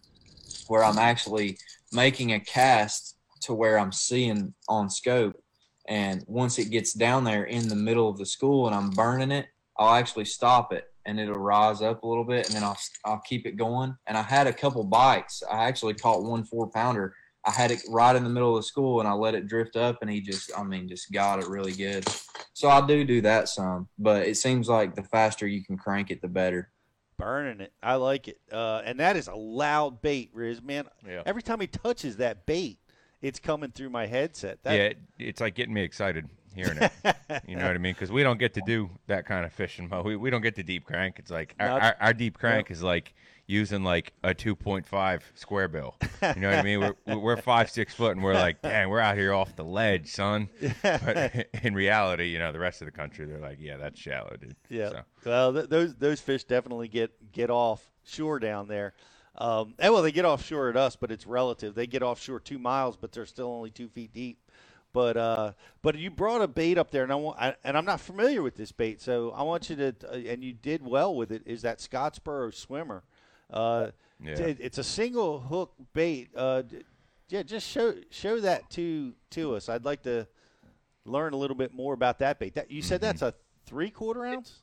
where 0.66 0.84
I'm 0.84 0.98
actually 0.98 1.56
making 1.92 2.32
a 2.32 2.40
cast 2.40 3.16
to 3.42 3.54
where 3.54 3.78
I'm 3.78 3.92
seeing 3.92 4.54
on 4.68 4.90
scope. 4.90 5.40
And 5.88 6.24
once 6.26 6.58
it 6.58 6.70
gets 6.70 6.92
down 6.92 7.24
there 7.24 7.44
in 7.44 7.68
the 7.68 7.74
middle 7.74 8.08
of 8.08 8.18
the 8.18 8.26
school 8.26 8.66
and 8.66 8.74
I'm 8.74 8.90
burning 8.90 9.30
it, 9.30 9.46
I'll 9.78 9.94
actually 9.94 10.26
stop 10.26 10.72
it 10.72 10.92
and 11.06 11.18
it'll 11.18 11.36
rise 11.36 11.80
up 11.80 12.02
a 12.02 12.06
little 12.06 12.24
bit 12.24 12.46
and 12.46 12.54
then 12.54 12.64
I'll, 12.64 12.78
I'll 13.04 13.22
keep 13.26 13.46
it 13.46 13.56
going. 13.56 13.96
And 14.06 14.18
I 14.18 14.22
had 14.22 14.46
a 14.46 14.52
couple 14.52 14.84
bites. 14.84 15.42
I 15.50 15.64
actually 15.64 15.94
caught 15.94 16.24
one 16.24 16.44
four 16.44 16.68
pounder. 16.68 17.14
I 17.46 17.50
had 17.50 17.70
it 17.70 17.80
right 17.88 18.14
in 18.14 18.24
the 18.24 18.30
middle 18.30 18.56
of 18.56 18.62
the 18.62 18.66
school 18.66 19.00
and 19.00 19.08
I 19.08 19.12
let 19.12 19.34
it 19.34 19.46
drift 19.46 19.76
up 19.76 19.98
and 20.02 20.10
he 20.10 20.20
just, 20.20 20.50
I 20.56 20.62
mean, 20.64 20.88
just 20.88 21.10
got 21.12 21.38
it 21.38 21.48
really 21.48 21.72
good. 21.72 22.06
So 22.52 22.68
I 22.68 22.86
do 22.86 23.04
do 23.04 23.22
that 23.22 23.48
some, 23.48 23.88
but 23.98 24.26
it 24.26 24.36
seems 24.36 24.68
like 24.68 24.94
the 24.94 25.04
faster 25.04 25.46
you 25.46 25.64
can 25.64 25.78
crank 25.78 26.10
it, 26.10 26.20
the 26.20 26.28
better. 26.28 26.70
Burning 27.18 27.60
it. 27.60 27.72
I 27.82 27.96
like 27.96 28.28
it. 28.28 28.38
Uh, 28.50 28.80
and 28.84 29.00
that 29.00 29.16
is 29.16 29.28
a 29.28 29.34
loud 29.34 30.00
bait, 30.00 30.30
Riz. 30.32 30.62
Man, 30.62 30.86
Yeah. 31.06 31.22
every 31.26 31.42
time 31.42 31.60
he 31.60 31.66
touches 31.66 32.16
that 32.18 32.46
bait, 32.46 32.78
it's 33.20 33.38
coming 33.40 33.70
through 33.72 33.90
my 33.90 34.06
headset. 34.06 34.62
That, 34.62 34.74
yeah, 34.74 34.82
it, 34.84 34.98
it's 35.18 35.40
like 35.40 35.54
getting 35.56 35.74
me 35.74 35.82
excited 35.82 36.28
hearing 36.54 36.78
it. 36.78 36.92
you 37.46 37.56
know 37.56 37.66
what 37.66 37.74
I 37.74 37.78
mean? 37.78 37.92
Because 37.92 38.10
we 38.12 38.22
don't 38.22 38.38
get 38.38 38.54
to 38.54 38.62
do 38.64 38.88
that 39.08 39.26
kind 39.26 39.44
of 39.44 39.52
fishing. 39.52 39.88
Mo. 39.88 40.02
We, 40.02 40.16
we 40.16 40.30
don't 40.30 40.40
get 40.42 40.54
the 40.54 40.62
deep 40.62 40.84
crank. 40.84 41.16
It's 41.18 41.30
like 41.30 41.54
our, 41.60 41.68
Not- 41.68 41.82
our, 41.82 41.96
our 42.00 42.12
deep 42.14 42.38
crank 42.38 42.70
is 42.70 42.82
like 42.82 43.14
using 43.48 43.82
like 43.82 44.12
a 44.22 44.34
2.5 44.34 45.22
square 45.34 45.66
bill. 45.66 45.96
You 46.34 46.40
know 46.40 46.50
what 46.50 46.58
I 46.58 46.62
mean? 46.62 46.80
We're, 46.80 47.16
we're 47.16 47.36
five, 47.38 47.70
six 47.70 47.94
foot, 47.94 48.12
and 48.12 48.22
we're 48.22 48.34
like, 48.34 48.62
dang, 48.62 48.88
we're 48.90 49.00
out 49.00 49.16
here 49.16 49.32
off 49.32 49.56
the 49.56 49.64
ledge, 49.64 50.12
son. 50.12 50.48
But 50.82 51.48
in 51.62 51.74
reality, 51.74 52.26
you 52.28 52.38
know, 52.38 52.52
the 52.52 52.58
rest 52.60 52.82
of 52.82 52.86
the 52.86 52.92
country, 52.92 53.26
they're 53.26 53.40
like, 53.40 53.58
yeah, 53.60 53.78
that's 53.78 53.98
shallow, 53.98 54.36
dude. 54.40 54.54
Yeah. 54.68 54.90
So, 54.90 55.02
Well, 55.24 55.52
th- 55.54 55.68
those 55.68 55.96
those 55.96 56.20
fish 56.20 56.44
definitely 56.44 56.88
get 56.88 57.32
get 57.32 57.50
off 57.50 57.82
shore 58.04 58.38
down 58.38 58.68
there. 58.68 58.92
Um, 59.36 59.74
and 59.78 59.92
well, 59.92 60.02
they 60.02 60.12
get 60.12 60.24
offshore 60.24 60.68
at 60.68 60.76
us, 60.76 60.96
but 60.96 61.10
it's 61.10 61.26
relative. 61.26 61.74
They 61.74 61.86
get 61.86 62.02
offshore 62.02 62.40
two 62.40 62.58
miles, 62.58 62.96
but 62.96 63.12
they're 63.12 63.26
still 63.26 63.48
only 63.48 63.70
two 63.70 63.88
feet 63.88 64.12
deep. 64.12 64.38
But 64.92 65.16
uh, 65.16 65.52
but 65.80 65.96
you 65.96 66.10
brought 66.10 66.42
a 66.42 66.48
bait 66.48 66.76
up 66.76 66.90
there, 66.90 67.02
and 67.02 67.12
I 67.12 67.14
want, 67.14 67.38
I, 67.40 67.54
and 67.62 67.78
I'm 67.78 67.84
not 67.84 68.00
familiar 68.00 68.42
with 68.42 68.56
this 68.56 68.72
bait, 68.72 69.00
so 69.00 69.30
I 69.30 69.42
want 69.42 69.70
you 69.70 69.76
to, 69.76 69.94
uh, 70.10 70.14
and 70.14 70.42
you 70.42 70.52
did 70.52 70.84
well 70.84 71.14
with 71.14 71.30
it. 71.30 71.42
Is 71.46 71.62
that 71.62 71.78
Scottsboro 71.78 72.52
swimmer? 72.52 73.04
Uh, 73.50 73.90
Yeah. 74.20 74.34
t- 74.34 74.62
it's 74.62 74.78
a 74.78 74.84
single 74.84 75.38
hook 75.40 75.72
bait. 75.92 76.30
Uh, 76.34 76.62
yeah, 77.28 77.42
just 77.42 77.66
show 77.68 77.94
show 78.10 78.40
that 78.40 78.68
to 78.70 79.14
to 79.30 79.54
us. 79.54 79.68
I'd 79.68 79.84
like 79.84 80.02
to 80.02 80.26
learn 81.04 81.32
a 81.32 81.36
little 81.36 81.56
bit 81.56 81.72
more 81.72 81.94
about 81.94 82.18
that 82.18 82.38
bait. 82.38 82.54
That 82.54 82.70
you 82.70 82.82
said 82.82 83.00
that's 83.00 83.22
a 83.22 83.34
three 83.66 83.90
quarter 83.90 84.24
ounce. 84.26 84.62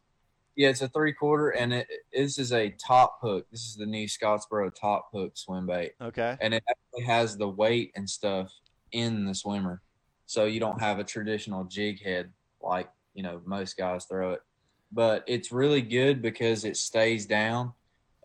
Yeah, 0.56 0.70
it's 0.70 0.82
a 0.82 0.88
three 0.90 1.14
quarter, 1.14 1.50
and 1.50 1.74
it 1.74 1.88
this 2.14 2.38
is 2.40 2.52
a 2.54 2.70
top 2.72 3.20
hook. 3.22 3.46
This 3.52 3.62
is 3.68 3.76
the 3.76 3.86
new 3.86 4.08
Scottsboro 4.08 4.74
top 4.74 5.10
hook 5.14 5.38
swim 5.38 5.68
bait. 5.68 5.94
Okay. 6.02 6.38
and 6.42 6.54
it 6.54 6.64
actually 6.70 7.06
has 7.06 7.38
the 7.38 7.48
weight 7.50 7.92
and 7.96 8.10
stuff 8.10 8.52
in 8.92 9.26
the 9.26 9.36
swimmer, 9.36 9.82
so 10.26 10.46
you 10.46 10.60
don't 10.60 10.80
have 10.82 11.00
a 11.00 11.04
traditional 11.04 11.64
jig 11.66 12.02
head 12.04 12.32
like 12.62 12.90
you 13.14 13.24
know 13.24 13.42
most 13.46 13.78
guys 13.78 14.06
throw 14.06 14.32
it. 14.34 14.42
But 14.92 15.24
it's 15.28 15.52
really 15.52 15.82
good 15.82 16.22
because 16.22 16.64
it 16.66 16.78
stays 16.78 17.26
down, 17.26 17.74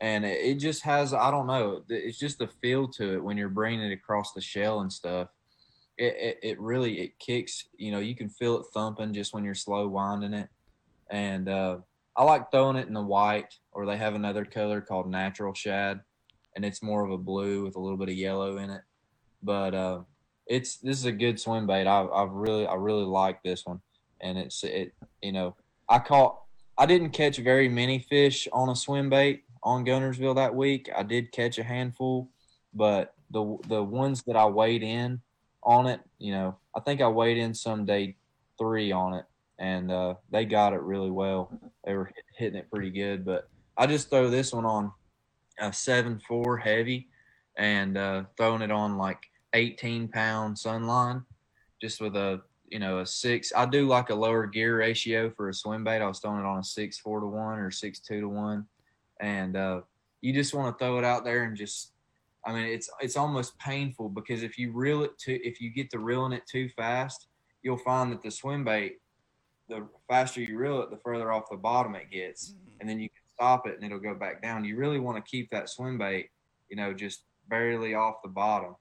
and 0.01 0.24
it, 0.24 0.59
just 0.59 0.82
has 0.84 1.12
I 1.12 1.30
don't 1.30 1.46
know. 1.46 1.82
It's 1.88 2.18
just 2.18 2.38
the 2.38 2.48
feel 2.48 2.88
to 2.92 3.14
it 3.14 3.22
when 3.22 3.36
you're 3.36 3.48
bringing 3.48 3.80
it 3.80 3.92
across 3.92 4.32
the 4.32 4.40
shell 4.40 4.80
and 4.80 4.92
stuff. 4.92 5.28
It, 5.98 6.16
it, 6.16 6.38
it 6.42 6.61
really 6.61 7.01
it 7.01 7.18
kicks. 7.18 7.66
You 7.76 7.92
know, 7.92 7.98
you 7.98 8.16
can 8.16 8.30
feel 8.30 8.59
it 8.59 8.66
thumping 8.72 9.12
just 9.12 9.34
when 9.34 9.44
you're 9.44 9.55
slow 9.55 9.86
winding 9.88 10.32
it, 10.32 10.48
and 11.11 11.48
uh, 11.48 11.78
I 12.16 12.24
like 12.24 12.51
throwing 12.51 12.76
it 12.76 12.88
in 12.88 12.94
the 12.94 13.03
white, 13.03 13.55
or 13.72 13.84
they 13.84 13.98
have 13.98 14.14
another 14.14 14.46
color 14.46 14.80
called 14.80 15.11
natural 15.11 15.53
shad, 15.53 16.01
and 16.57 16.64
it's 16.64 16.82
more 16.82 17.05
of 17.05 17.11
a 17.11 17.18
blue 17.18 17.64
with 17.64 17.76
a 17.76 17.80
little 17.80 17.98
bit 17.98 18.09
of 18.09 18.14
yellow 18.14 18.57
in 18.57 18.70
it. 18.70 18.82
But 19.42 19.74
uh, 19.74 20.01
it's 20.46 20.78
this 20.78 20.98
is 20.98 21.05
a 21.05 21.12
good 21.12 21.38
swim 21.38 21.66
bait. 21.66 21.86
I 21.86 22.01
I 22.05 22.24
really 22.24 22.66
I 22.66 22.74
really 22.74 23.05
like 23.05 23.42
this 23.42 23.66
one, 23.66 23.82
and 24.22 24.38
it's 24.38 24.64
it 24.64 24.94
you 25.20 25.32
know 25.32 25.57
I 25.90 25.98
caught 25.98 26.40
I 26.78 26.86
didn't 26.86 27.11
catch 27.11 27.36
very 27.36 27.68
many 27.68 27.98
fish 27.98 28.48
on 28.51 28.70
a 28.70 28.76
swim 28.76 29.11
bait 29.11 29.44
on 29.62 29.84
Guntersville 29.84 30.36
that 30.36 30.54
week. 30.54 30.90
I 30.94 31.02
did 31.02 31.32
catch 31.32 31.58
a 31.58 31.64
handful, 31.64 32.30
but 32.74 33.14
the 33.30 33.58
the 33.68 33.82
ones 33.82 34.22
that 34.26 34.36
I 34.36 34.46
weighed 34.46 34.82
in 34.82 35.20
on 35.62 35.86
it, 35.86 36.00
you 36.18 36.32
know, 36.32 36.56
I 36.74 36.80
think 36.80 37.00
I 37.00 37.08
weighed 37.08 37.38
in 37.38 37.54
some 37.54 37.84
day 37.84 38.16
three 38.58 38.92
on 38.92 39.14
it, 39.14 39.24
and 39.58 39.90
uh, 39.90 40.14
they 40.30 40.44
got 40.44 40.72
it 40.72 40.80
really 40.80 41.11
well. 41.11 41.52
They 41.84 41.94
were 41.94 42.06
hit- 42.06 42.24
hitting 42.36 42.58
it 42.58 42.70
pretty 42.70 42.90
good, 42.90 43.24
but 43.24 43.48
I 43.76 43.86
just 43.86 44.11
throw 44.11 44.30
this 44.30 44.52
one 44.52 44.64
on 44.64 44.92
a 45.58 45.72
seven 45.72 46.20
four 46.26 46.56
heavy, 46.56 47.08
and 47.56 47.96
uh, 47.96 48.24
throwing 48.36 48.62
it 48.62 48.70
on 48.70 48.96
like 48.96 49.22
eighteen 49.54 50.08
pound 50.08 50.56
sunline, 50.56 51.24
just 51.80 52.00
with 52.00 52.16
a 52.16 52.40
you 52.68 52.78
know 52.78 53.00
a 53.00 53.06
six. 53.06 53.52
I 53.54 53.66
do 53.66 53.86
like 53.86 54.11
a 54.11 54.14
lower 54.14 54.46
gear 54.46 54.78
ratio 54.78 55.30
for 55.30 55.48
a 55.48 55.54
swim 55.54 55.84
bait. 55.84 56.00
I 56.00 56.06
was 56.06 56.20
throwing 56.20 56.40
it 56.40 56.46
on 56.46 56.58
a 56.58 56.64
six 56.64 56.98
four 56.98 57.20
to 57.20 57.26
one 57.26 57.58
or 57.58 57.70
six 57.70 58.00
two 58.00 58.20
to 58.20 58.28
one, 58.28 58.66
and 59.21 59.57
uh, 59.57 59.81
you 60.21 60.33
just 60.33 60.55
want 60.55 60.77
to 60.77 60.85
throw 60.85 60.99
it 60.99 61.05
out 61.05 61.25
there 61.25 61.45
and 61.45 61.57
just 61.57 61.93
I 62.45 62.55
mean, 62.55 62.66
it's 62.66 62.91
it's 63.01 63.16
almost 63.16 63.59
painful 63.59 64.09
because 64.09 64.43
if 64.43 64.59
you 64.59 64.73
reel 64.73 65.03
it 65.03 65.18
too, 65.18 65.39
if 65.43 65.61
you 65.61 65.71
get 65.71 65.91
to 65.91 65.99
reeling 65.99 66.33
it 66.33 66.47
too 66.51 66.68
fast, 66.71 67.27
you'll 67.62 67.77
find 67.77 68.11
that 68.12 68.23
the 68.23 68.31
swim 68.31 68.64
bait, 68.64 68.99
the 69.68 69.87
faster 70.09 70.41
you 70.41 70.57
reel 70.57 70.81
it, 70.83 70.91
the 70.91 70.97
further 70.97 71.33
off 71.33 71.51
the 71.51 71.57
bottom 71.57 71.95
it 71.95 72.11
gets, 72.11 72.55
and 72.81 72.89
then 72.89 72.99
you 72.99 73.09
can 73.09 73.23
stop 73.35 73.66
it 73.66 73.75
and 73.75 73.85
it'll 73.85 73.99
go 73.99 74.14
back 74.14 74.43
down. 74.43 74.64
You 74.64 74.77
really 74.77 75.01
want 75.01 75.23
to 75.23 75.31
keep 75.31 75.51
that 75.51 75.68
swim 75.68 75.99
bait, 75.99 76.31
you 76.71 76.77
know, 76.77 76.95
just 76.95 77.25
barely 77.49 77.95
off 77.95 78.23
the 78.23 78.31
bottom. 78.31 78.75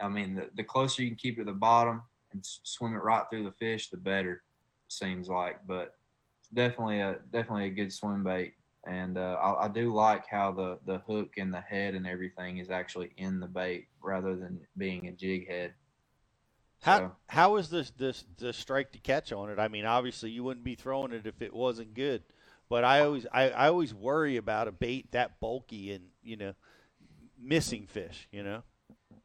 I 0.00 0.08
mean, 0.08 0.34
the, 0.34 0.48
the 0.54 0.64
closer 0.64 1.02
you 1.02 1.08
can 1.08 1.16
keep 1.16 1.34
it 1.34 1.44
to 1.44 1.44
the 1.44 1.52
bottom 1.52 2.02
and 2.32 2.40
swim 2.42 2.94
it 2.94 3.02
right 3.02 3.24
through 3.30 3.44
the 3.44 3.52
fish, 3.52 3.90
the 3.90 3.96
better. 3.98 4.32
It 4.32 4.92
Seems 4.92 5.28
like, 5.28 5.58
but 5.66 5.94
it's 6.40 6.48
definitely 6.48 7.00
a 7.00 7.18
definitely 7.30 7.66
a 7.66 7.70
good 7.70 7.92
swim 7.92 8.24
bait 8.24 8.54
and 8.86 9.18
uh, 9.18 9.36
I, 9.42 9.64
I 9.64 9.68
do 9.68 9.92
like 9.92 10.26
how 10.26 10.52
the 10.52 10.78
the 10.86 10.98
hook 10.98 11.34
and 11.38 11.52
the 11.52 11.60
head 11.60 11.94
and 11.94 12.06
everything 12.06 12.58
is 12.58 12.70
actually 12.70 13.10
in 13.16 13.40
the 13.40 13.46
bait 13.46 13.88
rather 14.02 14.36
than 14.36 14.60
being 14.76 15.08
a 15.08 15.12
jig 15.12 15.48
head. 15.48 15.74
How 16.82 16.98
So- 16.98 17.16
how 17.28 17.56
is 17.56 17.68
this 17.70 17.90
this 17.90 18.24
the 18.38 18.52
strike 18.52 18.92
to 18.92 18.98
catch 18.98 19.32
on 19.32 19.50
it? 19.50 19.58
I 19.58 19.68
mean, 19.68 19.84
obviously 19.84 20.30
you 20.30 20.44
wouldn't 20.44 20.64
be 20.64 20.74
throwing 20.74 21.12
it 21.12 21.26
if 21.26 21.42
it 21.42 21.52
wasn't 21.52 21.94
good, 21.94 22.22
but 22.68 22.84
I 22.84 23.00
always 23.00 23.26
I, 23.32 23.50
I 23.50 23.68
always 23.68 23.92
worry 23.92 24.36
about 24.36 24.68
a 24.68 24.72
bait 24.72 25.12
that 25.12 25.40
bulky 25.40 25.92
and 25.92 26.04
you 26.22 26.36
know 26.36 26.54
missing 27.38 27.86
fish. 27.86 28.28
You 28.30 28.42
know. 28.42 28.62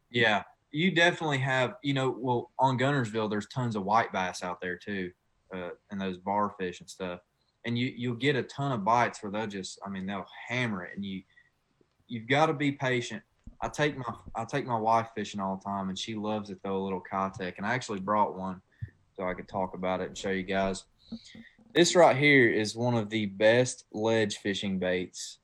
Yeah, 0.10 0.44
you 0.72 0.94
definitely 0.94 1.38
have, 1.40 1.76
you 1.84 1.94
know, 1.94 2.14
well, 2.18 2.52
on 2.60 2.78
Guntersville, 2.78 3.30
there's 3.30 3.48
tons 3.48 3.76
of 3.78 3.84
white 3.84 4.12
bass 4.12 4.44
out 4.44 4.60
there 4.60 4.78
too, 4.78 5.12
uh, 5.56 5.70
and 5.90 6.02
those 6.02 6.18
bar 6.18 6.54
fish 6.60 6.82
and 6.82 6.90
stuff. 6.90 7.22
And 7.66 7.78
you 7.78 7.94
you'll 7.96 8.16
get 8.16 8.36
a 8.36 8.44
ton 8.44 8.72
of 8.72 8.84
bites 8.84 9.22
where 9.22 9.32
they'll 9.32 9.48
just, 9.48 9.80
I 9.86 9.90
mean, 9.90 10.06
they'll 10.06 10.26
hammer 10.48 10.84
it, 10.84 10.96
and 10.96 11.06
you 11.06 11.22
you've 12.08 12.28
got 12.28 12.48
to 12.48 12.54
be 12.54 12.72
patient. 12.72 13.22
I 13.62 13.70
take 13.70 13.96
my 13.98 14.14
I 14.36 14.46
take 14.46 14.66
my 14.66 14.80
wife 14.80 15.10
fishing 15.16 15.40
all 15.40 15.58
the 15.58 15.64
time, 15.64 15.90
and 15.90 15.98
she 15.98 16.16
loves 16.16 16.50
to 16.50 16.56
throw 16.56 16.78
a 16.78 16.84
little 16.84 17.04
Keitech, 17.12 17.58
and 17.58 17.66
I 17.66 17.74
actually 17.74 18.00
brought 18.00 18.36
one 18.36 18.62
so 19.16 19.28
I 19.28 19.34
could 19.36 19.48
talk 19.48 19.76
about 19.76 20.02
it 20.02 20.08
and 20.08 20.18
show 20.18 20.32
you 20.32 20.44
guys. 20.44 20.86
This 21.76 21.96
right 21.96 22.18
here 22.18 22.50
is 22.50 22.76
one 22.76 22.96
of 22.96 23.10
the 23.10 23.28
best 23.28 23.86
ledge 23.94 24.38
fishing 24.38 24.80
baits, 24.80 25.38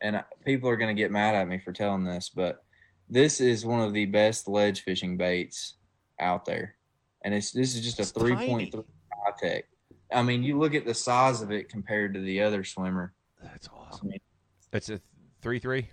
and 0.00 0.24
people 0.44 0.70
are 0.70 0.76
going 0.76 0.94
to 0.94 1.00
get 1.00 1.10
mad 1.10 1.34
at 1.34 1.46
me 1.46 1.58
for 1.58 1.72
telling 1.72 2.04
this, 2.04 2.30
but 2.34 2.64
this 3.10 3.40
is 3.40 3.66
one 3.66 3.80
of 3.80 3.92
the 3.92 4.06
best 4.06 4.48
ledge 4.48 4.82
fishing 4.82 5.16
baits 5.16 5.74
out 6.18 6.44
there, 6.46 6.76
and 7.24 7.34
it's 7.34 7.50
this 7.52 7.74
is 7.74 7.82
just 7.82 7.98
a 7.98 8.02
It's 8.02 8.12
three 8.12 8.34
tiny. 8.34 8.48
point 8.48 8.72
three 8.72 8.82
Keitech. 9.42 9.62
I 10.12 10.22
mean, 10.22 10.42
you 10.42 10.58
look 10.58 10.74
at 10.74 10.84
the 10.84 10.94
size 10.94 11.42
of 11.42 11.50
it 11.52 11.68
compared 11.68 12.14
to 12.14 12.20
the 12.20 12.40
other 12.42 12.64
swimmer. 12.64 13.14
That's 13.42 13.68
awesome. 13.68 14.10
It's 14.72 14.88
a 14.88 15.00
three 15.40 15.58
three. 15.58 15.88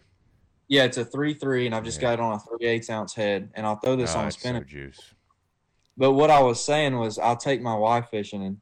Yeah, 0.67 0.83
it's 0.83 0.97
a 0.97 1.05
three 1.05 1.33
three, 1.33 1.65
and 1.65 1.73
I've 1.73 1.83
just 1.83 2.01
got 2.01 2.13
it 2.13 2.19
on 2.19 2.33
a 2.33 2.39
three 2.39 2.67
eighths 2.67 2.89
ounce 2.89 3.13
head, 3.13 3.49
and 3.53 3.65
I'll 3.65 3.77
throw 3.77 3.95
this 3.95 4.15
Oh, 4.15 4.19
on 4.19 4.25
a 4.25 4.27
it's 4.27 4.41
so 4.41 4.59
juice. 4.61 4.99
But 5.95 6.13
what 6.13 6.29
I 6.29 6.41
was 6.41 6.63
saying 6.63 6.97
was, 6.97 7.17
I'll 7.17 7.37
take 7.37 7.61
my 7.61 7.75
wife 7.75 8.09
fishing, 8.09 8.43
and 8.43 8.57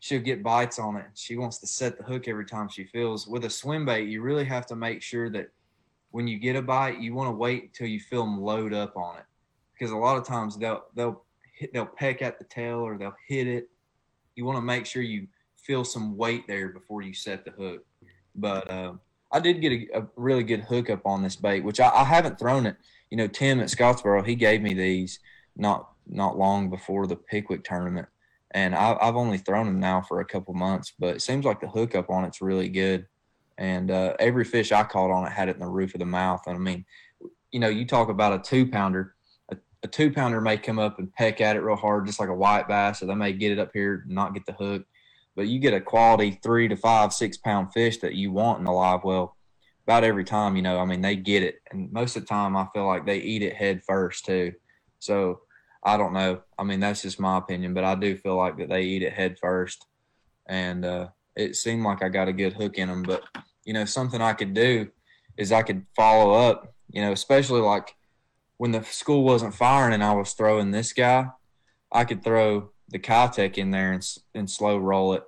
she'll 0.00 0.20
get 0.20 0.42
bites 0.42 0.78
on 0.78 0.96
it. 0.96 1.06
She 1.14 1.36
wants 1.36 1.58
to 1.58 1.66
set 1.66 1.98
the 1.98 2.04
hook 2.04 2.26
every 2.26 2.46
time 2.46 2.68
she 2.68 2.84
feels. 2.84 3.28
With 3.28 3.44
a 3.44 3.50
swim 3.50 3.84
bait, 3.84 4.08
you 4.08 4.22
really 4.22 4.44
have 4.44 4.66
to 4.66 4.76
make 4.76 5.02
sure 5.02 5.30
that 5.30 5.48
when 6.10 6.26
you 6.26 6.38
get 6.38 6.56
a 6.56 6.62
bite, 6.62 6.98
you 6.98 7.14
want 7.14 7.28
to 7.28 7.32
wait 7.36 7.64
until 7.64 7.86
you 7.86 8.00
feel 8.00 8.24
them 8.24 8.40
load 8.40 8.72
up 8.72 8.96
on 8.96 9.18
it, 9.18 9.24
because 9.74 9.92
a 9.92 9.96
lot 9.96 10.16
of 10.16 10.26
times 10.26 10.56
they'll 10.56 10.84
they'll 10.94 11.22
hit, 11.54 11.72
they'll 11.72 11.86
peck 11.86 12.22
at 12.22 12.38
the 12.38 12.44
tail 12.44 12.78
or 12.78 12.96
they'll 12.98 13.14
hit 13.28 13.46
it. 13.46 13.68
You 14.34 14.44
want 14.44 14.58
to 14.58 14.62
make 14.62 14.86
sure 14.86 15.02
you 15.02 15.26
feel 15.56 15.84
some 15.84 16.16
weight 16.16 16.46
there 16.46 16.68
before 16.68 17.02
you 17.02 17.14
set 17.14 17.44
the 17.44 17.50
hook. 17.52 17.84
But 18.34 18.70
uh, 18.70 18.94
I 19.30 19.40
did 19.40 19.60
get 19.60 19.72
a, 19.72 20.00
a 20.00 20.06
really 20.16 20.42
good 20.42 20.60
hookup 20.60 21.06
on 21.06 21.22
this 21.22 21.36
bait, 21.36 21.64
which 21.64 21.80
I, 21.80 21.88
I 21.88 22.04
haven't 22.04 22.38
thrown 22.38 22.66
it. 22.66 22.76
You 23.10 23.16
know, 23.16 23.26
Tim 23.26 23.60
at 23.60 23.68
Scottsboro, 23.68 24.26
he 24.26 24.34
gave 24.34 24.62
me 24.62 24.74
these 24.74 25.18
not 25.56 25.88
not 26.06 26.36
long 26.36 26.68
before 26.68 27.06
the 27.06 27.16
Pickwick 27.16 27.62
tournament, 27.62 28.08
and 28.50 28.74
I, 28.74 28.96
I've 29.00 29.16
only 29.16 29.38
thrown 29.38 29.66
them 29.66 29.80
now 29.80 30.00
for 30.00 30.20
a 30.20 30.24
couple 30.24 30.54
months. 30.54 30.92
But 30.98 31.16
it 31.16 31.22
seems 31.22 31.44
like 31.44 31.60
the 31.60 31.68
hookup 31.68 32.10
on 32.10 32.24
it's 32.24 32.42
really 32.42 32.68
good, 32.68 33.06
and 33.58 33.90
uh, 33.90 34.14
every 34.18 34.44
fish 34.44 34.72
I 34.72 34.82
caught 34.82 35.10
on 35.10 35.26
it 35.26 35.32
had 35.32 35.48
it 35.48 35.56
in 35.56 35.60
the 35.60 35.68
roof 35.68 35.94
of 35.94 36.00
the 36.00 36.06
mouth. 36.06 36.42
And 36.46 36.56
I 36.56 36.58
mean, 36.58 36.84
you 37.50 37.60
know, 37.60 37.68
you 37.68 37.86
talk 37.86 38.08
about 38.08 38.32
a 38.32 38.42
two 38.42 38.66
pounder. 38.66 39.14
A, 39.84 39.88
two 39.88 40.12
pounder 40.12 40.40
may 40.40 40.56
come 40.56 40.78
up 40.78 40.98
and 40.98 41.12
peck 41.12 41.40
at 41.40 41.56
it 41.56 41.60
real 41.60 41.76
hard, 41.76 42.06
just 42.06 42.20
like 42.20 42.28
a 42.28 42.34
white 42.34 42.68
bass, 42.68 43.02
or 43.02 43.06
they 43.06 43.14
may 43.14 43.32
get 43.32 43.52
it 43.52 43.58
up 43.58 43.70
here 43.72 44.02
and 44.04 44.14
not 44.14 44.34
get 44.34 44.46
the 44.46 44.52
hook. 44.52 44.84
But 45.34 45.48
you 45.48 45.58
get 45.58 45.74
a 45.74 45.80
quality 45.80 46.38
three 46.42 46.68
to 46.68 46.76
five, 46.76 47.12
six 47.12 47.36
pound 47.36 47.72
fish 47.72 47.98
that 47.98 48.14
you 48.14 48.32
want 48.32 48.60
in 48.60 48.66
a 48.66 48.74
live 48.74 49.02
well 49.02 49.36
about 49.84 50.04
every 50.04 50.24
time, 50.24 50.56
you 50.56 50.62
know, 50.62 50.78
I 50.78 50.84
mean, 50.84 51.00
they 51.00 51.16
get 51.16 51.42
it. 51.42 51.60
And 51.70 51.92
most 51.92 52.16
of 52.16 52.22
the 52.22 52.28
time, 52.28 52.56
I 52.56 52.68
feel 52.72 52.86
like 52.86 53.04
they 53.04 53.18
eat 53.18 53.42
it 53.42 53.54
head 53.54 53.82
first, 53.84 54.24
too. 54.24 54.52
So 55.00 55.40
I 55.82 55.96
don't 55.96 56.12
know. 56.12 56.42
I 56.58 56.64
mean, 56.64 56.80
that's 56.80 57.02
just 57.02 57.18
my 57.18 57.38
opinion, 57.38 57.74
but 57.74 57.82
I 57.82 57.96
do 57.96 58.16
feel 58.16 58.36
like 58.36 58.56
that 58.58 58.68
they 58.68 58.82
eat 58.82 59.02
it 59.02 59.12
head 59.12 59.38
first. 59.40 59.86
And 60.46 60.84
uh, 60.84 61.08
it 61.34 61.56
seemed 61.56 61.82
like 61.82 62.02
I 62.02 62.08
got 62.08 62.28
a 62.28 62.32
good 62.32 62.52
hook 62.52 62.76
in 62.76 62.88
them. 62.88 63.02
But, 63.02 63.22
you 63.64 63.72
know, 63.72 63.84
something 63.84 64.20
I 64.20 64.34
could 64.34 64.54
do 64.54 64.88
is 65.36 65.50
I 65.50 65.62
could 65.62 65.84
follow 65.96 66.32
up, 66.32 66.74
you 66.90 67.02
know, 67.02 67.10
especially 67.10 67.60
like 67.60 67.96
when 68.62 68.70
the 68.70 68.84
school 68.84 69.24
wasn't 69.24 69.52
firing 69.52 69.92
and 69.92 70.04
I 70.04 70.12
was 70.12 70.34
throwing 70.34 70.70
this 70.70 70.92
guy, 70.92 71.26
I 71.90 72.04
could 72.04 72.22
throw 72.22 72.70
the 72.90 72.98
Keitech 73.00 73.58
in 73.58 73.72
there 73.72 73.90
and, 73.90 74.08
and 74.36 74.48
slow 74.48 74.78
roll 74.78 75.14
it. 75.14 75.24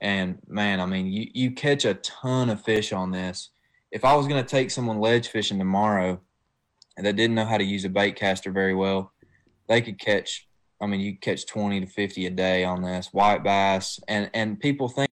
And 0.00 0.38
man, 0.48 0.80
I 0.80 0.86
mean, 0.86 1.08
you, 1.08 1.26
you 1.34 1.50
catch 1.50 1.84
a 1.84 1.92
ton 1.92 2.48
of 2.48 2.64
fish 2.64 2.90
on 2.90 3.10
this. 3.10 3.50
If 3.90 4.06
I 4.06 4.16
was 4.16 4.26
going 4.26 4.42
to 4.42 4.48
take 4.48 4.70
someone 4.70 5.00
ledge 5.00 5.28
fishing 5.28 5.58
tomorrow 5.58 6.18
and 6.96 7.04
that 7.04 7.16
didn't 7.16 7.36
know 7.36 7.44
how 7.44 7.58
to 7.58 7.62
use 7.62 7.84
a 7.84 7.90
bait 7.90 8.16
caster 8.16 8.50
very 8.50 8.74
well, 8.74 9.12
they 9.68 9.82
could 9.82 9.98
catch, 9.98 10.48
I 10.80 10.86
mean, 10.86 11.00
you 11.00 11.18
catch 11.18 11.44
20 11.44 11.80
to 11.80 11.86
50 11.86 12.24
a 12.24 12.30
day 12.30 12.64
on 12.64 12.80
this 12.80 13.10
white 13.12 13.44
bass. 13.44 14.00
And, 14.08 14.30
and 14.32 14.58
people 14.58 14.88
think, 14.88 15.10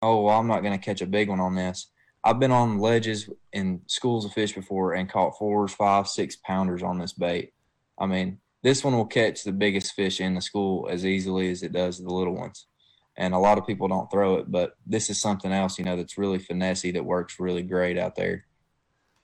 oh, 0.00 0.22
well, 0.22 0.38
I'm 0.38 0.48
not 0.48 0.62
going 0.62 0.72
to 0.72 0.82
catch 0.82 1.02
a 1.02 1.06
big 1.06 1.28
one 1.28 1.40
on 1.40 1.54
this. 1.54 1.90
I've 2.26 2.40
been 2.40 2.50
on 2.50 2.80
ledges 2.80 3.30
in 3.52 3.82
schools 3.86 4.24
of 4.24 4.32
fish 4.32 4.52
before 4.52 4.94
and 4.94 5.08
caught 5.08 5.38
fours, 5.38 5.72
five, 5.72 6.08
six 6.08 6.34
pounders 6.34 6.82
on 6.82 6.98
this 6.98 7.12
bait. 7.12 7.52
I 7.96 8.06
mean, 8.06 8.40
this 8.64 8.82
one 8.82 8.96
will 8.96 9.06
catch 9.06 9.44
the 9.44 9.52
biggest 9.52 9.94
fish 9.94 10.20
in 10.20 10.34
the 10.34 10.40
school 10.40 10.88
as 10.90 11.06
easily 11.06 11.52
as 11.52 11.62
it 11.62 11.72
does 11.72 11.98
the 11.98 12.12
little 12.12 12.34
ones. 12.34 12.66
And 13.16 13.32
a 13.32 13.38
lot 13.38 13.58
of 13.58 13.66
people 13.66 13.86
don't 13.86 14.10
throw 14.10 14.38
it, 14.38 14.50
but 14.50 14.76
this 14.84 15.08
is 15.08 15.20
something 15.20 15.52
else, 15.52 15.78
you 15.78 15.84
know, 15.84 15.96
that's 15.96 16.18
really 16.18 16.40
finessey 16.40 16.92
that 16.94 17.04
works 17.04 17.38
really 17.38 17.62
great 17.62 17.96
out 17.96 18.16
there. 18.16 18.44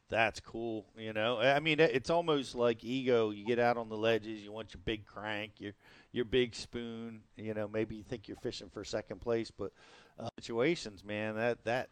That's 0.08 0.38
cool. 0.38 0.86
You 0.96 1.12
know, 1.12 1.38
I 1.40 1.58
mean, 1.58 1.80
it's 1.80 2.08
almost 2.08 2.54
like 2.54 2.84
ego. 2.84 3.30
You 3.30 3.44
get 3.44 3.58
out 3.58 3.78
on 3.78 3.88
the 3.88 3.96
ledges, 3.96 4.42
you 4.42 4.52
want 4.52 4.74
your 4.74 4.82
big 4.84 5.06
crank, 5.06 5.52
your 5.58 5.72
your 6.12 6.26
big 6.26 6.54
spoon. 6.54 7.22
You 7.36 7.54
know, 7.54 7.66
maybe 7.66 7.96
you 7.96 8.04
think 8.04 8.28
you're 8.28 8.36
fishing 8.36 8.68
for 8.72 8.84
second 8.84 9.22
place, 9.22 9.50
but 9.50 9.72
uh, 10.20 10.28
situations, 10.38 11.02
man, 11.02 11.34
that 11.34 11.64
that. 11.64 11.88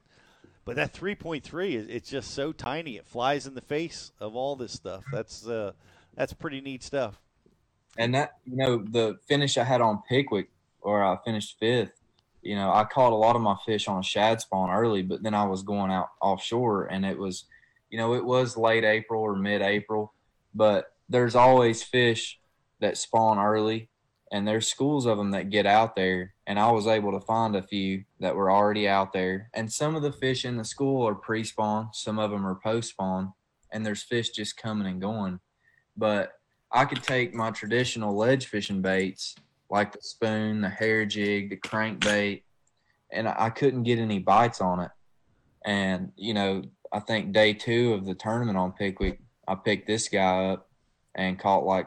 But 0.64 0.76
that 0.76 0.92
3.3 0.92 1.72
is 1.72 1.86
it's 1.88 2.10
just 2.10 2.32
so 2.32 2.52
tiny. 2.52 2.96
It 2.96 3.06
flies 3.06 3.46
in 3.46 3.54
the 3.54 3.60
face 3.60 4.12
of 4.20 4.36
all 4.36 4.56
this 4.56 4.72
stuff. 4.72 5.04
That's 5.12 5.46
uh, 5.46 5.72
that's 6.14 6.32
pretty 6.32 6.60
neat 6.60 6.82
stuff. 6.82 7.20
And 7.98 8.14
that, 8.14 8.38
you 8.44 8.56
know, 8.56 8.84
the 8.84 9.18
finish 9.26 9.58
I 9.58 9.64
had 9.64 9.80
on 9.80 10.02
Pickwick, 10.08 10.50
or 10.80 11.04
I 11.04 11.18
finished 11.24 11.58
fifth, 11.58 11.92
you 12.42 12.54
know, 12.54 12.72
I 12.72 12.84
caught 12.84 13.12
a 13.12 13.16
lot 13.16 13.36
of 13.36 13.42
my 13.42 13.56
fish 13.66 13.88
on 13.88 13.98
a 13.98 14.02
shad 14.02 14.40
spawn 14.40 14.70
early, 14.70 15.02
but 15.02 15.22
then 15.22 15.34
I 15.34 15.44
was 15.44 15.62
going 15.62 15.90
out 15.90 16.08
offshore 16.20 16.86
and 16.86 17.04
it 17.04 17.18
was, 17.18 17.44
you 17.90 17.98
know, 17.98 18.14
it 18.14 18.24
was 18.24 18.56
late 18.56 18.84
April 18.84 19.22
or 19.22 19.36
mid 19.36 19.60
April, 19.60 20.12
but 20.54 20.94
there's 21.08 21.34
always 21.34 21.82
fish 21.82 22.38
that 22.80 22.96
spawn 22.96 23.38
early 23.38 23.88
and 24.32 24.46
there's 24.46 24.68
schools 24.68 25.06
of 25.06 25.18
them 25.18 25.32
that 25.32 25.50
get 25.50 25.66
out 25.66 25.96
there. 25.96 26.34
And 26.46 26.58
I 26.58 26.70
was 26.70 26.86
able 26.86 27.12
to 27.12 27.20
find 27.20 27.56
a 27.56 27.62
few 27.62 28.04
that 28.20 28.34
were 28.34 28.50
already 28.50 28.88
out 28.88 29.12
there. 29.12 29.50
And 29.54 29.72
some 29.72 29.96
of 29.96 30.02
the 30.02 30.12
fish 30.12 30.44
in 30.44 30.56
the 30.56 30.64
school 30.64 31.06
are 31.06 31.14
pre 31.14 31.44
spawn, 31.44 31.90
some 31.92 32.18
of 32.18 32.30
them 32.30 32.46
are 32.46 32.54
post 32.62 32.90
spawn, 32.90 33.32
and 33.72 33.84
there's 33.84 34.02
fish 34.02 34.30
just 34.30 34.56
coming 34.56 34.86
and 34.86 35.00
going. 35.00 35.40
But 35.96 36.32
I 36.72 36.84
could 36.84 37.02
take 37.02 37.34
my 37.34 37.50
traditional 37.50 38.16
ledge 38.16 38.46
fishing 38.46 38.82
baits 38.82 39.34
like 39.70 39.92
the 39.92 40.02
spoon, 40.02 40.60
the 40.60 40.68
hair 40.68 41.04
jig, 41.06 41.50
the 41.50 41.56
crankbait, 41.56 42.42
and 43.12 43.28
I 43.28 43.50
couldn't 43.50 43.84
get 43.84 43.98
any 43.98 44.18
bites 44.18 44.60
on 44.60 44.80
it. 44.80 44.90
And, 45.64 46.12
you 46.16 46.34
know, 46.34 46.62
I 46.92 47.00
think 47.00 47.32
day 47.32 47.54
two 47.54 47.92
of 47.94 48.04
the 48.04 48.14
tournament 48.14 48.58
on 48.58 48.72
Pickwick, 48.72 49.20
I 49.46 49.54
picked 49.56 49.86
this 49.86 50.08
guy 50.08 50.50
up 50.50 50.68
and 51.14 51.38
caught 51.38 51.64
like 51.64 51.86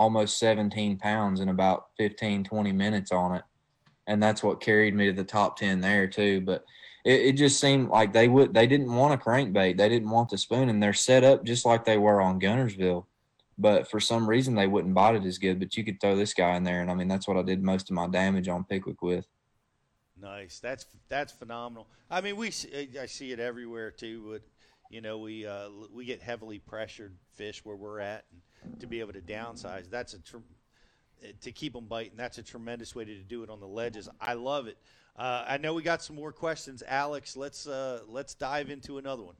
almost 0.00 0.38
17 0.38 0.96
pounds 0.96 1.40
in 1.40 1.50
about 1.50 1.88
15, 1.98 2.44
20 2.44 2.72
minutes 2.72 3.12
on 3.12 3.36
it. 3.36 3.42
And 4.06 4.22
that's 4.22 4.42
what 4.42 4.60
carried 4.60 4.94
me 4.94 5.06
to 5.06 5.12
the 5.12 5.24
top 5.24 5.58
10 5.58 5.80
there 5.80 6.06
too. 6.06 6.40
But 6.40 6.64
it, 7.04 7.20
it 7.20 7.32
just 7.32 7.60
seemed 7.60 7.90
like 7.90 8.12
they 8.12 8.26
would, 8.26 8.54
they 8.54 8.66
didn't 8.66 8.92
want 8.94 9.14
a 9.14 9.22
crankbait. 9.22 9.76
They 9.76 9.88
didn't 9.90 10.10
want 10.10 10.30
the 10.30 10.38
spoon 10.38 10.70
and 10.70 10.82
they're 10.82 10.94
set 10.94 11.22
up 11.22 11.44
just 11.44 11.66
like 11.66 11.84
they 11.84 11.98
were 11.98 12.20
on 12.20 12.40
Guntersville 12.40 13.04
but 13.58 13.90
for 13.90 14.00
some 14.00 14.26
reason 14.26 14.54
they 14.54 14.66
wouldn't 14.66 14.94
bite 14.94 15.16
it 15.16 15.24
as 15.26 15.36
good. 15.36 15.58
But 15.58 15.76
you 15.76 15.84
could 15.84 16.00
throw 16.00 16.16
this 16.16 16.32
guy 16.32 16.56
in 16.56 16.64
there, 16.64 16.80
and 16.80 16.90
I 16.90 16.94
mean 16.94 17.08
that's 17.08 17.28
what 17.28 17.36
I 17.36 17.42
did 17.42 17.62
most 17.62 17.90
of 17.90 17.94
my 17.94 18.08
damage 18.08 18.48
on 18.48 18.64
Pickwick 18.64 19.02
with. 19.02 19.26
Nice. 20.18 20.60
That's 20.60 20.86
that's 21.10 21.30
phenomenal. 21.32 21.86
I 22.10 22.22
mean, 22.22 22.36
we—I 22.36 23.06
see 23.06 23.32
it 23.32 23.38
everywhere 23.38 23.90
too. 23.90 24.30
But 24.32 24.42
you 24.90 25.00
know, 25.00 25.18
we 25.18 25.46
uh, 25.46 25.68
we 25.92 26.04
get 26.04 26.22
heavily 26.22 26.58
pressured 26.58 27.16
fish 27.34 27.64
where 27.64 27.76
we're 27.76 28.00
at, 28.00 28.24
and 28.32 28.40
to 28.78 28.86
be 28.86 29.00
able 29.00 29.12
to 29.12 29.20
downsize, 29.20 29.88
that's 29.90 30.14
a 30.14 30.18
tr- 30.18 30.36
uh, 31.22 31.28
to 31.40 31.52
keep 31.52 31.72
them 31.72 31.86
biting. 31.86 32.12
That's 32.16 32.38
a 32.38 32.42
tremendous 32.42 32.94
way 32.94 33.04
to 33.04 33.14
do 33.16 33.42
it 33.42 33.50
on 33.50 33.60
the 33.60 33.66
ledges. 33.66 34.08
I 34.20 34.34
love 34.34 34.66
it. 34.66 34.78
Uh, 35.16 35.44
I 35.46 35.58
know 35.58 35.74
we 35.74 35.82
got 35.82 36.02
some 36.02 36.16
more 36.16 36.32
questions, 36.32 36.82
Alex. 36.86 37.36
Let's 37.36 37.66
uh, 37.66 38.00
let's 38.08 38.34
dive 38.34 38.70
into 38.70 38.98
another 38.98 39.22
one. 39.22 39.34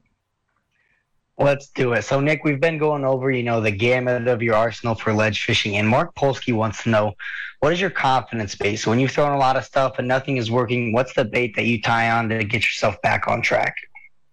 Let's 1.37 1.69
do 1.69 1.93
it. 1.93 2.03
So, 2.03 2.19
Nick, 2.19 2.43
we've 2.43 2.59
been 2.59 2.77
going 2.77 3.03
over, 3.03 3.31
you 3.31 3.41
know, 3.41 3.61
the 3.61 3.71
gamut 3.71 4.27
of 4.27 4.43
your 4.43 4.53
arsenal 4.53 4.93
for 4.93 5.11
ledge 5.11 5.43
fishing, 5.43 5.77
and 5.77 5.87
Mark 5.87 6.13
Polsky 6.13 6.53
wants 6.53 6.83
to 6.83 6.89
know 6.89 7.13
what 7.61 7.71
is 7.71 7.79
your 7.79 7.89
confidence 7.89 8.55
base? 8.55 8.83
So 8.83 8.89
When 8.89 8.99
you've 8.99 9.11
thrown 9.11 9.33
a 9.33 9.37
lot 9.37 9.55
of 9.55 9.63
stuff 9.63 9.99
and 9.99 10.07
nothing 10.07 10.37
is 10.37 10.51
working, 10.51 10.93
what's 10.93 11.13
the 11.13 11.23
bait 11.23 11.55
that 11.55 11.65
you 11.65 11.81
tie 11.81 12.09
on 12.09 12.27
to 12.29 12.43
get 12.43 12.63
yourself 12.63 13.01
back 13.01 13.27
on 13.27 13.41
track? 13.41 13.75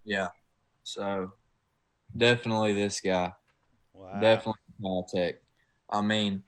Yeah. 0.03 0.29
So 0.83 1.31
definitely 2.17 2.73
this 2.73 2.99
guy. 2.99 3.33
Wow. 3.93 4.19
Definitely 4.19 4.61
Caltech. 4.81 5.35
I 5.89 6.01
mean, 6.01 6.43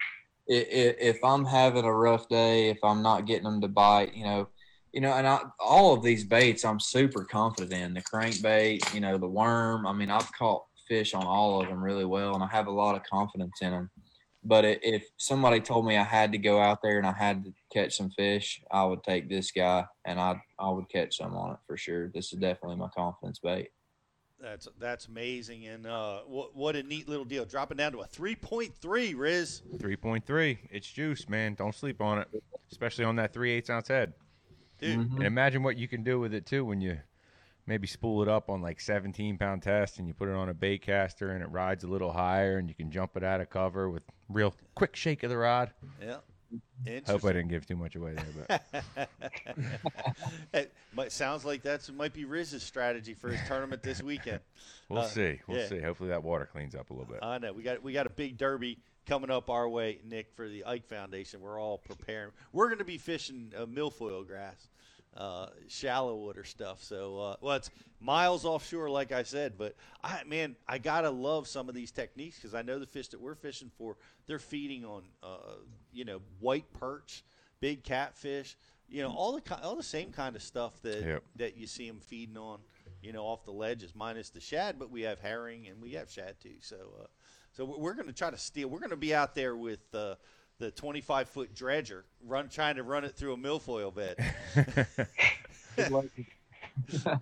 if 0.47 1.23
I'm 1.23 1.45
having 1.45 1.85
a 1.85 1.93
rough 1.93 2.27
day, 2.27 2.69
if 2.69 2.79
I'm 2.83 3.01
not 3.01 3.25
getting 3.25 3.43
them 3.43 3.61
to 3.61 3.67
bite, 3.67 4.13
you 4.15 4.23
know, 4.23 4.49
you 4.91 4.99
know, 4.99 5.13
and 5.13 5.25
I, 5.25 5.39
all 5.59 5.93
of 5.93 6.03
these 6.03 6.25
baits 6.25 6.65
I'm 6.65 6.79
super 6.79 7.23
confident 7.23 7.73
in. 7.73 7.93
The 7.93 8.01
crankbait, 8.01 8.93
you 8.93 8.99
know, 8.99 9.17
the 9.17 9.27
worm. 9.27 9.87
I 9.87 9.93
mean, 9.93 10.09
I've 10.11 10.31
caught 10.33 10.65
fish 10.87 11.13
on 11.13 11.25
all 11.25 11.61
of 11.61 11.69
them 11.69 11.81
really 11.81 12.05
well, 12.05 12.35
and 12.35 12.43
I 12.43 12.47
have 12.47 12.67
a 12.67 12.71
lot 12.71 12.95
of 12.95 13.03
confidence 13.03 13.61
in 13.61 13.71
them. 13.71 13.89
But 14.43 14.65
if 14.65 15.05
somebody 15.17 15.61
told 15.61 15.85
me 15.85 15.97
I 15.97 16.03
had 16.03 16.31
to 16.31 16.37
go 16.37 16.59
out 16.59 16.79
there 16.81 16.97
and 16.97 17.07
I 17.07 17.13
had 17.13 17.43
to 17.45 17.53
catch 17.71 17.95
some 17.95 18.09
fish, 18.09 18.61
I 18.71 18.83
would 18.83 19.03
take 19.03 19.29
this 19.29 19.51
guy, 19.51 19.85
and 20.05 20.19
I 20.19 20.41
I 20.59 20.69
would 20.69 20.89
catch 20.89 21.17
some 21.17 21.35
on 21.35 21.53
it 21.53 21.59
for 21.67 21.77
sure. 21.77 22.09
This 22.09 22.33
is 22.33 22.39
definitely 22.39 22.77
my 22.77 22.89
confidence 22.89 23.39
bait. 23.39 23.69
That's 24.41 24.67
that's 24.79 25.05
amazing, 25.05 25.67
and 25.67 25.85
uh, 25.85 26.21
what 26.27 26.55
what 26.55 26.75
a 26.75 26.83
neat 26.83 27.07
little 27.07 27.25
deal. 27.25 27.45
Dropping 27.45 27.77
down 27.77 27.91
to 27.91 27.99
a 27.99 28.05
three 28.05 28.35
point 28.35 28.73
three, 28.75 29.13
Riz. 29.13 29.61
3.3. 29.77 30.57
It's 30.71 30.91
juice, 30.91 31.29
man. 31.29 31.53
Don't 31.53 31.75
sleep 31.75 32.01
on 32.01 32.19
it, 32.19 32.27
especially 32.71 33.05
on 33.05 33.15
that 33.17 33.33
3 33.33 33.51
8 33.51 33.69
ounce 33.69 33.87
head. 33.87 34.13
Dude. 34.79 34.97
And 34.97 35.23
imagine 35.23 35.61
what 35.61 35.77
you 35.77 35.87
can 35.87 36.03
do 36.03 36.19
with 36.19 36.33
it, 36.33 36.47
too, 36.47 36.65
when 36.65 36.81
you 36.81 36.97
maybe 37.67 37.85
spool 37.85 38.23
it 38.23 38.27
up 38.27 38.49
on 38.49 38.61
like 38.61 38.79
17 38.79 39.37
pound 39.37 39.61
test 39.61 39.99
and 39.99 40.07
you 40.07 40.13
put 40.13 40.27
it 40.27 40.35
on 40.35 40.49
a 40.49 40.53
bait 40.53 40.81
caster 40.81 41.31
and 41.31 41.43
it 41.43 41.49
rides 41.51 41.83
a 41.83 41.87
little 41.87 42.11
higher 42.11 42.57
and 42.57 42.67
you 42.67 42.73
can 42.73 42.91
jump 42.91 43.15
it 43.15 43.23
out 43.23 43.39
of 43.39 43.49
cover 43.49 43.89
with 43.89 44.03
real 44.27 44.55
quick 44.73 44.95
shake 44.95 45.21
of 45.23 45.29
the 45.29 45.37
rod. 45.37 45.71
Yeah. 46.01 46.17
Hope 47.07 47.25
I 47.25 47.33
didn't 47.33 47.49
give 47.49 47.65
too 47.65 47.75
much 47.75 47.95
away 47.95 48.13
there, 48.15 48.61
but 48.95 49.07
it 50.53 50.73
might, 50.93 51.11
sounds 51.11 51.45
like 51.45 51.61
that's 51.61 51.91
might 51.91 52.13
be 52.13 52.25
Riz's 52.25 52.63
strategy 52.63 53.13
for 53.13 53.29
his 53.29 53.39
tournament 53.47 53.83
this 53.83 54.01
weekend. 54.01 54.39
we'll 54.89 55.01
Uh, 55.01 55.07
see. 55.07 55.39
We'll 55.47 55.59
yeah. 55.59 55.67
see. 55.67 55.79
Hopefully 55.79 56.09
that 56.09 56.23
water 56.23 56.47
cleans 56.51 56.75
up 56.75 56.89
a 56.89 56.93
little 56.93 57.11
bit. 57.11 57.19
I 57.21 57.37
know 57.37 57.53
we 57.53 57.63
got 57.63 57.83
we 57.83 57.93
got 57.93 58.07
a 58.07 58.11
big 58.11 58.37
derby 58.37 58.79
coming 59.07 59.29
up 59.31 59.49
our 59.49 59.67
way, 59.69 59.99
Nick, 60.07 60.31
for 60.35 60.47
the 60.47 60.65
Ike 60.65 60.85
Foundation. 60.87 61.41
We're 61.41 61.59
all 61.59 61.77
preparing. 61.77 62.31
We're 62.53 62.67
going 62.67 62.79
to 62.79 62.85
be 62.85 62.97
fishing 62.97 63.51
uh, 63.57 63.65
milfoil 63.65 64.25
grass, 64.25 64.67
uh, 65.15 65.47
shallow 65.67 66.15
water 66.15 66.43
stuff. 66.43 66.83
So, 66.83 67.19
uh, 67.19 67.35
well, 67.41 67.55
it's 67.57 67.69
miles 67.99 68.45
offshore, 68.45 68.89
like 68.89 69.11
I 69.11 69.23
said. 69.23 69.57
But 69.57 69.75
I, 70.03 70.21
man, 70.25 70.55
I 70.67 70.77
gotta 70.77 71.09
love 71.09 71.47
some 71.47 71.67
of 71.69 71.75
these 71.75 71.91
techniques 71.91 72.37
because 72.37 72.53
I 72.53 72.61
know 72.61 72.79
the 72.79 72.85
fish 72.87 73.09
that 73.09 73.19
we're 73.21 73.35
fishing 73.35 73.71
for, 73.77 73.97
they're 74.27 74.39
feeding 74.39 74.85
on, 74.85 75.03
uh, 75.21 75.55
you 75.91 76.05
know, 76.05 76.21
white 76.39 76.71
perch, 76.73 77.23
big 77.59 77.83
catfish. 77.83 78.55
You 78.87 79.01
know, 79.03 79.11
all 79.11 79.39
the 79.39 79.61
all 79.63 79.75
the 79.77 79.83
same 79.83 80.11
kind 80.11 80.35
of 80.35 80.43
stuff 80.43 80.81
that 80.81 81.01
Yep. 81.01 81.23
that 81.37 81.57
you 81.57 81.67
see 81.67 81.87
them 81.87 81.99
feeding 81.99 82.37
on. 82.37 82.59
You 83.01 83.13
know, 83.13 83.23
off 83.23 83.45
the 83.45 83.51
ledges, 83.51 83.95
minus 83.95 84.29
the 84.29 84.39
shad, 84.39 84.77
but 84.77 84.91
we 84.91 85.01
have 85.01 85.19
herring 85.19 85.67
and 85.67 85.81
we 85.81 85.93
have 85.93 86.11
shad 86.11 86.39
too. 86.39 86.57
So, 86.59 86.75
uh, 87.01 87.07
so 87.51 87.65
we're- 87.65 87.95
going 87.95 88.05
to 88.07 88.13
try 88.13 88.29
to 88.29 88.37
steal. 88.37 88.67
We're 88.69 88.77
going 88.77 88.91
to 88.91 88.95
be 88.95 89.15
out 89.15 89.33
there 89.33 89.55
with 89.55 89.79
uh, 89.95 90.15
the 90.61 90.71
25 90.71 91.27
foot 91.27 91.53
dredger, 91.55 92.05
run 92.25 92.47
trying 92.47 92.75
to 92.75 92.83
run 92.83 93.03
it 93.03 93.15
through 93.15 93.33
a 93.33 93.37
milfoil 93.37 93.93
bed. 93.93 94.15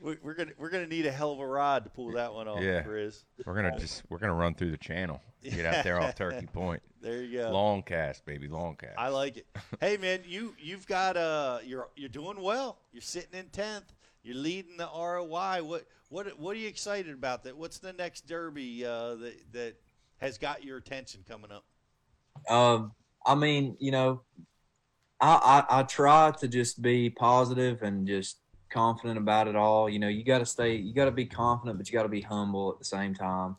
we, 0.00 0.16
we're 0.22 0.34
gonna 0.34 0.52
we're 0.56 0.70
gonna 0.70 0.86
need 0.86 1.04
a 1.04 1.10
hell 1.10 1.32
of 1.32 1.40
a 1.40 1.46
rod 1.46 1.82
to 1.84 1.90
pull 1.90 2.12
that 2.12 2.32
one 2.32 2.46
off, 2.46 2.62
yeah. 2.62 2.86
Riz. 2.86 3.24
We're 3.44 3.54
going 3.60 3.72
to 3.72 3.78
just, 3.78 4.02
we're 4.08 4.18
going 4.18 4.30
to 4.30 4.34
run 4.34 4.54
through 4.54 4.70
the 4.70 4.78
channel. 4.78 5.20
Get 5.42 5.66
out 5.66 5.82
there 5.82 6.00
off 6.00 6.14
Turkey 6.14 6.46
Point. 6.52 6.82
There 7.02 7.22
you 7.22 7.40
go. 7.40 7.50
Long 7.50 7.82
cast, 7.82 8.24
baby. 8.24 8.46
Long 8.48 8.76
cast. 8.76 8.94
I 8.96 9.08
like 9.08 9.38
it. 9.38 9.46
hey 9.80 9.96
man, 9.96 10.22
you 10.24 10.54
you've 10.58 10.86
got 10.86 11.16
uh 11.16 11.58
you're 11.64 11.88
you're 11.96 12.08
doing 12.08 12.40
well. 12.40 12.78
You're 12.92 13.02
sitting 13.02 13.38
in 13.38 13.46
tenth. 13.46 13.92
You're 14.22 14.36
leading 14.36 14.76
the 14.76 14.88
ROY. 14.88 15.62
What 15.64 15.86
what 16.10 16.38
what 16.38 16.56
are 16.56 16.60
you 16.60 16.68
excited 16.68 17.12
about? 17.12 17.44
That 17.44 17.56
what's 17.56 17.78
the 17.78 17.92
next 17.92 18.26
derby 18.26 18.84
uh, 18.84 19.16
that 19.16 19.52
that 19.52 19.74
has 20.18 20.38
got 20.38 20.64
your 20.64 20.76
attention 20.76 21.24
coming 21.26 21.50
up? 21.50 21.64
Um, 22.48 22.92
I 23.26 23.34
mean, 23.34 23.76
you 23.80 23.90
know, 23.90 24.22
I, 25.20 25.64
I 25.70 25.80
I 25.80 25.82
try 25.84 26.30
to 26.40 26.48
just 26.48 26.80
be 26.82 27.10
positive 27.10 27.82
and 27.82 28.06
just 28.06 28.38
confident 28.70 29.18
about 29.18 29.48
it 29.48 29.56
all. 29.56 29.88
You 29.88 29.98
know, 29.98 30.08
you 30.08 30.24
got 30.24 30.38
to 30.38 30.46
stay, 30.46 30.76
you 30.76 30.94
got 30.94 31.06
to 31.06 31.10
be 31.10 31.26
confident, 31.26 31.78
but 31.78 31.88
you 31.88 31.92
got 31.92 32.04
to 32.04 32.08
be 32.08 32.20
humble 32.20 32.72
at 32.72 32.78
the 32.78 32.84
same 32.84 33.14
time. 33.14 33.56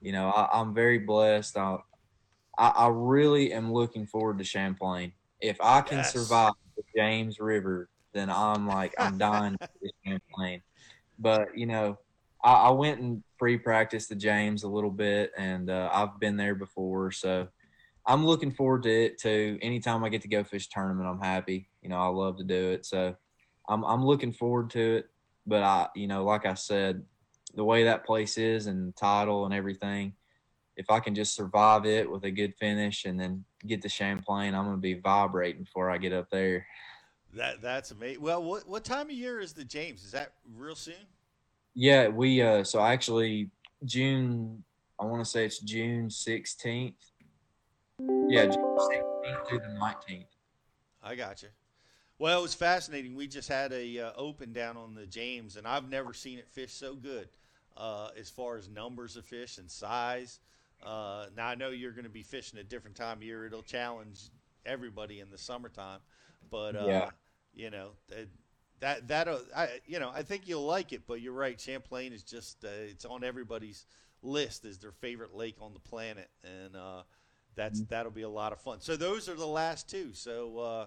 You 0.00 0.12
know, 0.12 0.30
I, 0.30 0.60
I'm 0.60 0.74
very 0.74 0.98
blessed. 0.98 1.56
I, 1.56 1.78
I 2.58 2.68
I 2.68 2.88
really 2.88 3.52
am 3.52 3.72
looking 3.72 4.06
forward 4.06 4.38
to 4.38 4.44
Champlain. 4.44 5.12
If 5.40 5.58
I 5.60 5.80
can 5.82 6.04
Yes. 6.04 6.12
survive 6.12 6.52
the 6.76 6.82
James 6.96 7.40
River, 7.40 7.88
then 8.14 8.30
I'm 8.30 8.66
like 8.66 8.94
I'm 8.98 9.18
dying 9.18 9.56
to 9.82 9.90
Champlain. 10.06 10.62
But 11.18 11.56
you 11.56 11.66
know, 11.66 11.98
I, 12.44 12.52
I 12.54 12.70
went 12.70 13.00
and 13.00 13.22
pre-practiced 13.38 14.08
the 14.08 14.16
James 14.16 14.62
a 14.64 14.68
little 14.68 14.90
bit, 14.90 15.32
and 15.36 15.70
uh, 15.70 15.90
I've 15.92 16.18
been 16.20 16.36
there 16.36 16.54
before, 16.54 17.10
so 17.12 17.48
I'm 18.06 18.26
looking 18.26 18.50
forward 18.50 18.82
to 18.84 18.90
it 18.90 19.20
too. 19.20 19.58
Anytime 19.62 20.02
I 20.02 20.08
get 20.08 20.22
to 20.22 20.28
go 20.28 20.42
fish 20.42 20.68
tournament, 20.68 21.08
I'm 21.08 21.20
happy. 21.20 21.68
You 21.82 21.88
know, 21.88 21.98
I 21.98 22.08
love 22.08 22.36
to 22.38 22.44
do 22.44 22.70
it, 22.70 22.84
so 22.84 23.14
I'm 23.68 23.84
I'm 23.84 24.04
looking 24.04 24.32
forward 24.32 24.70
to 24.70 24.96
it. 24.96 25.10
But 25.46 25.62
I, 25.62 25.88
you 25.94 26.06
know, 26.06 26.24
like 26.24 26.46
I 26.46 26.54
said, 26.54 27.04
the 27.54 27.64
way 27.64 27.84
that 27.84 28.06
place 28.06 28.38
is 28.38 28.66
and 28.66 28.94
title 28.96 29.44
and 29.44 29.54
everything, 29.54 30.14
if 30.76 30.90
I 30.90 31.00
can 31.00 31.14
just 31.14 31.34
survive 31.34 31.84
it 31.86 32.10
with 32.10 32.24
a 32.24 32.30
good 32.30 32.54
finish 32.58 33.04
and 33.04 33.18
then 33.18 33.44
get 33.66 33.82
to 33.82 33.88
Champlain, 33.88 34.54
I'm 34.54 34.64
gonna 34.64 34.76
be 34.78 34.94
vibrating 34.94 35.64
before 35.64 35.90
I 35.90 35.98
get 35.98 36.12
up 36.12 36.28
there. 36.30 36.66
That 37.34 37.62
that's 37.62 37.92
amazing. 37.92 38.22
Well, 38.22 38.42
what 38.42 38.68
what 38.68 38.84
time 38.84 39.06
of 39.06 39.12
year 39.12 39.40
is 39.40 39.52
the 39.52 39.64
James? 39.64 40.04
Is 40.04 40.10
that 40.10 40.32
real 40.56 40.74
soon? 40.74 40.94
Yeah, 41.74 42.08
we 42.08 42.42
uh 42.42 42.64
so 42.64 42.80
actually 42.82 43.50
June 43.84 44.64
I 45.00 45.04
want 45.04 45.24
to 45.24 45.28
say 45.28 45.44
it's 45.44 45.58
June 45.58 46.08
16th. 46.08 46.94
Yeah, 48.28 48.46
June 48.46 48.56
16th 48.78 49.46
through 49.46 49.58
the 49.60 49.68
19th. 49.68 50.24
I 51.02 51.14
got 51.14 51.42
you. 51.42 51.48
Well, 52.18 52.38
it 52.38 52.42
was 52.42 52.54
fascinating. 52.54 53.14
We 53.16 53.26
just 53.26 53.48
had 53.48 53.72
a 53.72 53.98
uh, 53.98 54.12
open 54.16 54.52
down 54.52 54.76
on 54.76 54.94
the 54.94 55.06
James, 55.06 55.56
and 55.56 55.66
I've 55.66 55.88
never 55.88 56.14
seen 56.14 56.38
it 56.38 56.48
fish 56.48 56.72
so 56.72 56.94
good 56.94 57.28
uh, 57.76 58.10
as 58.16 58.30
far 58.30 58.56
as 58.56 58.68
numbers 58.68 59.16
of 59.16 59.24
fish 59.24 59.58
and 59.58 59.70
size. 59.70 60.38
Uh, 60.82 61.26
now 61.36 61.48
I 61.48 61.54
know 61.56 61.70
you're 61.70 61.92
going 61.92 62.04
to 62.04 62.10
be 62.10 62.22
fishing 62.22 62.58
a 62.58 62.64
different 62.64 62.96
time 62.96 63.18
of 63.18 63.22
year. 63.22 63.46
It'll 63.46 63.62
challenge 63.62 64.30
everybody 64.64 65.20
in 65.20 65.30
the 65.30 65.38
summertime, 65.38 66.00
but 66.50 66.76
uh, 66.76 66.86
Yeah. 66.86 67.10
you 67.54 67.70
know 67.70 67.90
that 68.08 68.28
that 68.80 69.08
that 69.08 69.28
uh, 69.28 69.38
I 69.56 69.80
you 69.86 69.98
know 69.98 70.10
I 70.14 70.22
think 70.22 70.46
you'll 70.46 70.66
like 70.66 70.92
it. 70.92 71.02
But 71.06 71.20
you're 71.20 71.32
right, 71.32 71.60
Champlain 71.60 72.12
is 72.12 72.22
just 72.22 72.64
uh, 72.64 72.68
it's 72.70 73.04
on 73.04 73.24
everybody's 73.24 73.84
list 74.22 74.64
as 74.64 74.78
their 74.78 74.92
favorite 74.92 75.34
lake 75.34 75.56
on 75.60 75.72
the 75.74 75.80
planet, 75.80 76.30
and 76.44 76.76
that's 77.54 77.82
that'll 77.82 78.12
be 78.12 78.22
a 78.22 78.28
lot 78.28 78.52
of 78.52 78.60
fun. 78.60 78.80
So 78.80 78.96
those 78.96 79.28
are 79.28 79.34
the 79.34 79.46
last 79.46 79.88
two. 79.88 80.12
So 80.12 80.58
uh, 80.58 80.86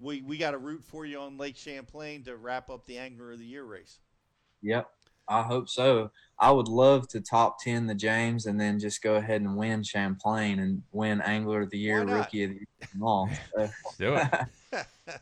we 0.00 0.22
we 0.22 0.36
got 0.38 0.52
to 0.52 0.58
root 0.58 0.84
for 0.84 1.06
you 1.06 1.18
on 1.20 1.38
Lake 1.38 1.56
Champlain 1.56 2.24
to 2.24 2.36
wrap 2.36 2.70
up 2.70 2.86
the 2.86 2.98
Angler 2.98 3.32
of 3.32 3.38
the 3.38 3.46
Year 3.46 3.64
race. 3.64 3.98
Yep. 4.62 4.88
I 5.26 5.42
hope 5.42 5.68
so. 5.68 6.10
I 6.38 6.50
would 6.50 6.68
love 6.68 7.08
to 7.08 7.20
top 7.20 7.58
10 7.62 7.86
the 7.86 7.94
James 7.94 8.46
and 8.46 8.60
then 8.60 8.78
just 8.78 9.02
go 9.02 9.14
ahead 9.14 9.40
and 9.40 9.56
win 9.56 9.82
Champlain 9.82 10.58
and 10.58 10.82
win 10.92 11.22
Angler 11.22 11.62
of 11.62 11.70
the 11.70 11.78
Year. 11.78 12.04
Rookie 12.04 12.44
of 12.44 12.50
the 12.50 12.56
Year. 12.56 12.66
and 12.92 13.02
all. 13.02 13.30
So, 13.56 13.70
do 13.98 14.14
it. 14.16 14.86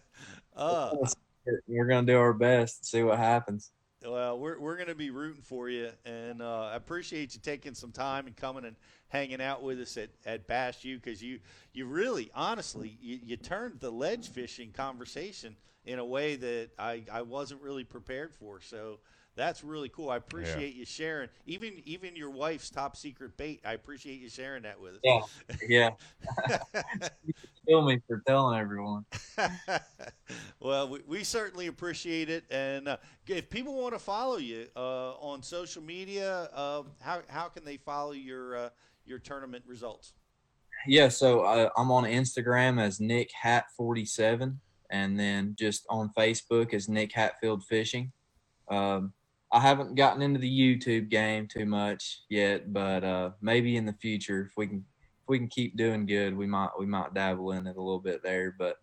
Uh, 0.54 0.94
We're 1.66 1.86
going 1.86 2.04
to 2.06 2.12
do 2.12 2.18
our 2.18 2.34
best 2.34 2.80
to 2.80 2.84
see 2.84 3.02
what 3.02 3.16
happens. 3.16 3.70
Well, 4.04 4.38
we're 4.38 4.58
we're 4.58 4.74
going 4.76 4.88
to 4.88 4.96
be 4.96 5.10
rooting 5.10 5.42
for 5.42 5.68
you, 5.68 5.90
and 6.04 6.42
uh, 6.42 6.70
I 6.72 6.74
appreciate 6.74 7.34
you 7.34 7.40
taking 7.40 7.74
some 7.74 7.92
time 7.92 8.26
and 8.26 8.36
coming 8.36 8.64
and 8.64 8.74
hanging 9.08 9.40
out 9.40 9.62
with 9.62 9.78
us 9.78 9.96
at, 9.96 10.10
at 10.26 10.48
Bass 10.48 10.84
U 10.84 10.96
because 10.96 11.22
you 11.22 11.38
you 11.72 11.86
really 11.86 12.30
honestly 12.34 12.98
you, 13.00 13.20
you 13.22 13.36
turned 13.36 13.78
the 13.78 13.90
ledge 13.90 14.28
fishing 14.28 14.72
conversation 14.72 15.54
in 15.84 16.00
a 16.00 16.04
way 16.04 16.34
that 16.36 16.70
I, 16.78 17.04
I 17.12 17.22
wasn't 17.22 17.62
really 17.62 17.84
prepared 17.84 18.34
for. 18.34 18.60
So 18.60 18.98
that's 19.34 19.64
really 19.64 19.88
cool. 19.88 20.10
I 20.10 20.16
appreciate 20.16 20.74
you 20.74 20.84
sharing. 20.84 21.28
Even 21.46 21.82
even 21.84 22.14
your 22.16 22.30
wife's 22.30 22.70
top 22.70 22.96
secret 22.96 23.36
bait. 23.36 23.60
I 23.64 23.72
appreciate 23.72 24.20
you 24.20 24.28
sharing 24.28 24.62
that 24.64 24.80
with 24.80 24.94
us. 24.94 25.00
Yeah. 25.68 25.90
Yeah. 26.48 27.08
kill 27.68 27.82
me 27.82 28.00
for 28.06 28.22
telling 28.26 28.58
everyone. 28.58 29.04
well, 30.60 30.88
we, 30.88 31.00
we 31.06 31.24
certainly 31.24 31.66
appreciate 31.66 32.28
it. 32.28 32.44
And 32.50 32.88
uh, 32.88 32.96
if 33.26 33.48
people 33.48 33.80
want 33.80 33.94
to 33.94 33.98
follow 33.98 34.36
you 34.36 34.66
uh, 34.76 35.12
on 35.12 35.42
social 35.42 35.82
media, 35.82 36.50
uh, 36.54 36.82
how, 37.00 37.22
how 37.28 37.48
can 37.48 37.64
they 37.64 37.76
follow 37.76 38.12
your 38.12 38.56
uh, 38.56 38.68
your 39.04 39.18
tournament 39.18 39.64
results? 39.66 40.12
Yeah, 40.86 41.08
so 41.08 41.42
uh, 41.42 41.70
I'm 41.76 41.90
on 41.92 42.04
Instagram 42.04 42.80
as 42.80 42.98
Nick 42.98 43.30
Hat 43.40 43.66
47, 43.76 44.60
and 44.90 45.18
then 45.18 45.54
just 45.56 45.86
on 45.88 46.10
Facebook 46.16 46.74
as 46.74 46.88
Nick 46.88 47.12
Hatfield 47.12 47.62
Fishing. 47.64 48.10
Um, 48.68 49.12
I 49.52 49.60
haven't 49.60 49.96
gotten 49.96 50.22
into 50.22 50.40
the 50.40 50.50
YouTube 50.50 51.10
game 51.10 51.46
too 51.46 51.66
much 51.66 52.22
yet, 52.30 52.72
but 52.72 53.04
uh, 53.04 53.30
maybe 53.42 53.76
in 53.76 53.84
the 53.84 53.92
future, 53.92 54.46
if 54.48 54.56
we 54.56 54.66
can, 54.66 54.78
if 54.78 55.28
we 55.28 55.38
can 55.38 55.48
keep 55.48 55.76
doing 55.76 56.06
good, 56.06 56.34
we 56.34 56.46
might 56.46 56.70
we 56.78 56.86
might 56.86 57.12
dabble 57.12 57.52
in 57.52 57.66
it 57.66 57.76
a 57.76 57.82
little 57.82 58.00
bit 58.00 58.22
there. 58.22 58.54
But 58.58 58.78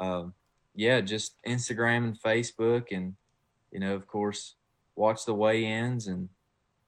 um, 0.00 0.34
yeah, 0.74 1.00
just 1.00 1.36
Instagram 1.46 2.04
and 2.04 2.20
Facebook, 2.20 2.86
and 2.90 3.14
you 3.70 3.78
know, 3.78 3.94
of 3.94 4.08
course, 4.08 4.56
watch 4.96 5.24
the 5.24 5.34
weigh-ins 5.34 6.08
and 6.08 6.28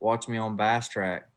watch 0.00 0.26
me 0.26 0.36
on 0.36 0.56
Bass 0.56 0.88
Track. 0.88 1.28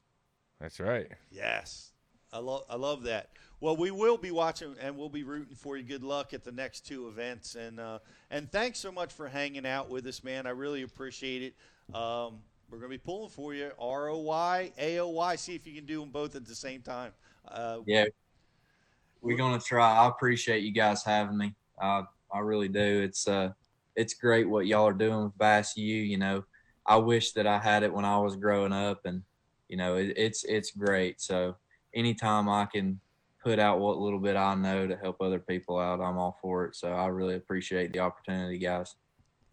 That's 0.59 0.79
right. 0.79 1.07
Yes, 1.29 1.91
I 2.33 2.39
love 2.39 2.63
I 2.67 2.77
love 2.77 3.03
that. 3.03 3.29
Well, 3.61 3.77
we 3.77 3.89
will 3.89 4.17
be 4.17 4.31
watching 4.31 4.75
and 4.81 4.97
we'll 4.97 5.09
be 5.09 5.23
rooting 5.23 5.55
for 5.55 5.77
you. 5.77 5.83
Good 5.83 6.03
luck 6.03 6.33
at 6.33 6.43
the 6.43 6.51
next 6.51 6.85
two 6.87 7.07
events, 7.07 7.53
and 7.55 7.79
uh, 7.79 7.99
and 8.31 8.51
thanks 8.51 8.79
so 8.79 8.91
much 8.91 9.13
for 9.13 9.27
hanging 9.27 9.65
out 9.67 9.89
with 9.89 10.07
us, 10.07 10.23
man. 10.23 10.47
I 10.47 10.51
really 10.51 10.81
appreciate 10.81 11.43
it. 11.43 11.55
Um, 11.93 12.39
we're 12.69 12.79
going 12.79 12.91
to 12.91 12.97
be 12.97 13.03
pulling 13.03 13.29
for 13.29 13.53
you. 13.53 13.71
ROY, 13.79 14.71
AOY. 14.79 15.37
See 15.37 15.55
if 15.55 15.67
you 15.67 15.73
can 15.73 15.85
do 15.85 15.99
them 15.99 16.09
both 16.09 16.35
at 16.35 16.45
the 16.45 16.55
same 16.55 16.81
time. 16.81 17.11
Uh, 17.47 17.79
Yeah, 17.85 18.05
we're 19.21 19.37
gonna 19.37 19.59
try. 19.59 19.97
I 19.97 20.07
appreciate 20.07 20.63
you 20.63 20.71
guys 20.71 21.03
having 21.03 21.37
me. 21.37 21.55
I 21.81 22.03
I 22.31 22.39
really 22.39 22.67
do. 22.67 22.79
It's 22.79 23.27
uh, 23.27 23.51
it's 23.95 24.13
great 24.13 24.47
what 24.47 24.67
y'all 24.67 24.87
are 24.87 24.93
doing 24.93 25.23
with 25.25 25.37
Bass 25.37 25.75
U. 25.77 25.95
You 25.95 26.17
know, 26.17 26.43
I 26.85 26.97
wish 26.97 27.31
that 27.33 27.47
I 27.47 27.59
had 27.59 27.83
it 27.83 27.93
when 27.93 28.05
I 28.05 28.17
was 28.17 28.35
growing 28.35 28.71
up, 28.71 29.05
and 29.05 29.23
you 29.67 29.77
know, 29.77 29.95
it, 29.95 30.13
it's 30.15 30.43
it's 30.43 30.71
great. 30.71 31.21
So 31.21 31.55
anytime 31.93 32.47
I 32.47 32.65
can 32.65 32.99
put 33.43 33.59
out 33.59 33.79
what 33.79 33.97
little 33.97 34.19
bit 34.19 34.35
I 34.35 34.55
know 34.55 34.87
to 34.87 34.95
help 34.95 35.21
other 35.21 35.39
people 35.39 35.79
out, 35.79 36.01
I'm 36.01 36.17
all 36.17 36.37
for 36.41 36.65
it. 36.65 36.75
So 36.75 36.91
I 36.91 37.07
really 37.07 37.35
appreciate 37.35 37.93
the 37.93 37.99
opportunity, 37.99 38.57
guys. 38.57 38.95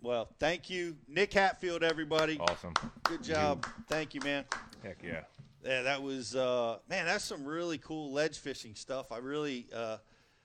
Well, 0.02 0.28
thank 0.40 0.68
you, 0.68 0.96
Nick 1.08 1.32
Hatfield, 1.32 1.84
everybody. 1.84 2.36
Awesome. 2.38 2.74
Good 3.04 3.22
job. 3.22 3.64
Thank 3.88 4.14
you, 4.14 4.20
man. 4.22 4.44
Heck 4.82 4.98
yeah. 5.02 5.20
Yeah, 5.64 5.82
that 5.82 6.02
was 6.02 6.34
uh, 6.34 6.78
man. 6.88 7.06
That's 7.06 7.24
some 7.24 7.44
really 7.44 7.78
cool 7.78 8.12
ledge 8.12 8.38
fishing 8.38 8.74
stuff. 8.74 9.12
I 9.12 9.18
really, 9.18 9.68
uh, 9.74 9.98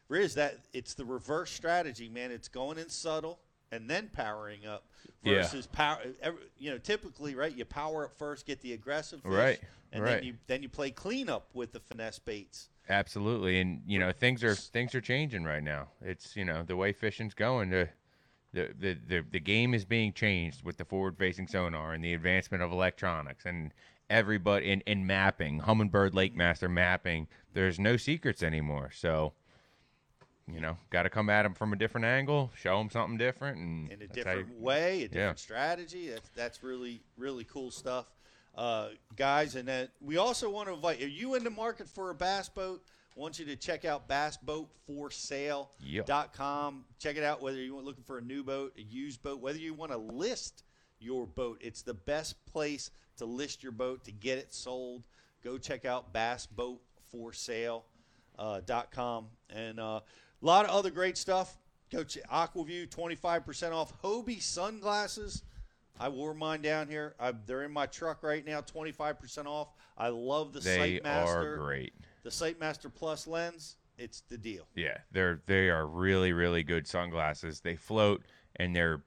Riz, 0.10 0.36
that 0.36 0.60
it's 0.74 0.94
the 0.94 1.06
reverse 1.06 1.50
strategy, 1.50 2.08
man. 2.08 2.30
It's 2.32 2.48
going 2.48 2.78
in 2.78 2.90
subtle 2.90 3.40
and 3.72 3.90
then 3.90 4.10
powering 4.14 4.68
up 4.68 4.86
Yeah. 5.24 5.42
versus 5.42 5.66
power. 5.66 6.00
every- 6.22 6.44
You 6.60 6.70
know, 6.72 6.78
typically, 6.78 7.34
right? 7.34 7.54
You 7.54 7.66
power 7.66 8.06
up 8.06 8.16
first, 8.16 8.46
get 8.46 8.62
the 8.62 8.74
aggressive 8.74 9.22
fish, 9.24 9.32
Right, 9.32 9.60
and 9.92 10.04
right. 10.04 10.12
then 10.18 10.24
you 10.24 10.38
then 10.46 10.62
you 10.62 10.70
play 10.70 10.92
cleanup 10.92 11.50
with 11.56 11.72
the 11.72 11.80
finesse 11.80 12.20
baits. 12.20 12.70
Absolutely, 12.88 13.60
and 13.60 13.82
you 13.88 13.98
know 13.98 14.12
things 14.12 14.44
are 14.44 14.54
things 14.54 14.94
are 14.94 15.02
changing 15.02 15.44
right 15.46 15.64
now. 15.64 15.88
It's 16.02 16.36
you 16.36 16.46
know 16.46 16.62
the 16.62 16.76
way 16.76 16.94
fishing's 16.94 17.34
going. 17.34 17.72
The 17.72 17.90
the 18.54 18.70
the 18.80 18.98
the, 19.08 19.24
the 19.32 19.40
game 19.40 19.74
is 19.74 19.86
being 19.86 20.14
changed 20.14 20.64
with 20.64 20.78
the 20.78 20.86
forward-facing 20.86 21.48
sonar 21.48 21.94
and 21.94 22.04
the 22.04 22.14
advancement 22.14 22.64
of 22.64 22.72
electronics 22.72 23.46
and 23.46 23.74
everybody 24.10 24.72
in, 24.72 24.82
in 24.82 25.06
mapping, 25.06 25.62
Humminbird 25.62 26.14
Lake 26.14 26.36
Master 26.36 26.70
mapping. 26.70 27.28
There's 27.54 27.80
no 27.80 27.98
secrets 27.98 28.42
anymore. 28.42 28.92
So 28.94 29.34
you 30.50 30.62
know, 30.62 30.78
got 30.92 31.04
to 31.04 31.10
come 31.10 31.30
at 31.30 31.44
them 31.44 31.54
from 31.54 31.74
a 31.74 31.76
different 31.76 32.06
angle, 32.06 32.52
show 32.56 32.78
them 32.78 32.90
something 32.90 33.18
different, 33.18 33.58
and 33.58 33.92
in 33.92 34.02
a 34.02 34.06
how 34.06 34.32
you- 34.32 34.38
different 34.44 34.62
way, 34.62 34.94
a 34.94 35.02
Yeah. 35.02 35.08
different 35.10 35.40
strategy. 35.40 36.08
That's 36.10 36.30
that's 36.30 36.64
really 36.64 37.02
really 37.18 37.44
cool 37.44 37.70
stuff, 37.70 38.06
uh, 38.56 38.90
guys. 39.18 39.56
And 39.56 39.68
then 39.68 39.90
we 40.00 40.16
also 40.16 40.50
want 40.50 40.70
to 40.70 40.74
invite. 40.76 41.02
Are 41.02 41.08
you 41.08 41.36
in 41.36 41.44
the 41.44 41.50
market 41.50 41.90
for 41.90 42.12
a 42.12 42.16
bass 42.16 42.48
boat? 42.48 42.82
I 43.18 43.20
want 43.20 43.40
you 43.40 43.46
to 43.46 43.56
check 43.56 43.84
out 43.84 44.08
bassboatforsale.com. 44.08 46.86
Check 47.00 47.18
it 47.18 47.24
out. 47.24 47.42
Whether 47.42 47.58
you're 47.58 47.82
looking 47.82 48.04
for 48.04 48.20
a 48.20 48.22
new 48.22 48.44
boat, 48.44 48.74
a 48.78 48.82
used 48.82 49.24
boat, 49.24 49.42
whether 49.42 49.58
you 49.58 49.74
want 49.74 49.92
to 49.92 49.98
list 49.98 50.64
your 51.00 51.26
boat, 51.26 51.58
it's 51.62 51.82
the 51.82 51.96
best 51.96 52.36
place 52.46 52.92
to 53.18 53.26
list 53.26 53.64
your 53.64 53.72
boat 53.72 54.04
to 54.04 54.12
get 54.12 54.38
it 54.38 54.54
sold. 54.54 55.04
Go 55.44 55.58
check 55.58 55.84
out 55.86 56.14
bassboatforsale.com 56.14 57.82
uh, 58.38 58.62
dot 58.66 58.92
com. 58.92 59.28
and 59.50 59.80
uh, 59.80 60.02
a 60.02 60.46
lot 60.46 60.66
of 60.66 60.72
other 60.72 60.92
great 60.92 61.18
stuff. 61.18 61.58
Go 61.92 62.04
to 62.04 62.22
Aqua-Vu, 62.30 62.86
25% 62.86 63.72
off. 63.72 64.00
Hobie 64.04 64.40
sunglasses. 64.42 65.42
I 66.00 66.10
wore 66.10 66.36
mine 66.36 66.62
down 66.62 66.90
here. 66.90 67.16
I, 67.20 67.32
they're 67.32 67.64
in 67.64 67.72
my 67.72 67.88
truck 67.88 68.22
right 68.22 68.46
now, 68.46 68.62
25% 68.62 69.48
off. 69.48 69.70
I 69.98 70.10
love 70.10 70.54
the 70.54 70.60
They 70.60 71.00
Sightmaster. 71.00 71.26
are 71.28 71.58
great. 71.58 71.94
The 72.28 72.32
Sightmaster 72.34 72.94
Plus 72.94 73.26
lens. 73.26 73.78
It's 73.98 74.20
the 74.28 74.38
deal. 74.38 74.68
Yeah, 74.76 74.98
they're 75.14 75.40
they 75.46 75.70
are 75.70 75.88
really 75.88 76.34
really 76.34 76.62
good 76.62 76.86
sunglasses. 76.86 77.62
They 77.62 77.78
float 77.78 78.22
and 78.58 78.76
they're 78.76 79.02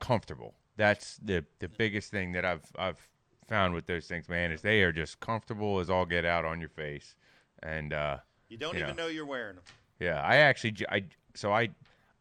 comfortable. 0.00 0.54
That's 0.76 1.18
the 1.18 1.44
the 1.60 1.68
biggest 1.68 2.10
thing 2.10 2.32
that 2.32 2.44
I've 2.44 2.64
I've 2.76 2.98
found 3.46 3.74
with 3.74 3.86
those 3.86 4.08
things, 4.08 4.28
man, 4.28 4.50
is 4.50 4.60
they 4.60 4.82
are 4.82 4.90
just 4.90 5.20
comfortable 5.20 5.78
as 5.78 5.88
all 5.88 6.04
get 6.04 6.24
out 6.24 6.44
on 6.44 6.58
your 6.58 6.68
face. 6.68 7.14
And 7.62 7.92
uh 7.92 8.16
You 8.48 8.56
don't 8.56 8.74
you 8.76 8.82
even 8.82 8.96
know 8.96 9.06
you're 9.06 9.24
wearing 9.24 9.54
them. 9.54 9.64
yeah, 10.00 10.20
I 10.20 10.38
actually 10.38 10.74
I 10.90 11.04
so 11.34 11.52
I 11.52 11.68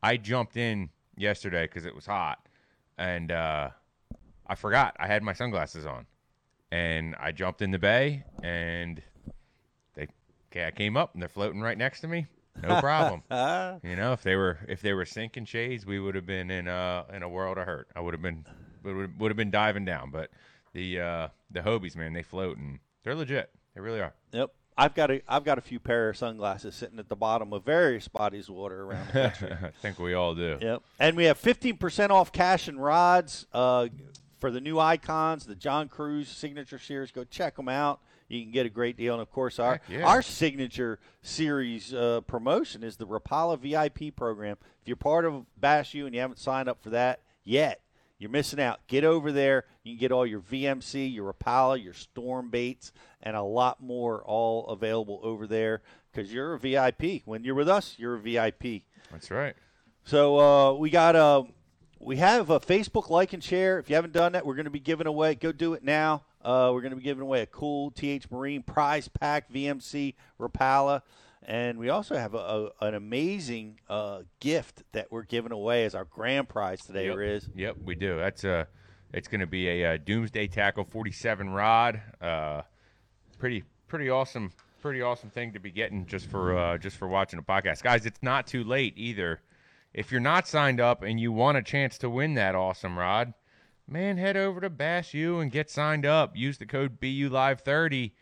I 0.03 0.17
jumped 0.17 0.55
in 0.55 0.91
yesterday 1.17 1.67
cuz 1.67 1.83
it 1.83 1.95
was 1.95 2.05
hot 2.05 2.47
and 2.99 3.31
uh 3.31 3.71
I 4.45 4.53
forgot 4.53 4.95
I 4.99 5.07
had 5.07 5.23
my 5.23 5.33
sunglasses 5.33 5.87
on. 5.87 6.05
And 6.71 7.15
I 7.19 7.31
jumped 7.31 7.63
in 7.63 7.71
the 7.71 7.79
bay 7.79 8.23
and 8.43 9.01
I 10.55 10.71
came 10.71 10.97
up 10.97 11.13
and 11.13 11.21
they're 11.21 11.29
floating 11.29 11.61
right 11.61 11.77
next 11.77 12.01
to 12.01 12.07
me. 12.07 12.27
No 12.61 12.79
problem. 12.79 13.23
you 13.83 13.95
know, 13.95 14.13
if 14.13 14.21
they 14.21 14.35
were 14.35 14.59
if 14.67 14.81
they 14.81 14.93
were 14.93 15.05
sinking 15.05 15.45
shades, 15.45 15.85
we 15.85 15.99
would 15.99 16.15
have 16.15 16.25
been 16.25 16.51
in 16.51 16.67
a 16.67 17.05
in 17.13 17.23
a 17.23 17.29
world 17.29 17.57
of 17.57 17.65
hurt. 17.65 17.87
I 17.95 18.01
would 18.01 18.13
have 18.13 18.21
been 18.21 18.45
would 18.83 19.19
would 19.19 19.31
have 19.31 19.37
been 19.37 19.51
diving 19.51 19.85
down, 19.85 20.11
but 20.11 20.29
the 20.73 20.99
uh 20.99 21.27
the 21.51 21.61
Hobies, 21.61 21.95
man, 21.95 22.13
they 22.13 22.23
float 22.23 22.57
and 22.57 22.79
they're 23.03 23.15
legit. 23.15 23.49
They 23.75 23.81
really 23.81 24.01
are. 24.01 24.13
Yep. 24.31 24.51
I've 24.77 24.95
got 24.95 25.11
a 25.11 25.21
I've 25.27 25.43
got 25.43 25.57
a 25.57 25.61
few 25.61 25.79
pair 25.79 26.09
of 26.09 26.17
sunglasses 26.17 26.75
sitting 26.75 26.99
at 26.99 27.09
the 27.09 27.15
bottom 27.15 27.53
of 27.53 27.63
various 27.63 28.07
bodies 28.07 28.49
of 28.49 28.55
water 28.55 28.83
around 28.83 29.07
the 29.07 29.13
country. 29.13 29.51
I 29.63 29.71
think 29.81 29.99
we 29.99 30.13
all 30.13 30.35
do. 30.35 30.57
Yep. 30.59 30.81
And 30.99 31.15
we 31.15 31.25
have 31.25 31.39
15% 31.39 32.09
off 32.09 32.31
Cashion 32.31 32.79
rods 32.79 33.45
uh, 33.53 33.87
for 34.39 34.49
the 34.51 34.61
new 34.61 34.79
icons, 34.79 35.45
the 35.45 35.55
John 35.55 35.89
Crews 35.89 36.27
signature 36.27 36.79
series. 36.79 37.11
Go 37.11 37.23
check 37.23 37.55
them 37.55 37.69
out. 37.69 37.99
You 38.33 38.43
can 38.43 38.51
get 38.51 38.65
a 38.65 38.69
great 38.69 38.97
deal. 38.97 39.13
And 39.13 39.21
of 39.21 39.31
course, 39.31 39.59
our 39.59 39.79
yeah. 39.87 40.03
our 40.03 40.21
signature 40.21 40.99
series 41.21 41.93
uh, 41.93 42.21
promotion 42.21 42.83
is 42.83 42.97
the 42.97 43.07
Rapala 43.07 43.59
VIP 43.59 44.15
program. 44.15 44.57
If 44.81 44.87
you're 44.87 44.97
part 44.97 45.25
of 45.25 45.45
Bass 45.59 45.93
U 45.93 46.05
and 46.05 46.15
you 46.15 46.21
haven't 46.21 46.39
signed 46.39 46.67
up 46.67 46.81
for 46.81 46.89
that 46.91 47.21
yet, 47.43 47.81
you're 48.17 48.29
missing 48.29 48.59
out. 48.59 48.85
Get 48.87 49.03
over 49.03 49.31
there. 49.31 49.65
You 49.83 49.93
can 49.93 49.99
get 49.99 50.11
all 50.11 50.25
your 50.25 50.39
VMC, 50.39 51.13
your 51.13 51.33
Rapala, 51.33 51.81
your 51.83 51.93
Storm 51.93 52.49
baits, 52.49 52.91
and 53.21 53.35
a 53.35 53.43
lot 53.43 53.81
more 53.81 54.23
all 54.23 54.67
available 54.67 55.19
over 55.23 55.45
there 55.45 55.81
because 56.11 56.33
you're 56.33 56.53
a 56.53 56.59
VIP. 56.59 57.23
When 57.25 57.43
you're 57.43 57.55
with 57.55 57.69
us, 57.69 57.95
you're 57.97 58.15
a 58.15 58.19
VIP. 58.19 58.83
That's 59.11 59.29
right. 59.29 59.55
So 60.05 60.39
uh, 60.39 60.73
we 60.73 60.89
got 60.89 61.15
uh, 61.15 61.43
we 61.99 62.17
have 62.17 62.49
a 62.49 62.59
Facebook 62.59 63.09
like 63.09 63.33
and 63.33 63.43
share. 63.43 63.79
If 63.79 63.89
you 63.89 63.95
haven't 63.95 64.13
done 64.13 64.33
that, 64.33 64.45
we're 64.45 64.55
going 64.55 64.65
to 64.65 64.71
be 64.71 64.79
giving 64.79 65.07
away. 65.07 65.35
Go 65.35 65.51
do 65.51 65.73
it 65.73 65.83
now. 65.83 66.23
Uh, 66.43 66.71
we're 66.73 66.81
going 66.81 66.91
to 66.91 66.97
be 66.97 67.03
giving 67.03 67.21
away 67.21 67.41
a 67.41 67.45
cool 67.45 67.91
TH 67.91 68.29
Marine 68.29 68.63
prize 68.63 69.07
pack 69.07 69.51
VMC 69.51 70.15
Rapala, 70.39 71.01
and 71.41 71.77
we 71.77 71.89
also 71.89 72.15
have 72.15 72.33
a, 72.33 72.71
a, 72.81 72.85
an 72.87 72.95
amazing 72.95 73.79
uh, 73.89 74.23
gift 74.39 74.83
that 74.91 75.11
we're 75.11 75.23
giving 75.23 75.51
away 75.51 75.85
as 75.85 75.95
our 75.95 76.05
grand 76.05 76.49
prize 76.49 76.81
today. 76.85 77.07
Yep. 77.07 77.15
Riz. 77.15 77.49
Yep, 77.55 77.77
we 77.83 77.95
do. 77.95 78.17
That's 78.17 78.43
uh 78.43 78.65
it's 79.13 79.27
going 79.27 79.41
to 79.41 79.47
be 79.47 79.69
a, 79.69 79.93
uh 79.93 79.97
Doomsday 79.97 80.47
Tackle 80.47 80.83
47 80.85 81.49
rod. 81.49 82.01
Uh, 82.19 82.61
pretty 83.37 83.63
pretty 83.87 84.09
awesome, 84.09 84.51
pretty 84.81 85.01
awesome 85.01 85.29
thing 85.29 85.53
to 85.53 85.59
be 85.59 85.71
getting 85.71 86.05
just 86.05 86.29
for 86.29 86.57
uh, 86.57 86.77
just 86.77 86.97
for 86.97 87.07
watching 87.07 87.39
a 87.39 87.43
podcast, 87.43 87.83
guys. 87.83 88.05
It's 88.05 88.23
not 88.23 88.47
too 88.47 88.63
late 88.63 88.93
either. 88.97 89.39
If 89.93 90.11
you're 90.11 90.21
not 90.21 90.47
signed 90.47 90.79
up 90.79 91.03
and 91.03 91.19
you 91.19 91.31
want 91.31 91.57
a 91.57 91.61
chance 91.61 91.99
to 91.99 92.09
win 92.09 92.33
that 92.33 92.55
awesome 92.55 92.97
rod, 92.97 93.33
man, 93.87 94.17
head 94.17 94.37
over 94.37 94.61
to 94.61 94.69
Bass 94.69 95.13
U 95.13 95.39
and 95.39 95.51
get 95.51 95.69
signed 95.69 96.05
up. 96.05 96.35
Use 96.35 96.57
the 96.57 96.65
code 96.65 96.99
BU 96.99 97.29
Live 97.31 97.61
30 97.61 98.13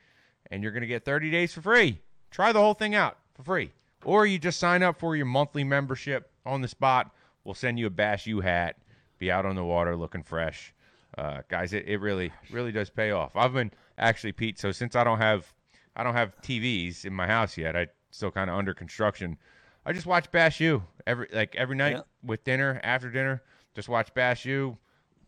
and 0.50 0.64
you're 0.64 0.72
going 0.72 0.82
to 0.82 0.88
get 0.88 1.06
30 1.06 1.32
days 1.32 1.54
for 1.54 1.62
free. 1.62 2.00
Try 2.30 2.52
the 2.52 2.60
whole 2.60 2.74
thing 2.74 2.96
out 2.96 3.18
for 3.34 3.44
free. 3.44 3.72
Or 4.04 4.26
you 4.26 4.40
just 4.40 4.60
sign 4.60 4.84
up 4.84 5.00
for 5.00 5.16
your 5.16 5.26
monthly 5.28 5.64
membership 5.64 6.32
on 6.46 6.62
the 6.62 6.68
spot. 6.68 7.14
We'll 7.44 7.54
send 7.56 7.80
you 7.80 7.86
a 7.88 7.92
Bass 7.92 8.26
U 8.28 8.42
hat. 8.42 8.78
Be 9.20 9.32
out 9.32 9.46
on 9.46 9.56
the 9.56 9.64
water 9.64 9.96
looking 9.96 10.24
fresh. 10.24 10.74
Uh, 11.18 11.42
guys, 11.50 11.74
it, 11.74 11.88
it 11.88 12.00
really 12.00 12.32
really 12.52 12.72
does 12.72 12.90
pay 12.90 13.12
off. 13.12 13.36
I've 13.36 13.54
been 13.54 13.72
actually 13.98 14.32
Pete, 14.32 14.58
so 14.58 14.72
since 14.72 14.96
I 14.96 15.04
don't 15.04 15.18
have 15.20 15.54
I 15.96 16.04
don't 16.04 16.14
have 16.16 16.36
TVs 16.42 17.04
in 17.06 17.14
my 17.14 17.28
house 17.28 17.58
yet, 17.58 17.76
I 17.76 17.88
still 18.12 18.32
kind 18.32 18.50
of 18.50 18.56
under 18.58 18.74
construction. 18.74 19.38
I 19.86 19.94
just 19.94 20.06
watch 20.06 20.32
Bass 20.32 20.60
U 20.62 20.84
every 21.06 21.28
like 21.34 21.56
every 21.56 21.76
night 21.76 21.98
Yeah. 21.98 22.02
with 22.24 22.44
dinner, 22.44 22.80
after 22.84 23.10
dinner. 23.12 23.44
Just 23.76 23.90
watch 23.90 24.14
Bass 24.14 24.46
U. 24.46 24.78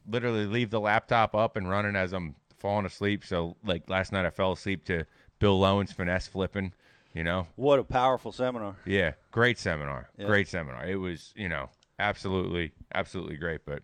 Literally 0.08 0.46
leave 0.46 0.70
the 0.70 0.80
laptop 0.80 1.36
up 1.36 1.56
and 1.56 1.70
running 1.70 1.96
as 1.96 2.14
I'm 2.14 2.36
falling 2.60 2.86
asleep. 2.86 3.24
So 3.26 3.56
like 3.66 3.90
last 3.90 4.12
night, 4.12 4.26
I 4.26 4.30
fell 4.30 4.52
asleep 4.52 4.86
to 4.86 5.06
Bill 5.40 5.60
Lowen's 5.60 5.92
finesse 5.92 6.28
flipping. 6.28 6.74
You 7.14 7.24
know, 7.24 7.46
What 7.58 7.78
a 7.78 7.84
powerful 7.84 8.32
seminar. 8.32 8.76
yeah, 8.88 9.14
great 9.30 9.60
seminar. 9.60 10.10
Yeah. 10.18 10.26
Great 10.26 10.48
seminar. 10.48 10.84
It 10.88 10.96
was, 10.96 11.32
you 11.36 11.48
know, 11.48 11.70
absolutely, 12.00 12.72
absolutely 12.96 13.36
great. 13.38 13.62
But, 13.68 13.84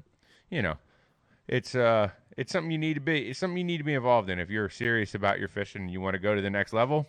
you 0.50 0.64
know, 0.64 0.78
it's 1.48 1.76
uh, 1.76 2.10
it's 2.38 2.52
something 2.52 2.72
you 2.72 2.80
need 2.80 2.96
to 2.96 3.00
be. 3.02 3.30
It's 3.30 3.38
something 3.38 3.58
you 3.58 3.64
need 3.64 3.78
to 3.78 3.84
be 3.84 3.94
involved 3.94 4.32
in 4.32 4.40
if 4.40 4.50
you're 4.50 4.68
serious 4.70 5.14
about 5.14 5.38
your 5.38 5.48
fishing 5.48 5.84
and 5.84 5.92
you 5.92 6.02
want 6.02 6.16
to 6.16 6.20
go 6.20 6.34
to 6.34 6.42
the 6.42 6.50
next 6.50 6.74
level. 6.74 7.06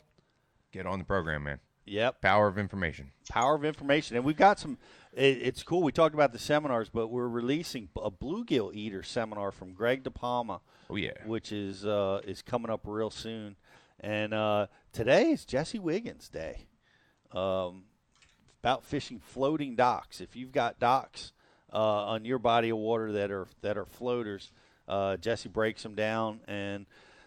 Get 0.72 0.84
on 0.86 0.98
the 0.98 1.06
program, 1.06 1.44
man. 1.44 1.58
Yep. 1.86 2.20
Power 2.20 2.46
of 2.48 2.58
information. 2.58 3.12
Power 3.30 3.54
of 3.54 3.64
information, 3.64 4.16
and 4.16 4.24
we've 4.24 4.36
got 4.36 4.58
some. 4.58 4.76
It, 5.12 5.38
it's 5.42 5.62
cool. 5.62 5.82
We 5.82 5.92
talked 5.92 6.14
about 6.14 6.32
the 6.32 6.38
seminars, 6.38 6.88
but 6.88 7.08
we're 7.08 7.28
releasing 7.28 7.88
a 7.96 8.10
bluegill 8.10 8.74
eater 8.74 9.02
seminar 9.02 9.50
from 9.50 9.72
Greg 9.72 10.04
DiPalma. 10.04 10.60
Oh 10.88 10.96
yeah, 10.96 11.12
which 11.24 11.52
is 11.52 11.84
uh, 11.84 12.20
is 12.24 12.42
coming 12.42 12.70
up 12.70 12.80
real 12.84 13.10
soon. 13.10 13.56
And 14.00 14.32
uh, 14.32 14.66
today 14.92 15.30
is 15.30 15.44
Jesse 15.44 15.78
Wiggins 15.78 16.28
Day. 16.28 16.66
Um, 17.32 17.84
about 18.62 18.84
fishing 18.84 19.20
floating 19.20 19.76
docks. 19.76 20.20
If 20.20 20.36
you've 20.36 20.52
got 20.52 20.78
docks 20.78 21.32
uh, 21.72 21.76
on 21.76 22.24
your 22.24 22.38
body 22.38 22.70
of 22.70 22.78
water 22.78 23.12
that 23.12 23.30
are 23.30 23.46
that 23.62 23.76
are 23.76 23.86
floaters, 23.86 24.52
Uh, 24.88 25.16
Jesse 25.16 25.48
breaks 25.48 25.82
them 25.84 25.94
down, 25.94 26.40
and 26.48 26.86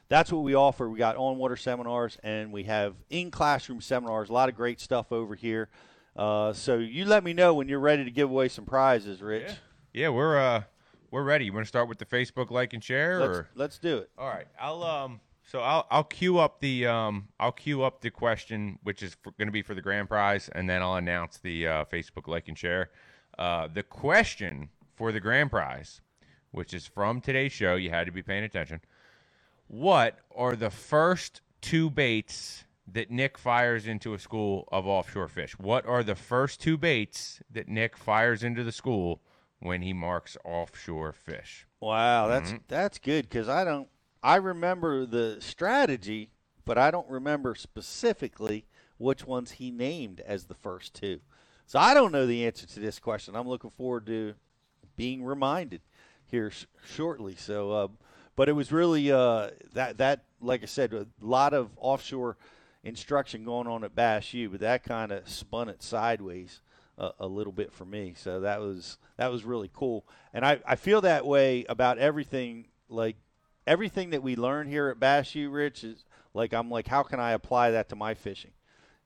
that's 0.10 0.32
what 0.34 0.44
we 0.44 0.54
offer. 0.54 0.90
We 0.90 1.00
got 1.00 1.16
on 1.16 1.38
water 1.38 1.56
seminars, 1.56 2.18
and 2.22 2.52
we 2.52 2.64
have 2.64 2.94
in 3.10 3.32
classroom 3.32 3.80
seminars. 3.80 4.30
A 4.30 4.34
lot 4.34 4.50
of 4.50 4.56
great 4.56 4.82
stuff 4.82 5.12
over 5.12 5.34
here. 5.34 5.70
Uh, 6.16 6.54
so 6.54 6.78
you 6.78 7.06
let 7.06 7.24
me 7.24 7.34
know 7.34 7.54
when 7.54 7.68
you're 7.68 7.80
ready 7.80 8.04
to 8.04 8.12
give 8.12 8.30
away 8.30 8.48
some 8.48 8.66
prizes, 8.66 9.22
Rich. 9.22 9.52
Yeah, 9.94 10.10
we're 10.10 10.38
uh 10.38 10.64
we're 11.12 11.24
ready. 11.24 11.46
You 11.46 11.54
want 11.54 11.66
to 11.66 11.68
start 11.68 11.88
with 11.88 12.00
the 12.00 12.06
Facebook 12.06 12.50
like 12.52 12.74
and 12.74 12.84
share, 12.84 13.20
Let's, 13.20 13.38
or 13.38 13.48
let's 13.56 13.78
do 13.80 13.98
it. 13.98 14.10
all 14.18 14.28
right? 14.28 14.48
I'll 14.60 14.84
um 14.84 15.20
so 15.44 15.60
I'll 15.60 15.86
I'll 15.92 16.04
queue 16.04 16.40
up 16.40 16.60
the 16.60 16.88
um 16.88 17.28
I'll 17.40 17.52
queue 17.52 17.84
up 17.84 18.02
the 18.02 18.10
question 18.12 18.80
which 18.84 19.04
is 19.04 19.16
going 19.38 19.48
to 19.48 19.52
be 19.52 19.62
for 19.62 19.74
the 19.76 19.82
grand 19.82 20.08
prize, 20.08 20.50
and 20.54 20.70
then 20.70 20.82
I'll 20.82 20.96
announce 20.96 21.38
the 21.38 21.68
uh, 21.68 21.86
Facebook 21.86 22.28
like 22.28 22.48
and 22.48 22.58
share. 22.58 22.90
Uh, 23.38 23.68
the 23.68 23.84
question 23.84 24.70
for 24.96 25.12
the 25.12 25.20
grand 25.20 25.50
prize, 25.50 26.02
which 26.52 26.74
is 26.74 26.86
from 26.86 27.22
today's 27.22 27.52
show, 27.52 27.76
you 27.76 27.90
had 27.90 28.06
to 28.06 28.12
be 28.12 28.22
paying 28.22 28.44
attention. 28.44 28.80
What 29.68 30.20
are 30.36 30.56
the 30.56 30.70
first 30.70 31.42
two 31.62 31.90
baits 31.90 32.64
that 32.92 33.10
Nick 33.10 33.38
fires 33.38 33.88
into 33.88 34.14
a 34.14 34.20
school 34.20 34.68
of 34.72 34.86
offshore 34.86 35.28
fish? 35.28 35.58
What 35.58 35.86
are 35.86 36.04
the 36.04 36.16
first 36.16 36.60
two 36.62 36.78
baits 36.78 37.42
that 37.50 37.68
Nick 37.68 37.96
fires 37.98 38.44
into 38.44 38.64
the 38.64 38.72
school 38.72 39.22
when 39.60 39.82
he 39.82 39.94
marks 39.94 40.38
offshore 40.44 41.14
fish? 41.14 41.66
Wow, 41.80 42.28
that's 42.28 42.52
Mhm. 42.52 42.62
that's 42.68 43.00
good 43.00 43.30
because 43.30 43.48
I 43.50 43.64
don't. 43.64 43.88
I 44.22 44.36
remember 44.38 45.06
the 45.06 45.38
strategy, 45.42 46.32
but 46.66 46.78
I 46.78 46.92
don't 46.92 47.10
remember 47.10 47.56
specifically 47.56 48.66
which 48.98 49.26
ones 49.26 49.52
he 49.52 49.70
named 49.72 50.22
as 50.22 50.46
the 50.46 50.54
first 50.54 50.94
two. 50.94 51.20
So 51.66 51.80
I 51.80 51.94
don't 51.94 52.12
know 52.12 52.26
the 52.26 52.46
answer 52.46 52.66
to 52.68 52.80
this 52.80 53.00
question. 53.00 53.36
I'm 53.36 53.48
looking 53.48 53.72
forward 53.72 54.06
to 54.08 54.36
being 54.96 55.24
reminded 55.24 55.82
here 56.26 56.52
sh- 56.52 56.66
shortly. 56.86 57.36
So, 57.36 57.72
uh, 57.72 57.88
but 58.36 58.48
it 58.50 58.54
was 58.54 58.72
really 58.72 59.12
uh, 59.12 59.52
that 59.74 59.98
that 59.98 60.26
like 60.42 60.64
I 60.64 60.66
said, 60.68 60.94
a 60.94 61.08
lot 61.22 61.54
of 61.54 61.70
offshore 61.78 62.38
instruction 62.84 63.44
going 63.46 63.68
on 63.68 63.84
at 63.84 63.96
Bass 63.96 64.34
U, 64.34 64.50
but 64.50 64.60
that 64.60 64.84
kind 64.84 65.12
of 65.12 65.28
spun 65.28 65.70
it 65.70 65.82
sideways 65.82 66.62
a, 66.98 67.12
a 67.20 67.28
little 67.28 67.54
bit 67.54 67.72
for 67.72 67.86
me. 67.86 68.14
So 68.18 68.42
that 68.42 68.60
was 68.60 68.98
that 69.18 69.32
was 69.32 69.44
really 69.44 69.70
cool, 69.74 70.06
and 70.34 70.46
I, 70.46 70.60
I 70.66 70.76
feel 70.76 71.02
that 71.02 71.26
way 71.26 71.66
about 71.70 71.98
everything. 71.98 72.66
Like 72.90 73.16
everything 73.66 74.12
that 74.12 74.22
we 74.22 74.36
learn 74.36 74.68
here 74.68 74.90
at 74.90 75.00
Bass 75.00 75.34
U, 75.36 75.50
Rich 75.50 75.84
is 75.84 76.06
like 76.34 76.54
I'm 76.54 76.70
like, 76.70 76.88
how 76.88 77.04
can 77.04 77.20
I 77.20 77.32
apply 77.32 77.72
that 77.72 77.90
to 77.90 77.96
my 77.96 78.14
fishing? 78.14 78.52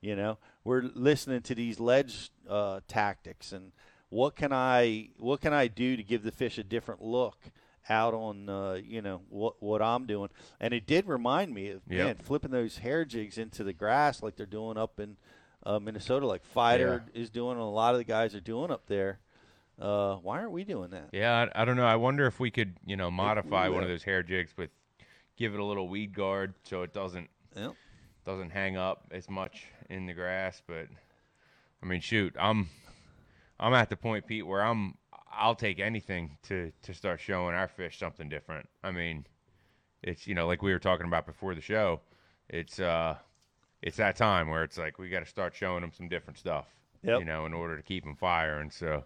You 0.01 0.15
know, 0.15 0.37
we're 0.63 0.83
listening 0.93 1.41
to 1.43 1.55
these 1.55 1.79
ledge 1.79 2.29
uh, 2.49 2.81
tactics 2.87 3.51
and 3.51 3.71
what 4.09 4.35
can 4.35 4.53
I 4.53 5.09
what 5.17 5.41
can 5.41 5.53
I 5.53 5.67
do 5.67 5.97
to 5.97 6.03
give 6.03 6.23
the 6.23 6.31
fish 6.31 6.57
a 6.57 6.63
different 6.63 7.01
look 7.01 7.37
out 7.89 8.13
on 8.13 8.49
uh, 8.49 8.73
you 8.83 9.01
know 9.01 9.21
what 9.29 9.61
what 9.61 9.81
I'm 9.81 10.05
doing? 10.05 10.29
And 10.59 10.73
it 10.73 10.85
did 10.87 11.07
remind 11.07 11.53
me 11.53 11.69
of 11.71 11.81
Yep. 11.89 12.05
man 12.05 12.15
flipping 12.17 12.51
those 12.51 12.77
hair 12.79 13.05
jigs 13.05 13.37
into 13.37 13.63
the 13.63 13.73
grass 13.73 14.21
like 14.23 14.35
they're 14.35 14.45
doing 14.45 14.77
up 14.77 14.99
in 14.99 15.17
uh, 15.65 15.79
Minnesota, 15.79 16.25
like 16.27 16.43
Feider 16.55 17.01
is 17.13 17.29
doing, 17.29 17.53
and 17.53 17.61
a 17.61 17.65
lot 17.65 17.93
of 17.93 17.97
the 17.99 18.03
guys 18.05 18.33
are 18.35 18.39
doing 18.39 18.71
up 18.71 18.85
there. 18.87 19.19
Uh, 19.79 20.15
why 20.15 20.39
aren't 20.39 20.51
we 20.51 20.63
doing 20.63 20.89
that? 20.91 21.09
Yeah, 21.11 21.47
I, 21.55 21.61
I 21.61 21.65
don't 21.65 21.75
know. 21.77 21.85
I 21.85 21.97
wonder 21.97 22.25
if 22.25 22.39
we 22.39 22.49
could, 22.49 22.75
you 22.85 22.95
know, 22.95 23.11
modify 23.11 23.67
one 23.69 23.83
of 23.83 23.89
those 23.89 24.03
hair 24.03 24.23
jigs 24.23 24.51
with 24.57 24.69
give 25.35 25.53
it 25.53 25.59
a 25.59 25.63
little 25.65 25.87
weed 25.87 26.15
guard 26.15 26.53
so 26.63 26.81
it 26.83 26.93
doesn't 26.93 27.29
Yep. 27.55 27.73
doesn't 28.25 28.49
hang 28.49 28.75
up 28.77 29.05
as 29.11 29.29
much 29.29 29.65
in 29.89 30.05
the 30.07 30.13
grass. 30.13 30.61
But 30.65 30.87
I 31.83 31.85
mean, 31.85 32.01
shoot, 32.01 32.35
I'm 32.39 32.69
I'm 33.59 33.73
at 33.73 33.89
the 33.89 33.97
point, 33.97 34.25
Pete, 34.25 34.45
where 34.47 34.63
I'm 34.63 34.95
I'll 35.31 35.55
take 35.55 35.79
anything 35.79 36.37
to 36.43 36.71
to 36.83 36.93
start 36.93 37.19
showing 37.19 37.55
our 37.55 37.67
fish 37.67 37.99
something 37.99 38.29
different. 38.29 38.67
I 38.83 38.91
mean, 38.91 39.25
it's 40.03 40.27
you 40.27 40.35
know 40.35 40.47
like 40.47 40.61
we 40.61 40.71
were 40.71 40.79
talking 40.79 41.05
about 41.07 41.25
before 41.25 41.55
the 41.55 41.61
show. 41.61 42.01
It's 42.49 42.79
uh 42.79 43.15
it's 43.81 43.97
that 43.97 44.15
time 44.15 44.49
where 44.49 44.63
it's 44.63 44.77
like 44.77 44.97
we 44.99 45.09
got 45.09 45.19
to 45.19 45.25
start 45.25 45.55
showing 45.55 45.81
them 45.81 45.91
some 45.93 46.07
different 46.07 46.39
stuff. 46.39 46.65
Yep. 47.03 47.19
You 47.19 47.25
know, 47.25 47.45
in 47.45 47.53
order 47.53 47.77
to 47.77 47.83
keep 47.83 48.03
them 48.03 48.15
firing. 48.15 48.71
So. 48.71 49.03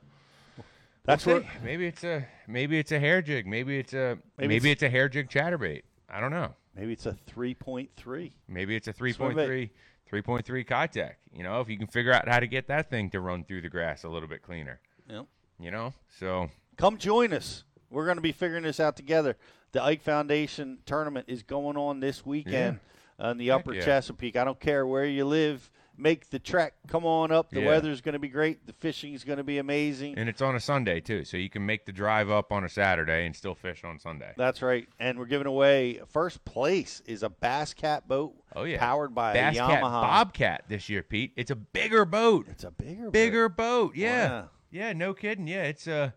That's 1.03 1.25
We'll 1.25 1.37
what- 1.37 1.63
maybe 1.63 1.87
it's 1.87 2.03
a 2.03 2.27
maybe 2.47 2.77
it's 2.77 2.91
a 2.91 2.99
hair 2.99 3.21
jig. 3.21 3.47
Maybe 3.47 3.79
it's 3.79 3.93
a 3.93 4.17
Maybe 4.37 4.47
maybe, 4.47 4.55
it's- 4.57 4.71
it's, 4.73 4.83
a 4.83 4.89
hair 4.89 5.09
jig 5.09 5.29
chatterbait. 5.29 5.81
I 6.09 6.19
don't 6.19 6.31
know. 6.31 6.53
Maybe 6.75 6.93
it's 6.93 7.05
a 7.05 7.13
three 7.25 7.53
point 7.55 7.89
three. 7.95 8.33
Maybe 8.47 8.75
it's 8.75 8.87
a 8.87 8.93
Swim 8.93 9.13
3.3 9.13 9.69
3.3 10.11 10.65
Keitech. 10.65 11.13
You 11.33 11.43
know, 11.43 11.59
if 11.61 11.69
you 11.69 11.77
can 11.77 11.87
figure 11.87 12.13
out 12.13 12.27
how 12.27 12.39
to 12.39 12.47
get 12.47 12.67
that 12.67 12.89
thing 12.89 13.09
to 13.11 13.19
run 13.19 13.43
through 13.43 13.61
the 13.61 13.69
grass 13.69 14.03
a 14.03 14.09
little 14.09 14.29
bit 14.29 14.41
cleaner. 14.41 14.79
Yep. 15.09 15.25
You 15.61 15.71
know, 15.71 15.93
so 16.19 16.49
Come 16.77 16.97
join 16.97 17.33
us. 17.33 17.63
We're 17.89 18.05
going 18.05 18.17
to 18.17 18.21
be 18.21 18.31
figuring 18.31 18.63
this 18.63 18.79
out 18.79 18.95
together. 18.95 19.37
The 19.73 19.83
Ike 19.83 20.01
Foundation 20.01 20.79
tournament 20.85 21.25
is 21.29 21.43
going 21.43 21.77
on 21.77 21.99
this 21.99 22.25
weekend 22.25 22.79
on 23.19 23.37
the 23.37 23.51
Upper 23.51 23.73
yeah. 23.73 23.85
Chesapeake. 23.85 24.35
I 24.35 24.43
don't 24.43 24.59
care 24.59 24.85
where 24.87 25.05
you 25.05 25.25
live. 25.25 25.69
Make 25.97 26.29
the 26.31 26.39
trek. 26.39 26.73
Come 26.87 27.05
on 27.05 27.31
up. 27.31 27.51
The 27.51 27.59
Yeah. 27.61 27.67
weather's 27.67 28.01
going 28.01 28.13
to 28.13 28.19
be 28.19 28.29
great. 28.29 28.65
The 28.65 28.73
fishing 28.73 29.13
is 29.13 29.23
going 29.23 29.37
to 29.37 29.43
be 29.43 29.59
amazing. 29.59 30.17
and 30.17 30.27
it's 30.27 30.41
on 30.41 30.55
a 30.55 30.59
Sunday 30.59 30.99
too, 30.99 31.23
so 31.25 31.37
you 31.37 31.49
can 31.49 31.63
make 31.65 31.85
the 31.85 31.91
drive 31.91 32.31
up 32.31 32.51
on 32.51 32.63
a 32.63 32.69
Saturday 32.69 33.25
and 33.25 33.35
still 33.35 33.53
fish 33.53 33.83
on 33.83 33.99
Sunday. 33.99 34.31
That's 34.37 34.61
right. 34.63 34.87
And 34.99 35.19
we're 35.19 35.25
giving 35.25 35.47
away 35.47 35.99
first 36.07 36.43
place 36.43 37.03
is 37.05 37.21
a 37.23 37.29
Bass 37.29 37.73
Cat 37.75 38.07
boat. 38.07 38.33
Oh 38.55 38.63
yeah, 38.63 38.79
Powered 38.79 39.13
by 39.13 39.33
Bass 39.33 39.55
a 39.55 39.59
Cat 39.59 39.83
Yamaha. 39.83 40.01
Bobcat 40.01 40.63
this 40.69 40.89
year, 40.89 41.03
Pete. 41.03 41.33
It's 41.35 41.51
a 41.51 41.55
bigger 41.55 42.05
boat. 42.05 42.47
It's 42.49 42.63
a 42.63 42.71
bigger 42.71 43.11
bigger 43.11 43.47
boat. 43.49 43.95
Yeah, 43.95 44.29
Wow. 44.31 44.49
Yeah, 44.71 44.93
no 44.93 45.13
kidding. 45.13 45.47
Yeah, 45.47 45.63
it's 45.63 45.87
uh 45.87 46.11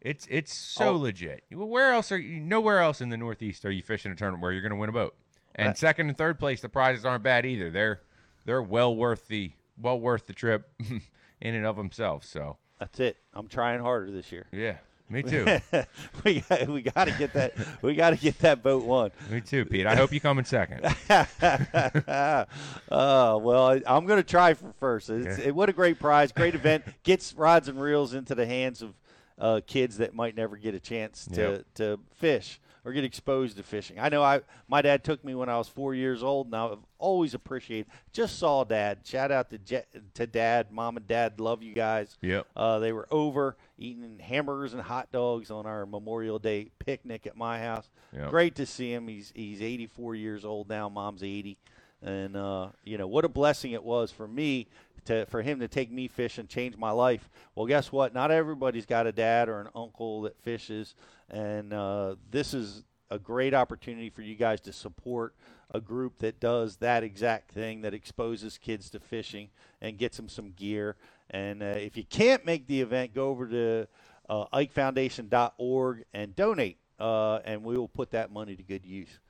it's 0.00 0.26
it's 0.30 0.54
so 0.54 0.90
Oh. 0.90 0.96
legit. 0.96 1.44
Well, 1.52 1.68
where 1.68 1.92
else 1.92 2.10
are 2.12 2.18
you? 2.18 2.40
Nowhere 2.40 2.80
else 2.80 3.00
in 3.00 3.08
the 3.08 3.16
Northeast 3.16 3.64
are 3.64 3.70
you 3.70 3.82
fishing 3.82 4.12
a 4.12 4.14
tournament 4.16 4.42
where 4.42 4.52
you're 4.52 4.62
going 4.62 4.70
to 4.70 4.76
win 4.76 4.88
a 4.88 4.92
boat. 4.92 5.14
And 5.54 5.68
That- 5.70 5.78
second 5.78 6.08
and 6.08 6.16
third 6.16 6.38
place, 6.38 6.60
the 6.60 6.68
prizes 6.68 7.04
aren't 7.04 7.22
bad 7.24 7.44
either. 7.46 7.70
They're 7.70 8.00
they're 8.44 8.62
well 8.62 8.94
worth 8.94 9.28
the 9.28 9.52
well 9.76 9.98
worth 10.00 10.26
the 10.26 10.32
trip 10.32 10.70
in 11.40 11.54
and 11.54 11.66
of 11.66 11.76
themselves. 11.76 12.28
So 12.28 12.58
That's 12.78 12.98
it. 13.00 13.16
I'm 13.34 13.48
trying 13.48 13.80
harder 13.80 14.10
this 14.10 14.30
year. 14.32 14.46
yeah, 14.52 14.78
me 15.10 15.22
too. 15.22 15.58
we 16.24 16.40
got, 16.40 16.68
we 16.68 16.82
got 16.82 17.04
to 17.06 17.12
get 17.12 17.32
that. 17.32 17.54
We 17.82 17.94
got 17.94 18.10
to 18.10 18.16
get 18.16 18.38
that 18.40 18.62
boat 18.62 18.84
won. 18.84 19.10
me 19.30 19.40
too, 19.40 19.64
Pete. 19.64 19.86
I 19.86 19.96
hope 19.96 20.12
you 20.12 20.20
come 20.20 20.38
in 20.38 20.44
second. 20.44 20.84
uh, 21.08 22.44
well, 22.90 23.68
I, 23.70 23.82
I'm 23.86 24.06
going 24.06 24.18
to 24.20 24.28
try 24.28 24.54
for 24.54 24.72
first. 24.78 25.10
It's, 25.10 25.38
Yeah. 25.38 25.48
it, 25.48 25.54
what 25.54 25.68
a 25.68 25.72
great 25.72 25.98
prize, 25.98 26.32
great 26.32 26.54
event. 26.54 26.84
Gets 27.02 27.34
rods 27.34 27.68
and 27.68 27.80
reels 27.80 28.14
into 28.14 28.34
the 28.34 28.46
hands 28.46 28.82
of 28.82 28.94
uh, 29.38 29.60
kids 29.66 29.98
that 29.98 30.14
might 30.14 30.36
never 30.36 30.56
get 30.56 30.74
a 30.74 30.80
chance 30.80 31.26
to, 31.32 31.40
Yep. 31.40 31.64
to 31.74 32.00
fish 32.16 32.60
or 32.88 32.92
get 32.92 33.04
exposed 33.04 33.58
to 33.58 33.62
fishing. 33.62 33.98
I 34.00 34.08
know 34.08 34.22
I 34.22 34.40
my 34.66 34.80
dad 34.80 35.04
took 35.04 35.22
me 35.22 35.34
when 35.34 35.50
I 35.50 35.58
was 35.58 35.68
four 35.68 35.94
years 35.94 36.22
old, 36.22 36.46
and 36.46 36.56
I've 36.56 36.78
always 36.98 37.34
appreciated. 37.34 37.86
Just 38.12 38.38
saw 38.38 38.64
dad. 38.64 39.00
Shout 39.04 39.30
out 39.30 39.50
to 39.50 39.58
Je- 39.58 39.84
to 40.14 40.26
dad, 40.26 40.72
mom 40.72 40.96
and 40.96 41.06
dad. 41.06 41.38
Love 41.38 41.62
you 41.62 41.74
guys. 41.74 42.16
Yep. 42.22 42.46
Uh, 42.56 42.78
they 42.78 42.92
were 42.92 43.06
over 43.10 43.58
eating 43.76 44.18
hamburgers 44.18 44.72
and 44.72 44.80
hot 44.80 45.12
dogs 45.12 45.50
on 45.50 45.66
our 45.66 45.84
Memorial 45.84 46.38
Day 46.38 46.70
picnic 46.78 47.26
at 47.26 47.36
my 47.36 47.60
house. 47.60 47.90
Yep. 48.14 48.30
Great 48.30 48.54
to 48.54 48.64
see 48.64 48.90
him. 48.90 49.06
He's 49.06 49.32
he's 49.36 49.60
84 49.60 50.14
years 50.14 50.46
old 50.46 50.70
now. 50.70 50.88
Mom's 50.88 51.22
80, 51.22 51.58
and 52.02 52.36
uh, 52.38 52.68
you 52.84 52.96
know 52.96 53.06
what 53.06 53.26
a 53.26 53.28
blessing 53.28 53.72
it 53.72 53.84
was 53.84 54.10
for 54.10 54.26
me 54.26 54.66
to 55.04 55.26
for 55.26 55.42
him 55.42 55.60
to 55.60 55.68
take 55.68 55.90
me 55.90 56.08
fishing, 56.08 56.46
change 56.46 56.76
my 56.76 56.90
life. 56.90 57.28
Well, 57.54 57.66
guess 57.66 57.92
what? 57.92 58.14
Not 58.14 58.30
everybody's 58.30 58.86
got 58.86 59.06
a 59.06 59.12
dad 59.12 59.50
or 59.50 59.60
an 59.60 59.68
uncle 59.74 60.22
that 60.22 60.38
fishes, 60.40 60.94
and 61.30 61.72
uh, 61.72 62.16
this 62.30 62.54
is 62.54 62.84
a 63.10 63.18
great 63.18 63.54
opportunity 63.54 64.10
for 64.10 64.22
you 64.22 64.34
guys 64.34 64.60
to 64.62 64.72
support 64.72 65.34
a 65.72 65.80
group 65.80 66.18
that 66.18 66.40
does 66.40 66.76
that 66.76 67.02
exact 67.02 67.50
thing 67.50 67.82
that 67.82 67.94
exposes 67.94 68.58
kids 68.58 68.90
to 68.90 69.00
fishing 69.00 69.48
and 69.80 69.98
gets 69.98 70.16
them 70.16 70.28
some 70.28 70.52
gear. 70.52 70.96
And 71.30 71.62
uh, 71.62 71.66
if 71.66 71.96
you 71.96 72.04
can't 72.04 72.44
make 72.46 72.66
the 72.66 72.80
event, 72.80 73.14
go 73.14 73.28
over 73.28 73.46
to 73.48 73.88
uh, 74.28 74.44
IkeFoundation.org 74.52 76.04
and 76.14 76.34
donate, 76.34 76.78
uh, 76.98 77.40
and 77.44 77.62
we 77.64 77.76
will 77.76 77.88
put 77.88 78.10
that 78.12 78.32
money 78.32 78.56
to 78.56 78.62
good 78.62 78.84
use. 78.84 79.20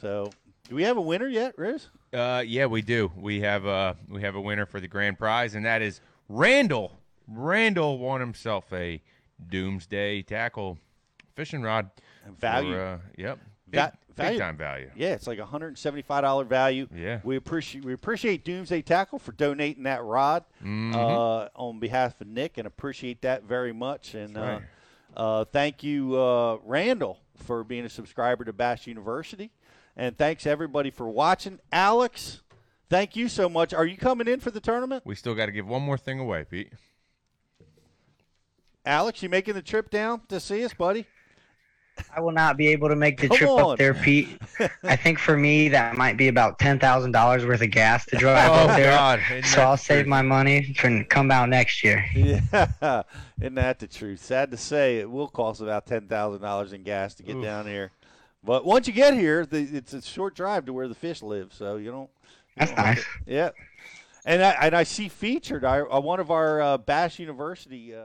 So, 0.00 0.30
do 0.68 0.74
we 0.74 0.82
have 0.84 0.96
a 0.96 1.02
winner 1.02 1.26
yet, 1.26 1.58
Riz? 1.58 1.88
Uh, 2.12 2.44
yeah, 2.46 2.66
we 2.66 2.82
do. 2.82 3.10
We 3.16 3.40
have 3.40 3.66
uh 3.66 3.94
we 4.08 4.22
have 4.22 4.36
a 4.36 4.40
winner 4.40 4.66
for 4.66 4.80
the 4.80 4.88
grand 4.88 5.18
prize, 5.18 5.54
and 5.54 5.64
that 5.64 5.82
is 5.82 6.00
Randall. 6.28 7.00
Randall 7.26 7.98
won 7.98 8.20
himself 8.20 8.72
a 8.72 9.02
Doomsday 9.48 10.22
tackle 10.22 10.78
fishing 11.38 11.62
rod. 11.62 11.88
Value. 12.40 12.72
For, 12.74 12.80
uh, 12.80 12.98
yep. 13.16 13.38
Big, 13.70 13.80
Va- 13.80 13.92
value. 14.16 14.32
big 14.32 14.40
time 14.40 14.56
value. 14.56 14.90
Yeah, 14.96 15.12
it's 15.12 15.26
like 15.28 15.38
a 15.38 15.46
hundred 15.46 15.68
and 15.68 15.78
seventy-five 15.78 16.22
dollar 16.22 16.44
value. 16.44 16.88
Yeah. 16.92 17.20
we 17.22 17.36
appreciate 17.36 17.84
we 17.84 17.92
appreciate 17.92 18.44
Doomsday 18.44 18.82
Tackle 18.82 19.18
for 19.20 19.30
donating 19.32 19.84
that 19.84 20.02
rod 20.02 20.44
Mhm. 20.64 20.94
uh, 20.94 21.48
on 21.54 21.78
behalf 21.78 22.20
of 22.20 22.26
Nick, 22.26 22.58
and 22.58 22.66
appreciate 22.66 23.22
that 23.22 23.44
very 23.44 23.72
much. 23.72 24.14
And 24.14 24.36
right. 24.36 24.62
uh, 25.16 25.20
uh, 25.40 25.44
thank 25.44 25.84
you, 25.84 26.16
uh, 26.20 26.58
Randall, 26.64 27.20
for 27.36 27.62
being 27.62 27.84
a 27.84 27.88
subscriber 27.88 28.44
to 28.44 28.52
Bass 28.52 28.86
University, 28.88 29.52
and 29.96 30.18
thanks 30.18 30.44
everybody 30.44 30.90
for 30.90 31.08
watching. 31.08 31.60
Alex, 31.70 32.40
thank 32.90 33.14
you 33.14 33.28
so 33.28 33.48
much. 33.48 33.72
Are 33.72 33.86
you 33.86 33.96
coming 33.96 34.26
in 34.26 34.40
for 34.40 34.50
the 34.50 34.60
tournament, 34.60 35.04
We 35.06 35.14
still 35.14 35.34
got 35.36 35.46
to 35.46 35.52
give 35.52 35.68
one 35.68 35.82
more 35.82 35.98
thing 35.98 36.18
away, 36.18 36.44
Pete. 36.44 36.72
Alex? 38.84 39.22
You 39.22 39.28
making 39.28 39.54
the 39.54 39.62
trip 39.62 39.90
down 39.90 40.22
to 40.28 40.40
see 40.40 40.64
us, 40.64 40.72
buddy? 40.74 41.06
I 42.14 42.20
will 42.20 42.32
not 42.32 42.56
be 42.56 42.68
able 42.68 42.88
to 42.88 42.96
make 42.96 43.20
the 43.20 43.28
Come 43.28 43.36
trip 43.36 43.50
on. 43.50 43.72
up 43.72 43.78
there, 43.78 43.94
Pete. 43.94 44.28
I 44.82 44.96
think 44.96 45.18
for 45.18 45.36
me 45.36 45.68
that 45.68 45.96
might 45.96 46.16
be 46.16 46.28
about 46.28 46.58
ten 46.58 46.78
thousand 46.78 47.12
dollars 47.12 47.44
worth 47.46 47.62
of 47.62 47.70
gas 47.70 48.04
to 48.06 48.16
drive 48.16 48.50
Oh, 48.50 48.54
up 48.54 48.76
there. 48.76 48.92
God. 48.92 49.20
Isn't 49.30 49.44
So 49.44 49.62
I'll 49.62 49.76
save 49.76 50.06
my 50.06 50.22
money 50.22 50.74
and 50.82 51.08
come 51.08 51.30
out 51.30 51.48
next 51.48 51.82
year. 51.84 52.04
Yeah, 52.14 53.02
isn't 53.40 53.54
that 53.54 53.78
the 53.78 53.86
truth? 53.86 54.22
Sad 54.24 54.50
to 54.50 54.56
say, 54.56 54.98
it 54.98 55.10
will 55.10 55.28
cost 55.28 55.60
about 55.60 55.86
ten 55.86 56.08
thousand 56.08 56.42
dollars 56.42 56.72
in 56.72 56.82
gas 56.82 57.14
to 57.16 57.22
get 57.22 57.36
Oof. 57.36 57.44
down 57.44 57.66
here. 57.66 57.90
But 58.44 58.64
once 58.64 58.86
you 58.86 58.92
get 58.92 59.14
here, 59.14 59.44
the, 59.44 59.58
it's 59.60 59.92
a 59.92 60.00
short 60.00 60.34
drive 60.36 60.64
to 60.66 60.72
where 60.72 60.86
the 60.88 60.94
fish 60.94 61.22
live, 61.22 61.52
so 61.52 61.76
you 61.76 61.90
don't. 61.90 62.10
you 62.22 62.28
That's 62.56 62.70
don't 62.70 62.84
nice. 62.84 63.00
to- 63.02 63.06
yeah, 63.26 63.50
and 64.24 64.42
I 64.42 64.50
and 64.62 64.76
I 64.76 64.84
see 64.84 65.08
featured 65.08 65.64
I, 65.64 65.80
uh, 65.80 66.00
one 66.00 66.20
of 66.20 66.30
our 66.30 66.60
uh, 66.60 66.78
Bass 66.78 67.18
University. 67.18 67.94
Uh, 67.94 68.02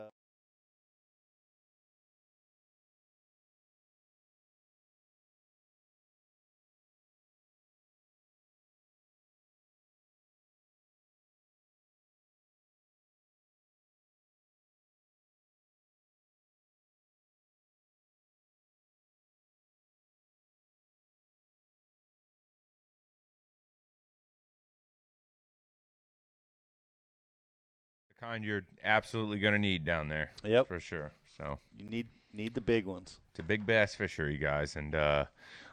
kind 28.24 28.44
you're 28.44 28.66
absolutely 28.84 29.38
going 29.40 29.54
to 29.54 29.60
need 29.60 29.84
down 29.84 30.08
there. 30.08 30.32
Yep. 30.44 30.68
For 30.68 30.80
sure. 30.80 31.12
So 31.38 31.60
you 31.78 31.90
need 31.90 32.08
need 32.34 32.54
the 32.54 32.62
big 32.62 32.86
ones. 32.86 33.20
It's 33.32 33.40
a 33.40 33.44
big 33.44 33.66
bass 33.66 33.96
fishery, 33.96 34.38
guys. 34.38 34.76
And 34.76 34.96
uh, 34.96 35.26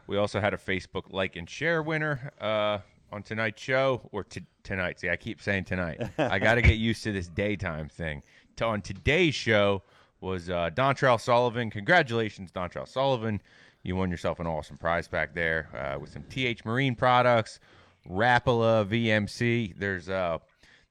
we 0.07 0.17
also 0.17 0.41
had 0.41 0.53
a 0.53 0.57
Facebook 0.57 1.05
like 1.11 1.37
and 1.37 1.49
share 1.49 1.83
winner 1.83 2.33
uh, 2.41 2.79
on 3.13 3.23
tonight's 3.23 3.63
show, 3.63 4.09
or 4.13 4.25
t- 4.25 4.43
tonight. 4.63 5.01
See, 5.01 5.09
I 5.09 5.17
keep 5.17 5.41
saying 5.41 5.65
tonight. 5.65 6.01
I 6.19 6.39
got 6.41 6.55
to 6.57 6.63
get 6.63 6.77
used 6.77 7.03
to 7.05 7.13
this 7.13 7.29
daytime 7.29 7.89
thing. 7.89 8.23
To, 8.57 8.67
on 8.67 8.83
today's 8.83 9.35
show 9.35 9.83
was 10.21 10.51
uh, 10.51 10.71
Dontrell 10.75 11.21
Sullivan. 11.21 11.71
Congratulations, 11.71 12.51
Dontrell 12.53 12.87
Sullivan. 12.87 13.41
You 13.83 13.97
won 13.97 14.11
yourself 14.11 14.41
an 14.41 14.47
awesome 14.47 14.77
prize 14.77 15.09
pack 15.09 15.35
there 15.35 15.69
uh, 15.75 15.99
with 15.99 16.13
some 16.13 16.25
TH 16.25 16.65
Marine 16.65 16.95
products, 16.95 17.61
Rapala 18.09 18.87
VMC. 18.87 19.75
There's 19.79 20.09
uh, 20.09 20.39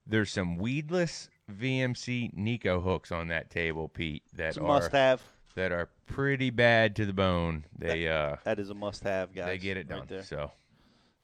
there's 0.07 0.31
some 0.31 0.57
weedless 0.57 1.30
VMC 1.50 2.34
Neko 2.36 2.84
hooks 2.84 3.12
on 3.12 3.28
that 3.30 3.50
table, 3.50 3.90
Pete. 3.90 4.24
That 4.36 4.50
It's 4.50 4.58
a 4.58 4.62
are 4.62 4.68
must-have. 4.68 5.22
That 5.56 5.72
are 5.72 5.90
pretty 6.06 6.50
bad 6.52 6.96
to 6.98 7.06
the 7.06 7.14
bone. 7.14 7.66
They 7.78 8.08
uh, 8.08 8.38
that 8.44 8.60
is 8.60 8.70
a 8.70 8.74
must-have, 8.76 9.34
guys. 9.34 9.48
they 9.48 9.58
get 9.58 9.78
it 9.78 9.90
right 9.90 10.00
done. 10.00 10.06
there. 10.08 10.24
so 10.24 10.52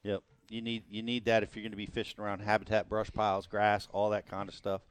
Yep. 0.02 0.22
You 0.48 0.62
need 0.62 0.84
you 0.88 1.02
need 1.02 1.24
that 1.24 1.42
if 1.42 1.56
you're 1.56 1.62
going 1.62 1.72
to 1.72 1.76
be 1.76 1.86
fishing 1.86 2.22
around 2.22 2.40
habitat, 2.40 2.88
brush 2.88 3.10
piles, 3.12 3.46
grass, 3.46 3.88
all 3.92 4.10
that 4.10 4.28
kind 4.28 4.48
of 4.48 4.54
stuff. 4.54 4.82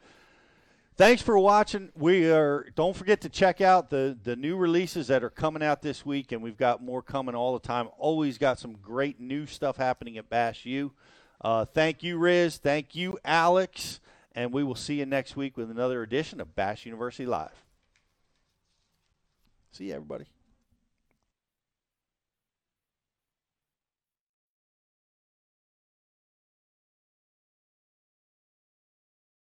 Thanks 0.98 1.22
for 1.22 1.38
watching. 1.38 1.92
We 1.96 2.30
are 2.32 2.68
don't 2.76 2.96
forget 2.96 3.22
to 3.22 3.30
check 3.30 3.62
out 3.62 3.90
the 3.90 4.18
the 4.22 4.36
new 4.36 4.58
releases 4.58 5.08
that 5.08 5.24
are 5.24 5.30
coming 5.30 5.64
out 5.64 5.82
this 5.82 6.06
week 6.06 6.32
and 6.32 6.42
we've 6.42 6.58
got 6.58 6.82
more 6.82 7.02
coming 7.02 7.36
all 7.36 7.54
the 7.54 7.66
time. 7.66 7.90
Always 7.98 8.38
got 8.38 8.60
some 8.60 8.74
great 8.82 9.20
new 9.20 9.46
stuff 9.46 9.78
happening 9.78 10.18
at 10.18 10.30
Bass 10.30 10.66
U. 10.66 10.92
Uh, 11.40 11.66
thank 11.66 12.04
you 12.04 12.18
Riz, 12.18 12.58
thank 12.58 12.96
you 12.96 13.18
Alex, 13.24 14.00
and 14.36 14.52
we 14.52 14.64
will 14.64 14.76
see 14.76 15.00
you 15.00 15.06
next 15.06 15.36
week 15.36 15.56
with 15.56 15.72
another 15.72 16.04
edition 16.04 16.42
of 16.42 16.56
Bass 16.56 16.86
University 16.86 17.26
Live. 17.26 17.64
See 19.72 19.86
you 19.86 19.94
everybody. 19.94 20.26